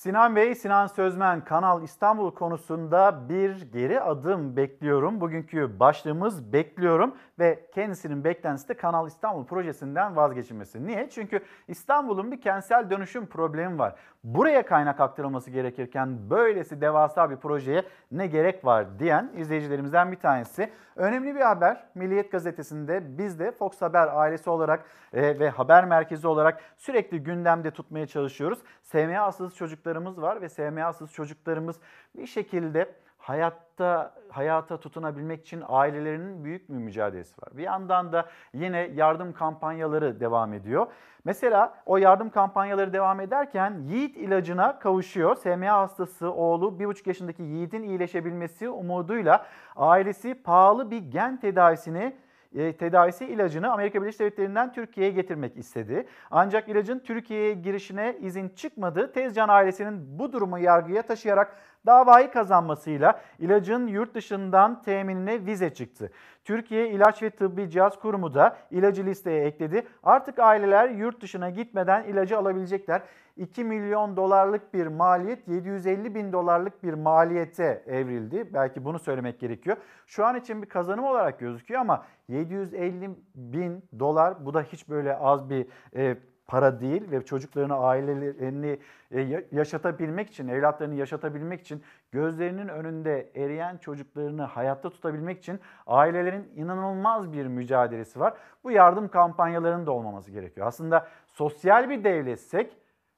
Sinan 0.01 0.37
Bey, 0.37 0.55
Sinan 0.55 0.87
Sözmen 0.87 1.45
Kanal 1.45 1.83
İstanbul 1.83 2.31
konusunda 2.31 3.29
bir 3.29 3.73
geri 3.73 4.01
adım 4.01 4.57
bekliyorum. 4.57 5.21
Bugünkü 5.21 5.81
başlığımız 5.81 6.53
bekliyorum 6.53 7.15
ve 7.39 7.67
kendisinin 7.75 8.25
beklentisi 8.25 8.69
de 8.69 8.75
Kanal 8.75 9.07
İstanbul 9.07 9.47
projesinden 9.47 10.17
vazgeçilmesi. 10.17 10.87
Niye? 10.87 11.11
Çünkü 11.11 11.41
İstanbul'un 11.69 12.33
bir 12.33 12.41
kentsel 12.41 12.91
dönüşüm 12.91 13.27
problemi 13.27 13.79
var. 13.79 13.95
Buraya 14.25 14.67
kaynak 14.67 15.01
aktarılması 15.01 15.51
gerekirken 15.51 16.31
böylesi 16.31 16.81
devasa 16.81 17.31
bir 17.31 17.37
projeye 17.37 17.83
ne 18.13 18.27
gerek 18.27 18.65
var 18.65 18.99
diyen 18.99 19.33
izleyicilerimizden 19.37 20.13
bir 20.13 20.17
tanesi. 20.17 20.71
Önemli 20.97 21.35
bir 21.35 21.41
haber 21.41 21.85
Milliyet 21.95 22.33
Gazetesi'nde 22.33 23.19
biz 23.19 23.39
de 23.39 23.53
Fox 23.53 23.83
Haber 23.83 24.09
ailesi 24.19 24.51
olarak 24.51 24.85
e, 25.13 25.39
ve 25.39 25.51
haber 25.51 25.85
merkezi 25.85 26.29
olarak 26.29 26.61
sürekli 26.77 27.23
gündemde 27.23 27.71
tutmaya 27.71 28.07
çalışıyoruz. 28.07 28.59
SMA'sız 28.93 29.57
çocuklarımız 29.57 30.23
var 30.23 30.43
ve 30.43 30.49
SMA'sız 30.49 31.13
çocuklarımız 31.13 31.77
bir 32.17 32.27
şekilde 32.27 32.95
hayatta 33.19 34.15
hayata 34.29 34.81
tutunabilmek 34.81 35.41
için 35.41 35.63
ailelerinin 35.69 36.45
büyük 36.45 36.69
bir 36.69 36.75
mücadelesi 36.75 37.43
var. 37.43 37.57
Bir 37.57 37.63
yandan 37.63 38.13
da 38.13 38.29
yine 38.53 38.79
yardım 38.79 39.33
kampanyaları 39.33 40.21
devam 40.21 40.53
ediyor. 40.53 40.87
Mesela 41.25 41.75
o 41.87 41.97
yardım 41.97 42.31
kampanyaları 42.31 42.93
devam 42.93 43.21
ederken 43.21 43.79
Yiğit 43.89 44.17
ilacına 44.17 44.79
kavuşuyor. 44.79 45.37
SMA 45.37 45.73
hastası 45.73 46.33
oğlu 46.33 46.67
1,5 46.79 47.09
yaşındaki 47.09 47.43
Yiğit'in 47.43 47.83
iyileşebilmesi 47.83 48.69
umuduyla 48.69 49.47
ailesi 49.77 50.35
pahalı 50.43 50.91
bir 50.91 50.99
gen 50.99 51.41
tedavisini 51.41 52.17
e, 52.55 52.77
tedavisi 52.77 53.27
ilacını 53.27 53.73
Amerika 53.73 54.03
Birleşik 54.03 54.21
Devletleri'nden 54.21 54.73
Türkiye'ye 54.73 55.13
getirmek 55.13 55.57
istedi. 55.57 56.07
Ancak 56.31 56.69
ilacın 56.69 56.99
Türkiye'ye 56.99 57.55
girişine 57.55 58.17
izin 58.21 58.49
çıkmadı. 58.49 59.13
Tezcan 59.13 59.49
ailesinin 59.49 60.19
bu 60.19 60.33
durumu 60.33 60.59
yargıya 60.59 61.03
taşıyarak 61.03 61.57
davayı 61.87 62.31
kazanmasıyla 62.31 63.21
ilacın 63.39 63.87
yurt 63.87 64.15
dışından 64.15 64.83
teminine 64.83 65.47
vize 65.47 65.75
çıktı. 65.75 66.11
Türkiye 66.45 66.89
İlaç 66.89 67.23
ve 67.23 67.31
Tıbbi 67.31 67.71
Cihaz 67.71 67.99
Kurumu 67.99 68.35
da 68.35 68.57
ilacı 68.71 69.07
listeye 69.07 69.45
ekledi. 69.45 69.87
Artık 70.03 70.39
aileler 70.39 70.89
yurt 70.89 71.23
dışına 71.23 71.51
gitmeden 71.51 72.05
ilacı 72.05 72.39
alabilecekler. 72.39 73.03
2 73.37 73.65
milyon 73.65 74.17
dolarlık 74.17 74.75
bir 74.75 74.87
maliyet 74.87 75.49
750 75.49 76.15
bin 76.15 76.33
dolarlık 76.33 76.83
bir 76.83 76.95
maliyete 76.95 77.83
evrildi. 77.87 78.55
Belki 78.55 78.85
bunu 78.85 78.99
söylemek 78.99 79.41
gerekiyor. 79.41 79.77
Şu 80.07 80.27
an 80.27 80.37
için 80.37 80.63
bir 80.63 80.69
kazanım 80.69 81.05
olarak 81.05 81.41
gözüküyor 81.41 81.81
ama 81.81 82.05
750 82.29 83.11
bin 83.35 83.85
dolar 83.99 84.47
bu 84.47 84.55
da 84.55 84.63
hiç 84.63 84.89
böyle 84.89 85.17
az 85.17 85.51
bir 85.51 85.67
e, 85.97 86.17
para 86.51 86.81
değil 86.81 87.11
ve 87.11 87.25
çocuklarını, 87.25 87.75
ailelerini 87.75 88.79
e, 89.11 89.45
yaşatabilmek 89.53 90.31
için, 90.31 90.49
evlatlarını 90.49 90.95
yaşatabilmek 90.95 91.61
için, 91.61 91.83
gözlerinin 92.13 92.69
önünde 92.69 93.31
eriyen 93.35 93.77
çocuklarını 93.77 94.43
hayatta 94.43 94.91
tutabilmek 94.91 95.39
için 95.39 95.61
ailelerin 95.87 96.53
inanılmaz 96.57 97.33
bir 97.33 97.47
mücadelesi 97.47 98.21
var. 98.21 98.35
Bu 98.65 98.71
yardım 98.71 99.09
kampanyalarının 99.09 99.87
da 99.87 99.93
olmaması 99.93 100.31
gerekiyor. 100.31 100.67
Aslında 100.67 101.09
sosyal 101.27 101.91
bir 101.91 102.05
devletsek 102.05 102.77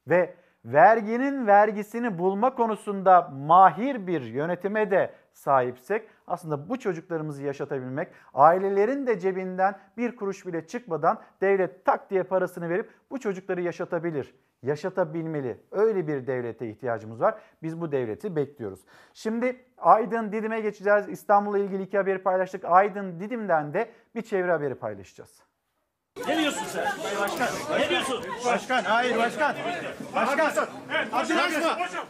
ve 0.09 0.35
verginin 0.65 1.47
vergisini 1.47 2.19
bulma 2.19 2.55
konusunda 2.55 3.31
mahir 3.33 4.07
bir 4.07 4.23
yönetime 4.23 4.91
de 4.91 5.15
sahipsek 5.33 6.09
aslında 6.27 6.69
bu 6.69 6.79
çocuklarımızı 6.79 7.43
yaşatabilmek, 7.43 8.09
ailelerin 8.35 9.07
de 9.07 9.19
cebinden 9.19 9.79
bir 9.97 10.17
kuruş 10.17 10.47
bile 10.47 10.67
çıkmadan 10.67 11.21
devlet 11.41 11.85
tak 11.85 12.11
diye 12.11 12.23
parasını 12.23 12.69
verip 12.69 12.91
bu 13.11 13.21
çocukları 13.21 13.61
yaşatabilir, 13.61 14.35
yaşatabilmeli. 14.63 15.61
Öyle 15.71 16.07
bir 16.07 16.27
devlete 16.27 16.71
ihtiyacımız 16.71 17.21
var. 17.21 17.41
Biz 17.63 17.81
bu 17.81 17.93
devleti 17.93 18.37
bekliyoruz. 18.37 18.81
Şimdi 19.15 19.57
Aydın 19.79 20.33
Didim'e 20.33 20.61
geçeceğiz. 20.61 21.09
İstanbul'la 21.09 21.59
ilgili 21.59 21.83
iki 21.83 21.97
haberi 21.97 22.23
paylaştık. 22.23 22.65
Aydın 22.65 23.21
Didim'den 23.21 23.75
de 23.75 23.91
bir 24.15 24.23
çevre 24.23 24.53
haberi 24.53 24.75
paylaşacağız. 24.75 25.52
Ne 26.29 26.39
diyorsun 26.39 26.65
sen? 26.73 26.85
Başkan. 27.21 27.49
Ne 27.81 27.91
diyorsun? 27.91 28.25
Başkan, 28.45 28.85
hayır 28.85 29.17
başkan. 29.17 29.57
Başkan. 30.15 30.53
Başkan. 31.13 31.67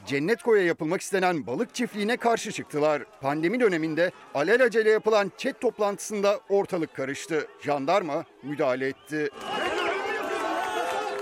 Cennetkoy'a 0.06 0.62
yapılmak 0.62 1.00
istenen 1.00 1.46
balık 1.46 1.74
çiftliğine 1.74 2.16
karşı 2.16 2.52
çıktılar. 2.52 3.02
Pandemi 3.20 3.60
döneminde 3.60 4.10
alelacele 4.34 4.90
yapılan 4.90 5.32
chat 5.38 5.60
toplantısında 5.60 6.40
ortalık 6.48 6.94
karıştı. 6.96 7.46
Jandarma 7.64 8.24
müdahale 8.42 8.86
etti. 8.88 9.28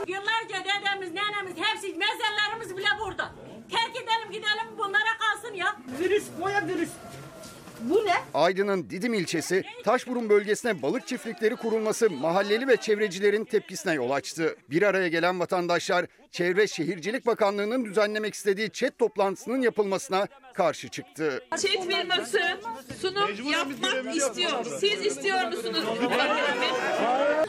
Yıllarca 0.06 0.64
dedemiz, 0.64 1.12
nenemiz 1.12 1.52
hepsi 1.56 1.94
mezarlarımız 1.94 2.76
bile 2.76 2.88
burada. 3.00 3.32
Terk 3.70 3.96
edelim 3.96 4.32
gidelim 4.32 4.78
bunlara 4.78 5.18
kalsın 5.18 5.54
ya. 5.54 5.76
Virüs, 6.00 6.24
koya 6.40 6.66
virüs. 6.66 6.90
Bu 7.82 7.94
ne? 8.06 8.14
Aydın'ın 8.34 8.90
Didim 8.90 9.14
ilçesi 9.14 9.64
Taşburun 9.84 10.28
bölgesine 10.28 10.82
balık 10.82 11.06
çiftlikleri 11.06 11.56
kurulması 11.56 12.10
mahalleli 12.10 12.68
ve 12.68 12.76
çevrecilerin 12.76 13.44
tepkisine 13.44 13.94
yol 13.94 14.10
açtı. 14.10 14.56
Bir 14.70 14.82
araya 14.82 15.08
gelen 15.08 15.40
vatandaşlar 15.40 16.06
Çevre 16.30 16.66
Şehircilik 16.66 17.26
Bakanlığı'nın 17.26 17.84
düzenlemek 17.84 18.34
istediği 18.34 18.70
chat 18.70 18.98
toplantısının 18.98 19.62
yapılmasına 19.62 20.26
karşı 20.60 20.88
çıktı. 20.88 21.42
Çet 21.62 21.88
firması 21.88 22.40
sunum 23.00 23.50
yapmak 23.52 24.16
istiyor. 24.16 24.64
Siz 24.64 25.06
istiyor 25.06 25.44
musunuz? 25.46 25.84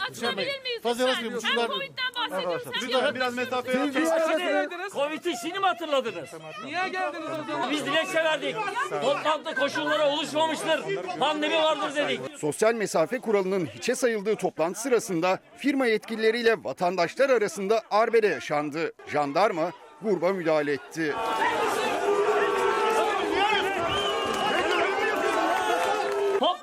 Açılabilir 0.10 0.62
miyiz 0.62 0.82
Fazla 0.84 1.08
lütfen? 1.24 1.52
Ben 1.58 1.68
Covid'den 1.68 2.32
bahsediyorum. 2.32 2.62
Lütfen 2.82 3.16
biraz 3.16 3.36
mesafe 3.36 3.72
yapıyorsun. 3.72 4.90
Covid'i 4.94 5.34
şimdi 5.42 5.60
mi 5.60 5.66
hatırladınız? 5.66 6.30
Niye 6.66 6.88
geldiniz 6.88 7.28
o 7.44 7.52
zaman? 7.52 7.72
Biz 7.72 7.86
dilekçe 7.86 8.24
verdik. 8.24 8.56
Toplantı 9.02 9.56
koşulları 9.56 10.04
oluşmamıştır. 10.04 10.84
Pandemi 11.20 11.56
vardır 11.56 11.96
dedik. 11.96 12.22
Sosyal 12.38 12.74
mesafe 12.74 13.20
kuralının 13.20 13.66
hiçe 13.66 13.96
sayıldığı 13.96 14.36
toplantı 14.36 14.82
sırasında 14.82 15.40
firma 15.58 15.86
yetkilileriyle 15.86 16.64
vatandaşlar 16.64 17.30
arasında 17.30 17.82
arbede 17.92 18.28
yaşandı. 18.28 18.94
Jandarma 19.08 19.72
gruba 20.02 20.34
müdahale 20.34 20.74
etti. 20.74 21.14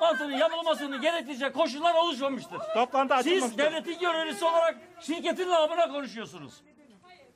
Toplantının 0.08 0.36
yapılmasını 0.38 0.96
gerektirecek 1.00 1.54
koşullar 1.54 1.94
oluşmamıştır. 1.94 2.58
Toplantı 2.74 3.14
Siz 3.16 3.26
açılmamıştır. 3.26 3.58
devletin 3.58 3.98
görevlisi 4.00 4.44
olarak 4.44 4.76
şirketin 5.00 5.48
namına 5.48 5.88
konuşuyorsunuz. 5.88 6.54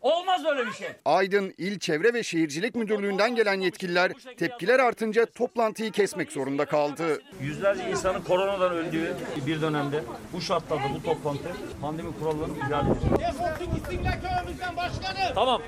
Olmaz 0.03 0.45
öyle 0.47 0.67
bir 0.67 0.73
şey. 0.73 0.89
Aydın 1.05 1.55
İl 1.59 1.79
Çevre 1.79 2.15
ve 2.15 2.23
Şehircilik 2.23 2.75
Müdürlüğü'nden 2.75 3.35
gelen 3.35 3.61
yetkililer 3.61 4.13
tepkiler 4.37 4.81
artınca 4.81 5.27
toplantıyı 5.27 5.93
kesmek 5.93 6.33
zorunda 6.33 6.65
kaldı. 6.65 7.23
Yüzlerce 7.41 7.91
insanın 7.91 8.21
koronadan 8.23 8.73
öldüğü 8.73 9.17
bir 9.47 9.61
dönemde 9.61 10.05
bu 10.33 10.41
şartlarda 10.41 10.83
bu 10.95 11.03
toplantı 11.03 11.49
pandemi 11.81 12.19
kurallarını 12.19 12.59
ihlal 12.59 12.87
ediyor. 12.87 13.19
Tamam. 15.35 15.63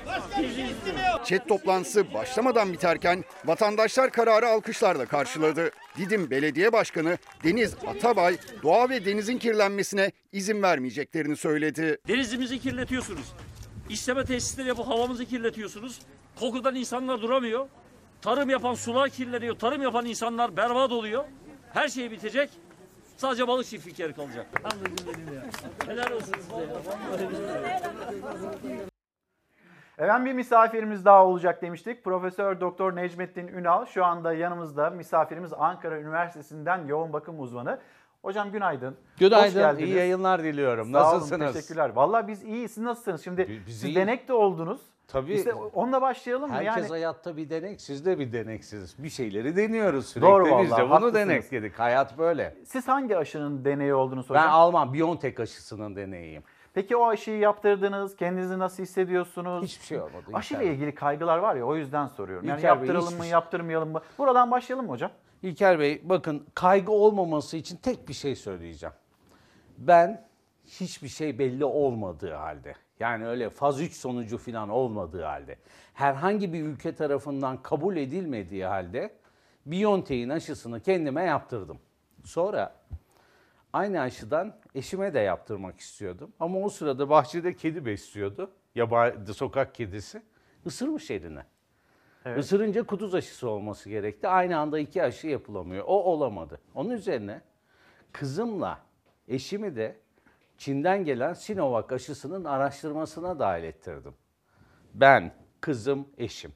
Chat 1.25 1.47
toplantısı 1.47 2.13
başlamadan 2.13 2.73
biterken 2.73 3.23
vatandaşlar 3.45 4.11
kararı 4.11 4.47
alkışlarla 4.47 5.05
karşıladı. 5.05 5.71
Didim 5.97 6.29
Belediye 6.29 6.73
Başkanı 6.73 7.17
Deniz 7.43 7.75
Atabay 7.87 8.37
doğa 8.63 8.89
ve 8.89 9.05
denizin 9.05 9.37
kirlenmesine 9.37 10.11
izin 10.31 10.61
vermeyeceklerini 10.61 11.35
söyledi. 11.35 11.97
Denizimizi 12.07 12.59
kirletiyorsunuz. 12.59 13.25
İşleme 13.95 14.25
tesisleri 14.25 14.67
yapıp 14.67 14.87
havamızı 14.87 15.25
kirletiyorsunuz. 15.25 15.99
Kokudan 16.39 16.75
insanlar 16.75 17.21
duramıyor. 17.21 17.67
Tarım 18.21 18.49
yapan 18.49 18.73
sular 18.73 19.09
kirleniyor. 19.09 19.55
Tarım 19.55 19.81
yapan 19.81 20.05
insanlar 20.05 20.57
berbat 20.57 20.91
oluyor. 20.91 21.23
Her 21.73 21.87
şey 21.87 22.11
bitecek. 22.11 22.49
Sadece 23.17 23.47
balık 23.47 23.65
çiftlikleri 23.65 24.13
kalacak. 24.13 24.47
Helal 25.85 26.11
olsun 26.11 26.33
size. 26.39 26.67
Efendim 29.97 30.25
bir 30.25 30.33
misafirimiz 30.33 31.05
daha 31.05 31.25
olacak 31.25 31.61
demiştik. 31.61 32.03
Profesör 32.03 32.61
Doktor 32.61 32.95
Necmettin 32.95 33.47
Ünal 33.47 33.85
şu 33.85 34.05
anda 34.05 34.33
yanımızda. 34.33 34.89
Misafirimiz 34.89 35.53
Ankara 35.53 35.99
Üniversitesi'nden 35.99 36.87
yoğun 36.87 37.13
bakım 37.13 37.39
uzmanı. 37.39 37.79
Hocam 38.25 38.51
günaydın. 38.51 38.95
Günaydın, 39.19 39.77
iyi 39.77 39.95
yayınlar 39.95 40.43
diliyorum. 40.43 40.91
Sağ 40.91 41.09
olun, 41.09 41.15
Nasılsınız? 41.17 41.53
teşekkürler. 41.53 41.89
Vallahi 41.89 42.27
biz 42.27 42.43
iyiyiz. 42.43 42.71
Siz 42.71 42.83
nasılsınız? 42.83 43.23
Şimdi 43.23 43.61
biz 43.67 43.73
siz 43.75 43.83
iyi. 43.83 43.95
denek 43.95 44.27
de 44.27 44.33
oldunuz. 44.33 44.81
Tabii. 45.07 45.33
İşte 45.33 45.53
onunla 45.53 46.01
başlayalım 46.01 46.49
mı? 46.49 46.55
Herkes 46.55 46.75
yani 46.77 46.87
hayatta 46.87 47.37
bir 47.37 47.49
denek, 47.49 47.81
siz 47.81 48.05
de 48.05 48.19
bir 48.19 48.33
deneksiniz. 48.33 48.95
Bir 49.03 49.09
şeyleri 49.09 49.55
deniyoruz 49.55 50.05
sürekli. 50.05 50.27
Doğru 50.27 50.45
Biz 50.45 50.51
vallahi, 50.51 50.69
de 50.81 50.83
bunu 50.85 50.93
haklısınız. 50.93 51.15
denekledik. 51.15 51.79
Hayat 51.79 52.17
böyle. 52.17 52.55
siz 52.65 52.87
hangi 52.87 53.17
aşının 53.17 53.65
deneyi 53.65 53.93
oldunuz 53.93 54.29
hocam? 54.29 54.43
Ben 54.43 54.49
Alman 54.49 54.93
Biontech 54.93 55.39
aşısının 55.39 55.95
deneyiyim. 55.95 56.43
Peki 56.73 56.95
o 56.95 57.07
aşıyı 57.07 57.39
yaptırdınız. 57.39 58.15
Kendinizi 58.15 58.59
nasıl 58.59 58.83
hissediyorsunuz? 58.83 59.63
Hiçbir 59.63 59.85
şey 59.85 59.97
olmadı. 59.99 60.23
Aşıyla 60.33 60.63
ilgili 60.63 60.95
kaygılar 60.95 61.37
var 61.37 61.55
ya 61.55 61.65
o 61.65 61.75
yüzden 61.75 62.07
soruyorum. 62.07 62.47
Yani 62.47 62.57
İlker 62.57 62.71
Bey, 62.71 62.77
yaptıralım 62.77 63.05
hiçbir 63.05 63.17
mı, 63.17 63.23
şey- 63.23 63.31
yaptırmayalım 63.31 63.91
mı? 63.91 64.01
Buradan 64.17 64.51
başlayalım 64.51 64.85
mı 64.85 64.91
hocam? 64.91 65.11
İlker 65.45 65.79
Bey 65.79 66.01
bakın 66.03 66.47
kaygı 66.55 66.91
olmaması 66.91 67.57
için 67.57 67.77
tek 67.77 68.07
bir 68.07 68.13
şey 68.13 68.35
söyleyeceğim. 68.35 68.95
Ben 69.77 70.27
hiçbir 70.65 71.07
şey 71.07 71.39
belli 71.39 71.65
olmadığı 71.65 72.33
halde 72.33 72.75
yani 72.99 73.27
öyle 73.27 73.49
faz 73.49 73.81
3 73.81 73.93
sonucu 73.93 74.37
falan 74.37 74.69
olmadığı 74.69 75.23
halde 75.23 75.57
herhangi 75.93 76.53
bir 76.53 76.63
ülke 76.63 76.95
tarafından 76.95 77.61
kabul 77.61 77.97
edilmediği 77.97 78.65
halde 78.65 79.13
Biontech'in 79.65 80.29
aşısını 80.29 80.79
kendime 80.79 81.23
yaptırdım. 81.23 81.79
Sonra 82.23 82.75
aynı 83.73 83.99
aşıdan 83.99 84.55
eşime 84.75 85.13
de 85.13 85.19
yaptırmak 85.19 85.79
istiyordum. 85.79 86.31
Ama 86.39 86.59
o 86.59 86.69
sırada 86.69 87.09
bahçede 87.09 87.55
kedi 87.55 87.85
besliyordu. 87.85 88.51
Yabancı 88.75 89.33
sokak 89.33 89.75
kedisi. 89.75 90.21
Isırmış 90.65 91.11
eline. 91.11 91.45
Evet. 92.25 92.39
Isırınca 92.39 92.83
kuduz 92.83 93.15
aşısı 93.15 93.49
olması 93.49 93.89
gerekti. 93.89 94.27
Aynı 94.27 94.57
anda 94.57 94.79
iki 94.79 95.03
aşı 95.03 95.27
yapılamıyor. 95.27 95.83
O 95.87 96.03
olamadı. 96.03 96.59
Onun 96.75 96.89
üzerine 96.89 97.41
kızımla 98.11 98.79
eşimi 99.27 99.75
de 99.75 99.97
Çin'den 100.57 101.05
gelen 101.05 101.33
Sinovac 101.33 101.93
aşısının 101.93 102.43
araştırmasına 102.43 103.39
dahil 103.39 103.63
ettirdim. 103.63 104.13
Ben, 104.93 105.33
kızım, 105.61 106.07
eşim. 106.17 106.53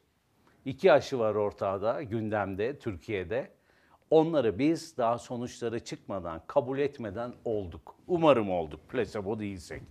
İki 0.66 0.92
aşı 0.94 1.20
var 1.20 1.36
ortada, 1.36 2.04
gündemde, 2.04 2.80
Türkiye'de. 2.80 3.52
Onları 4.10 4.60
biz 4.60 4.98
daha 4.98 5.18
sonuçları 5.18 5.80
çıkmadan, 5.80 6.42
kabul 6.48 6.80
etmeden 6.80 7.34
olduk. 7.46 7.96
Umarım 8.08 8.52
olduk, 8.52 8.90
plasebo 8.90 9.40
değilsek. 9.40 9.82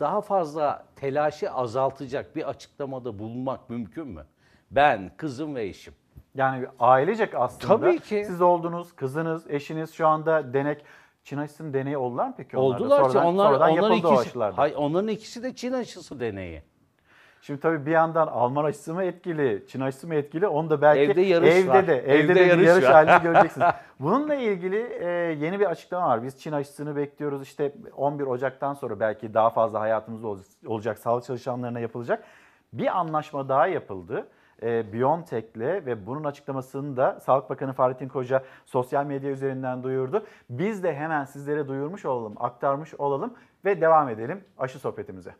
Daha 0.00 0.20
fazla 0.20 0.86
telaşı 0.96 1.50
azaltacak 1.50 2.36
bir 2.36 2.48
açıklamada 2.48 3.18
bulunmak 3.18 3.70
mümkün 3.70 4.08
mü? 4.08 4.26
Ben, 4.70 5.10
kızım 5.16 5.54
ve 5.54 5.64
eşim. 5.64 5.94
Yani 6.34 6.66
ailecek 6.80 7.34
aslında. 7.34 7.66
Tabii 7.78 7.98
ki. 7.98 8.24
Siz 8.26 8.40
oldunuz, 8.42 8.92
kızınız, 8.92 9.50
eşiniz 9.50 9.92
şu 9.94 10.06
anda 10.08 10.52
denek. 10.52 10.84
Çin 11.24 11.38
aşısının 11.38 11.74
deneyi 11.74 11.96
oldular 11.98 12.26
mı 12.26 12.34
peki 12.36 12.56
onlarda? 12.56 12.84
Oldular 12.84 13.04
ki 13.04 13.10
Sonradan- 13.12 13.26
onlar, 13.26 13.44
sonradan 13.46 13.70
onların 13.70 13.94
yapıldı 13.94 14.08
o 14.14 14.22
ikisi, 14.22 14.38
hayır, 14.38 14.74
onların 14.76 15.08
ikisi 15.08 15.42
de 15.42 15.54
Çin 15.54 15.72
aşısı 15.72 16.20
deneyi. 16.20 16.62
Şimdi 17.42 17.60
tabii 17.60 17.86
bir 17.86 17.90
yandan 17.90 18.26
Alman 18.26 18.64
aşısı 18.64 18.94
mı 18.94 19.04
etkili, 19.04 19.64
Çin 19.68 19.80
aşısı 19.80 20.06
mı 20.06 20.14
etkili 20.14 20.46
onu 20.46 20.70
da 20.70 20.82
belki 20.82 21.00
Evde 21.12 21.20
yarış 21.20 21.48
evde 21.54 21.68
var. 21.68 21.86
de 21.86 21.96
evde, 21.98 22.12
Evde 22.14 22.34
de 22.34 22.40
yarış 22.40 22.66
yarış 22.66 22.84
var. 22.84 22.92
halinde 23.06 23.18
göreceksiniz. 23.32 23.68
Bununla 24.00 24.34
ilgili 24.34 24.78
e, 25.00 25.06
yeni 25.40 25.60
bir 25.60 25.66
açıklama 25.66 26.08
var. 26.08 26.22
Biz 26.22 26.38
Çin 26.40 26.52
aşısını 26.52 26.96
bekliyoruz. 26.96 27.42
İşte 27.42 27.72
11 27.96 28.24
Ocak'tan 28.26 28.74
sonra 28.74 29.00
belki 29.00 29.34
daha 29.34 29.50
fazla 29.50 29.80
hayatımızda 29.80 30.28
ol- 30.28 30.38
olacak, 30.66 30.98
sağlık 30.98 31.24
çalışanlarına 31.24 31.80
yapılacak. 31.80 32.24
Bir 32.72 32.98
anlaşma 32.98 33.48
daha 33.48 33.66
yapıldı. 33.66 34.26
E, 34.62 34.92
BioNTech'le 34.92 35.86
ve 35.86 36.06
bunun 36.06 36.24
açıklamasını 36.24 36.96
da 36.96 37.20
Sağlık 37.20 37.50
Bakanı 37.50 37.72
Fahrettin 37.72 38.08
Koca 38.08 38.44
sosyal 38.66 39.06
medya 39.06 39.30
üzerinden 39.30 39.82
duyurdu. 39.82 40.26
Biz 40.50 40.82
de 40.82 40.94
hemen 40.94 41.24
sizlere 41.24 41.68
duyurmuş 41.68 42.04
olalım, 42.04 42.34
aktarmış 42.36 42.94
olalım 42.94 43.34
ve 43.64 43.80
devam 43.80 44.08
edelim 44.08 44.44
aşı 44.58 44.78
sohbetimize. 44.78 45.34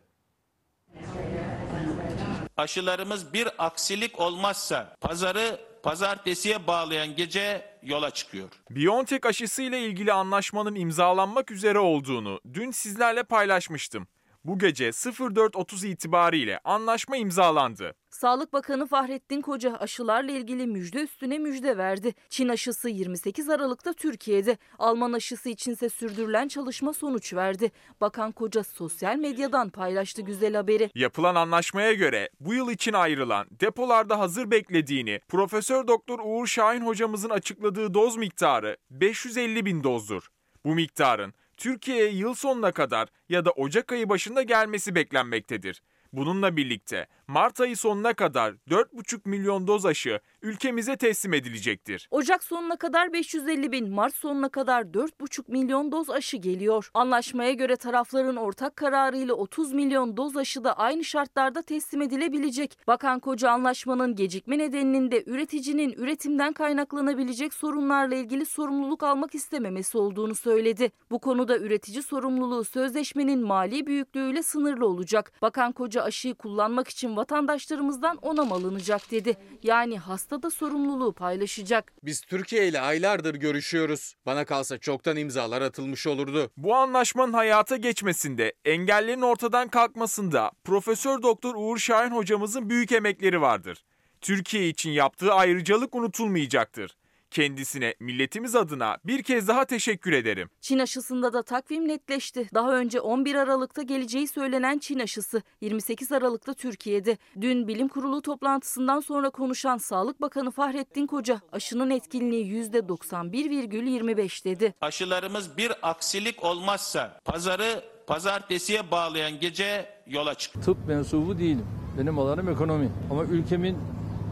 aşılarımız 2.57 3.33
bir 3.33 3.47
aksilik 3.57 4.19
olmazsa 4.19 4.95
pazarı 5.01 5.59
pazartesiye 5.83 6.67
bağlayan 6.67 7.15
gece 7.15 7.65
yola 7.83 8.11
çıkıyor. 8.11 8.49
BioNTech 8.69 9.25
aşısı 9.25 9.61
ile 9.61 9.79
ilgili 9.79 10.13
anlaşmanın 10.13 10.75
imzalanmak 10.75 11.51
üzere 11.51 11.79
olduğunu 11.79 12.39
dün 12.53 12.71
sizlerle 12.71 13.23
paylaşmıştım. 13.23 14.07
Bu 14.49 14.59
gece 14.59 14.89
04.30 14.89 15.87
itibariyle 15.87 16.59
anlaşma 16.63 17.17
imzalandı. 17.17 17.93
Sağlık 18.09 18.53
Bakanı 18.53 18.87
Fahrettin 18.87 19.41
Koca 19.41 19.75
aşılarla 19.75 20.31
ilgili 20.31 20.67
müjde 20.67 21.03
üstüne 21.03 21.37
müjde 21.37 21.77
verdi. 21.77 22.13
Çin 22.29 22.49
aşısı 22.49 22.89
28 22.89 23.49
Aralık'ta 23.49 23.93
Türkiye'de, 23.93 24.57
Alman 24.79 25.13
aşısı 25.13 25.49
içinse 25.49 25.89
sürdürülen 25.89 26.47
çalışma 26.47 26.93
sonuç 26.93 27.33
verdi. 27.33 27.71
Bakan 28.01 28.31
Koca 28.31 28.63
sosyal 28.63 29.15
medyadan 29.15 29.69
paylaştı 29.69 30.21
güzel 30.21 30.55
haberi. 30.55 30.89
Yapılan 30.95 31.35
anlaşmaya 31.35 31.93
göre 31.93 32.29
bu 32.39 32.53
yıl 32.53 32.71
için 32.71 32.93
ayrılan 32.93 33.47
depolarda 33.51 34.19
hazır 34.19 34.51
beklediğini 34.51 35.19
Profesör 35.27 35.87
Doktor 35.87 36.19
Uğur 36.23 36.47
Şahin 36.47 36.81
hocamızın 36.81 37.29
açıkladığı 37.29 37.93
doz 37.93 38.17
miktarı 38.17 38.77
550 38.89 39.65
bin 39.65 39.83
dozdur. 39.83 40.27
Bu 40.65 40.75
miktarın 40.75 41.33
Türkiye'ye 41.59 42.09
yıl 42.11 42.33
sonuna 42.33 42.71
kadar 42.71 43.09
ya 43.29 43.45
da 43.45 43.51
Ocak 43.51 43.91
ayı 43.91 44.09
başında 44.09 44.43
gelmesi 44.43 44.95
beklenmektedir. 44.95 45.81
Bununla 46.13 46.57
birlikte 46.57 47.07
Mart 47.29 47.61
ayı 47.61 47.77
sonuna 47.77 48.13
kadar 48.13 48.53
4,5 48.69 49.19
milyon 49.25 49.67
doz 49.67 49.85
aşı 49.85 50.19
ülkemize 50.41 50.97
teslim 50.97 51.33
edilecektir. 51.33 52.07
Ocak 52.11 52.43
sonuna 52.43 52.75
kadar 52.75 53.13
550 53.13 53.71
bin, 53.71 53.89
Mart 53.89 54.15
sonuna 54.15 54.49
kadar 54.49 54.81
4,5 54.81 55.43
milyon 55.47 55.91
doz 55.91 56.09
aşı 56.09 56.37
geliyor. 56.37 56.89
Anlaşmaya 56.93 57.53
göre 57.53 57.75
tarafların 57.75 58.35
ortak 58.35 58.75
kararıyla 58.75 59.33
30 59.33 59.73
milyon 59.73 60.17
doz 60.17 60.37
aşı 60.37 60.63
da 60.63 60.77
aynı 60.77 61.03
şartlarda 61.03 61.61
teslim 61.61 62.01
edilebilecek. 62.01 62.77
Bakan 62.87 63.19
Koca 63.19 63.51
anlaşmanın 63.51 64.15
gecikme 64.15 64.57
nedeninin 64.57 65.11
de 65.11 65.23
üreticinin 65.25 65.93
üretimden 65.93 66.53
kaynaklanabilecek 66.53 67.53
sorunlarla 67.53 68.15
ilgili 68.15 68.45
sorumluluk 68.45 69.03
almak 69.03 69.35
istememesi 69.35 69.97
olduğunu 69.97 70.35
söyledi. 70.35 70.91
Bu 71.11 71.19
konuda 71.19 71.57
üretici 71.57 72.03
sorumluluğu 72.03 72.63
sözleşmenin 72.63 73.47
mali 73.47 73.85
büyüklüğüyle 73.87 74.43
sınırlı 74.43 74.87
olacak. 74.87 75.31
Bakan 75.41 75.71
Koca 75.71 76.03
aşıyı 76.03 76.35
kullanmak 76.35 76.87
için 76.87 77.18
vatandaşlarımızdan 77.19 78.17
onam 78.17 78.51
alınacak 78.51 79.11
dedi. 79.11 79.37
Yani 79.63 79.99
hasta 79.99 80.43
da 80.43 80.49
sorumluluğu 80.49 81.13
paylaşacak. 81.13 81.93
Biz 82.03 82.21
Türkiye 82.21 82.67
ile 82.67 82.81
aylardır 82.81 83.35
görüşüyoruz. 83.35 84.15
Bana 84.25 84.45
kalsa 84.45 84.77
çoktan 84.77 85.17
imzalar 85.17 85.61
atılmış 85.61 86.07
olurdu. 86.07 86.51
Bu 86.57 86.75
anlaşmanın 86.75 87.33
hayata 87.33 87.77
geçmesinde, 87.77 88.53
engellerin 88.65 89.21
ortadan 89.21 89.67
kalkmasında 89.67 90.51
Profesör 90.63 91.21
Doktor 91.21 91.55
Uğur 91.55 91.77
Şahin 91.77 92.11
hocamızın 92.11 92.69
büyük 92.69 92.91
emekleri 92.91 93.41
vardır. 93.41 93.83
Türkiye 94.21 94.67
için 94.67 94.89
yaptığı 94.89 95.33
ayrıcalık 95.33 95.95
unutulmayacaktır. 95.95 96.98
Kendisine 97.31 97.95
milletimiz 97.99 98.55
adına 98.55 98.97
bir 99.05 99.23
kez 99.23 99.47
daha 99.47 99.65
teşekkür 99.65 100.11
ederim. 100.11 100.49
Çin 100.61 100.79
aşısında 100.79 101.33
da 101.33 101.43
takvim 101.43 101.87
netleşti. 101.87 102.49
Daha 102.53 102.75
önce 102.77 102.99
11 103.01 103.35
Aralık'ta 103.35 103.81
geleceği 103.81 104.27
söylenen 104.27 104.77
Çin 104.79 104.99
aşısı 104.99 105.41
28 105.61 106.11
Aralık'ta 106.11 106.53
Türkiye'de. 106.53 107.17
Dün 107.41 107.67
bilim 107.67 107.87
kurulu 107.87 108.21
toplantısından 108.21 108.99
sonra 108.99 109.29
konuşan 109.29 109.77
Sağlık 109.77 110.21
Bakanı 110.21 110.51
Fahrettin 110.51 111.07
Koca 111.07 111.41
aşının 111.51 111.89
etkinliği 111.89 112.69
%91,25 112.71 114.45
dedi. 114.45 114.73
Aşılarımız 114.81 115.57
bir 115.57 115.71
aksilik 115.81 116.43
olmazsa 116.43 117.19
pazarı 117.25 117.83
pazartesiye 118.07 118.91
bağlayan 118.91 119.39
gece 119.39 119.89
yola 120.07 120.35
çıkıyor. 120.35 120.65
Tıp 120.65 120.87
mensubu 120.87 121.37
değilim. 121.37 121.65
Benim 121.99 122.19
alanım 122.19 122.49
ekonomi. 122.49 122.89
Ama 123.11 123.23
ülkemin 123.23 123.77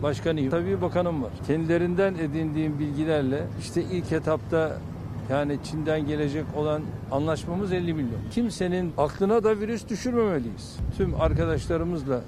başkanıyım. 0.04 0.50
Tabii 0.50 0.82
bakanım 0.82 1.24
var. 1.24 1.32
Kendilerinden 1.48 2.16
edindiğim 2.16 2.80
bilgilerle 2.80 3.48
işte 3.62 3.84
ilk 3.92 4.12
etapta 4.12 4.78
yani 5.30 5.58
Çin'den 5.64 6.08
gelecek 6.08 6.46
olan 6.56 6.82
anlaşmamız 7.12 7.74
50 7.74 7.94
milyon. 7.94 8.20
Kimsenin 8.32 8.94
aklına 8.98 9.44
da 9.44 9.60
virüs 9.60 9.90
düşürmemeliyiz. 9.90 10.78
Tüm 10.98 11.22
arkadaşlarımızla 11.22 12.22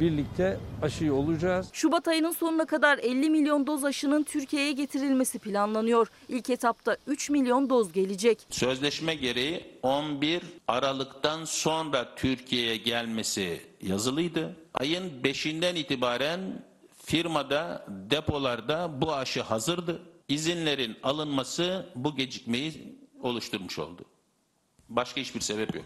birlikte 0.00 0.56
aşıyı 0.82 1.14
olacağız. 1.14 1.68
Şubat 1.72 2.08
ayının 2.08 2.30
sonuna 2.32 2.64
kadar 2.64 2.98
50 2.98 3.30
milyon 3.30 3.66
doz 3.66 3.84
aşının 3.84 4.22
Türkiye'ye 4.22 4.72
getirilmesi 4.72 5.38
planlanıyor. 5.38 6.08
İlk 6.28 6.50
etapta 6.50 6.96
3 7.06 7.30
milyon 7.30 7.70
doz 7.70 7.92
gelecek. 7.92 8.38
Sözleşme 8.50 9.14
gereği 9.14 9.64
11 9.82 10.42
Aralık'tan 10.68 11.44
sonra 11.44 12.14
Türkiye'ye 12.16 12.76
gelmesi 12.76 13.60
yazılıydı. 13.82 14.56
Ayın 14.74 15.10
5'inden 15.22 15.74
itibaren 15.74 16.40
firmada, 17.12 17.86
depolarda 17.88 19.00
bu 19.00 19.14
aşı 19.14 19.42
hazırdı. 19.42 20.02
İzinlerin 20.28 20.96
alınması 21.02 21.86
bu 21.94 22.16
gecikmeyi 22.16 22.98
oluşturmuş 23.22 23.78
oldu. 23.78 24.04
Başka 24.88 25.20
hiçbir 25.20 25.40
sebep 25.40 25.74
yok. 25.74 25.84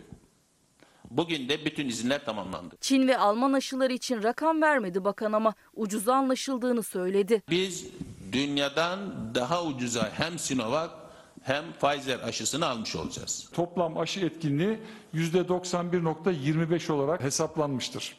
Bugün 1.11 1.49
de 1.49 1.65
bütün 1.65 1.89
izinler 1.89 2.25
tamamlandı. 2.25 2.75
Çin 2.81 3.09
ve 3.09 3.19
Alman 3.19 3.53
aşıları 3.53 3.93
için 3.93 4.23
rakam 4.23 4.63
vermedi 4.63 5.05
bakan 5.05 5.33
ama 5.33 5.55
ucuza 5.75 6.15
anlaşıldığını 6.15 6.83
söyledi. 6.83 7.43
Biz 7.51 7.87
dünyadan 8.33 8.99
daha 9.35 9.65
ucuza 9.65 10.11
hem 10.15 10.39
Sinovac 10.39 10.91
hem 11.43 11.65
Pfizer 11.73 12.21
aşısını 12.21 12.67
almış 12.67 12.97
olacağız. 12.97 13.51
Toplam 13.53 13.99
aşı 13.99 14.21
etkinliği 14.21 14.79
%91.25 15.15 16.93
olarak 16.93 17.23
hesaplanmıştır. 17.23 18.17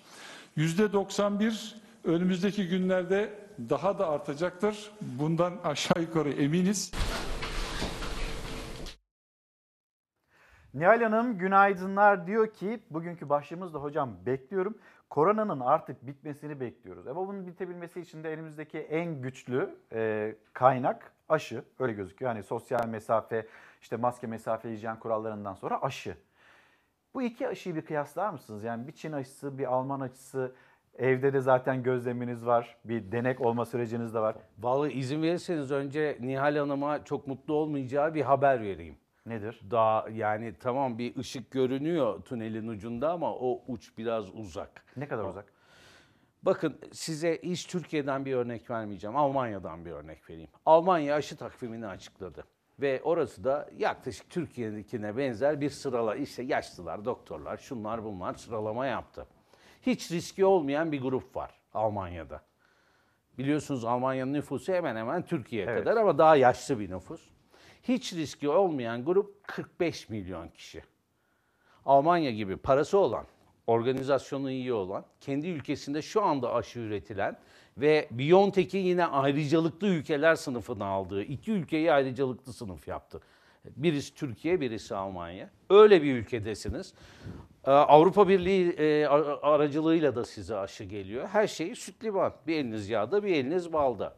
%91 0.58 1.87
önümüzdeki 2.08 2.70
günlerde 2.70 3.34
daha 3.70 4.00
da 4.00 4.10
artacaktır. 4.10 4.92
Bundan 5.02 5.54
aşağı 5.64 6.02
yukarı 6.02 6.30
eminiz. 6.30 6.92
Nihal 10.74 11.02
Hanım 11.02 11.38
günaydınlar 11.38 12.28
diyor 12.28 12.54
ki 12.54 12.80
bugünkü 12.90 13.30
başlığımızda 13.30 13.80
hocam 13.80 14.14
bekliyorum. 14.26 14.78
Koronanın 15.10 15.60
artık 15.60 16.08
bitmesini 16.08 16.60
bekliyoruz. 16.60 17.08
Ama 17.08 17.28
bunun 17.28 17.48
bitebilmesi 17.48 18.02
için 18.02 18.24
de 18.24 18.34
elimizdeki 18.34 18.80
en 18.80 19.22
güçlü 19.22 19.76
e, 19.94 20.36
kaynak 20.54 21.12
aşı. 21.30 21.64
Öyle 21.80 21.94
gözüküyor. 21.94 22.32
Hani 22.32 22.44
sosyal 22.44 22.88
mesafe, 22.88 23.48
işte 23.82 23.98
maske, 23.98 24.28
mesafe, 24.28 24.72
hijyen 24.72 25.00
kurallarından 25.00 25.54
sonra 25.54 25.82
aşı. 25.82 26.18
Bu 27.14 27.22
iki 27.22 27.48
aşıyı 27.48 27.76
bir 27.76 27.86
kıyaslar 27.86 28.30
mısınız? 28.30 28.64
Yani 28.64 28.88
bir 28.88 28.92
Çin 28.92 29.12
aşısı, 29.12 29.58
bir 29.58 29.74
Alman 29.74 30.00
aşısı, 30.00 30.56
evde 30.98 31.34
de 31.34 31.42
zaten 31.42 31.84
gözleminiz 31.84 32.46
var. 32.46 32.78
Bir 32.86 33.12
denek 33.12 33.42
olma 33.42 33.66
süreciniz 33.66 34.14
de 34.14 34.20
var. 34.20 34.36
Vallahi 34.60 34.92
izin 34.92 35.22
verirseniz 35.22 35.72
önce 35.72 36.18
Nihal 36.20 36.56
Hanım'a 36.56 37.04
çok 37.04 37.28
mutlu 37.28 37.54
olmayacağı 37.54 38.14
bir 38.14 38.22
haber 38.22 38.62
vereyim. 38.62 38.98
Nedir? 39.26 39.62
Daha 39.72 40.10
yani 40.10 40.54
tamam 40.60 40.98
bir 40.98 41.16
ışık 41.16 41.52
görünüyor 41.52 42.22
tünelin 42.22 42.68
ucunda 42.68 43.12
ama 43.12 43.34
o 43.34 43.64
uç 43.68 43.98
biraz 43.98 44.36
uzak. 44.36 44.86
Ne 44.98 45.08
kadar 45.08 45.24
uzak? 45.24 45.54
Bakın 46.44 46.80
size 46.92 47.40
hiç 47.44 47.68
Türkiye'den 47.68 48.26
bir 48.26 48.34
örnek 48.34 48.70
vermeyeceğim. 48.70 49.16
Almanya'dan 49.16 49.86
bir 49.86 49.92
örnek 49.92 50.30
vereyim. 50.30 50.50
Almanya 50.66 51.16
aşı 51.16 51.38
takvimini 51.38 51.88
açıkladı. 51.88 52.44
Ve 52.80 53.02
orası 53.04 53.44
da 53.44 53.70
yaklaşık 53.78 54.30
Türkiye'dekine 54.30 55.18
benzer 55.18 55.62
bir 55.62 55.70
sırala 55.70 56.16
işte 56.16 56.44
yaşlılar, 56.44 57.06
doktorlar, 57.06 57.58
şunlar 57.58 58.04
bunlar 58.04 58.34
sıralama 58.34 58.86
yaptı. 58.86 59.28
Hiç 59.88 60.12
riski 60.12 60.46
olmayan 60.46 60.92
bir 60.92 61.02
grup 61.02 61.36
var 61.36 61.52
Almanya'da. 61.74 62.42
Biliyorsunuz 63.38 63.86
Almanya'nın 63.86 64.34
nüfusu 64.34 64.74
hemen 64.74 64.96
hemen 64.96 65.26
Türkiye 65.26 65.66
kadar 65.66 65.98
ama 65.98 66.18
daha 66.18 66.36
yaşlı 66.36 66.80
bir 66.80 66.92
nüfus. 66.92 67.22
Hiç 67.84 68.14
riski 68.14 68.50
olmayan 68.50 69.06
grup 69.06 69.48
45 69.48 70.10
milyon 70.10 70.48
kişi. 70.48 70.84
Almanya 71.86 72.32
gibi 72.32 72.58
parası 72.58 72.98
olan, 72.98 73.26
organizasyonu 73.68 74.52
iyi 74.52 74.74
olan, 74.74 75.06
kendi 75.22 75.48
ülkesinde 75.48 76.02
şu 76.02 76.24
anda 76.24 76.54
aşı 76.54 76.80
üretilen 76.80 77.38
ve 77.78 78.08
BioNTech'in 78.12 78.80
yine 78.80 79.06
ayrıcalıklı 79.06 79.88
ülkeler 79.88 80.36
sınıfına 80.36 80.86
aldığı 80.86 81.24
iki 81.24 81.52
ülkeyi 81.52 81.92
ayrıcalıklı 81.92 82.54
sınıf 82.54 82.88
yaptı. 82.88 83.22
Birisi 83.76 84.16
Türkiye, 84.16 84.62
birisi 84.62 84.96
Almanya. 84.96 85.50
Öyle 85.70 86.04
bir 86.04 86.16
ülkedesiniz. 86.16 86.94
Ee, 87.68 87.72
Avrupa 87.72 88.28
Birliği 88.28 88.70
e, 88.70 89.06
ar- 89.08 89.40
aracılığıyla 89.42 90.16
da 90.16 90.26
size 90.26 90.56
aşı 90.58 90.84
geliyor. 90.84 91.28
Her 91.28 91.48
şey 91.48 91.76
süt 91.76 92.04
liman. 92.04 92.34
Bir 92.48 92.56
eliniz 92.56 92.90
yağda, 92.90 93.24
bir 93.24 93.36
eliniz 93.36 93.74
balda. 93.74 94.16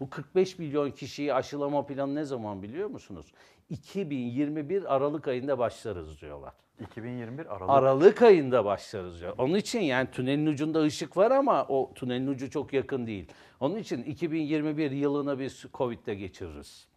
Bu 0.00 0.10
45 0.10 0.58
milyon 0.58 0.90
kişiyi 0.90 1.34
aşılama 1.34 1.86
planı 1.86 2.14
ne 2.14 2.24
zaman 2.24 2.62
biliyor 2.62 2.88
musunuz? 2.88 3.26
2021 3.70 4.94
Aralık 4.94 5.28
ayında 5.28 5.58
başlarız 5.58 6.20
diyorlar. 6.20 6.52
2021 6.80 7.46
Aralık. 7.46 7.70
Aralık 7.70 8.22
ayında 8.22 8.64
başlarız 8.64 9.20
diyor. 9.20 9.34
Onun 9.38 9.54
için 9.54 9.80
yani 9.80 10.10
tünelin 10.10 10.46
ucunda 10.46 10.82
ışık 10.82 11.16
var 11.16 11.30
ama 11.30 11.66
o 11.68 11.94
tünelin 11.94 12.26
ucu 12.26 12.50
çok 12.50 12.72
yakın 12.72 13.06
değil. 13.06 13.28
Onun 13.60 13.76
için 13.76 14.02
2021 14.02 14.90
yılını 14.90 15.38
biz 15.38 15.64
Covid'de 15.74 16.14
geçiririz. 16.14 16.88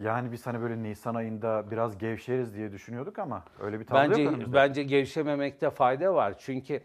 Yani 0.00 0.32
biz 0.32 0.46
hani 0.46 0.60
böyle 0.60 0.82
Nisan 0.82 1.14
ayında 1.14 1.70
biraz 1.70 1.98
gevşeriz 1.98 2.54
diye 2.54 2.72
düşünüyorduk 2.72 3.18
ama 3.18 3.44
öyle 3.60 3.80
bir 3.80 3.86
tablo 3.86 4.02
yok 4.02 4.10
Bence 4.10 4.28
önümüzde. 4.28 4.52
bence 4.52 4.82
gevşememekte 4.82 5.70
fayda 5.70 6.14
var. 6.14 6.34
Çünkü 6.38 6.80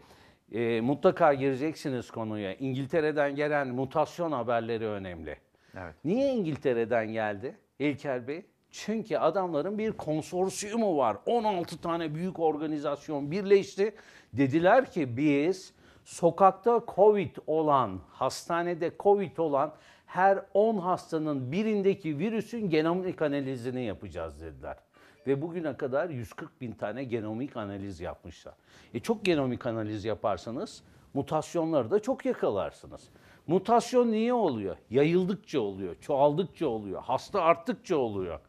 e, 0.52 0.80
mutlaka 0.80 1.34
gireceksiniz 1.34 2.10
konuya. 2.10 2.54
İngiltere'den 2.54 3.34
gelen 3.34 3.68
mutasyon 3.68 4.32
haberleri 4.32 4.86
önemli. 4.86 5.36
Evet. 5.74 5.94
Niye 6.04 6.34
İngiltere'den 6.34 7.12
geldi 7.12 7.58
İlker 7.78 8.28
Bey? 8.28 8.42
Çünkü 8.70 9.16
adamların 9.16 9.78
bir 9.78 9.92
konsorsiyumu 9.92 10.96
var. 10.96 11.16
16 11.26 11.80
tane 11.80 12.14
büyük 12.14 12.38
organizasyon 12.40 13.30
birleşti. 13.30 13.94
Dediler 14.32 14.90
ki 14.90 15.16
biz 15.16 15.74
sokakta 16.04 16.82
Covid 16.94 17.36
olan, 17.46 18.00
hastanede 18.10 18.92
Covid 19.00 19.36
olan 19.36 19.74
her 20.14 20.44
10 20.54 20.78
hastanın 20.78 21.52
birindeki 21.52 22.18
virüsün 22.18 22.70
genomik 22.70 23.22
analizini 23.22 23.84
yapacağız 23.84 24.40
dediler. 24.40 24.76
Ve 25.26 25.42
bugüne 25.42 25.76
kadar 25.76 26.10
140 26.10 26.60
bin 26.60 26.72
tane 26.72 27.04
genomik 27.04 27.56
analiz 27.56 28.00
yapmışlar. 28.00 28.54
E 28.94 29.00
çok 29.00 29.24
genomik 29.24 29.66
analiz 29.66 30.04
yaparsanız 30.04 30.82
mutasyonları 31.14 31.90
da 31.90 32.02
çok 32.02 32.24
yakalarsınız. 32.24 33.08
Mutasyon 33.46 34.12
niye 34.12 34.34
oluyor? 34.34 34.76
Yayıldıkça 34.90 35.60
oluyor, 35.60 35.96
çoğaldıkça 36.00 36.66
oluyor, 36.68 37.02
hasta 37.02 37.42
arttıkça 37.42 37.96
oluyor. 37.96 38.40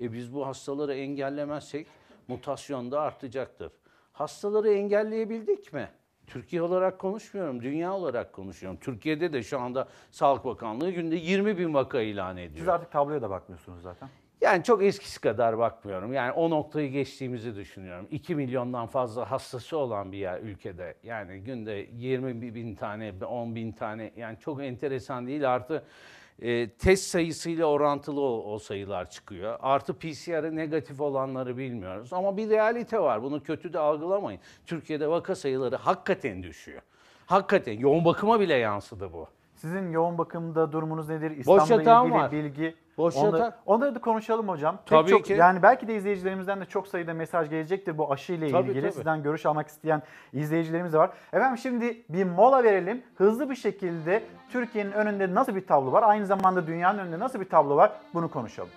E 0.00 0.12
biz 0.12 0.34
bu 0.34 0.46
hastaları 0.46 0.94
engellemezsek 0.94 1.86
mutasyon 2.28 2.92
da 2.92 3.00
artacaktır. 3.00 3.72
Hastaları 4.12 4.72
engelleyebildik 4.72 5.72
mi? 5.72 5.88
Türkiye 6.26 6.62
olarak 6.62 6.98
konuşmuyorum, 6.98 7.62
dünya 7.62 7.92
olarak 7.92 8.32
konuşuyorum. 8.32 8.78
Türkiye'de 8.80 9.32
de 9.32 9.42
şu 9.42 9.60
anda 9.60 9.88
Sağlık 10.10 10.44
Bakanlığı 10.44 10.90
günde 10.90 11.16
20 11.16 11.58
bin 11.58 11.74
vaka 11.74 12.00
ilan 12.00 12.36
ediyor. 12.36 12.58
Siz 12.58 12.68
artık 12.68 12.92
tabloya 12.92 13.22
da 13.22 13.30
bakmıyorsunuz 13.30 13.82
zaten. 13.82 14.08
Yani 14.40 14.64
çok 14.64 14.84
eskisi 14.84 15.20
kadar 15.20 15.58
bakmıyorum. 15.58 16.12
Yani 16.12 16.32
o 16.32 16.50
noktayı 16.50 16.90
geçtiğimizi 16.90 17.56
düşünüyorum. 17.56 18.06
2 18.10 18.34
milyondan 18.34 18.86
fazla 18.86 19.30
hastası 19.30 19.78
olan 19.78 20.12
bir 20.12 20.18
yer 20.18 20.40
ülkede. 20.40 20.94
Yani 21.02 21.38
günde 21.38 21.86
20 21.92 22.54
bin 22.54 22.74
tane, 22.74 23.12
10 23.26 23.54
bin 23.54 23.72
tane 23.72 24.12
yani 24.16 24.38
çok 24.40 24.62
enteresan 24.62 25.26
değil. 25.26 25.54
Artı 25.54 25.84
e, 26.42 26.70
test 26.70 27.04
sayısıyla 27.04 27.66
orantılı 27.66 28.20
o, 28.20 28.52
o 28.52 28.58
sayılar 28.58 29.10
çıkıyor. 29.10 29.58
Artı 29.60 29.94
PCR'ı 29.94 30.56
negatif 30.56 31.00
olanları 31.00 31.56
bilmiyoruz. 31.56 32.12
Ama 32.12 32.36
bir 32.36 32.50
realite 32.50 33.00
var. 33.00 33.22
Bunu 33.22 33.42
kötü 33.42 33.72
de 33.72 33.78
algılamayın. 33.78 34.40
Türkiye'de 34.66 35.08
vaka 35.08 35.34
sayıları 35.34 35.76
hakikaten 35.76 36.42
düşüyor. 36.42 36.82
Hakikaten 37.26 37.78
yoğun 37.78 38.04
bakıma 38.04 38.40
bile 38.40 38.54
yansıdı 38.54 39.12
bu. 39.12 39.26
Sizin 39.54 39.90
yoğun 39.90 40.18
bakımda 40.18 40.72
durumunuz 40.72 41.08
nedir? 41.08 41.30
İstanbul'la 41.30 42.00
ilgili 42.02 42.14
var. 42.14 42.32
bilgi. 42.32 42.74
Boş 42.98 43.16
onları, 43.16 43.36
yatak. 43.42 43.58
onları 43.66 43.94
da 43.94 43.98
konuşalım 44.00 44.48
hocam. 44.48 44.76
Pek 44.76 44.86
Tabii 44.86 45.10
çok, 45.10 45.24
ki. 45.24 45.32
Yani 45.32 45.62
belki 45.62 45.88
de 45.88 45.96
izleyicilerimizden 45.96 46.60
de 46.60 46.64
çok 46.64 46.88
sayıda 46.88 47.14
mesaj 47.14 47.50
gelecektir 47.50 47.98
bu 47.98 48.12
aşı 48.12 48.32
ile 48.32 48.50
Tabii, 48.50 48.68
ilgili. 48.70 48.82
tabii. 48.82 48.92
Sizden 48.92 49.22
görüş 49.22 49.46
almak 49.46 49.68
isteyen 49.68 50.02
izleyicilerimiz 50.32 50.92
de 50.92 50.98
var. 50.98 51.10
Efendim 51.32 51.58
şimdi 51.58 52.02
bir 52.08 52.24
mola 52.24 52.64
verelim. 52.64 53.02
Hızlı 53.14 53.50
bir 53.50 53.56
şekilde 53.56 54.22
Türkiye'nin 54.50 54.92
önünde 54.92 55.34
nasıl 55.34 55.56
bir 55.56 55.66
tablo 55.66 55.92
var? 55.92 56.02
Aynı 56.02 56.26
zamanda 56.26 56.66
dünyanın 56.66 56.98
önünde 56.98 57.18
nasıl 57.18 57.40
bir 57.40 57.48
tablo 57.48 57.76
var? 57.76 57.92
Bunu 58.14 58.30
konuşalım. 58.30 58.70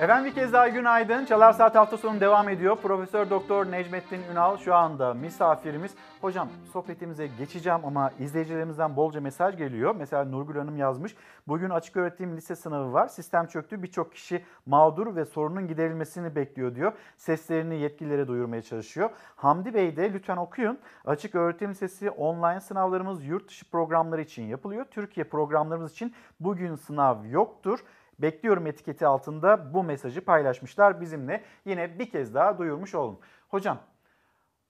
Efendim 0.00 0.24
bir 0.30 0.34
kez 0.34 0.52
daha 0.52 0.68
günaydın. 0.68 1.24
Çalar 1.24 1.52
Saat 1.52 1.74
hafta 1.74 1.96
sonu 1.96 2.20
devam 2.20 2.48
ediyor. 2.48 2.76
Profesör 2.76 3.30
Doktor 3.30 3.70
Necmettin 3.70 4.22
Ünal 4.32 4.56
şu 4.56 4.74
anda 4.74 5.14
misafirimiz. 5.14 5.94
Hocam 6.20 6.48
sohbetimize 6.72 7.26
geçeceğim 7.26 7.80
ama 7.84 8.12
izleyicilerimizden 8.18 8.96
bolca 8.96 9.20
mesaj 9.20 9.56
geliyor. 9.56 9.94
Mesela 9.98 10.24
Nurgül 10.24 10.56
Hanım 10.56 10.76
yazmış. 10.76 11.16
Bugün 11.48 11.70
açık 11.70 11.96
öğretim 11.96 12.36
lise 12.36 12.56
sınavı 12.56 12.92
var. 12.92 13.08
Sistem 13.08 13.46
çöktü. 13.46 13.82
Birçok 13.82 14.12
kişi 14.12 14.44
mağdur 14.66 15.16
ve 15.16 15.24
sorunun 15.24 15.68
giderilmesini 15.68 16.36
bekliyor 16.36 16.74
diyor. 16.74 16.92
Seslerini 17.16 17.78
yetkililere 17.78 18.28
duyurmaya 18.28 18.62
çalışıyor. 18.62 19.10
Hamdi 19.36 19.74
Bey 19.74 19.96
de 19.96 20.12
lütfen 20.12 20.36
okuyun. 20.36 20.78
Açık 21.04 21.34
öğretim 21.34 21.70
lisesi 21.70 22.10
online 22.10 22.60
sınavlarımız 22.60 23.24
yurt 23.24 23.48
dışı 23.48 23.70
programları 23.70 24.22
için 24.22 24.42
yapılıyor. 24.42 24.84
Türkiye 24.90 25.24
programlarımız 25.24 25.92
için 25.92 26.14
bugün 26.40 26.74
sınav 26.74 27.24
yoktur. 27.24 27.80
Bekliyorum 28.18 28.66
etiketi 28.66 29.06
altında 29.06 29.74
bu 29.74 29.84
mesajı 29.84 30.24
paylaşmışlar 30.24 31.00
bizimle. 31.00 31.44
Yine 31.64 31.98
bir 31.98 32.10
kez 32.10 32.34
daha 32.34 32.58
duyurmuş 32.58 32.94
olalım. 32.94 33.18
Hocam 33.48 33.78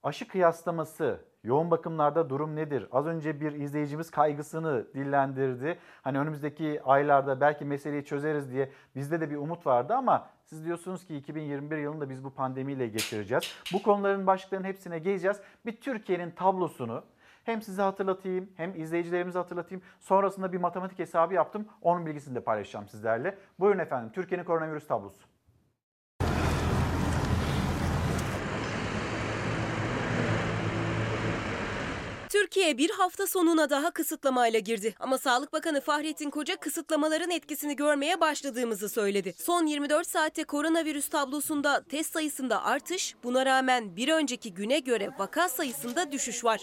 aşı 0.02 0.28
kıyaslaması, 0.28 1.20
yoğun 1.44 1.70
bakımlarda 1.70 2.30
durum 2.30 2.56
nedir? 2.56 2.88
Az 2.92 3.06
önce 3.06 3.40
bir 3.40 3.52
izleyicimiz 3.52 4.10
kaygısını 4.10 4.86
dillendirdi. 4.94 5.78
Hani 6.02 6.18
önümüzdeki 6.18 6.80
aylarda 6.84 7.40
belki 7.40 7.64
meseleyi 7.64 8.04
çözeriz 8.04 8.52
diye 8.52 8.70
bizde 8.94 9.20
de 9.20 9.30
bir 9.30 9.36
umut 9.36 9.66
vardı 9.66 9.94
ama 9.94 10.28
siz 10.44 10.64
diyorsunuz 10.64 11.06
ki 11.06 11.16
2021 11.16 11.76
yılında 11.76 12.10
biz 12.10 12.24
bu 12.24 12.30
pandemiyle 12.30 12.88
geçireceğiz. 12.88 13.44
Bu 13.72 13.82
konuların 13.82 14.26
başlıklarının 14.26 14.68
hepsine 14.68 14.98
geleceğiz. 14.98 15.40
Bir 15.66 15.80
Türkiye'nin 15.80 16.30
tablosunu 16.30 17.04
hem 17.46 17.62
size 17.62 17.82
hatırlatayım 17.82 18.50
hem 18.56 18.80
izleyicilerimize 18.80 19.38
hatırlatayım. 19.38 19.82
Sonrasında 20.00 20.52
bir 20.52 20.58
matematik 20.58 20.98
hesabı 20.98 21.34
yaptım. 21.34 21.68
Onun 21.82 22.06
bilgisini 22.06 22.34
de 22.34 22.40
paylaşacağım 22.40 22.88
sizlerle. 22.88 23.38
Buyurun 23.58 23.78
efendim 23.78 24.12
Türkiye'nin 24.14 24.44
koronavirüs 24.44 24.86
tablosu. 24.86 25.26
Türkiye 32.28 32.78
bir 32.78 32.90
hafta 32.90 33.26
sonuna 33.26 33.70
daha 33.70 33.90
kısıtlamayla 33.90 34.58
girdi. 34.58 34.94
Ama 35.00 35.18
Sağlık 35.18 35.52
Bakanı 35.52 35.80
Fahrettin 35.80 36.30
Koca 36.30 36.56
kısıtlamaların 36.56 37.30
etkisini 37.30 37.76
görmeye 37.76 38.20
başladığımızı 38.20 38.88
söyledi. 38.88 39.32
Son 39.32 39.66
24 39.66 40.06
saatte 40.06 40.44
koronavirüs 40.44 41.08
tablosunda 41.08 41.84
test 41.84 42.12
sayısında 42.12 42.64
artış, 42.64 43.14
buna 43.24 43.46
rağmen 43.46 43.96
bir 43.96 44.08
önceki 44.08 44.54
güne 44.54 44.78
göre 44.78 45.10
vaka 45.18 45.48
sayısında 45.48 46.12
düşüş 46.12 46.44
var. 46.44 46.60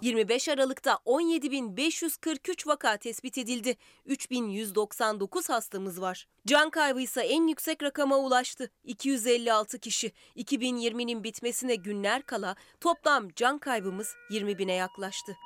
25 0.00 0.48
Aralık'ta 0.48 0.98
17.543 1.06 2.66
vaka 2.68 2.96
tespit 2.96 3.38
edildi. 3.38 3.76
3.199 4.06 5.52
hastamız 5.52 6.00
var. 6.00 6.26
Can 6.46 6.70
kaybı 6.70 7.00
ise 7.00 7.20
en 7.20 7.46
yüksek 7.46 7.82
rakama 7.82 8.16
ulaştı. 8.18 8.70
256 8.84 9.78
kişi. 9.78 10.12
2020'nin 10.36 11.24
bitmesine 11.24 11.74
günler 11.74 12.22
kala 12.22 12.56
toplam 12.80 13.28
can 13.36 13.58
kaybımız 13.58 14.14
20 14.30 14.58
bine 14.58 14.72
yaklaştı. 14.72 15.36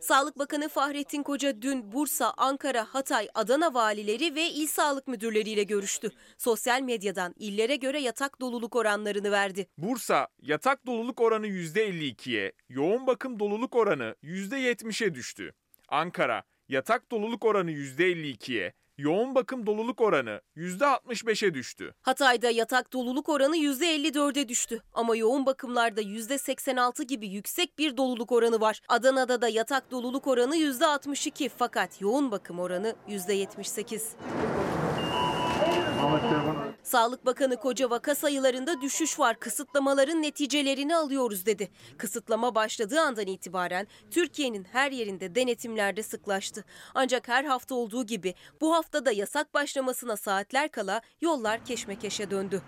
Sağlık 0.00 0.38
Bakanı 0.38 0.68
Fahrettin 0.68 1.22
Koca 1.22 1.62
dün 1.62 1.92
Bursa, 1.92 2.34
Ankara, 2.36 2.84
Hatay, 2.84 3.28
Adana 3.34 3.74
valileri 3.74 4.34
ve 4.34 4.50
il 4.50 4.66
sağlık 4.66 5.08
müdürleriyle 5.08 5.62
görüştü. 5.62 6.10
Sosyal 6.38 6.80
medyadan 6.80 7.34
illere 7.38 7.76
göre 7.76 8.00
yatak 8.00 8.40
doluluk 8.40 8.76
oranlarını 8.76 9.30
verdi. 9.30 9.66
Bursa 9.78 10.28
yatak 10.42 10.86
doluluk 10.86 11.20
oranı 11.20 11.46
%52'ye, 11.46 12.52
yoğun 12.68 13.06
bakım 13.06 13.38
doluluk 13.38 13.76
oranı 13.76 14.14
%70'e 14.22 15.14
düştü. 15.14 15.52
Ankara 15.88 16.42
yatak 16.68 17.10
doluluk 17.10 17.44
oranı 17.44 17.70
%52'ye, 17.70 18.72
yoğun 19.00 19.34
bakım 19.34 19.66
doluluk 19.66 20.00
oranı 20.00 20.40
%65'e 20.56 21.54
düştü. 21.54 21.94
Hatay'da 22.02 22.50
yatak 22.50 22.92
doluluk 22.92 23.28
oranı 23.28 23.56
%54'e 23.56 24.48
düştü. 24.48 24.82
Ama 24.94 25.16
yoğun 25.16 25.46
bakımlarda 25.46 26.02
%86 26.02 27.02
gibi 27.02 27.28
yüksek 27.28 27.78
bir 27.78 27.96
doluluk 27.96 28.32
oranı 28.32 28.60
var. 28.60 28.80
Adana'da 28.88 29.42
da 29.42 29.48
yatak 29.48 29.90
doluluk 29.90 30.26
oranı 30.26 30.56
%62 30.56 31.50
fakat 31.58 32.00
yoğun 32.00 32.30
bakım 32.30 32.58
oranı 32.60 32.94
%78. 33.08 34.02
Sağlık 36.82 37.26
Bakanı 37.26 37.56
Koca 37.56 37.90
vaka 37.90 38.14
sayılarında 38.14 38.80
düşüş 38.80 39.18
var. 39.18 39.40
Kısıtlamaların 39.40 40.22
neticelerini 40.22 40.96
alıyoruz 40.96 41.46
dedi. 41.46 41.70
Kısıtlama 41.98 42.54
başladığı 42.54 43.00
andan 43.00 43.26
itibaren 43.26 43.86
Türkiye'nin 44.10 44.64
her 44.72 44.92
yerinde 44.92 45.34
denetimlerde 45.34 46.02
sıklaştı. 46.02 46.64
Ancak 46.94 47.28
her 47.28 47.44
hafta 47.44 47.74
olduğu 47.74 48.06
gibi 48.06 48.34
bu 48.60 48.74
haftada 48.74 49.12
yasak 49.12 49.54
başlamasına 49.54 50.16
saatler 50.16 50.70
kala 50.70 51.00
yollar 51.20 51.64
keşmekeşe 51.64 52.30
döndü. 52.30 52.62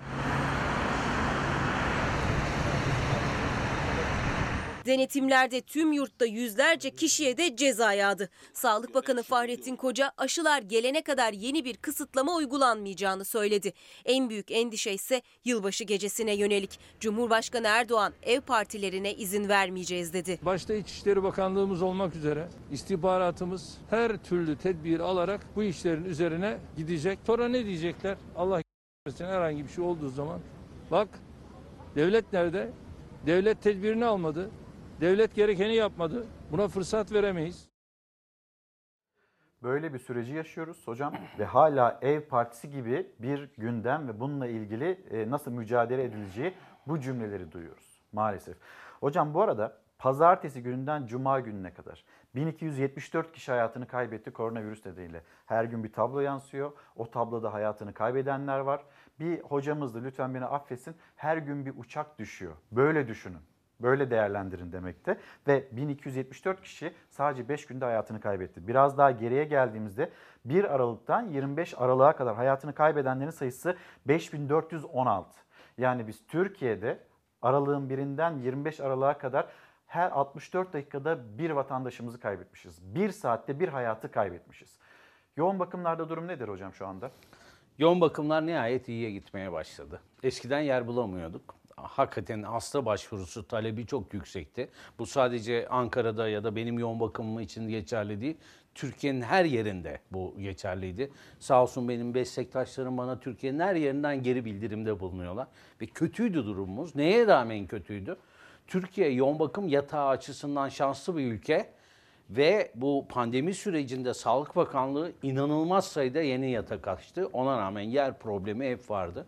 Denetimlerde 4.87 5.61
tüm 5.61 5.93
yurtta 5.93 6.27
yüzlerce 6.27 6.91
kişiye 6.91 7.37
de 7.37 7.57
ceza 7.57 7.93
yağdı. 7.93 8.29
Sağlık 8.53 8.95
Bakanı 8.95 9.23
Fahrettin 9.23 9.77
Koca 9.77 10.13
aşılar 10.19 10.63
gelene 10.63 11.03
kadar 11.03 11.33
yeni 11.33 11.65
bir 11.65 11.77
kısıtlama 11.77 12.35
uygulanmayacağını 12.35 13.25
söyledi. 13.25 13.73
En 14.05 14.31
büyük 14.31 14.51
endişe 14.51 14.93
ise 14.93 15.23
yılbaşı 15.45 15.85
gecesine 15.85 16.35
yönelik. 16.35 16.81
Cumhurbaşkanı 17.01 17.67
Erdoğan 17.67 18.13
ev 18.23 18.41
partilerine 18.41 19.15
izin 19.15 19.49
vermeyeceğiz 19.49 20.13
dedi. 20.13 20.39
Başta 20.43 20.75
İçişleri 20.75 21.23
Bakanlığımız 21.23 21.83
olmak 21.83 22.17
üzere 22.17 22.49
istihbaratımız 22.73 23.79
her 23.91 24.17
türlü 24.17 24.57
tedbir 24.57 25.01
alarak 25.01 25.41
bu 25.57 25.63
işlerin 25.63 26.05
üzerine 26.05 26.59
gidecek. 26.77 27.19
Sonra 27.27 27.49
ne 27.49 27.67
diyecekler? 27.67 28.17
Allah 28.37 28.63
herhangi 29.19 29.65
bir 29.65 29.71
şey 29.71 29.85
olduğu 29.85 30.09
zaman. 30.09 30.41
Bak 30.91 31.09
devlet 31.97 32.33
nerede? 32.33 32.71
Devlet 33.27 33.63
tedbirini 33.63 34.05
almadı. 34.05 34.51
Devlet 35.03 35.35
gerekeni 35.35 35.75
yapmadı. 35.75 36.27
Buna 36.53 36.69
fırsat 36.69 37.13
veremeyiz. 37.13 37.69
Böyle 39.63 39.95
bir 39.95 39.99
süreci 39.99 40.35
yaşıyoruz 40.35 40.89
hocam 40.89 41.15
ve 41.39 41.45
hala 41.45 41.99
ev 42.03 42.21
partisi 42.21 42.71
gibi 42.71 43.07
bir 43.19 43.51
gündem 43.59 44.09
ve 44.09 44.21
bununla 44.21 44.47
ilgili 44.47 45.05
e, 45.11 45.31
nasıl 45.31 45.51
mücadele 45.51 46.05
edileceği 46.05 46.55
bu 46.87 47.01
cümleleri 47.01 47.53
duyuyoruz 47.53 48.03
maalesef. 48.13 48.57
Hocam 49.01 49.35
bu 49.35 49.43
arada 49.43 49.79
pazartesi 49.99 50.63
gününden 50.63 51.07
cuma 51.07 51.41
gününe 51.41 51.75
kadar 51.75 52.05
1274 52.35 53.33
kişi 53.33 53.53
hayatını 53.53 53.87
kaybetti 53.87 54.33
koronavirüs 54.33 54.87
nedeniyle. 54.87 55.23
Her 55.47 55.65
gün 55.65 55.85
bir 55.85 55.93
tablo 55.93 56.21
yansıyor. 56.21 56.73
O 56.97 57.11
tabloda 57.11 57.53
hayatını 57.53 57.95
kaybedenler 57.95 58.59
var. 58.59 58.85
Bir 59.21 59.41
hocamız 59.41 59.95
da 59.95 59.99
lütfen 59.99 60.35
beni 60.35 60.45
affetsin 60.45 60.97
her 61.17 61.37
gün 61.37 61.67
bir 61.67 61.73
uçak 61.77 62.19
düşüyor. 62.19 62.57
Böyle 62.73 63.09
düşünün. 63.09 63.53
Böyle 63.83 64.11
değerlendirin 64.11 64.73
demekte. 64.73 65.19
Ve 65.47 65.69
1274 65.73 66.63
kişi 66.63 66.95
sadece 67.11 67.49
5 67.49 67.67
günde 67.67 67.85
hayatını 67.85 68.21
kaybetti. 68.21 68.69
Biraz 68.69 68.99
daha 68.99 69.11
geriye 69.11 69.45
geldiğimizde 69.45 70.11
1 70.45 70.75
Aralık'tan 70.75 71.29
25 71.29 71.75
Aralık'a 71.79 72.17
kadar 72.17 72.37
hayatını 72.37 72.75
kaybedenlerin 72.75 73.31
sayısı 73.31 73.77
5416. 74.07 75.39
Yani 75.79 76.07
biz 76.07 76.27
Türkiye'de 76.27 76.99
aralığın 77.43 77.91
birinden 77.91 78.39
25 78.39 78.81
Aralık'a 78.81 79.19
kadar 79.19 79.47
her 79.87 80.11
64 80.11 80.73
dakikada 80.73 81.39
bir 81.39 81.51
vatandaşımızı 81.51 82.21
kaybetmişiz. 82.21 82.95
Bir 82.95 83.11
saatte 83.11 83.61
bir 83.61 83.69
hayatı 83.69 84.11
kaybetmişiz. 84.11 84.79
Yoğun 85.37 85.59
bakımlarda 85.59 86.09
durum 86.09 86.29
nedir 86.29 86.49
hocam 86.49 86.75
şu 86.75 86.87
anda? 86.87 87.11
Yoğun 87.79 88.01
bakımlar 88.01 88.47
nihayet 88.47 88.89
iyiye 88.89 89.11
gitmeye 89.11 89.53
başladı. 89.53 90.01
Eskiden 90.23 90.61
yer 90.61 90.87
bulamıyorduk. 90.87 91.55
Hakikaten 91.83 92.43
hasta 92.43 92.87
başvurusu 92.87 93.49
talebi 93.49 93.87
çok 93.87 94.15
yüksekti. 94.15 94.69
Bu 94.99 95.07
sadece 95.07 95.69
Ankara'da 95.69 96.29
ya 96.29 96.45
da 96.45 96.57
benim 96.57 96.79
yoğun 96.79 97.01
bakımım 97.01 97.41
için 97.41 97.69
geçerli 97.69 98.21
değil. 98.21 98.37
Türkiye'nin 98.75 99.23
her 99.23 99.45
yerinde 99.45 100.01
bu 100.11 100.35
geçerliydi. 100.39 101.11
Sağ 101.39 101.63
olsun 101.63 101.89
benim 101.89 102.11
meslektaşlarım 102.11 102.99
bana 102.99 103.21
Türkiye'nin 103.21 103.59
her 103.59 103.75
yerinden 103.75 104.23
geri 104.23 104.45
bildirimde 104.45 105.01
bulunuyorlar. 105.01 105.47
Ve 105.81 105.87
kötüydü 105.87 106.45
durumumuz. 106.47 106.97
Neye 106.97 107.27
rağmen 107.27 107.67
kötüydü? 107.67 108.17
Türkiye 108.67 109.11
yoğun 109.11 109.39
bakım 109.39 109.69
yatağı 109.69 110.09
açısından 110.09 110.69
şanslı 110.69 111.17
bir 111.17 111.33
ülke. 111.33 111.73
Ve 112.31 112.73
bu 112.75 113.07
pandemi 113.09 113.55
sürecinde 113.55 114.15
Sağlık 114.15 114.57
Bakanlığı 114.57 115.13
inanılmaz 115.23 115.87
sayıda 115.87 116.21
yeni 116.21 116.51
yatak 116.51 116.89
açtı. 116.89 117.29
Ona 117.33 117.59
rağmen 117.59 117.83
yer 117.83 118.19
problemi 118.19 118.71
hep 118.71 118.91
vardı. 118.91 119.27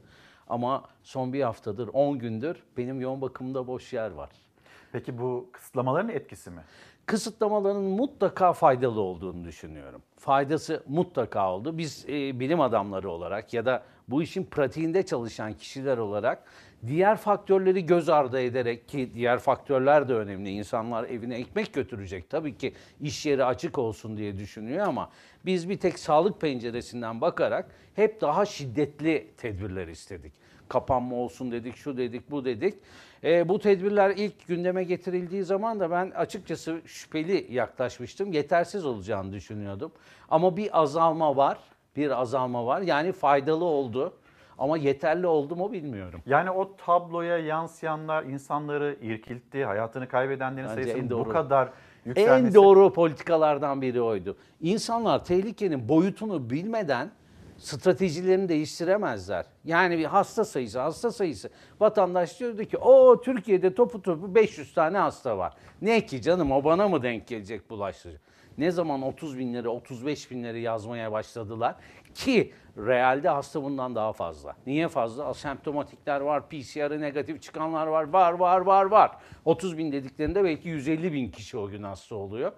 Ama 0.49 0.85
son 1.03 1.33
bir 1.33 1.43
haftadır, 1.43 1.89
10 1.93 2.19
gündür 2.19 2.62
benim 2.77 3.01
yoğun 3.01 3.21
bakımda 3.21 3.66
boş 3.66 3.93
yer 3.93 4.11
var. 4.11 4.31
Peki 4.93 5.19
bu 5.19 5.49
kısıtlamaların 5.53 6.09
etkisi 6.09 6.51
mi? 6.51 6.61
Kısıtlamaların 7.07 7.83
mutlaka 7.83 8.53
faydalı 8.53 9.01
olduğunu 9.01 9.45
düşünüyorum. 9.45 10.03
Faydası 10.16 10.83
mutlaka 10.89 11.53
oldu. 11.53 11.79
Biz 11.79 12.05
e, 12.09 12.41
bilim 12.41 12.61
adamları 12.61 13.11
olarak 13.11 13.55
ya 13.55 13.66
da 13.66 13.83
bu 14.09 14.23
işin 14.23 14.45
pratiğinde 14.45 15.07
çalışan 15.07 15.53
kişiler 15.53 15.99
olarak 15.99 16.45
diğer 16.86 17.16
faktörleri 17.16 17.86
göz 17.86 18.09
ardı 18.09 18.40
ederek 18.40 18.89
ki 18.89 19.11
diğer 19.15 19.39
faktörler 19.39 20.09
de 20.09 20.15
önemli. 20.15 20.51
İnsanlar 20.51 21.05
evine 21.05 21.36
ekmek 21.36 21.73
götürecek. 21.73 22.31
Tabii 22.31 22.56
ki 22.56 22.74
iş 23.01 23.27
yeri 23.27 23.44
açık 23.44 23.78
olsun 23.78 24.16
diye 24.16 24.39
düşünüyor 24.39 24.86
ama 24.86 25.11
biz 25.47 25.69
bir 25.69 25.78
tek 25.78 25.98
sağlık 25.98 26.40
penceresinden 26.40 27.20
bakarak 27.20 27.70
hep 27.94 28.20
daha 28.20 28.47
şiddetli 28.47 29.31
tedbirler 29.36 29.89
istedik. 29.89 30.32
Kapanma 30.69 31.16
olsun 31.16 31.52
dedik, 31.52 31.77
şu 31.77 31.97
dedik, 31.97 32.31
bu 32.31 32.44
dedik. 32.44 32.74
E, 33.24 33.48
bu 33.48 33.59
tedbirler 33.59 34.11
ilk 34.16 34.48
gündeme 34.48 34.85
getirildiği 34.85 35.44
zaman 35.44 35.81
da 35.81 35.90
ben 35.90 36.11
açıkçası 36.11 36.81
şüpheli 36.86 37.47
yaklaşmıştım. 37.51 38.32
Yetersiz 38.32 38.86
olacağını 38.86 39.32
düşünüyordum. 39.32 39.93
Ama 40.28 40.56
bir 40.56 40.81
azalma 40.81 41.36
var, 41.36 41.59
bir 41.97 42.20
azalma 42.20 42.66
var. 42.66 42.81
Yani 42.81 43.12
faydalı 43.12 43.65
oldu. 43.65 44.15
Ama 44.59 44.77
yeterli 44.77 45.27
oldu 45.27 45.57
mu 45.57 45.73
bilmiyorum. 45.73 46.21
Yani 46.27 46.51
o 46.51 46.77
tabloya 46.77 47.39
yansıyanlar 47.39 48.23
insanları 48.23 48.97
irkiltti, 49.03 49.65
hayatını 49.65 50.09
kaybedenlerin 50.09 50.69
Bence 50.69 50.75
sayısının 50.83 51.03
en 51.03 51.07
bu 51.07 51.11
doğru. 51.11 51.29
kadar 51.29 51.71
yükselmesi. 52.05 52.47
En 52.49 52.55
doğru 52.55 52.93
politikalardan 52.93 53.83
biri 53.83 54.03
oydu. 54.03 54.37
İnsanlar 54.61 55.25
tehlikenin 55.25 55.89
boyutunu 55.89 56.51
bilmeden 56.51 57.11
stratejilerini 57.59 58.49
değiştiremezler. 58.49 59.47
Yani 59.65 59.99
bir 59.99 60.05
hasta 60.05 60.45
sayısı, 60.45 60.81
hasta 60.81 61.11
sayısı. 61.11 61.51
Vatandaş 61.81 62.41
diyordu 62.41 62.65
ki 62.65 62.79
o 62.79 63.21
Türkiye'de 63.21 63.75
topu 63.75 64.03
topu 64.03 64.35
500 64.35 64.75
tane 64.75 64.99
hasta 64.99 65.39
var. 65.39 65.55
Ne 65.83 66.07
ki 66.07 66.23
canım 66.23 66.53
o 66.53 66.65
bana 66.65 66.89
mı 66.89 67.03
denk 67.03 67.27
gelecek 67.27 67.71
bulaştırıcı? 67.71 68.19
Ne 68.59 68.71
zaman 68.71 69.03
30 69.03 69.39
binleri, 69.39 69.69
35 69.69 70.31
binleri 70.31 70.61
yazmaya 70.61 71.13
başladılar 71.13 71.77
ki 72.15 72.53
realde 72.78 73.28
hasta 73.28 73.62
bundan 73.62 73.95
daha 73.95 74.12
fazla. 74.12 74.57
Niye 74.66 74.89
fazla? 74.89 75.24
Asemptomatikler 75.24 76.20
var, 76.20 76.49
PCR'ı 76.49 77.01
negatif 77.01 77.43
çıkanlar 77.43 77.86
var, 77.86 78.12
var, 78.12 78.32
var, 78.32 78.61
var, 78.61 78.85
var. 78.85 79.11
30 79.45 79.78
bin 79.78 79.93
dediklerinde 79.93 80.45
belki 80.45 80.69
150 80.69 81.12
bin 81.12 81.31
kişi 81.31 81.59
o 81.59 81.69
gün 81.69 81.82
hasta 81.82 82.15
oluyor. 82.15 82.53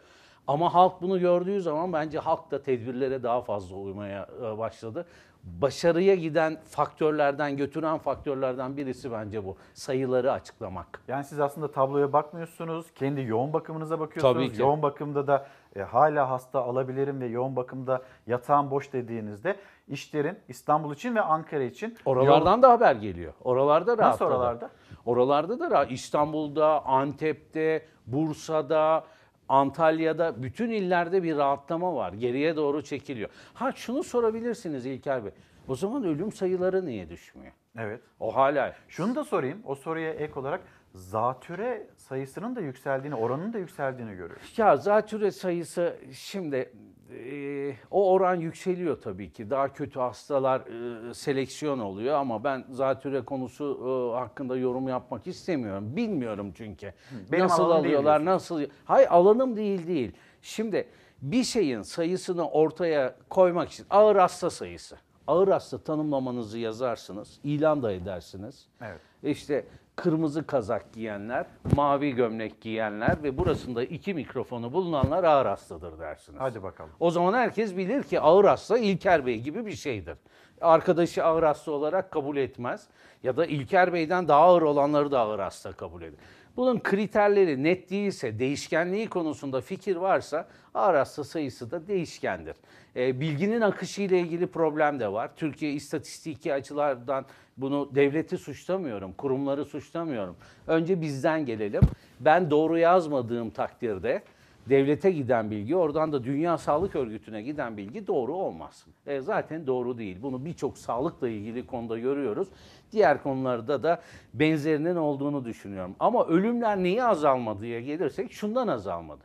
Ama 0.47 0.75
halk 0.75 1.03
bunu 1.03 1.21
gördüğü 1.21 1.61
zaman 1.61 1.93
bence 1.93 2.19
halk 2.19 2.51
da 2.51 2.63
tedbirlere 2.63 3.23
daha 3.23 3.41
fazla 3.41 3.77
uymaya 3.77 4.29
e, 4.43 4.59
başladı. 4.59 5.07
Başarıya 5.43 6.15
giden 6.15 6.59
faktörlerden, 6.65 7.57
götüren 7.57 7.99
faktörlerden 7.99 8.77
birisi 8.77 9.13
bence 9.13 9.45
bu. 9.45 9.57
Sayıları 9.75 10.33
açıklamak. 10.33 11.01
Yani 11.09 11.25
siz 11.25 11.41
aslında 11.41 11.71
tabloya 11.71 12.13
bakmıyorsunuz, 12.13 12.87
kendi 12.95 13.23
yoğun 13.23 13.53
bakımınıza 13.53 14.01
bakıyorsunuz. 14.01 14.35
Tabii 14.35 14.53
ki. 14.53 14.63
Yoğun 14.63 14.83
bakımda 14.83 15.27
da 15.27 15.47
e, 15.77 15.83
hala 15.83 16.31
hasta 16.31 16.63
alabilirim 16.63 17.21
ve 17.21 17.27
yoğun 17.27 17.57
bakımda 17.57 18.03
yatağım 18.27 18.71
boş 18.71 18.93
dediğinizde 18.93 19.57
işlerin 19.89 20.39
İstanbul 20.49 20.95
için 20.95 21.15
ve 21.15 21.21
Ankara 21.21 21.63
için 21.63 21.97
Oralardan 22.05 22.63
da 22.63 22.71
haber 22.71 22.95
geliyor. 22.95 23.33
Oralarda 23.45 23.91
Nasıl 23.97 23.99
rahatladı. 23.99 24.31
oralarda? 24.31 24.71
Oralarda 25.07 25.61
da 25.61 25.71
rahat. 25.71 25.93
İstanbul'da, 25.93 26.87
Antep'te, 26.87 27.87
Bursa'da, 28.07 29.05
Antalya'da 29.49 30.43
bütün 30.43 30.71
illerde 30.71 31.23
bir 31.23 31.37
rahatlama 31.37 31.95
var. 31.95 32.13
Geriye 32.13 32.57
doğru 32.57 32.83
çekiliyor. 32.83 33.31
Ha 33.55 33.73
şunu 33.73 34.03
sorabilirsiniz 34.03 34.87
İlker 34.87 35.25
Bey. 35.25 35.31
O 35.69 35.75
zaman 35.75 36.05
ölüm 36.05 36.33
sayıları 36.33 36.87
niye 36.87 37.09
düşmüyor? 37.11 37.53
Evet. 37.79 38.01
O 38.21 38.37
hala. 38.37 38.73
Şunu 38.89 39.15
da 39.15 39.25
sorayım. 39.25 39.63
O 39.65 39.75
soruya 39.75 40.13
ek 40.13 40.41
olarak 40.41 40.61
zatüre 40.97 41.87
sayısının 41.97 42.57
da 42.57 42.61
yükseldiğini, 42.61 43.15
oranının 43.15 43.53
da 43.53 43.59
yükseldiğini 43.59 44.11
görüyoruz. 44.11 44.55
Ya 44.57 44.77
zatüre 44.77 45.31
sayısı 45.31 45.97
şimdi 46.13 46.73
e, 47.11 47.73
o 47.91 48.13
oran 48.13 48.35
yükseliyor 48.35 49.01
tabii 49.01 49.33
ki. 49.33 49.51
Daha 49.51 49.73
kötü 49.73 50.01
hastalar 50.01 50.61
e, 50.61 51.15
seleksiyon 51.15 51.79
oluyor 51.79 52.15
ama 52.15 52.45
ben 52.45 52.65
zatüre 52.71 53.25
konusu 53.25 53.79
e, 54.15 54.17
hakkında 54.19 54.57
yorum 54.57 54.89
yapmak 54.89 55.27
istemiyorum. 55.27 55.97
Bilmiyorum 55.97 56.53
çünkü. 56.57 56.93
benim 57.33 57.45
nasıl 57.45 57.71
alıyorlar, 57.71 58.25
nasıl... 58.25 58.63
Hayır 58.85 59.09
alanım 59.11 59.57
değil 59.57 59.87
değil. 59.87 60.13
Şimdi 60.43 60.89
bir 61.23 61.45
şeyin 61.45 61.83
sayısını 61.83 62.51
ortaya 62.51 63.15
koymak 63.31 63.71
için 63.71 63.87
ağır 63.91 64.17
hasta 64.17 64.51
sayısı. 64.51 64.97
Ağır 65.27 65.49
hasta 65.49 65.79
tanımlamanızı 65.79 66.59
yazarsınız, 66.59 67.41
ilan 67.45 67.83
da 67.83 67.93
edersiniz. 67.93 68.67
Evet. 68.81 69.01
İşte 69.23 69.65
kırmızı 69.97 70.47
kazak 70.47 70.93
giyenler, 70.93 71.47
mavi 71.77 72.13
gömlek 72.13 72.61
giyenler 72.61 73.23
ve 73.23 73.39
burasında 73.39 73.85
iki 73.85 74.15
mikrofonu 74.15 74.73
bulunanlar 74.73 75.25
ağır 75.25 75.47
hastadır 75.47 75.99
dersiniz. 75.99 76.41
Hadi 76.41 76.63
bakalım. 76.63 76.91
O 77.01 77.11
zaman 77.11 77.35
herkes 77.35 77.77
bilir 77.77 78.03
ki 78.03 78.21
ağır 78.21 78.45
hasta 78.45 78.79
İlker 78.79 79.27
Bey 79.27 79.41
gibi 79.41 79.67
bir 79.67 79.73
şeydir. 79.73 80.17
Arkadaşı 80.61 81.25
ağır 81.25 81.43
hasta 81.43 81.71
olarak 81.71 82.11
kabul 82.11 82.37
etmez 82.37 82.89
ya 83.23 83.37
da 83.37 83.47
İlker 83.47 83.93
Bey'den 83.93 84.29
daha 84.29 84.41
ağır 84.41 84.63
olanları 84.63 85.11
da 85.11 85.21
ağır 85.21 85.39
hasta 85.39 85.73
kabul 85.73 86.03
eder. 86.03 86.19
Bunun 86.57 86.81
kriterleri 86.81 87.63
net 87.63 87.91
değilse, 87.91 88.39
değişkenliği 88.39 89.09
konusunda 89.09 89.61
fikir 89.61 89.97
varsa 89.97 90.49
ağır 90.75 91.05
sayısı 91.05 91.71
da 91.71 91.89
değişkendir. 91.89 92.57
E, 92.97 93.21
bilginin 93.21 93.61
akışı 93.61 94.03
ile 94.03 94.21
ilgili 94.21 94.47
problem 94.47 95.01
de 95.01 95.13
var. 95.13 95.31
Türkiye 95.37 95.73
istatistiki 95.73 96.55
açılardan 96.55 97.25
bunu 97.57 97.91
devleti 97.95 98.39
suçlamıyorum, 98.39 99.13
kurumları 99.13 99.65
suçlamıyorum. 99.65 100.37
Önce 100.67 101.01
bizden 101.01 101.47
gelelim. 101.47 101.83
Ben 102.21 102.51
doğru 102.51 102.79
yazmadığım 102.79 103.51
takdirde 103.51 104.23
devlete 104.69 105.11
giden 105.11 105.51
bilgi, 105.51 105.77
oradan 105.77 106.13
da 106.13 106.25
Dünya 106.25 106.59
Sağlık 106.59 106.97
Örgütü'ne 106.97 107.43
giden 107.43 107.77
bilgi 107.77 108.07
doğru 108.07 108.35
olmaz. 108.35 108.87
E, 109.07 109.21
zaten 109.21 109.67
doğru 109.67 109.99
değil. 109.99 110.23
Bunu 110.23 110.45
birçok 110.45 110.79
sağlıkla 110.79 111.29
ilgili 111.29 111.67
konuda 111.67 111.99
görüyoruz. 111.99 112.49
Diğer 112.93 113.23
konularda 113.23 113.83
da 113.83 114.03
benzerinin 114.35 114.97
olduğunu 114.97 115.45
düşünüyorum. 115.45 115.97
Ama 116.01 116.27
ölümler 116.27 116.79
niye 116.79 117.05
azalmadıya 117.05 117.81
gelirsek 117.81 118.33
şundan 118.33 118.69
azalmadı. 118.69 119.25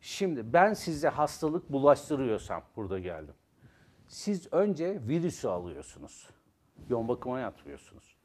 Şimdi 0.00 0.52
ben 0.52 0.72
size 0.72 1.08
hastalık 1.08 1.72
bulaştırıyorsam 1.72 2.62
burada 2.76 2.98
geldim. 2.98 3.34
Siz 4.08 4.52
önce 4.52 5.00
virüsü 5.08 5.48
alıyorsunuz. 5.48 6.28
Yoğun 6.90 7.08
bakıma 7.08 7.40
yatırıyorsunuz. 7.40 8.16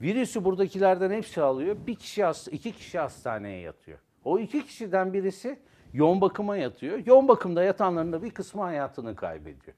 Virüsü 0.00 0.44
buradakilerden 0.44 1.10
hepsi 1.10 1.42
alıyor. 1.42 1.76
Bir 1.86 1.94
kişi 1.94 2.24
hasta, 2.24 2.50
iki 2.50 2.72
kişi 2.72 2.98
hastaneye 2.98 3.60
yatıyor. 3.60 3.98
O 4.24 4.38
iki 4.38 4.66
kişiden 4.66 5.12
birisi 5.12 5.58
yoğun 5.92 6.20
bakıma 6.20 6.56
yatıyor. 6.56 7.06
Yoğun 7.06 7.28
bakımda 7.28 7.62
yatanların 7.62 8.12
da 8.12 8.22
bir 8.22 8.30
kısmı 8.30 8.62
hayatını 8.62 9.16
kaybediyor. 9.16 9.76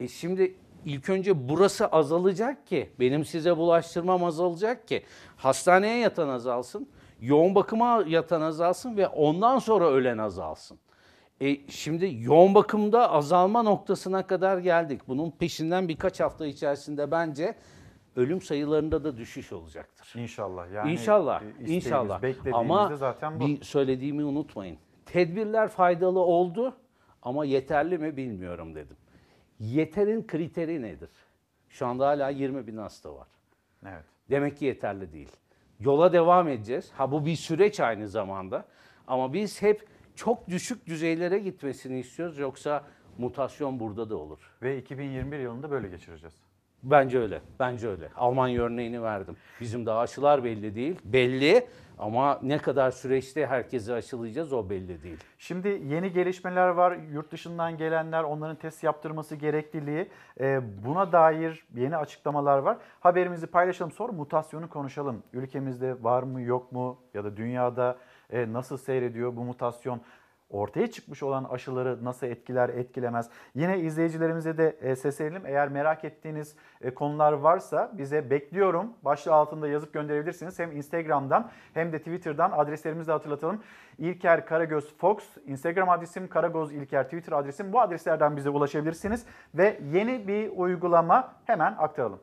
E 0.00 0.08
şimdi 0.08 0.54
ilk 0.84 1.08
önce 1.08 1.48
burası 1.48 1.86
azalacak 1.86 2.66
ki, 2.66 2.90
benim 3.00 3.24
size 3.24 3.56
bulaştırmam 3.56 4.24
azalacak 4.24 4.88
ki, 4.88 5.02
hastaneye 5.36 5.98
yatan 5.98 6.28
azalsın, 6.28 6.88
yoğun 7.20 7.54
bakıma 7.54 8.04
yatan 8.06 8.40
azalsın 8.40 8.96
ve 8.96 9.08
ondan 9.08 9.58
sonra 9.58 9.90
ölen 9.90 10.18
azalsın. 10.18 10.78
E 11.40 11.70
şimdi 11.70 12.16
yoğun 12.20 12.54
bakımda 12.54 13.10
azalma 13.10 13.62
noktasına 13.62 14.26
kadar 14.26 14.58
geldik. 14.58 15.00
Bunun 15.08 15.30
peşinden 15.30 15.88
birkaç 15.88 16.20
hafta 16.20 16.46
içerisinde 16.46 17.10
bence 17.10 17.54
ölüm 18.16 18.42
sayılarında 18.42 19.04
da 19.04 19.16
düşüş 19.16 19.52
olacaktır. 19.52 20.12
İnşallah. 20.16 20.72
Yani 20.72 20.92
inşallah, 20.92 21.42
isteğimiz, 21.42 21.70
inşallah. 21.70 22.20
Ama 22.52 22.96
zaten 22.96 23.40
bu. 23.40 23.46
bir 23.46 23.62
söylediğimi 23.64 24.24
unutmayın. 24.24 24.78
Tedbirler 25.12 25.68
faydalı 25.68 26.20
oldu 26.20 26.76
ama 27.22 27.44
yeterli 27.44 27.98
mi 27.98 28.16
bilmiyorum 28.16 28.74
dedim. 28.74 28.96
Yeterin 29.58 30.26
kriteri 30.26 30.82
nedir? 30.82 31.10
Şu 31.68 31.86
anda 31.86 32.06
hala 32.06 32.28
20 32.28 32.66
bin 32.66 32.76
hasta 32.76 33.14
var. 33.14 33.28
Evet. 33.82 34.04
Demek 34.30 34.56
ki 34.56 34.64
yeterli 34.64 35.12
değil. 35.12 35.28
Yola 35.80 36.12
devam 36.12 36.48
edeceğiz. 36.48 36.90
Ha 36.94 37.12
bu 37.12 37.26
bir 37.26 37.36
süreç 37.36 37.80
aynı 37.80 38.08
zamanda. 38.08 38.64
Ama 39.06 39.32
biz 39.32 39.62
hep 39.62 39.86
çok 40.16 40.48
düşük 40.48 40.86
düzeylere 40.86 41.38
gitmesini 41.38 41.98
istiyoruz. 41.98 42.38
Yoksa 42.38 42.84
mutasyon 43.18 43.80
burada 43.80 44.10
da 44.10 44.16
olur. 44.16 44.38
Ve 44.62 44.78
2021 44.78 45.38
yılında 45.38 45.70
böyle 45.70 45.88
geçireceğiz. 45.88 46.34
Bence 46.82 47.18
öyle. 47.18 47.40
Bence 47.60 47.88
öyle. 47.88 48.08
Almanya 48.16 48.62
örneğini 48.62 49.02
verdim. 49.02 49.36
Bizim 49.60 49.86
daha 49.86 49.98
aşılar 50.00 50.44
belli 50.44 50.74
değil. 50.74 50.96
Belli 51.04 51.66
ama 52.02 52.38
ne 52.42 52.58
kadar 52.58 52.90
süreçte 52.90 53.46
herkese 53.46 53.94
aşılayacağız 53.94 54.52
o 54.52 54.70
belli 54.70 55.02
değil. 55.02 55.18
Şimdi 55.38 55.68
yeni 55.68 56.12
gelişmeler 56.12 56.68
var. 56.68 56.98
Yurt 57.12 57.32
dışından 57.32 57.76
gelenler 57.76 58.22
onların 58.24 58.56
test 58.56 58.84
yaptırması 58.84 59.36
gerekliliği. 59.36 60.08
Ee, 60.40 60.60
buna 60.84 61.12
dair 61.12 61.66
yeni 61.74 61.96
açıklamalar 61.96 62.58
var. 62.58 62.78
Haberimizi 63.00 63.46
paylaşalım 63.46 63.92
sonra 63.92 64.12
mutasyonu 64.12 64.68
konuşalım. 64.68 65.22
Ülkemizde 65.32 66.02
var 66.02 66.22
mı 66.22 66.42
yok 66.42 66.72
mu 66.72 66.98
ya 67.14 67.24
da 67.24 67.36
dünyada 67.36 67.98
e, 68.30 68.52
nasıl 68.52 68.76
seyrediyor 68.76 69.36
bu 69.36 69.44
mutasyon? 69.44 70.00
Ortaya 70.52 70.90
çıkmış 70.90 71.22
olan 71.22 71.44
aşıları 71.44 72.04
nasıl 72.04 72.26
etkiler, 72.26 72.68
etkilemez? 72.68 73.30
Yine 73.54 73.78
izleyicilerimize 73.78 74.58
de 74.58 74.76
e, 74.80 74.96
seslenelim. 74.96 75.42
Eğer 75.46 75.68
merak 75.68 76.04
ettiğiniz 76.04 76.56
e, 76.80 76.94
konular 76.94 77.32
varsa 77.32 77.92
bize 77.98 78.30
bekliyorum. 78.30 78.92
Başlığı 79.02 79.34
altında 79.34 79.68
yazıp 79.68 79.92
gönderebilirsiniz. 79.92 80.58
Hem 80.58 80.76
Instagram'dan 80.76 81.50
hem 81.74 81.92
de 81.92 81.98
Twitter'dan 81.98 82.50
adreslerimizi 82.50 83.08
de 83.08 83.12
hatırlatalım. 83.12 83.62
İlker 83.98 84.46
Karagöz 84.46 84.96
Fox, 84.96 85.18
Instagram 85.46 85.88
adresim 85.88 86.28
Karagöz 86.28 86.72
İlker, 86.72 87.04
Twitter 87.04 87.32
adresim. 87.32 87.72
Bu 87.72 87.80
adreslerden 87.80 88.36
bize 88.36 88.50
ulaşabilirsiniz. 88.50 89.26
Ve 89.54 89.80
yeni 89.92 90.28
bir 90.28 90.50
uygulama 90.56 91.34
hemen 91.46 91.74
aktaralım. 91.78 92.20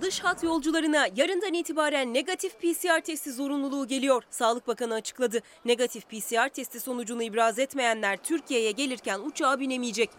Dış 0.00 0.20
hat 0.20 0.42
yolcularına 0.42 1.08
yarından 1.16 1.54
itibaren 1.54 2.14
negatif 2.14 2.58
PCR 2.58 3.00
testi 3.00 3.32
zorunluluğu 3.32 3.86
geliyor. 3.86 4.22
Sağlık 4.30 4.66
Bakanı 4.66 4.94
açıkladı. 4.94 5.40
Negatif 5.64 6.08
PCR 6.08 6.48
testi 6.48 6.80
sonucunu 6.80 7.22
ibraz 7.22 7.58
etmeyenler 7.58 8.16
Türkiye'ye 8.22 8.70
gelirken 8.70 9.20
uçağa 9.20 9.60
binemeyecek. 9.60 10.10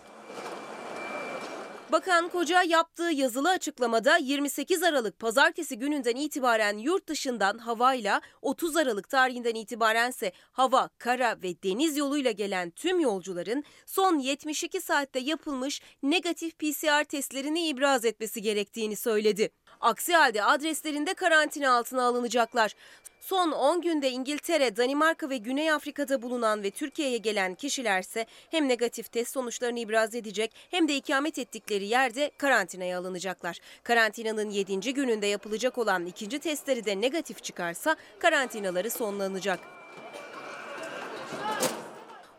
Bakan 1.94 2.30
Koca 2.30 2.64
yaptığı 2.64 3.12
yazılı 3.12 3.50
açıklamada 3.50 4.18
28 4.18 4.84
Aralık 4.84 5.20
pazartesi 5.20 5.80
gününden 5.80 6.16
itibaren 6.16 6.78
yurt 6.78 7.08
dışından 7.08 7.58
havayla 7.58 8.22
30 8.42 8.78
Aralık 8.78 9.10
tarihinden 9.10 9.56
itibarense 9.56 10.32
hava, 10.52 10.90
kara 10.98 11.38
ve 11.44 11.64
deniz 11.64 11.98
yoluyla 11.98 12.32
gelen 12.32 12.70
tüm 12.72 13.00
yolcuların 13.00 13.64
son 13.86 14.20
72 14.20 14.82
saatte 14.82 15.20
yapılmış 15.20 15.82
negatif 16.04 16.60
PCR 16.60 17.04
testlerini 17.04 17.68
ibraz 17.68 18.06
etmesi 18.06 18.42
gerektiğini 18.42 18.96
söyledi. 18.96 19.50
Aksi 19.84 20.14
halde 20.14 20.44
adreslerinde 20.44 21.14
karantina 21.14 21.72
altına 21.78 22.04
alınacaklar. 22.04 22.76
Son 23.20 23.52
10 23.52 23.82
günde 23.82 24.12
İngiltere, 24.12 24.76
Danimarka 24.76 25.30
ve 25.30 25.38
Güney 25.38 25.72
Afrika'da 25.72 26.22
bulunan 26.22 26.64
ve 26.64 26.72
Türkiye'ye 26.72 27.18
gelen 27.18 27.56
kişilerse 27.56 28.26
hem 28.52 28.68
negatif 28.70 29.12
test 29.12 29.34
sonuçlarını 29.34 29.80
ibraz 29.80 30.16
edecek 30.16 30.52
hem 30.72 30.88
de 30.88 30.96
ikamet 30.96 31.40
ettikleri 31.40 31.86
yerde 31.86 32.32
karantinaya 32.38 33.00
alınacaklar. 33.00 33.58
Karantinanın 33.84 34.50
7. 34.50 34.94
gününde 34.94 35.28
yapılacak 35.28 35.78
olan 35.78 36.06
ikinci 36.06 36.40
testleri 36.40 36.86
de 36.86 37.02
negatif 37.02 37.44
çıkarsa 37.44 37.96
karantinaları 38.20 38.92
sonlanacak. 38.92 39.83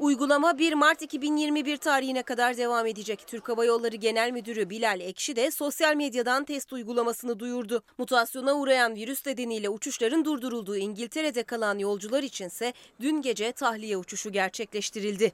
Uygulama 0.04 0.58
1 0.58 0.72
Mart 0.72 1.02
2021 1.02 1.76
tarihine 1.76 2.22
kadar 2.22 2.56
devam 2.56 2.86
edecek. 2.86 3.24
Türk 3.26 3.48
Hava 3.48 3.64
Yolları 3.64 3.96
Genel 3.96 4.30
Müdürü 4.30 4.70
Bilal 4.70 5.00
Ekşi 5.00 5.36
de 5.36 5.50
sosyal 5.50 5.96
medyadan 5.96 6.44
test 6.44 6.72
uygulamasını 6.72 7.38
duyurdu. 7.38 7.82
Mutasyona 7.98 8.54
uğrayan 8.54 8.94
virüs 8.94 9.26
nedeniyle 9.26 9.68
uçuşların 9.68 10.24
durdurulduğu 10.24 10.76
İngiltere'de 10.76 11.42
kalan 11.42 11.78
yolcular 11.78 12.22
içinse 12.22 12.72
dün 13.00 13.22
gece 13.22 13.52
tahliye 13.52 13.96
uçuşu 13.96 14.32
gerçekleştirildi. 14.32 15.32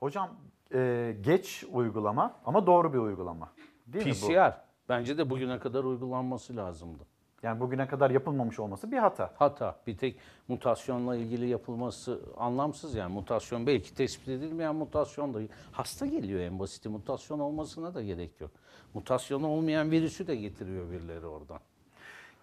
Hocam 0.00 0.36
e, 0.74 1.12
geç 1.20 1.64
uygulama 1.72 2.40
ama 2.44 2.66
doğru 2.66 2.92
bir 2.92 2.98
uygulama. 2.98 3.52
Değil 3.86 4.06
mi 4.06 4.12
bu? 4.22 4.26
PCR 4.26 4.52
bence 4.88 5.18
de 5.18 5.30
bugüne 5.30 5.58
kadar 5.58 5.84
uygulanması 5.84 6.56
lazımdı. 6.56 7.15
Yani 7.46 7.60
bugüne 7.60 7.86
kadar 7.86 8.10
yapılmamış 8.10 8.58
olması 8.58 8.92
bir 8.92 8.98
hata. 8.98 9.32
Hata. 9.36 9.76
Bir 9.86 9.96
tek 9.96 10.18
mutasyonla 10.48 11.16
ilgili 11.16 11.48
yapılması 11.48 12.20
anlamsız 12.36 12.94
yani. 12.94 13.12
Mutasyon 13.12 13.66
belki 13.66 13.94
tespit 13.94 14.28
edilmeyen 14.28 14.74
mutasyon 14.74 15.34
da 15.34 15.38
hasta 15.72 16.06
geliyor 16.06 16.40
en 16.40 16.58
basiti. 16.58 16.88
Mutasyon 16.88 17.38
olmasına 17.38 17.94
da 17.94 18.02
gerek 18.02 18.40
yok. 18.40 18.50
Mutasyonu 18.94 19.48
olmayan 19.48 19.90
virüsü 19.90 20.26
de 20.26 20.36
getiriyor 20.36 20.90
birileri 20.90 21.26
oradan. 21.26 21.58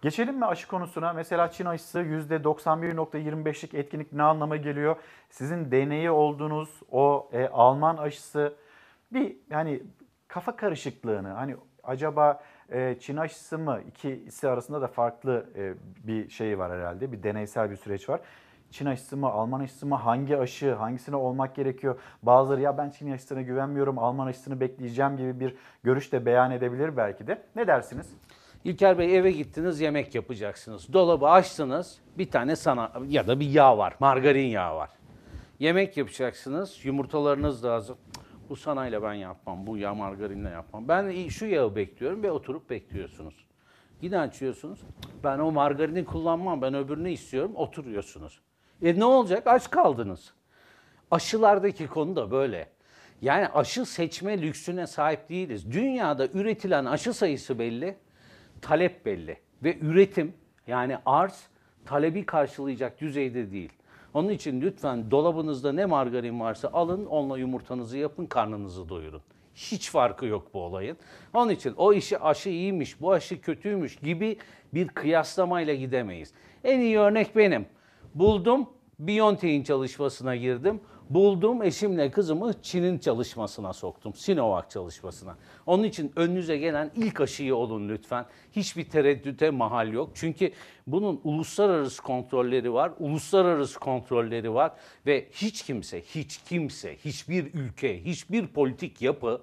Geçelim 0.02 0.36
mi 0.36 0.46
aşı 0.46 0.68
konusuna? 0.68 1.12
Mesela 1.12 1.50
Çin 1.50 1.64
aşısı 1.64 1.98
%91.25'lik 1.98 3.74
etkinlik 3.74 4.12
ne 4.12 4.22
anlama 4.22 4.56
geliyor? 4.56 4.96
Sizin 5.30 5.70
deneyi 5.70 6.10
olduğunuz 6.10 6.80
o 6.90 7.28
e, 7.32 7.48
Alman 7.48 7.96
aşısı 7.96 8.54
bir 9.12 9.36
yani 9.50 9.82
kafa 10.28 10.56
karışıklığını 10.56 11.28
hani 11.28 11.56
acaba 11.82 12.42
e, 12.72 12.96
Çin 13.00 13.16
aşısı 13.16 13.58
mı 13.58 13.80
ikisi 13.88 14.48
arasında 14.48 14.80
da 14.80 14.86
farklı 14.86 15.46
e, 15.56 15.74
bir 16.06 16.28
şey 16.28 16.58
var 16.58 16.72
herhalde 16.72 17.12
bir 17.12 17.22
deneysel 17.22 17.70
bir 17.70 17.76
süreç 17.76 18.08
var. 18.08 18.20
Çin 18.70 18.86
aşısı 18.86 19.16
mı, 19.16 19.26
Alman 19.26 19.60
aşısı 19.60 19.86
mı, 19.86 19.94
hangi 19.94 20.38
aşı, 20.38 20.74
hangisine 20.74 21.16
olmak 21.16 21.54
gerekiyor? 21.56 22.00
Bazıları 22.22 22.60
ya 22.60 22.78
ben 22.78 22.90
Çin 22.90 23.12
aşısına 23.12 23.42
güvenmiyorum, 23.42 23.98
Alman 23.98 24.26
aşısını 24.26 24.60
bekleyeceğim 24.60 25.16
gibi 25.16 25.40
bir 25.40 25.56
görüş 25.82 26.12
de 26.12 26.26
beyan 26.26 26.50
edebilir 26.50 26.96
belki 26.96 27.26
de. 27.26 27.42
Ne 27.56 27.66
dersiniz? 27.66 28.06
İlker 28.64 28.98
Bey 28.98 29.16
eve 29.16 29.30
gittiniz 29.30 29.80
yemek 29.80 30.14
yapacaksınız. 30.14 30.92
Dolabı 30.92 31.28
açtınız 31.28 31.98
bir 32.18 32.30
tane 32.30 32.56
sana 32.56 32.92
ya 33.08 33.26
da 33.26 33.40
bir 33.40 33.50
yağ 33.50 33.78
var. 33.78 33.96
Margarin 34.00 34.46
yağı 34.46 34.76
var. 34.76 34.90
Yemek 35.58 35.96
yapacaksınız. 35.96 36.84
Yumurtalarınız 36.84 37.62
da 37.62 37.74
hazır. 37.74 37.96
Bu 38.48 38.56
sanayla 38.56 39.02
ben 39.02 39.14
yapmam, 39.14 39.66
bu 39.66 39.76
yağ 39.76 39.94
margarinle 39.94 40.48
yapmam. 40.48 40.88
Ben 40.88 41.28
şu 41.28 41.46
yağı 41.46 41.76
bekliyorum 41.76 42.22
ve 42.22 42.30
oturup 42.30 42.70
bekliyorsunuz. 42.70 43.34
Yine 44.02 44.18
açıyorsunuz. 44.18 44.80
Ben 45.24 45.38
o 45.38 45.52
margarini 45.52 46.04
kullanmam, 46.04 46.62
ben 46.62 46.74
öbürünü 46.74 47.10
istiyorum, 47.10 47.52
oturuyorsunuz. 47.54 48.40
E 48.82 48.98
ne 48.98 49.04
olacak? 49.04 49.46
Aç 49.46 49.70
kaldınız. 49.70 50.34
Aşılardaki 51.10 51.86
konu 51.86 52.16
da 52.16 52.30
böyle. 52.30 52.68
Yani 53.22 53.48
aşı 53.48 53.86
seçme 53.86 54.42
lüksüne 54.42 54.86
sahip 54.86 55.28
değiliz. 55.28 55.72
Dünyada 55.72 56.26
üretilen 56.26 56.84
aşı 56.84 57.12
sayısı 57.12 57.58
belli, 57.58 57.96
talep 58.60 59.06
belli. 59.06 59.36
Ve 59.62 59.78
üretim 59.78 60.34
yani 60.66 60.98
arz 61.06 61.48
talebi 61.84 62.26
karşılayacak 62.26 63.00
düzeyde 63.00 63.50
değil. 63.50 63.72
Onun 64.14 64.28
için 64.28 64.60
lütfen 64.60 65.10
dolabınızda 65.10 65.72
ne 65.72 65.86
margarin 65.86 66.40
varsa 66.40 66.68
alın, 66.72 67.06
onunla 67.06 67.38
yumurtanızı 67.38 67.98
yapın, 67.98 68.26
karnınızı 68.26 68.88
doyurun. 68.88 69.22
Hiç 69.54 69.90
farkı 69.90 70.26
yok 70.26 70.54
bu 70.54 70.60
olayın. 70.60 70.96
Onun 71.34 71.50
için 71.50 71.74
o 71.76 71.92
işi 71.92 72.18
aşı 72.18 72.48
iyiymiş, 72.48 73.00
bu 73.00 73.12
aşı 73.12 73.40
kötüymüş 73.40 73.96
gibi 73.96 74.36
bir 74.74 74.88
kıyaslamayla 74.88 75.74
gidemeyiz. 75.74 76.32
En 76.64 76.80
iyi 76.80 76.98
örnek 76.98 77.36
benim. 77.36 77.66
Buldum, 78.14 78.66
Biontech'in 78.98 79.62
çalışmasına 79.62 80.36
girdim. 80.36 80.80
Buldum 81.10 81.62
eşimle 81.62 82.10
kızımı 82.10 82.62
Çin'in 82.62 82.98
çalışmasına 82.98 83.72
soktum. 83.72 84.14
Sinovac 84.14 84.70
çalışmasına. 84.70 85.36
Onun 85.66 85.84
için 85.84 86.12
önünüze 86.16 86.56
gelen 86.56 86.90
ilk 86.96 87.20
aşıyı 87.20 87.56
olun 87.56 87.88
lütfen. 87.88 88.26
Hiçbir 88.52 88.84
tereddüte 88.84 89.50
mahal 89.50 89.92
yok. 89.92 90.10
Çünkü 90.14 90.52
bunun 90.86 91.20
uluslararası 91.24 92.02
kontrolleri 92.02 92.72
var, 92.72 92.92
uluslararası 92.98 93.80
kontrolleri 93.80 94.54
var 94.54 94.72
ve 95.06 95.28
hiç 95.32 95.62
kimse, 95.62 96.00
hiç 96.02 96.38
kimse, 96.38 96.96
hiçbir 96.96 97.54
ülke, 97.54 98.04
hiçbir 98.04 98.46
politik 98.46 99.02
yapı 99.02 99.42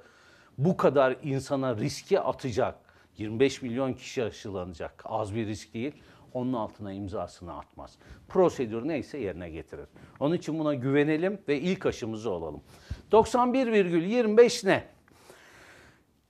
bu 0.58 0.78
kadar 0.78 1.16
insana 1.24 1.76
riske 1.76 2.20
atacak. 2.20 2.76
25 3.18 3.62
milyon 3.62 3.94
kişi 3.94 4.24
aşılanacak. 4.24 5.04
Az 5.06 5.36
bir 5.36 5.48
risk 5.48 5.74
değil 5.74 5.94
onun 6.34 6.54
altına 6.54 6.94
imzasını 6.94 7.58
atmaz. 7.58 7.98
Prosedür 8.30 8.88
neyse 8.88 9.18
yerine 9.18 9.50
getirir. 9.50 9.86
Onun 10.20 10.36
için 10.36 10.60
buna 10.60 10.74
güvenelim 10.74 11.42
ve 11.48 11.60
ilk 11.60 11.86
aşımızı 11.86 12.30
olalım. 12.30 12.62
91,25 13.12 14.68
ne? 14.68 14.84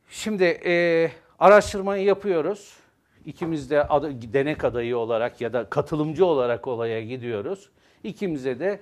Şimdi 0.09 0.43
e, 0.43 1.11
araştırmayı 1.39 2.03
yapıyoruz. 2.03 2.77
İkimiz 3.25 3.69
de 3.69 3.87
adı, 3.87 4.33
denek 4.33 4.63
adayı 4.63 4.97
olarak 4.97 5.41
ya 5.41 5.53
da 5.53 5.69
katılımcı 5.69 6.25
olarak 6.25 6.67
olaya 6.67 7.01
gidiyoruz. 7.01 7.69
İkimize 8.03 8.59
de 8.59 8.79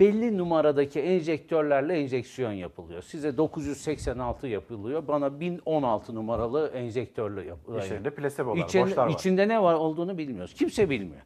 belli 0.00 0.38
numaradaki 0.38 1.00
enjektörlerle 1.00 1.94
enjeksiyon 1.94 2.52
yapılıyor. 2.52 3.02
Size 3.02 3.36
986 3.36 4.46
yapılıyor. 4.46 5.08
Bana 5.08 5.40
1016 5.40 6.14
numaralı 6.14 6.70
enjektörle 6.74 7.44
yapılıyor. 7.44 7.84
İçinde 7.84 8.10
plasebolar, 8.10 8.64
İçinde, 8.64 8.82
boşlar 8.82 9.06
var. 9.06 9.10
İçinde 9.10 9.48
ne 9.48 9.62
var 9.62 9.74
olduğunu 9.74 10.18
bilmiyoruz. 10.18 10.54
Kimse 10.54 10.90
bilmiyor. 10.90 11.22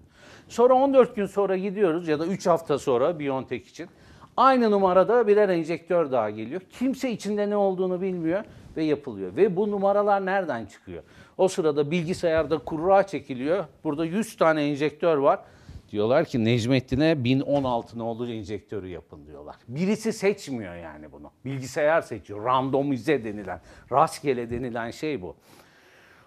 Sonra 0.49 0.75
14 0.75 1.17
gün 1.17 1.27
sonra 1.27 1.57
gidiyoruz 1.57 2.09
ya 2.09 2.19
da 2.19 2.27
3 2.27 2.47
hafta 2.47 2.79
sonra 2.79 3.19
BioNTech 3.19 3.69
için. 3.69 3.89
Aynı 4.37 4.71
numarada 4.71 5.27
birer 5.27 5.49
enjektör 5.49 6.13
daha 6.13 6.31
geliyor. 6.31 6.61
Kimse 6.71 7.11
içinde 7.11 7.51
ne 7.51 7.57
olduğunu 7.57 8.01
bilmiyor 8.01 8.45
ve 8.77 8.85
yapılıyor. 8.85 9.37
Ve 9.37 9.57
bu 9.57 9.71
numaralar 9.71 10.27
nereden 10.27 10.67
çıkıyor? 10.67 11.03
O 11.39 11.49
sırada 11.49 11.91
bilgisayarda 11.91 12.59
kurra 12.59 13.07
çekiliyor. 13.07 13.65
Burada 13.85 14.05
100 14.05 14.37
tane 14.37 14.65
enjektör 14.65 15.17
var. 15.17 15.41
Diyorlar 15.95 16.25
ki 16.25 16.45
Necmettin'e 16.45 17.25
1016 17.25 17.99
nolu 17.99 18.31
enjektörü 18.31 18.89
yapın 18.89 19.27
diyorlar. 19.27 19.57
Birisi 19.69 20.13
seçmiyor 20.13 20.75
yani 20.75 21.13
bunu. 21.13 21.31
Bilgisayar 21.45 22.01
seçiyor. 22.01 22.45
Randomize 22.45 23.25
denilen, 23.25 23.61
rastgele 23.93 24.51
denilen 24.51 24.91
şey 24.91 25.23
bu. 25.23 25.37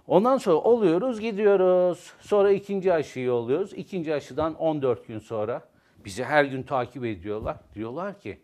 Ondan 0.07 0.37
sonra 0.37 0.55
oluyoruz, 0.55 1.19
gidiyoruz. 1.19 2.13
Sonra 2.19 2.51
ikinci 2.51 2.93
aşıyı 2.93 3.33
oluyoruz. 3.33 3.73
İkinci 3.73 4.13
aşıdan 4.13 4.55
14 4.55 5.07
gün 5.07 5.19
sonra 5.19 5.61
bizi 6.05 6.23
her 6.23 6.45
gün 6.45 6.63
takip 6.63 7.05
ediyorlar. 7.05 7.57
Diyorlar 7.75 8.19
ki 8.19 8.39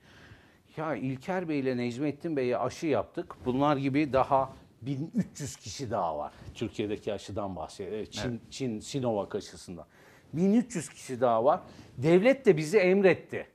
ya 0.77 0.95
İlker 0.95 1.49
Bey 1.49 1.59
ile 1.59 1.77
Necmettin 1.77 2.37
Bey'e 2.37 2.57
aşı 2.57 2.87
yaptık. 2.87 3.35
Bunlar 3.45 3.77
gibi 3.77 4.13
daha 4.13 4.53
1300 4.81 5.55
kişi 5.55 5.91
daha 5.91 6.17
var. 6.17 6.31
Türkiye'deki 6.53 7.13
aşıdan 7.13 7.55
bahsediyor. 7.55 8.05
Çin, 8.05 8.29
evet. 8.29 8.39
Çin 8.51 8.79
Sinovac 8.79 9.35
aşısından. 9.35 9.85
1300 10.33 10.89
kişi 10.89 11.21
daha 11.21 11.45
var. 11.45 11.59
Devlet 11.97 12.45
de 12.45 12.57
bizi 12.57 12.77
emretti. 12.77 13.47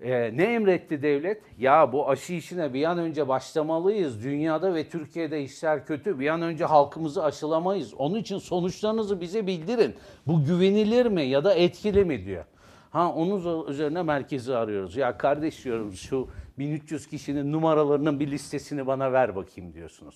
Ee, 0.00 0.36
ne 0.36 0.44
emretti 0.44 1.02
devlet? 1.02 1.42
Ya 1.58 1.92
bu 1.92 2.10
aşı 2.10 2.32
işine 2.32 2.74
bir 2.74 2.84
an 2.84 2.98
önce 2.98 3.28
başlamalıyız. 3.28 4.24
Dünyada 4.24 4.74
ve 4.74 4.88
Türkiye'de 4.88 5.42
işler 5.42 5.86
kötü. 5.86 6.18
Bir 6.18 6.28
an 6.28 6.42
önce 6.42 6.64
halkımızı 6.64 7.24
aşılamayız. 7.24 7.94
Onun 7.94 8.18
için 8.18 8.38
sonuçlarınızı 8.38 9.20
bize 9.20 9.46
bildirin. 9.46 9.94
Bu 10.26 10.44
güvenilir 10.44 11.06
mi 11.06 11.22
ya 11.22 11.44
da 11.44 11.54
etkili 11.54 12.04
mi 12.04 12.24
diyor. 12.24 12.44
Ha 12.90 13.12
onun 13.14 13.66
üzerine 13.68 14.02
merkezi 14.02 14.56
arıyoruz. 14.56 14.96
Ya 14.96 15.18
kardeş 15.18 15.64
diyoruz 15.64 16.00
şu 16.00 16.28
1300 16.58 17.06
kişinin 17.06 17.52
numaralarının 17.52 18.20
bir 18.20 18.30
listesini 18.30 18.86
bana 18.86 19.12
ver 19.12 19.36
bakayım 19.36 19.72
diyorsunuz. 19.74 20.14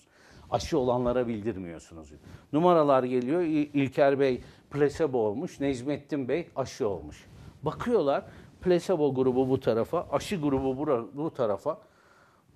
Aşı 0.51 0.79
olanlara 0.79 1.29
bildirmiyorsunuz. 1.29 2.13
Numaralar 2.53 3.03
geliyor. 3.05 3.41
İlker 3.75 4.21
Bey 4.21 4.41
plasebo 4.73 5.19
olmuş. 5.19 5.61
Necmettin 5.61 6.29
Bey 6.29 6.49
aşı 6.57 6.89
olmuş. 6.89 7.27
Bakıyorlar 7.63 8.25
plasebo 8.61 9.15
grubu 9.15 9.49
bu 9.49 9.61
tarafa, 9.61 10.07
aşı 10.11 10.37
grubu 10.37 10.87
bu 11.15 11.35
tarafa. 11.35 11.79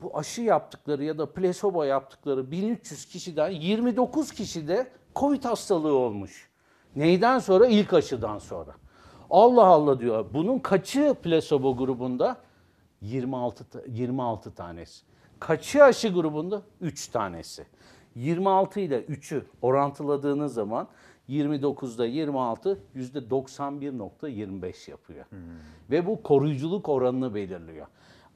Bu 0.02 0.18
aşı 0.18 0.43
yaptıkları 0.43 1.05
ya 1.05 1.18
da 1.18 1.32
plasebo 1.32 1.84
yaptıkları 1.84 2.51
1300 2.51 3.06
kişiden 3.06 3.51
29 3.51 4.32
kişi 4.32 4.68
de 4.68 4.90
Covid 5.16 5.44
hastalığı 5.44 5.94
olmuş. 5.94 6.51
Neyden 6.97 7.38
sonra? 7.38 7.66
İlk 7.66 7.93
aşıdan 7.93 8.38
sonra. 8.38 8.74
Allah 9.30 9.66
Allah 9.66 10.01
diyor. 10.01 10.26
Bunun 10.34 10.59
kaçı 10.59 11.14
plasebo 11.22 11.76
grubunda? 11.76 12.36
26 13.01 13.64
26 13.88 14.55
tanesi. 14.55 15.05
Kaçı 15.40 15.84
aşı 15.84 16.09
grubunda? 16.09 16.62
3 16.80 17.09
tanesi. 17.09 17.66
26 18.14 18.80
ile 18.80 19.01
3'ü 19.01 19.43
orantıladığınız 19.62 20.55
zaman 20.55 20.88
29'da 21.28 22.07
26 22.07 22.78
%91.25 22.97 24.90
yapıyor. 24.90 25.24
Hmm. 25.28 25.39
Ve 25.90 26.07
bu 26.07 26.23
koruyuculuk 26.23 26.89
oranını 26.89 27.35
belirliyor. 27.35 27.86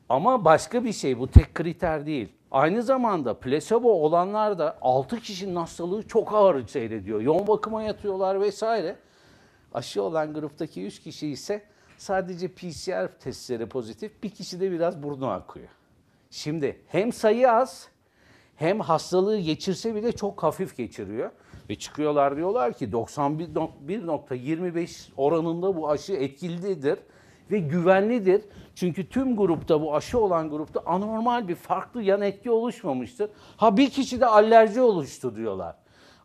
Ama 0.09 0.45
başka 0.45 0.85
bir 0.85 0.93
şey 0.93 1.19
bu 1.19 1.29
tek 1.29 1.55
kriter 1.55 2.07
değil. 2.07 2.29
Aynı 2.51 2.83
zamanda 2.83 3.35
plasebo 3.35 3.93
olanlar 3.93 4.59
da 4.59 4.79
6 4.81 5.21
kişinin 5.21 5.57
hastalığı 5.57 6.03
çok 6.09 6.35
ağır 6.35 6.67
seyrediyor. 6.67 7.21
Yoğun 7.21 7.47
bakıma 7.47 7.83
yatıyorlar 7.83 8.41
vesaire. 8.41 8.97
Aşı 9.75 10.03
olan 10.03 10.35
gruptaki 10.35 10.87
3 10.87 11.01
kişi 11.01 11.29
ise 11.29 11.63
sadece 11.97 12.49
PCR 12.49 13.19
testleri 13.21 13.67
pozitif, 13.67 14.23
bir 14.23 14.31
kişi 14.31 14.61
de 14.61 14.71
biraz 14.71 15.03
burnu 15.03 15.29
akıyor. 15.29 15.69
Şimdi 16.31 16.83
hem 16.89 17.13
sayı 17.13 17.51
az 17.53 17.89
hem 18.57 18.81
hastalığı 18.81 19.39
geçirse 19.39 19.95
bile 19.95 20.13
çok 20.13 20.43
hafif 20.43 20.77
geçiriyor. 20.77 21.31
Ve 21.71 21.75
çıkıyorlar 21.75 22.37
diyorlar 22.37 22.73
ki 22.73 22.89
91.25 22.89 25.09
oranında 25.17 25.77
bu 25.77 25.91
aşı 25.91 26.13
etkilidir 26.13 26.99
ve 27.51 27.59
güvenlidir. 27.59 28.43
Çünkü 28.75 29.09
tüm 29.09 29.37
grupta 29.37 29.83
bu 29.83 29.97
aşı 29.97 30.19
olan 30.19 30.51
grupta 30.51 30.83
anormal 30.87 31.49
bir 31.49 31.55
farklı 31.55 32.03
yan 32.03 32.23
etki 32.23 32.51
oluşmamıştır. 32.51 33.31
Ha 33.57 33.77
bir 33.77 33.91
kişi 33.91 34.21
de 34.21 34.27
alerji 34.27 34.81
oluştu 34.81 35.37
diyorlar. 35.37 35.77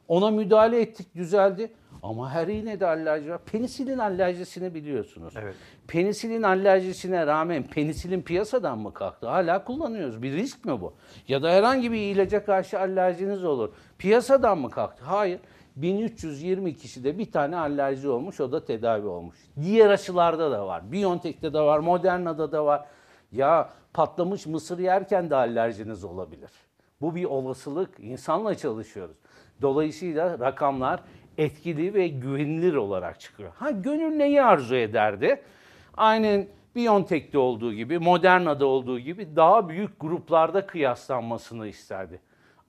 Ona 0.07 0.31
müdahale 0.31 0.81
ettik 0.81 1.15
düzeldi. 1.15 1.71
Ama 2.03 2.31
her 2.31 2.47
yine 2.47 2.79
de 2.79 2.85
alerji 2.85 3.31
var. 3.31 3.41
Penisilin 3.45 3.97
alerjisini 3.97 4.73
biliyorsunuz. 4.73 5.33
Evet. 5.37 5.55
Penisilin 5.87 6.43
alerjisine 6.43 7.27
rağmen 7.27 7.63
penisilin 7.63 8.21
piyasadan 8.21 8.79
mı 8.79 8.93
kalktı? 8.93 9.27
Hala 9.27 9.63
kullanıyoruz. 9.63 10.21
Bir 10.21 10.33
risk 10.33 10.65
mi 10.65 10.81
bu? 10.81 10.93
Ya 11.27 11.43
da 11.43 11.51
herhangi 11.51 11.91
bir 11.91 11.97
ilaca 11.97 12.45
karşı 12.45 12.79
alerjiniz 12.79 13.43
olur. 13.43 13.73
Piyasadan 13.97 14.57
mı 14.57 14.69
kalktı? 14.69 15.03
Hayır. 15.05 15.39
1320 15.75 16.75
kişide 16.75 17.17
bir 17.17 17.31
tane 17.31 17.57
alerji 17.57 18.09
olmuş, 18.09 18.39
o 18.39 18.51
da 18.51 18.65
tedavi 18.65 19.07
olmuş. 19.07 19.35
Diğer 19.61 19.89
aşılarda 19.89 20.51
da 20.51 20.67
var. 20.67 20.91
BioNTech'te 20.91 21.53
de 21.53 21.59
var, 21.59 21.79
Moderna'da 21.79 22.51
da 22.51 22.65
var. 22.65 22.85
Ya 23.31 23.69
patlamış 23.93 24.45
mısır 24.45 24.79
yerken 24.79 25.29
de 25.29 25.35
alerjiniz 25.35 26.03
olabilir. 26.03 26.49
Bu 27.01 27.15
bir 27.15 27.25
olasılık. 27.25 27.99
İnsanla 27.99 28.55
çalışıyoruz. 28.55 29.17
Dolayısıyla 29.61 30.39
rakamlar 30.39 30.99
etkili 31.37 31.93
ve 31.93 32.07
güvenilir 32.07 32.75
olarak 32.75 33.19
çıkıyor. 33.19 33.51
Ha 33.55 33.71
gönül 33.71 34.15
neyi 34.15 34.43
arzu 34.43 34.75
ederdi? 34.75 35.41
Aynen 35.97 36.47
BioNTech'te 36.75 37.37
olduğu 37.37 37.73
gibi, 37.73 37.99
Moderna'da 37.99 38.65
olduğu 38.65 38.99
gibi 38.99 39.35
daha 39.35 39.69
büyük 39.69 39.99
gruplarda 39.99 40.67
kıyaslanmasını 40.67 41.67
isterdi. 41.67 42.19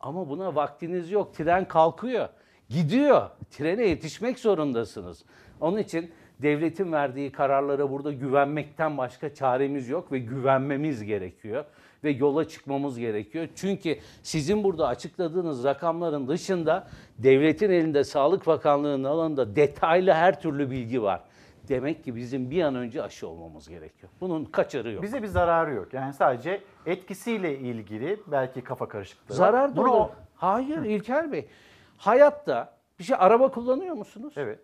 Ama 0.00 0.28
buna 0.28 0.54
vaktiniz 0.54 1.10
yok. 1.10 1.34
Tren 1.34 1.68
kalkıyor. 1.68 2.28
Gidiyor. 2.68 3.30
Trene 3.50 3.86
yetişmek 3.86 4.38
zorundasınız. 4.38 5.24
Onun 5.60 5.78
için 5.78 6.10
devletin 6.42 6.92
verdiği 6.92 7.32
kararlara 7.32 7.90
burada 7.90 8.12
güvenmekten 8.12 8.98
başka 8.98 9.34
çaremiz 9.34 9.88
yok 9.88 10.12
ve 10.12 10.18
güvenmemiz 10.18 11.04
gerekiyor. 11.04 11.64
ve 12.04 12.10
yola 12.10 12.48
çıkmamız 12.48 12.98
gerekiyor. 12.98 13.48
Çünkü 13.56 13.98
sizin 14.22 14.64
burada 14.64 14.86
açıkladığınız 14.88 15.64
rakamların 15.64 16.28
dışında 16.28 16.88
devletin 17.18 17.70
elinde 17.70 18.04
Sağlık 18.04 18.46
Bakanlığı'nın 18.46 19.04
alanında 19.04 19.56
detaylı 19.56 20.12
her 20.12 20.40
türlü 20.40 20.70
bilgi 20.70 21.02
var. 21.02 21.20
Demek 21.68 22.04
ki 22.04 22.16
bizim 22.16 22.50
bir 22.50 22.62
an 22.62 22.74
önce 22.74 23.02
aşı 23.02 23.28
olmamız 23.28 23.68
gerekiyor. 23.68 24.12
Bunun 24.20 24.44
kaçarı 24.44 24.92
yok. 24.92 25.02
Bize 25.02 25.22
bir 25.22 25.26
zararı 25.28 25.74
yok. 25.74 25.94
Yani 25.94 26.12
sadece 26.14 26.62
etkisiyle 26.86 27.58
ilgili 27.58 28.20
belki 28.26 28.64
kafa 28.64 28.88
karışıklığı. 28.88 29.34
Zarar 29.34 29.68
olur. 29.68 29.86
o- 29.86 30.10
Hayır 30.34 30.78
İlker 30.82 31.32
Bey. 31.32 31.48
Hayatta 31.96 32.76
bir 32.98 33.04
şey 33.04 33.16
araba 33.20 33.50
kullanıyor 33.50 33.94
musunuz? 33.94 34.34
Evet. 34.36 34.58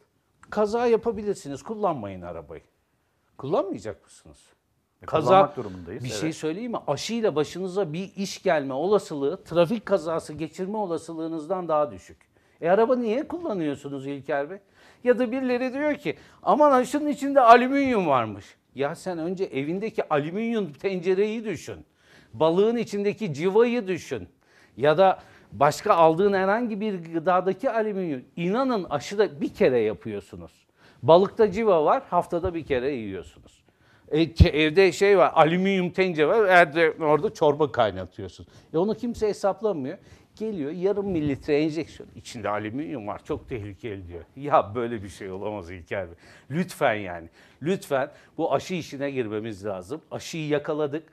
Kaza 0.50 0.86
yapabilirsiniz. 0.86 1.62
Kullanmayın 1.62 2.22
arabayı. 2.22 2.62
Kullanmayacak 3.38 4.04
mısınız? 4.04 4.38
E, 5.02 5.06
kullanmak 5.06 5.56
durumundayız, 5.56 6.04
Bir 6.04 6.08
evet. 6.10 6.20
şey 6.20 6.32
söyleyeyim 6.32 6.72
mi? 6.72 6.78
Aşıyla 6.86 7.34
başınıza 7.36 7.92
bir 7.92 8.12
iş 8.16 8.42
gelme 8.42 8.74
olasılığı, 8.74 9.44
trafik 9.44 9.86
kazası 9.86 10.32
geçirme 10.32 10.76
olasılığınızdan 10.76 11.68
daha 11.68 11.90
düşük. 11.90 12.18
E 12.60 12.70
araba 12.70 12.96
niye 12.96 13.28
kullanıyorsunuz 13.28 14.06
İlker 14.06 14.50
Bey? 14.50 14.58
Ya 15.04 15.18
da 15.18 15.32
birileri 15.32 15.72
diyor 15.72 15.94
ki 15.94 16.16
aman 16.42 16.70
aşının 16.70 17.06
içinde 17.06 17.40
alüminyum 17.40 18.06
varmış. 18.06 18.44
Ya 18.74 18.94
sen 18.94 19.18
önce 19.18 19.44
evindeki 19.44 20.08
alüminyum 20.08 20.72
tencereyi 20.72 21.44
düşün. 21.44 21.76
Balığın 22.34 22.76
içindeki 22.76 23.34
civayı 23.34 23.86
düşün. 23.88 24.28
Ya 24.76 24.98
da 24.98 25.18
başka 25.52 25.94
aldığın 25.94 26.32
herhangi 26.32 26.80
bir 26.80 27.12
gıdadaki 27.12 27.70
alüminyum. 27.70 28.24
İnanın 28.36 28.84
aşıda 28.84 29.40
bir 29.40 29.54
kere 29.54 29.78
yapıyorsunuz. 29.78 30.52
Balıkta 31.02 31.52
civa 31.52 31.84
var 31.84 32.02
haftada 32.10 32.54
bir 32.54 32.64
kere 32.64 32.90
yiyorsunuz. 32.90 33.62
E, 34.12 34.22
evde 34.48 34.92
şey 34.92 35.18
var 35.18 35.32
alüminyum 35.34 35.90
tencere 35.90 36.28
var 36.28 37.00
orada 37.00 37.34
çorba 37.34 37.72
kaynatıyorsun. 37.72 38.46
E 38.74 38.78
onu 38.78 38.94
kimse 38.94 39.28
hesaplamıyor. 39.28 39.98
Geliyor 40.38 40.70
yarım 40.70 41.08
mililitre 41.10 41.62
enjeksiyon 41.62 42.10
içinde 42.16 42.48
alüminyum 42.48 43.06
var 43.06 43.24
çok 43.24 43.48
tehlikeli 43.48 44.08
diyor. 44.08 44.24
Ya 44.36 44.74
böyle 44.74 45.02
bir 45.02 45.08
şey 45.08 45.30
olamaz 45.30 45.70
İlker 45.70 46.06
Bey. 46.06 46.14
Lütfen 46.50 46.94
yani 46.94 47.28
lütfen 47.62 48.10
bu 48.38 48.54
aşı 48.54 48.74
işine 48.74 49.10
girmemiz 49.10 49.64
lazım. 49.64 50.00
Aşıyı 50.10 50.48
yakaladık. 50.48 51.08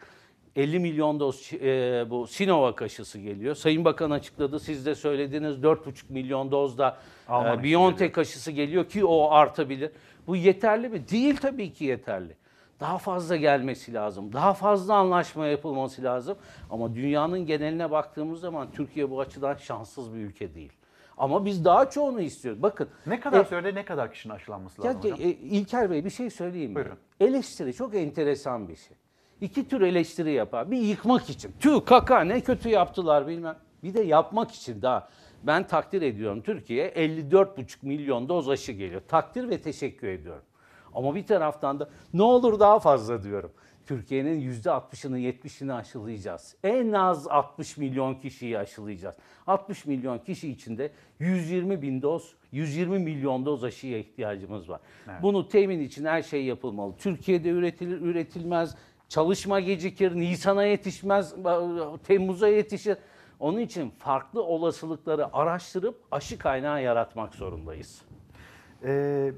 50 0.55 0.79
milyon 0.79 1.19
doz 1.19 1.53
e, 1.53 2.05
bu 2.09 2.27
Sinovac 2.27 2.81
aşısı 2.81 3.19
geliyor. 3.19 3.55
Sayın 3.55 3.85
Bakan 3.85 4.11
açıkladı, 4.11 4.59
siz 4.59 4.85
de 4.85 4.95
söylediniz 4.95 5.55
4,5 5.55 6.03
milyon 6.09 6.51
doz 6.51 6.77
da 6.77 6.97
Alman 7.27 7.59
e, 7.59 7.63
BioNTech 7.63 8.17
aşısı 8.17 8.51
geliyor 8.51 8.89
ki 8.89 9.05
o 9.05 9.31
artabilir. 9.31 9.91
Bu 10.27 10.35
yeterli 10.35 10.89
mi? 10.89 11.09
Değil 11.09 11.37
tabii 11.37 11.73
ki 11.73 11.85
yeterli. 11.85 12.35
Daha 12.79 12.97
fazla 12.97 13.35
gelmesi 13.35 13.93
lazım. 13.93 14.33
Daha 14.33 14.53
fazla 14.53 14.95
anlaşma 14.95 15.47
yapılması 15.47 16.03
lazım. 16.03 16.37
Ama 16.69 16.95
dünyanın 16.95 17.45
geneline 17.45 17.91
baktığımız 17.91 18.39
zaman 18.39 18.71
Türkiye 18.71 19.09
bu 19.09 19.19
açıdan 19.19 19.55
şanssız 19.55 20.13
bir 20.13 20.19
ülke 20.19 20.55
değil. 20.55 20.71
Ama 21.17 21.45
biz 21.45 21.65
daha 21.65 21.89
çoğunu 21.89 22.21
istiyoruz. 22.21 22.63
Bakın. 22.63 22.89
Ne 23.07 23.19
kadar 23.19 23.41
e, 23.41 23.45
sürede 23.45 23.75
ne 23.75 23.85
kadar 23.85 24.11
kişinin 24.11 24.33
aşılanması 24.33 24.81
ya, 24.81 24.87
lazım 24.87 25.01
hocam? 25.01 25.17
e, 25.19 25.29
İlker 25.29 25.91
Bey 25.91 26.05
bir 26.05 26.09
şey 26.09 26.29
söyleyeyim 26.29 26.71
mi? 26.71 26.75
Buyurun. 26.75 26.97
Eleştiri 27.19 27.73
çok 27.73 27.95
enteresan 27.95 28.67
bir 28.69 28.75
şey. 28.75 28.97
İki 29.41 29.67
tür 29.67 29.81
eleştiri 29.81 30.31
yapar. 30.31 30.71
Bir 30.71 30.77
yıkmak 30.77 31.29
için. 31.29 31.51
Tüh 31.59 31.85
kaka 31.85 32.21
ne 32.21 32.41
kötü 32.41 32.69
yaptılar 32.69 33.27
bilmem. 33.27 33.57
Bir 33.83 33.93
de 33.93 34.01
yapmak 34.01 34.51
için 34.51 34.81
daha. 34.81 35.09
Ben 35.43 35.67
takdir 35.67 36.01
ediyorum 36.01 36.41
Türkiye 36.41 36.89
54,5 36.89 37.77
milyon 37.81 38.29
doz 38.29 38.49
aşı 38.49 38.71
geliyor. 38.71 39.01
Takdir 39.07 39.49
ve 39.49 39.61
teşekkür 39.61 40.07
ediyorum. 40.07 40.43
Ama 40.93 41.15
bir 41.15 41.25
taraftan 41.25 41.79
da 41.79 41.89
ne 42.13 42.23
olur 42.23 42.59
daha 42.59 42.79
fazla 42.79 43.23
diyorum. 43.23 43.51
Türkiye'nin 43.89 44.51
%60'ını 44.51 45.19
70'ini 45.19 45.73
aşılayacağız. 45.73 46.55
En 46.63 46.91
az 46.91 47.27
60 47.27 47.77
milyon 47.77 48.15
kişiyi 48.15 48.59
aşılayacağız. 48.59 49.15
60 49.47 49.85
milyon 49.85 50.17
kişi 50.17 50.49
içinde 50.49 50.91
120 51.19 51.81
bin 51.81 52.01
doz, 52.01 52.35
120 52.51 52.99
milyon 52.99 53.45
doz 53.45 53.63
aşıya 53.63 53.97
ihtiyacımız 53.97 54.69
var. 54.69 54.79
Evet. 55.09 55.23
Bunu 55.23 55.47
temin 55.47 55.79
için 55.79 56.05
her 56.05 56.21
şey 56.21 56.45
yapılmalı. 56.45 56.93
Türkiye'de 56.97 57.49
üretilir, 57.49 58.01
üretilmez. 58.01 58.75
Çalışma 59.09 59.59
gecikir, 59.59 60.15
Nisan'a 60.15 60.63
yetişmez, 60.63 61.35
Temmuz'a 62.03 62.47
yetişir. 62.47 62.97
Onun 63.39 63.59
için 63.59 63.89
farklı 63.89 64.43
olasılıkları 64.43 65.35
araştırıp 65.35 66.03
aşı 66.11 66.37
kaynağı 66.37 66.83
yaratmak 66.83 67.35
zorundayız. 67.35 68.01
Ee, 68.83 69.31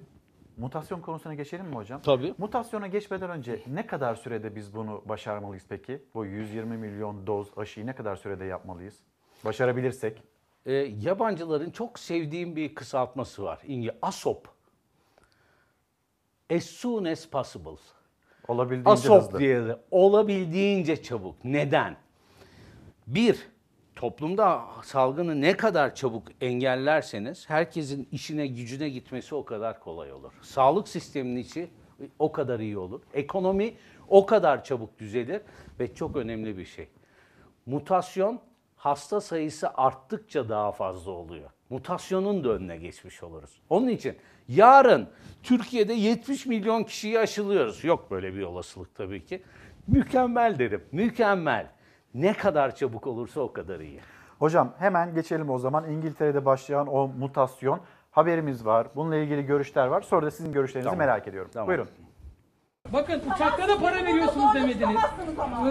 mutasyon 0.61 1.01
konusuna 1.01 1.33
geçelim 1.33 1.65
mi 1.65 1.75
hocam? 1.75 2.01
Tabii. 2.01 2.35
Mutasyona 2.38 2.88
geçmeden 2.88 3.29
önce 3.29 3.63
ne 3.67 3.88
kadar 3.88 4.15
sürede 4.15 4.55
biz 4.55 4.75
bunu 4.75 5.03
başarmalıyız 5.05 5.65
peki? 5.69 6.03
Bu 6.13 6.25
120 6.25 6.77
milyon 6.77 7.27
doz 7.27 7.57
aşıyı 7.57 7.85
ne 7.85 7.95
kadar 7.95 8.15
sürede 8.15 8.45
yapmalıyız? 8.45 8.99
Başarabilirsek. 9.45 10.23
Ee, 10.65 10.73
yabancıların 10.73 11.71
çok 11.71 11.99
sevdiğim 11.99 12.55
bir 12.55 12.75
kısaltması 12.75 13.43
var. 13.43 13.59
İngiliz 13.67 13.95
ASOP. 14.01 14.47
As 16.55 16.63
soon 16.63 17.05
as 17.05 17.25
possible. 17.27 17.77
Olabildiğince 18.47 18.91
ASOP 18.91 19.23
hızlı. 19.23 19.39
diye 19.39 19.65
de 19.65 19.79
olabildiğince 19.91 21.03
çabuk. 21.03 21.35
Neden? 21.45 21.97
Bir, 23.07 23.51
toplumda 24.02 24.65
salgını 24.84 25.41
ne 25.41 25.57
kadar 25.57 25.95
çabuk 25.95 26.28
engellerseniz 26.41 27.49
herkesin 27.49 28.07
işine 28.11 28.48
gücüne 28.48 28.90
gitmesi 28.90 29.36
o 29.36 29.45
kadar 29.45 29.80
kolay 29.80 30.14
olur. 30.14 30.32
Sağlık 30.41 30.88
sisteminin 30.88 31.40
içi 31.40 31.69
o 32.19 32.32
kadar 32.32 32.60
iyi 32.60 32.78
olur. 32.78 33.02
Ekonomi 33.14 33.73
o 34.10 34.26
kadar 34.26 34.64
çabuk 34.64 34.99
düzelir 34.99 35.41
ve 35.80 35.94
çok 35.94 36.15
önemli 36.15 36.57
bir 36.57 36.65
şey. 36.65 36.88
Mutasyon 37.65 38.40
hasta 38.76 39.22
sayısı 39.22 39.69
arttıkça 39.73 40.49
daha 40.49 40.72
fazla 40.72 41.11
oluyor. 41.11 41.49
Mutasyonun 41.69 42.44
da 42.44 42.49
önüne 42.49 42.78
geçmiş 42.78 43.23
oluruz. 43.23 43.61
Onun 43.69 43.88
için 43.88 44.15
yarın 44.48 45.10
Türkiye'de 45.44 45.94
70 45.94 46.45
milyon 46.45 46.84
kişiyi 46.84 47.19
aşılıyoruz. 47.19 47.84
Yok 47.84 48.11
böyle 48.11 48.34
bir 48.34 48.41
olasılık 48.41 48.95
tabii 48.95 49.26
ki. 49.26 49.44
Mükemmel 49.88 50.60
derim. 50.60 50.84
Mükemmel. 50.91 51.81
Ne 52.13 52.33
kadar 52.33 52.75
çabuk 52.75 53.07
olursa 53.07 53.41
o 53.41 53.53
kadar 53.53 53.79
iyi. 53.79 53.99
Hocam 54.39 54.73
hemen 54.79 55.13
geçelim 55.15 55.49
o 55.49 55.59
zaman. 55.59 55.89
İngiltere'de 55.91 56.45
başlayan 56.45 56.88
o 56.88 57.07
mutasyon 57.07 57.79
haberimiz 58.11 58.65
var. 58.65 58.88
Bununla 58.95 59.15
ilgili 59.15 59.45
görüşler 59.45 59.88
var. 59.88 60.01
Sonra 60.01 60.25
da 60.25 60.31
sizin 60.31 60.51
görüşlerinizi 60.51 60.89
Tamam. 60.89 60.99
merak 61.07 61.27
ediyorum. 61.27 61.51
Tamam. 61.53 61.67
Buyurun. 61.67 61.88
Bakın 62.93 63.21
uçakta 63.35 63.67
da 63.67 63.79
para 63.79 64.03
veriyorsunuz 64.05 64.55
demediniz. 64.55 65.01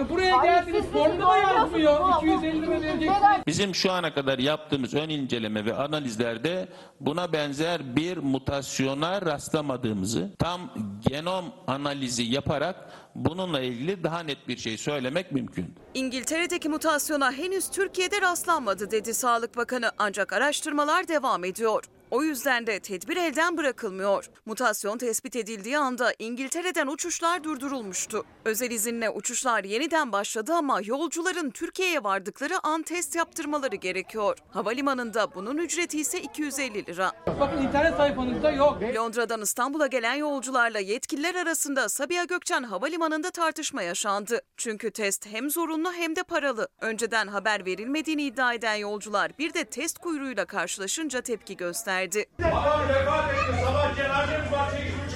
Buraya 0.09 0.37
geldiniz 0.43 0.85
formda 0.85 1.27
da 1.27 1.37
yazmıyor. 1.37 1.99
250 2.17 2.61
lira 2.61 2.71
vereceksiniz. 2.71 3.13
Bizim 3.47 3.75
şu 3.75 3.91
ana 3.91 4.13
kadar 4.13 4.39
yaptığımız 4.39 4.93
ön 4.93 5.09
inceleme 5.09 5.65
ve 5.65 5.75
analizlerde 5.75 6.67
buna 6.99 7.33
benzer 7.33 7.95
bir 7.95 8.17
mutasyona 8.17 9.21
rastlamadığımızı 9.21 10.31
tam 10.39 10.61
genom 11.09 11.45
analizi 11.67 12.23
yaparak 12.23 12.75
bununla 13.15 13.61
ilgili 13.61 14.03
daha 14.03 14.19
net 14.19 14.47
bir 14.47 14.57
şey 14.57 14.77
söylemek 14.77 15.31
mümkün. 15.31 15.75
İngiltere'deki 15.93 16.69
mutasyona 16.69 17.31
henüz 17.31 17.69
Türkiye'de 17.69 18.21
rastlanmadı 18.21 18.91
dedi 18.91 19.13
Sağlık 19.13 19.57
Bakanı 19.57 19.91
ancak 19.97 20.33
araştırmalar 20.33 21.07
devam 21.07 21.43
ediyor. 21.43 21.83
O 22.11 22.23
yüzden 22.23 22.67
de 22.67 22.79
tedbir 22.79 23.17
elden 23.17 23.57
bırakılmıyor. 23.57 24.29
Mutasyon 24.45 24.97
tespit 24.97 25.35
edildiği 25.35 25.77
anda 25.77 26.13
İngiltere'den 26.19 26.87
uçuşlar 26.87 27.43
durdurulmuştu. 27.43 28.25
Özel 28.45 28.71
izinle 28.71 29.09
uçuşlar 29.09 29.63
yeniden 29.63 30.11
başladı 30.11 30.53
ama 30.53 30.79
yolcuların 30.83 31.49
Türkiye'ye 31.49 32.03
vardıkları 32.03 32.67
an 32.67 32.83
test 32.83 33.15
yaptırmaları 33.15 33.75
gerekiyor. 33.75 34.37
Havalimanında 34.49 35.35
bunun 35.35 35.57
ücreti 35.57 35.99
ise 35.99 36.21
250 36.21 36.85
lira. 36.85 37.11
Bakın 37.39 37.61
internet 37.61 37.97
sayfanızda 37.97 38.51
yok. 38.51 38.81
Londra'dan 38.95 39.41
İstanbul'a 39.41 39.87
gelen 39.87 40.15
yolcularla 40.15 40.79
yetkililer 40.79 41.35
arasında 41.35 41.89
Sabiha 41.89 42.23
Gökçen 42.23 42.63
Havalimanı'nda 42.63 43.31
tartışma 43.31 43.81
yaşandı. 43.83 44.41
Çünkü 44.57 44.91
test 44.91 45.25
hem 45.27 45.49
zorunlu 45.49 45.93
hem 45.93 46.15
de 46.15 46.23
paralı. 46.23 46.67
Önceden 46.81 47.27
haber 47.27 47.65
verilmediğini 47.65 48.23
iddia 48.23 48.53
eden 48.53 48.75
yolcular 48.75 49.31
bir 49.39 49.53
de 49.53 49.63
test 49.63 49.97
kuyruğuyla 49.97 50.45
karşılaşınca 50.45 51.21
tepki 51.21 51.57
gösterdi. 51.57 52.00
Baba 52.39 52.87
vefat 52.89 53.33
etti. 53.33 53.61
Sabah 53.65 53.95
cenazemiz 53.95 54.51
var 54.51 54.69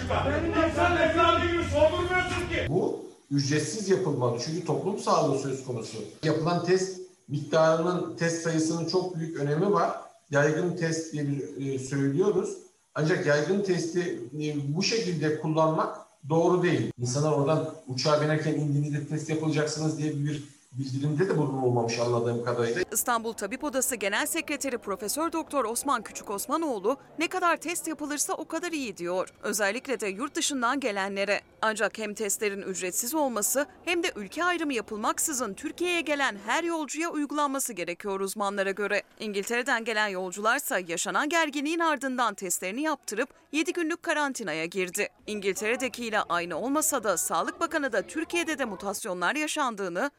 8.30'da. 0.10 0.70
Sen 0.76 0.96
evladı 0.98 1.52
gibi 1.52 1.64
soldurmuyorsun 1.64 2.50
ki. 2.50 2.66
Bu 2.70 3.06
ücretsiz 3.32 3.90
yapılmalı 3.90 4.40
çünkü 4.46 4.66
toplum 4.66 5.00
sağlığı 5.00 5.40
söz 5.40 5.66
konusu. 5.66 5.98
Yapılan 6.24 6.66
test 6.66 7.02
miktarının, 7.28 8.16
test 8.18 8.44
sayısının 8.44 8.86
çok 8.86 9.16
büyük 9.16 9.40
önemi 9.40 9.74
var. 9.74 9.92
Yaygın 10.32 10.76
test 10.76 11.14
diye 11.14 11.28
bir 11.28 11.66
e, 11.74 11.80
söylüyoruz. 11.80 12.58
Ancak 12.96 13.26
yaygın 13.26 13.62
testi 13.64 14.20
e, 14.42 14.76
bu 14.76 14.84
şekilde 14.84 15.40
kullanmak 15.40 15.98
doğru 16.30 16.64
değil. 16.64 16.92
İnsanlar 16.98 17.32
oradan 17.32 17.74
uçağa 17.88 18.22
binerken 18.22 18.54
indiğinizde 18.54 19.08
test 19.08 19.30
yapılacaksınız 19.30 19.98
diye 19.98 20.14
bir 20.14 20.44
bildirimde 20.78 21.30
de 21.30 21.38
bulunulmamış 21.38 22.00
anladığım 22.00 22.46
kadarıyla. 22.46 22.84
İstanbul 22.92 23.34
Tabip 23.34 23.64
Odası 23.64 23.96
Genel 23.96 24.26
Sekreteri 24.26 24.78
Profesör 24.78 25.32
Doktor 25.32 25.66
Osman 25.66 26.02
Küçük 26.04 26.30
Osmanoğlu 26.30 26.98
ne 27.20 27.28
kadar 27.28 27.58
test 27.58 27.88
yapılırsa 27.88 28.34
o 28.34 28.46
kadar 28.46 28.72
iyi 28.72 28.98
diyor. 28.98 29.30
Özellikle 29.44 30.00
de 30.00 30.08
yurt 30.08 30.36
dışından 30.36 30.80
gelenlere. 30.80 31.42
Ancak 31.62 31.98
hem 31.98 32.14
testlerin 32.14 32.62
ücretsiz 32.62 33.16
olması 33.16 33.66
hem 33.86 34.04
de 34.04 34.12
ülke 34.16 34.44
ayrımı 34.44 34.74
yapılmaksızın 34.74 35.54
Türkiye'ye 35.54 36.02
gelen 36.02 36.38
her 36.46 36.64
yolcuya 36.64 37.10
uygulanması 37.10 37.74
gerekiyor 37.74 38.20
uzmanlara 38.20 38.72
göre. 38.72 39.04
İngiltere'den 39.20 39.84
gelen 39.84 40.08
yolcularsa 40.08 40.80
yaşanan 40.80 41.30
gerginliğin 41.30 41.80
ardından 41.80 42.34
testlerini 42.34 42.82
yaptırıp 42.82 43.30
7 43.52 43.74
günlük 43.74 44.04
karantinaya 44.04 44.66
girdi. 44.66 45.10
İngiltere'dekiyle 45.28 46.22
aynı 46.22 46.58
olmasa 46.58 47.04
da 47.04 47.18
Sağlık 47.18 47.60
Bakanı 47.60 47.94
da 47.94 48.02
Türkiye'de 48.02 48.58
de 48.58 48.66
mutasyonlar 48.66 49.36
yaşandığını, 49.36 50.12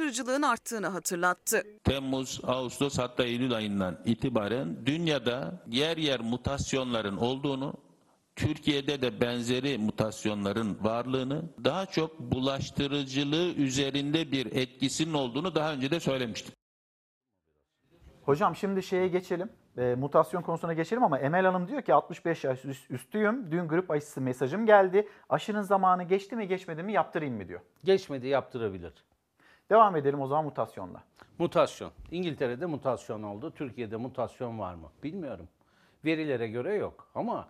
bulaştırıcılığın 0.00 0.42
arttığını 0.42 0.86
hatırlattı. 0.86 1.62
Temmuz, 1.84 2.40
Ağustos 2.44 2.98
hatta 2.98 3.24
Eylül 3.24 3.52
ayından 3.54 3.98
itibaren 4.04 4.86
dünyada 4.86 5.62
yer 5.66 5.96
yer 5.96 6.20
mutasyonların 6.20 7.16
olduğunu, 7.16 7.74
Türkiye'de 8.36 9.02
de 9.02 9.20
benzeri 9.20 9.78
mutasyonların 9.78 10.78
varlığını, 10.82 11.42
daha 11.64 11.86
çok 11.86 12.20
bulaştırıcılığı 12.20 13.52
üzerinde 13.54 14.32
bir 14.32 14.46
etkisinin 14.46 15.14
olduğunu 15.14 15.54
daha 15.54 15.72
önce 15.72 15.90
de 15.90 16.00
söylemiştim. 16.00 16.54
Hocam 18.22 18.56
şimdi 18.56 18.82
şeye 18.82 19.08
geçelim. 19.08 19.50
E, 19.78 19.94
mutasyon 19.94 20.42
konusuna 20.42 20.72
geçelim 20.72 21.04
ama 21.04 21.18
Emel 21.18 21.44
Hanım 21.46 21.68
diyor 21.68 21.82
ki 21.82 21.94
65 21.94 22.44
yaş 22.44 22.64
üst- 22.64 22.90
üstüyüm. 22.90 23.50
Dün 23.52 23.68
grip 23.68 23.90
aşısı 23.90 24.20
mesajım 24.20 24.66
geldi. 24.66 25.08
Aşının 25.28 25.62
zamanı 25.62 26.02
geçti 26.02 26.36
mi 26.36 26.48
geçmedi 26.48 26.82
mi 26.82 26.92
yaptırayım 26.92 27.36
mı 27.36 27.48
diyor. 27.48 27.60
Geçmedi 27.84 28.28
yaptırabilir. 28.28 28.92
Devam 29.70 29.96
edelim 29.96 30.20
o 30.20 30.26
zaman 30.26 30.44
mutasyonla. 30.44 31.04
Mutasyon. 31.38 31.92
İngiltere'de 32.10 32.66
mutasyon 32.66 33.22
oldu. 33.22 33.50
Türkiye'de 33.50 33.96
mutasyon 33.96 34.58
var 34.58 34.74
mı? 34.74 34.90
Bilmiyorum. 35.02 35.48
Verilere 36.04 36.48
göre 36.48 36.74
yok. 36.74 37.10
Ama 37.14 37.48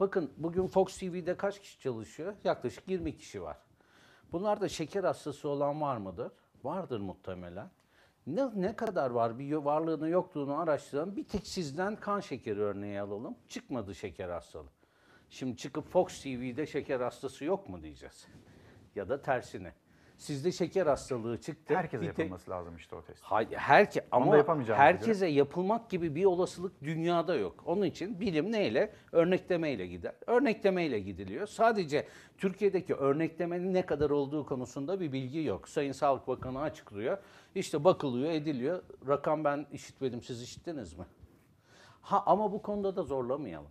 bakın 0.00 0.32
bugün 0.36 0.66
Fox 0.66 0.98
TV'de 0.98 1.36
kaç 1.36 1.60
kişi 1.60 1.80
çalışıyor? 1.80 2.34
Yaklaşık 2.44 2.88
20 2.88 3.16
kişi 3.16 3.42
var. 3.42 3.56
Bunlarda 4.32 4.68
şeker 4.68 5.04
hastası 5.04 5.48
olan 5.48 5.80
var 5.80 5.96
mıdır? 5.96 6.32
Vardır 6.64 7.00
muhtemelen. 7.00 7.70
Ne, 8.26 8.48
ne 8.54 8.76
kadar 8.76 9.10
var 9.10 9.38
bir 9.38 9.52
varlığını 9.52 10.08
yokluğunu 10.08 10.58
araştıralım. 10.58 11.16
Bir 11.16 11.24
tek 11.24 11.46
sizden 11.46 11.96
kan 11.96 12.20
şekeri 12.20 12.60
örneği 12.60 13.00
alalım. 13.00 13.36
Çıkmadı 13.48 13.94
şeker 13.94 14.28
hastalığı. 14.28 14.70
Şimdi 15.30 15.56
çıkıp 15.56 15.88
Fox 15.88 16.22
TV'de 16.22 16.66
şeker 16.66 17.00
hastası 17.00 17.44
yok 17.44 17.68
mu 17.68 17.82
diyeceğiz. 17.82 18.26
Ya 18.94 19.08
da 19.08 19.22
tersine. 19.22 19.72
Sizde 20.16 20.52
şeker 20.52 20.86
hastalığı 20.86 21.40
çıktı. 21.40 21.76
Herkese 21.76 22.02
Bir 22.02 22.06
tek- 22.06 22.18
yapılması 22.18 22.50
lazım 22.50 22.76
işte 22.76 22.96
o 22.96 23.02
test. 23.02 23.22
Hayır, 23.22 23.52
herke 23.52 24.00
Onu 24.00 24.22
ama 24.22 24.36
yapamayacağımıza 24.36 24.84
herkese 24.84 25.26
yapılmak 25.26 25.90
gibi 25.90 26.14
bir 26.14 26.24
olasılık 26.24 26.82
dünyada 26.82 27.34
yok. 27.34 27.62
Onun 27.66 27.82
için 27.82 28.20
bilim 28.20 28.52
neyle? 28.52 28.92
Örneklemeyle 29.12 29.86
gider. 29.86 30.14
Örneklemeyle 30.26 31.00
gidiliyor. 31.00 31.46
Sadece 31.46 32.06
Türkiye'deki 32.38 32.94
örneklemenin 32.94 33.74
ne 33.74 33.86
kadar 33.86 34.10
olduğu 34.10 34.46
konusunda 34.46 35.00
bir 35.00 35.12
bilgi 35.12 35.42
yok. 35.42 35.68
Sayın 35.68 35.92
Sağlık 35.92 36.28
Bakanı 36.28 36.60
açıklıyor. 36.60 37.18
İşte 37.54 37.84
bakılıyor, 37.84 38.30
ediliyor. 38.30 38.82
Rakam 39.08 39.44
ben 39.44 39.66
işitmedim, 39.72 40.22
siz 40.22 40.42
işittiniz 40.42 40.98
mi? 40.98 41.04
Ha 42.02 42.22
ama 42.26 42.52
bu 42.52 42.62
konuda 42.62 42.96
da 42.96 43.02
zorlamayalım. 43.02 43.70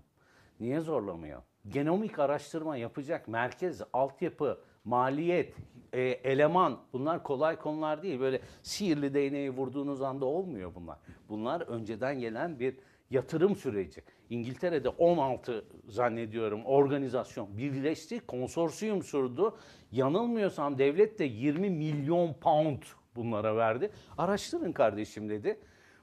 Niye 0.59 0.80
zorlamayalım? 0.80 1.43
Genomik 1.69 2.19
araştırma 2.19 2.77
yapacak 2.77 3.27
merkez, 3.27 3.81
altyapı, 3.93 4.61
maliyet, 4.84 5.53
e, 5.94 6.02
eleman 6.02 6.80
bunlar 6.94 7.24
kolay 7.24 7.56
konular 7.56 8.03
değil. 8.03 8.20
Böyle 8.20 8.41
sihirli 8.64 9.14
değneği 9.14 9.49
vurduğunuz 9.49 10.02
anda 10.02 10.26
olmuyor 10.26 10.76
bunlar. 10.76 10.98
Bunlar 11.30 11.62
önceden 11.62 12.20
gelen 12.20 12.60
bir 12.60 12.76
yatırım 13.10 13.56
süreci. 13.56 14.02
İngiltere'de 14.30 14.90
16 14.90 15.66
zannediyorum 15.88 16.66
organizasyon 16.66 17.58
birleşti, 17.58 18.20
konsorsiyum 18.20 19.03
sürdü. 19.03 19.44
Yanılmıyorsam 19.91 20.78
devlet 20.78 21.20
de 21.20 21.24
20 21.24 21.70
milyon 21.70 22.34
pound 22.34 22.84
bunlara 23.16 23.56
verdi. 23.56 23.91
Araştırın 24.18 24.72
kardeşim 24.72 25.30
dedi. 25.30 25.60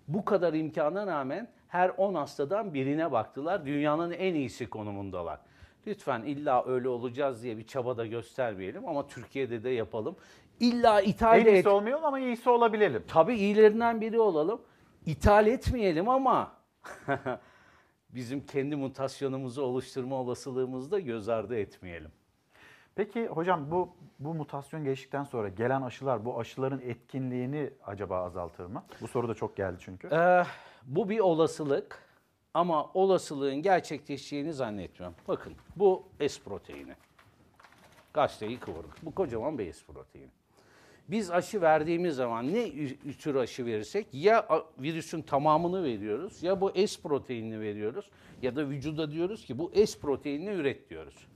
Bu 0.08 0.24
kadar 0.24 0.54
imkana 0.54 1.06
rağmen 1.06 1.48
her 1.68 1.88
10 1.96 2.14
hastadan 2.14 2.74
birine 2.74 3.12
baktılar. 3.12 3.66
Dünyanın 3.66 4.10
en 4.10 4.34
iyisi 4.34 4.70
konumundalar. 4.70 5.40
Lütfen 5.86 6.22
illa 6.22 6.64
öyle 6.66 6.88
olacağız 6.88 7.42
diye 7.42 7.58
bir 7.58 7.66
çaba 7.66 7.96
da 7.96 8.06
göstermeyelim 8.06 8.88
ama 8.88 9.06
Türkiye'de 9.06 9.64
de 9.64 9.70
yapalım. 9.70 10.16
İlla 10.60 11.00
ithal 11.00 11.38
En 11.40 11.46
et. 11.46 11.52
iyisi 11.52 11.68
olmayalım 11.68 12.04
ama 12.04 12.20
iyisi 12.20 12.50
olabilelim. 12.50 13.04
Tabii 13.08 13.34
iyilerinden 13.34 14.00
biri 14.00 14.20
olalım. 14.20 14.60
İthal 15.06 15.46
etmeyelim 15.46 16.08
ama 16.08 16.52
bizim 18.10 18.46
kendi 18.46 18.76
mutasyonumuzu 18.76 19.62
oluşturma 19.62 20.16
olasılığımızı 20.16 20.90
da 20.90 21.00
göz 21.00 21.28
ardı 21.28 21.56
etmeyelim. 21.58 22.10
Peki 22.94 23.26
hocam 23.26 23.70
bu 23.70 23.96
bu 24.18 24.34
mutasyon 24.34 24.84
geçtikten 24.84 25.24
sonra 25.24 25.48
gelen 25.48 25.82
aşılar 25.82 26.24
bu 26.24 26.40
aşıların 26.40 26.80
etkinliğini 26.80 27.70
acaba 27.86 28.24
azaltır 28.24 28.66
mı? 28.66 28.84
Bu 29.00 29.08
soru 29.08 29.28
da 29.28 29.34
çok 29.34 29.56
geldi 29.56 29.76
çünkü. 29.80 30.08
Ee, 30.12 30.42
bu 30.84 31.08
bir 31.08 31.18
olasılık 31.18 32.07
ama 32.58 32.90
olasılığın 32.94 33.62
gerçekleşeceğini 33.62 34.52
zannetmiyorum. 34.52 35.16
Bakın 35.28 35.52
bu 35.76 36.02
S 36.28 36.42
proteini. 36.44 36.92
Gazeteyi 38.14 38.58
kıvırdık. 38.58 38.96
Bu 39.02 39.14
kocaman 39.14 39.58
bir 39.58 39.72
S 39.72 39.86
proteini. 39.86 40.30
Biz 41.08 41.30
aşı 41.30 41.60
verdiğimiz 41.60 42.16
zaman 42.16 42.54
ne 42.54 42.72
tür 43.18 43.34
aşı 43.34 43.66
verirsek 43.66 44.06
ya 44.12 44.64
virüsün 44.78 45.22
tamamını 45.22 45.84
veriyoruz 45.84 46.42
ya 46.42 46.60
bu 46.60 46.72
S 46.86 47.02
proteinini 47.02 47.60
veriyoruz 47.60 48.10
ya 48.42 48.56
da 48.56 48.68
vücuda 48.68 49.10
diyoruz 49.10 49.44
ki 49.44 49.58
bu 49.58 49.72
S 49.86 50.00
proteinini 50.00 50.50
üret 50.50 50.90
diyoruz. 50.90 51.26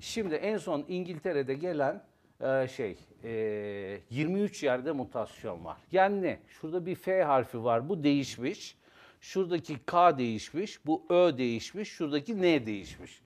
Şimdi 0.00 0.34
en 0.34 0.56
son 0.56 0.84
İngiltere'de 0.88 1.54
gelen 1.54 2.02
e, 2.40 2.68
şey 2.68 2.98
e, 3.24 4.00
23 4.10 4.62
yerde 4.62 4.92
mutasyon 4.92 5.64
var. 5.64 5.78
Yani 5.92 6.22
ne? 6.22 6.38
Şurada 6.48 6.86
bir 6.86 6.94
F 6.94 7.22
harfi 7.22 7.64
var. 7.64 7.88
Bu 7.88 8.02
değişmiş. 8.02 8.77
Şuradaki 9.20 9.78
K 9.78 10.18
değişmiş. 10.18 10.86
Bu 10.86 11.02
Ö 11.10 11.38
değişmiş. 11.38 11.88
Şuradaki 11.88 12.42
N 12.42 12.66
değişmiş. 12.66 13.22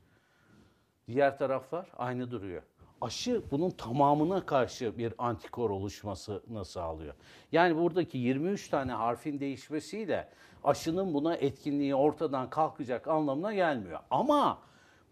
Diğer 1.09 1.39
taraflar 1.39 1.87
aynı 1.97 2.31
duruyor. 2.31 2.63
Aşı 3.01 3.43
bunun 3.51 3.71
tamamına 3.71 4.47
karşı 4.47 4.99
bir 4.99 5.15
antikor 5.19 5.71
oluşmasını 5.71 6.65
sağlıyor. 6.65 7.15
Yani 7.53 7.77
buradaki 7.77 8.19
23 8.19 8.69
tane 8.69 8.93
harfin 8.93 9.41
değişmesiyle 9.41 10.29
aşının 10.65 11.15
buna 11.15 11.35
etkinliği 11.35 11.95
ortadan 11.95 12.51
kalkacak 12.51 13.09
anlamına 13.09 13.55
gelmiyor. 13.55 14.01
Ama 14.11 14.59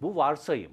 bu 0.01 0.17
varsayım. 0.17 0.73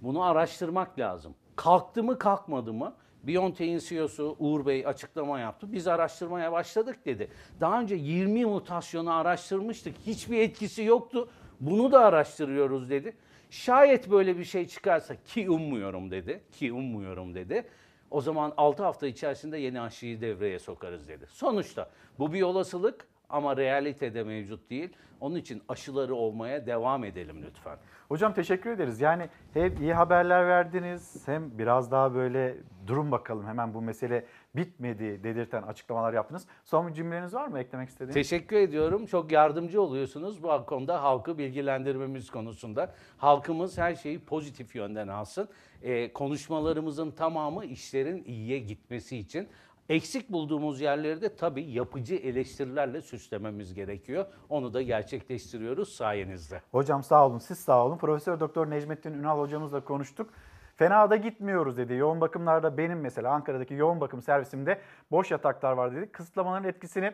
Bunu 0.00 0.22
araştırmak 0.22 0.98
lazım. 0.98 1.34
Kalktı 1.56 2.04
mı 2.04 2.18
kalkmadı 2.18 2.72
mı? 2.72 2.94
BioNTech'in 3.22 3.78
CEO'su 3.78 4.36
Uğur 4.38 4.66
Bey 4.66 4.86
açıklama 4.86 5.40
yaptı. 5.40 5.72
Biz 5.72 5.88
araştırmaya 5.88 6.52
başladık 6.52 6.98
dedi. 7.04 7.28
Daha 7.60 7.80
önce 7.80 7.94
20 7.94 8.46
mutasyonu 8.46 9.12
araştırmıştık. 9.12 9.94
Hiçbir 10.06 10.38
etkisi 10.38 10.82
yoktu. 10.82 11.28
Bunu 11.60 11.92
da 11.92 12.04
araştırıyoruz 12.04 12.90
dedi. 12.90 13.16
Şayet 13.50 14.10
böyle 14.10 14.38
bir 14.38 14.44
şey 14.44 14.68
çıkarsa 14.68 15.14
ki 15.24 15.50
ummuyorum 15.50 16.10
dedi. 16.10 16.42
Ki 16.52 16.72
ummuyorum 16.72 17.34
dedi. 17.34 17.66
O 18.10 18.20
zaman 18.20 18.54
6 18.56 18.82
hafta 18.82 19.06
içerisinde 19.06 19.58
yeni 19.58 19.80
aşıyı 19.80 20.20
devreye 20.20 20.58
sokarız 20.58 21.08
dedi. 21.08 21.26
Sonuçta 21.28 21.90
bu 22.18 22.32
bir 22.32 22.42
olasılık 22.42 23.06
ama 23.28 23.56
realitede 23.56 24.22
mevcut 24.22 24.70
değil. 24.70 24.96
Onun 25.20 25.36
için 25.36 25.62
aşıları 25.68 26.14
olmaya 26.14 26.66
devam 26.66 27.04
edelim 27.04 27.42
lütfen. 27.46 27.78
Hocam 28.08 28.34
teşekkür 28.34 28.70
ederiz. 28.70 29.00
Yani 29.00 29.28
hem 29.54 29.82
iyi 29.82 29.94
haberler 29.94 30.48
verdiniz 30.48 31.28
hem 31.28 31.58
biraz 31.58 31.90
daha 31.90 32.14
böyle 32.14 32.56
durun 32.86 33.10
bakalım 33.10 33.46
hemen 33.46 33.74
bu 33.74 33.82
mesele 33.82 34.24
bitmedi 34.56 35.24
dedirten 35.24 35.62
açıklamalar 35.62 36.12
yaptınız. 36.12 36.46
Son 36.64 36.88
bir 36.88 36.94
cümleniz 36.94 37.34
var 37.34 37.48
mı 37.48 37.58
eklemek 37.58 37.88
istediğiniz? 37.88 38.14
Teşekkür 38.14 38.56
ediyorum. 38.56 39.06
Çok 39.06 39.32
yardımcı 39.32 39.82
oluyorsunuz 39.82 40.42
bu 40.42 40.66
konuda 40.66 41.02
halkı 41.02 41.38
bilgilendirmemiz 41.38 42.30
konusunda. 42.30 42.94
Halkımız 43.18 43.78
her 43.78 43.94
şeyi 43.94 44.18
pozitif 44.18 44.76
yönden 44.76 45.08
alsın. 45.08 45.48
Ee, 45.82 46.12
konuşmalarımızın 46.12 47.10
tamamı 47.10 47.64
işlerin 47.64 48.24
iyiye 48.24 48.58
gitmesi 48.58 49.16
için. 49.16 49.48
Eksik 49.88 50.32
bulduğumuz 50.32 50.80
yerleri 50.80 51.22
de 51.22 51.36
tabii 51.36 51.70
yapıcı 51.70 52.14
eleştirilerle 52.14 53.02
süslememiz 53.02 53.74
gerekiyor. 53.74 54.26
Onu 54.48 54.74
da 54.74 54.82
gerçekleştiriyoruz 54.82 55.92
sayenizde. 55.92 56.62
Hocam 56.70 57.02
sağ 57.02 57.26
olun, 57.26 57.38
siz 57.38 57.58
sağ 57.58 57.86
olun. 57.86 57.98
Profesör 57.98 58.40
Doktor 58.40 58.70
Necmettin 58.70 59.12
Ünal 59.12 59.38
hocamızla 59.38 59.84
konuştuk. 59.84 60.30
Fena 60.76 61.10
da 61.10 61.16
gitmiyoruz 61.16 61.76
dedi. 61.76 61.94
Yoğun 61.94 62.20
bakımlarda 62.20 62.78
benim 62.78 63.00
mesela 63.00 63.30
Ankara'daki 63.32 63.74
yoğun 63.74 64.00
bakım 64.00 64.22
servisimde 64.22 64.80
boş 65.10 65.30
yataklar 65.30 65.72
var 65.72 65.96
dedi. 65.96 66.12
Kısıtlamaların 66.12 66.68
etkisini 66.68 67.12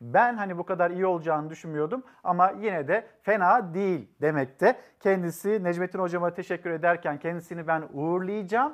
ben 0.00 0.36
hani 0.36 0.58
bu 0.58 0.64
kadar 0.64 0.90
iyi 0.90 1.06
olacağını 1.06 1.50
düşünmüyordum 1.50 2.02
ama 2.24 2.52
yine 2.60 2.88
de 2.88 3.06
fena 3.22 3.74
değil 3.74 4.08
demekte. 4.20 4.76
Kendisi 5.00 5.64
Necmettin 5.64 5.98
hocama 5.98 6.34
teşekkür 6.34 6.70
ederken 6.70 7.18
kendisini 7.18 7.66
ben 7.66 7.84
uğurlayacağım. 7.92 8.72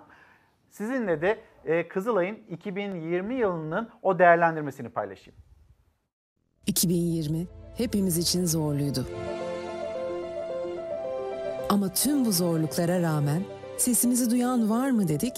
Sizinle 0.73 1.23
de 1.23 1.39
e, 1.65 1.89
Kızılay'ın 1.89 2.39
2020 2.51 3.35
yılının 3.35 3.91
o 4.03 4.19
değerlendirmesini 4.19 4.89
paylaşayım. 4.89 5.41
2020 6.67 7.47
hepimiz 7.77 8.19
için 8.19 8.45
zorluydu. 8.47 9.07
Ama 11.69 11.93
tüm 11.93 12.25
bu 12.25 12.33
zorluklara 12.33 13.03
rağmen 13.03 13.45
sesimizi 13.77 14.31
duyan 14.31 14.71
var 14.71 14.91
mı 14.91 15.09
dedik, 15.09 15.35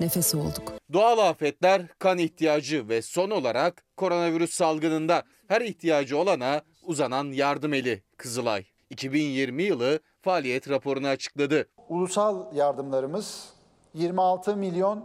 nefes 0.00 0.34
olduk. 0.34 0.72
Doğal 0.92 1.18
afetler, 1.18 1.82
kan 1.98 2.18
ihtiyacı 2.18 2.88
ve 2.88 3.02
son 3.02 3.30
olarak 3.30 3.84
koronavirüs 3.96 4.50
salgınında 4.50 5.22
her 5.48 5.60
ihtiyacı 5.60 6.18
olana 6.18 6.62
uzanan 6.82 7.24
yardım 7.24 7.74
eli 7.74 8.02
Kızılay. 8.16 8.64
2020 8.90 9.62
yılı 9.62 10.00
faaliyet 10.22 10.70
raporunu 10.70 11.06
açıkladı. 11.06 11.66
Ulusal 11.88 12.56
yardımlarımız 12.56 13.53
26 13.94 14.56
milyon 14.56 15.04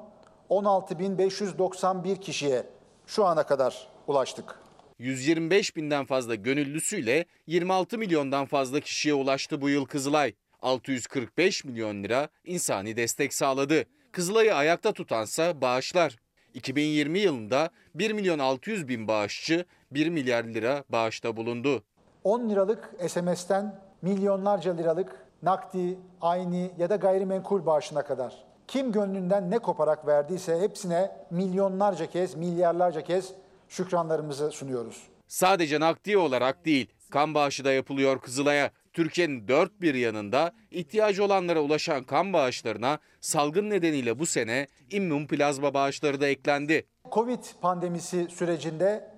16 0.49 0.99
bin 0.99 1.17
591 1.17 2.15
kişiye 2.15 2.63
şu 3.07 3.25
ana 3.25 3.43
kadar 3.43 3.87
ulaştık. 4.07 4.59
125 4.99 5.75
binden 5.75 6.05
fazla 6.05 6.35
gönüllüsüyle 6.35 7.25
26 7.47 7.97
milyondan 7.97 8.45
fazla 8.45 8.79
kişiye 8.79 9.13
ulaştı 9.13 9.61
bu 9.61 9.69
yıl 9.69 9.85
Kızılay. 9.85 10.33
645 10.61 11.65
milyon 11.65 12.03
lira 12.03 12.29
insani 12.45 12.97
destek 12.97 13.33
sağladı. 13.33 13.83
Kızılay'ı 14.11 14.55
ayakta 14.55 14.91
tutansa 14.91 15.61
bağışlar. 15.61 16.15
2020 16.53 17.19
yılında 17.19 17.69
1 17.95 18.11
milyon 18.11 18.39
600 18.39 18.87
bin 18.87 19.07
bağışçı 19.07 19.65
1 19.91 20.09
milyar 20.09 20.43
lira 20.43 20.83
bağışta 20.89 21.37
bulundu. 21.37 21.83
10 22.23 22.49
liralık 22.49 22.91
SMS'ten 23.07 23.81
milyonlarca 24.01 24.75
liralık 24.75 25.25
nakdi, 25.43 25.99
ayni 26.21 26.71
ya 26.77 26.89
da 26.89 26.95
gayrimenkul 26.95 27.65
bağışına 27.65 28.03
kadar. 28.03 28.48
Kim 28.69 28.91
gönlünden 28.91 29.51
ne 29.51 29.59
koparak 29.59 30.07
verdiyse 30.07 30.59
hepsine 30.59 31.11
milyonlarca 31.29 32.05
kez, 32.05 32.35
milyarlarca 32.35 33.01
kez 33.01 33.33
şükranlarımızı 33.67 34.51
sunuyoruz. 34.51 35.03
Sadece 35.27 35.79
nakdi 35.79 36.17
olarak 36.17 36.65
değil, 36.65 36.87
kan 37.11 37.33
bağışı 37.33 37.65
da 37.65 37.71
yapılıyor 37.71 38.21
Kızılay'a. 38.21 38.71
Türkiye'nin 38.93 39.47
dört 39.47 39.81
bir 39.81 39.95
yanında 39.95 40.51
ihtiyacı 40.71 41.23
olanlara 41.23 41.59
ulaşan 41.59 42.03
kan 42.03 42.33
bağışlarına 42.33 42.99
salgın 43.21 43.69
nedeniyle 43.69 44.19
bu 44.19 44.25
sene 44.25 44.67
immün 44.89 45.27
plazma 45.27 45.73
bağışları 45.73 46.21
da 46.21 46.27
eklendi. 46.27 46.85
Covid 47.11 47.43
pandemisi 47.61 48.27
sürecinde 48.29 49.11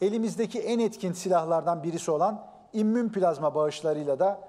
elimizdeki 0.00 0.60
en 0.60 0.78
etkin 0.78 1.12
silahlardan 1.12 1.82
birisi 1.82 2.10
olan 2.10 2.46
immün 2.72 3.08
plazma 3.08 3.54
bağışlarıyla 3.54 4.18
da 4.18 4.48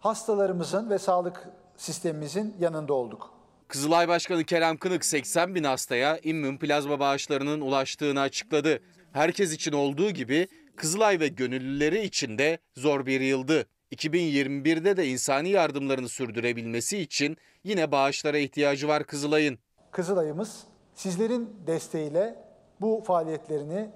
hastalarımızın 0.00 0.90
ve 0.90 0.98
sağlık 0.98 1.50
sistemimizin 1.76 2.54
yanında 2.60 2.94
olduk. 2.94 3.30
Kızılay 3.68 4.08
Başkanı 4.08 4.44
Kerem 4.44 4.76
Kınık 4.76 5.04
80 5.04 5.54
bin 5.54 5.64
hastaya 5.64 6.18
immün 6.18 6.58
plazma 6.58 7.00
bağışlarının 7.00 7.60
ulaştığını 7.60 8.20
açıkladı. 8.20 8.80
Herkes 9.12 9.52
için 9.52 9.72
olduğu 9.72 10.10
gibi 10.10 10.48
Kızılay 10.76 11.20
ve 11.20 11.28
gönüllüleri 11.28 12.02
için 12.02 12.38
de 12.38 12.58
zor 12.76 13.06
bir 13.06 13.20
yıldı. 13.20 13.66
2021'de 13.92 14.96
de 14.96 15.06
insani 15.06 15.48
yardımlarını 15.48 16.08
sürdürebilmesi 16.08 16.98
için 16.98 17.36
yine 17.64 17.92
bağışlara 17.92 18.38
ihtiyacı 18.38 18.88
var 18.88 19.04
Kızılay'ın. 19.04 19.58
Kızılay'ımız 19.90 20.64
sizlerin 20.94 21.56
desteğiyle 21.66 22.44
bu 22.80 23.02
faaliyetlerini 23.06 23.90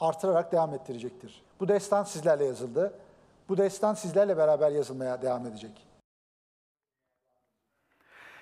artırarak 0.00 0.52
devam 0.52 0.74
ettirecektir. 0.74 1.42
Bu 1.60 1.68
destan 1.68 2.04
sizlerle 2.04 2.44
yazıldı. 2.44 2.98
Bu 3.48 3.56
destan 3.56 3.94
sizlerle 3.94 4.36
beraber 4.36 4.70
yazılmaya 4.70 5.22
devam 5.22 5.46
edecek. 5.46 5.85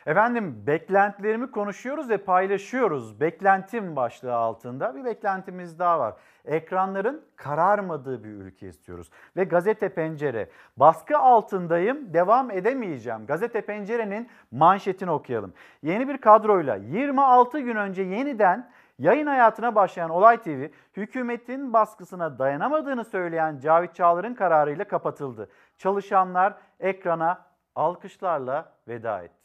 Efendim 0.07 0.63
beklentilerimi 0.67 1.51
konuşuyoruz 1.51 2.11
ve 2.11 2.19
paylaşıyoruz. 2.19 3.21
Beklentim 3.21 3.97
başlığı 3.97 4.35
altında 4.35 4.95
bir 4.95 5.05
beklentimiz 5.05 5.79
daha 5.79 5.99
var. 5.99 6.15
Ekranların 6.45 7.25
kararmadığı 7.37 8.25
bir 8.25 8.29
ülke 8.29 8.69
istiyoruz. 8.69 9.11
Ve 9.37 9.45
Gazete 9.45 9.89
Pencere, 9.89 10.49
baskı 10.77 11.19
altındayım, 11.19 12.15
devam 12.15 12.51
edemeyeceğim. 12.51 13.27
Gazete 13.27 13.61
Pencere'nin 13.61 14.29
manşetini 14.51 15.11
okuyalım. 15.11 15.53
Yeni 15.83 16.09
bir 16.09 16.19
kadroyla 16.19 16.75
26 16.75 17.61
gün 17.61 17.77
önce 17.77 18.03
yeniden 18.03 18.71
Yayın 18.99 19.27
hayatına 19.27 19.75
başlayan 19.75 20.11
Olay 20.11 20.43
TV, 20.43 20.69
hükümetin 20.97 21.73
baskısına 21.73 22.39
dayanamadığını 22.39 23.05
söyleyen 23.05 23.59
Cavit 23.59 23.95
Çağlar'ın 23.95 24.35
kararıyla 24.35 24.85
kapatıldı. 24.85 25.49
Çalışanlar 25.79 26.55
ekrana 26.81 27.47
alkışlarla 27.75 28.73
veda 28.89 29.23
etti. 29.23 29.44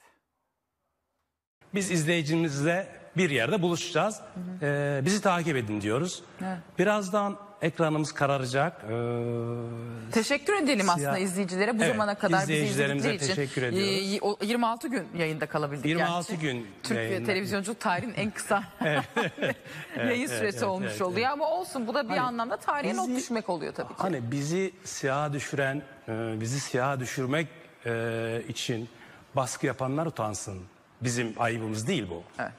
Biz 1.73 1.91
izleyicimizle 1.91 2.87
bir 3.17 3.29
yerde 3.29 3.61
buluşacağız. 3.61 4.19
Ee, 4.61 5.01
bizi 5.05 5.21
takip 5.21 5.55
edin 5.57 5.81
diyoruz. 5.81 6.23
Evet. 6.41 6.57
Birazdan 6.79 7.37
ekranımız 7.61 8.11
kararacak. 8.11 8.81
Ee, 8.83 10.11
Teşekkür 10.11 10.53
edelim 10.53 10.85
Siyah- 10.85 10.93
aslında 10.93 11.17
izleyicilere 11.17 11.79
bu 11.79 11.83
Evet, 11.83 11.91
zamana 11.93 12.15
kadar 12.15 12.41
bizi 12.41 12.53
izledikleri 12.55 13.15
için. 13.15 13.27
teşekkür 13.27 13.63
ediyoruz. 13.63 13.89
Ee, 13.89 13.91
y- 13.93 14.19
o 14.21 14.37
26 14.41 14.87
gün 14.87 15.07
yayında 15.17 15.45
kalabildik 15.45 15.85
26 15.85 16.31
gerçi. 16.31 16.41
gün 16.47 16.67
Türk 16.83 16.97
yayında. 16.97 17.25
televizyonculuk 17.25 17.79
tarihinin 17.79 18.13
en 18.13 18.31
kısa 18.31 18.63
yayın 18.81 19.03
evet, 19.97 20.29
süresi 20.29 20.41
evet, 20.57 20.63
olmuş 20.63 20.87
evet, 20.91 21.01
oluyor 21.01 21.19
evet. 21.19 21.29
ama 21.33 21.49
olsun 21.51 21.87
bu 21.87 21.93
da 21.93 22.03
bir 22.03 22.09
Hani 22.09 22.21
anlamda 22.21 22.57
tarihe 22.57 22.95
not 22.97 23.07
bizi- 23.07 23.17
düşmek 23.17 23.49
oluyor 23.49 23.73
tabii 23.73 23.87
ki. 23.87 23.93
Hani 23.97 24.31
bizi 24.31 24.71
siyaha 24.83 25.33
düşüren, 25.33 25.81
e, 26.07 26.41
bizi 26.41 26.59
siyaha 26.59 26.99
düşürmek 26.99 27.47
e, 27.85 28.41
için 28.47 28.89
baskı 29.35 29.65
yapanlar 29.65 30.05
utansın. 30.05 30.59
Bizim 31.01 31.35
ayıbımız 31.39 31.87
değil 31.87 32.07
bu. 32.09 32.23
Evet. 32.39 32.51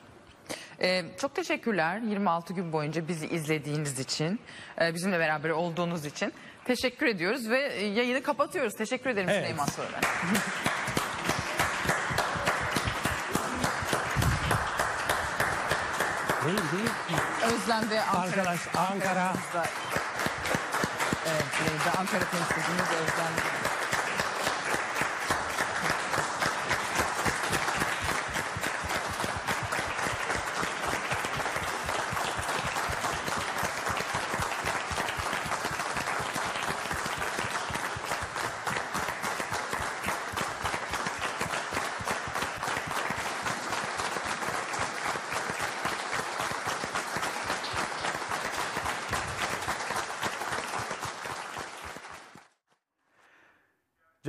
Ee, 0.82 1.04
çok 1.18 1.34
teşekkürler 1.34 1.98
26 1.98 2.54
gün 2.54 2.72
boyunca 2.72 3.08
bizi 3.08 3.26
izlediğiniz 3.26 3.98
için, 3.98 4.40
e, 4.80 4.94
bizimle 4.94 5.18
beraber 5.18 5.50
olduğunuz 5.50 6.04
için. 6.04 6.32
Teşekkür 6.64 7.06
ediyoruz 7.06 7.50
ve 7.50 7.72
e, 7.72 7.86
yayını 7.86 8.22
kapatıyoruz. 8.22 8.74
Teşekkür 8.74 9.10
ederim 9.10 9.28
Evet. 9.28 9.40
Süleyman 9.42 9.66
Soylu. 9.66 9.90
Değil 16.46 16.58
değil. 16.72 17.20
Özlem 17.54 17.90
de 17.90 18.02
Ankara. 18.02 18.22
Arkadaş, 18.22 18.60
Ankara. 18.76 18.90
Ankara'mızda. 18.90 19.66
Evet, 21.26 21.96
Ankara 21.98 22.24
temsilcimiz 22.24 22.90
Özlem. 23.02 23.59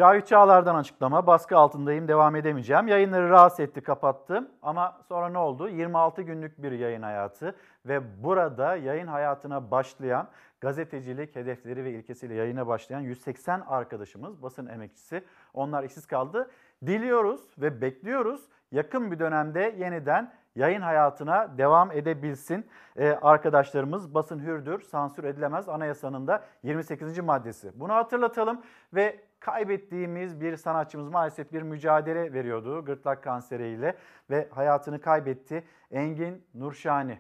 Cavit 0.02 0.28
Çağlar'dan 0.28 0.76
açıklama. 0.76 1.28
Baskı 1.28 1.58
altındayım, 1.58 2.08
devam 2.08 2.36
edemeyeceğim. 2.36 2.88
Yayınları 2.88 3.30
rahatsız 3.30 3.60
etti, 3.60 3.82
kapattım. 3.82 4.50
Ama 4.62 4.98
sonra 5.08 5.30
ne 5.30 5.38
oldu? 5.38 5.70
26 5.70 6.22
günlük 6.22 6.64
bir 6.64 6.72
yayın 6.72 7.02
hayatı 7.02 7.56
ve 7.86 8.24
burada 8.24 8.76
yayın 8.76 9.08
hayatına 9.08 9.72
başlayan, 9.72 10.28
gazetecilik 10.62 11.36
hedefleri 11.36 11.84
ve 11.84 11.92
ilkesiyle 11.92 12.34
yayına 12.34 12.68
başlayan 12.68 13.00
180 13.00 13.60
arkadaşımız, 13.60 14.44
basın 14.44 14.68
emekçisi, 14.68 15.24
onlar 15.54 15.84
işsiz 15.84 16.06
kaldı. 16.06 16.52
Diliyoruz 16.86 17.42
ve 17.58 17.82
bekliyoruz 17.82 18.42
yakın 18.72 19.12
bir 19.12 19.20
dönemde 19.20 19.76
yeniden 19.78 20.34
yayın 20.56 20.82
hayatına 20.82 21.58
devam 21.58 21.92
edebilsin. 21.92 22.66
Ee, 22.98 23.10
arkadaşlarımız 23.22 24.14
basın 24.14 24.40
hürdür, 24.40 24.82
sansür 24.82 25.24
edilemez 25.24 25.70
anayasanın 25.70 26.28
da 26.28 26.44
28. 26.64 27.20
maddesi. 27.20 27.72
Bunu 27.76 27.94
hatırlatalım 27.94 28.62
ve 28.94 29.20
kaybettiğimiz 29.40 30.42
bir 30.42 30.58
sanatçımız 30.58 31.10
maalesef 31.10 31.54
bir 31.54 31.62
mücadele 31.62 32.34
veriyordu 32.34 32.86
gırtlak 32.86 33.24
kanseriyle 33.24 33.98
ve 34.30 34.50
hayatını 34.52 35.02
kaybetti. 35.02 35.64
Engin 35.92 36.46
Nurşani. 36.54 37.20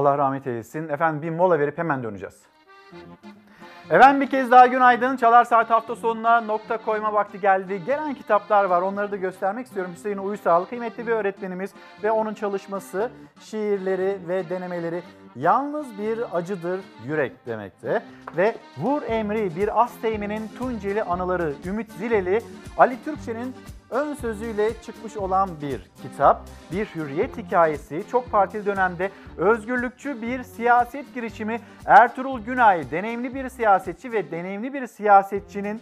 Allah 0.08 0.18
rahmet 0.18 0.46
eylesin. 0.46 0.88
Efendim 0.88 1.22
bir 1.22 1.30
mola 1.30 1.58
verip 1.58 1.78
hemen 1.78 2.02
döneceğiz. 2.02 2.42
Efendim 3.90 4.20
bir 4.20 4.30
kez 4.30 4.50
daha 4.50 4.66
günaydın. 4.66 5.16
Çalar 5.16 5.44
Saat 5.44 5.70
hafta 5.70 5.96
sonuna 5.96 6.40
nokta 6.40 6.76
koyma 6.76 7.12
vakti 7.12 7.40
geldi. 7.40 7.82
Gelen 7.86 8.14
kitaplar 8.14 8.64
var. 8.64 8.82
Onları 8.82 9.10
da 9.12 9.16
göstermek 9.16 9.66
istiyorum. 9.66 9.92
Hüseyin 9.96 10.18
Uysal 10.18 10.64
kıymetli 10.64 11.06
bir 11.06 11.12
öğretmenimiz 11.12 11.70
ve 12.02 12.10
onun 12.10 12.34
çalışması, 12.34 13.10
şiirleri 13.40 14.18
ve 14.28 14.48
denemeleri 14.48 15.02
yalnız 15.36 15.98
bir 15.98 16.36
acıdır 16.36 16.80
yürek 17.06 17.46
demekte. 17.46 18.02
Ve 18.36 18.54
Vur 18.78 19.02
Emri 19.02 19.56
bir 19.56 19.82
Asteğmen'in 19.82 20.48
Tunceli 20.58 21.02
anıları, 21.02 21.54
Ümit 21.64 21.92
Zileli, 21.92 22.42
Ali 22.78 23.04
Türkçe'nin 23.04 23.54
ön 23.90 24.14
sözüyle 24.14 24.82
çıkmış 24.82 25.16
olan 25.16 25.50
bir 25.62 25.90
kitap, 26.02 26.48
bir 26.72 26.86
hürriyet 26.86 27.36
hikayesi, 27.36 28.04
çok 28.10 28.30
partili 28.30 28.66
dönemde 28.66 29.10
özgürlükçü 29.36 30.22
bir 30.22 30.42
siyaset 30.42 31.14
girişimi 31.14 31.60
Ertuğrul 31.86 32.40
Günay, 32.40 32.90
deneyimli 32.90 33.34
bir 33.34 33.48
siyasetçi 33.48 34.12
ve 34.12 34.30
deneyimli 34.30 34.74
bir 34.74 34.86
siyasetçinin 34.86 35.80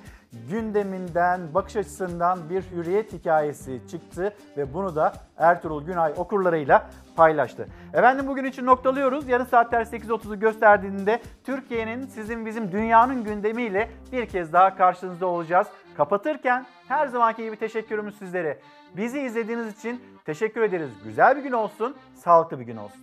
gündeminden, 0.50 1.54
bakış 1.54 1.76
açısından 1.76 2.50
bir 2.50 2.62
hürriyet 2.62 3.12
hikayesi 3.12 3.80
çıktı 3.90 4.34
ve 4.56 4.74
bunu 4.74 4.96
da 4.96 5.12
Ertuğrul 5.38 5.86
Günay 5.86 6.12
okurlarıyla 6.16 6.90
paylaştı. 7.16 7.68
Efendim 7.94 8.26
bugün 8.26 8.44
için 8.44 8.66
noktalıyoruz. 8.66 9.28
Yarın 9.28 9.44
saatler 9.44 9.80
8.30'u 9.84 10.40
gösterdiğinde 10.40 11.20
Türkiye'nin, 11.44 12.06
sizin 12.06 12.46
bizim 12.46 12.72
dünyanın 12.72 13.24
gündemiyle 13.24 13.90
bir 14.12 14.26
kez 14.26 14.52
daha 14.52 14.76
karşınızda 14.76 15.26
olacağız. 15.26 15.66
Kapatırken 15.96 16.66
her 16.88 17.06
zamanki 17.06 17.44
gibi 17.44 17.56
teşekkürümüz 17.56 18.18
sizlere. 18.18 18.58
Bizi 18.96 19.20
izlediğiniz 19.20 19.78
için 19.78 20.02
teşekkür 20.24 20.62
ederiz. 20.62 20.90
Güzel 21.04 21.36
bir 21.36 21.42
gün 21.42 21.52
olsun, 21.52 21.96
sağlıklı 22.14 22.60
bir 22.60 22.64
gün 22.64 22.76
olsun. 22.76 23.02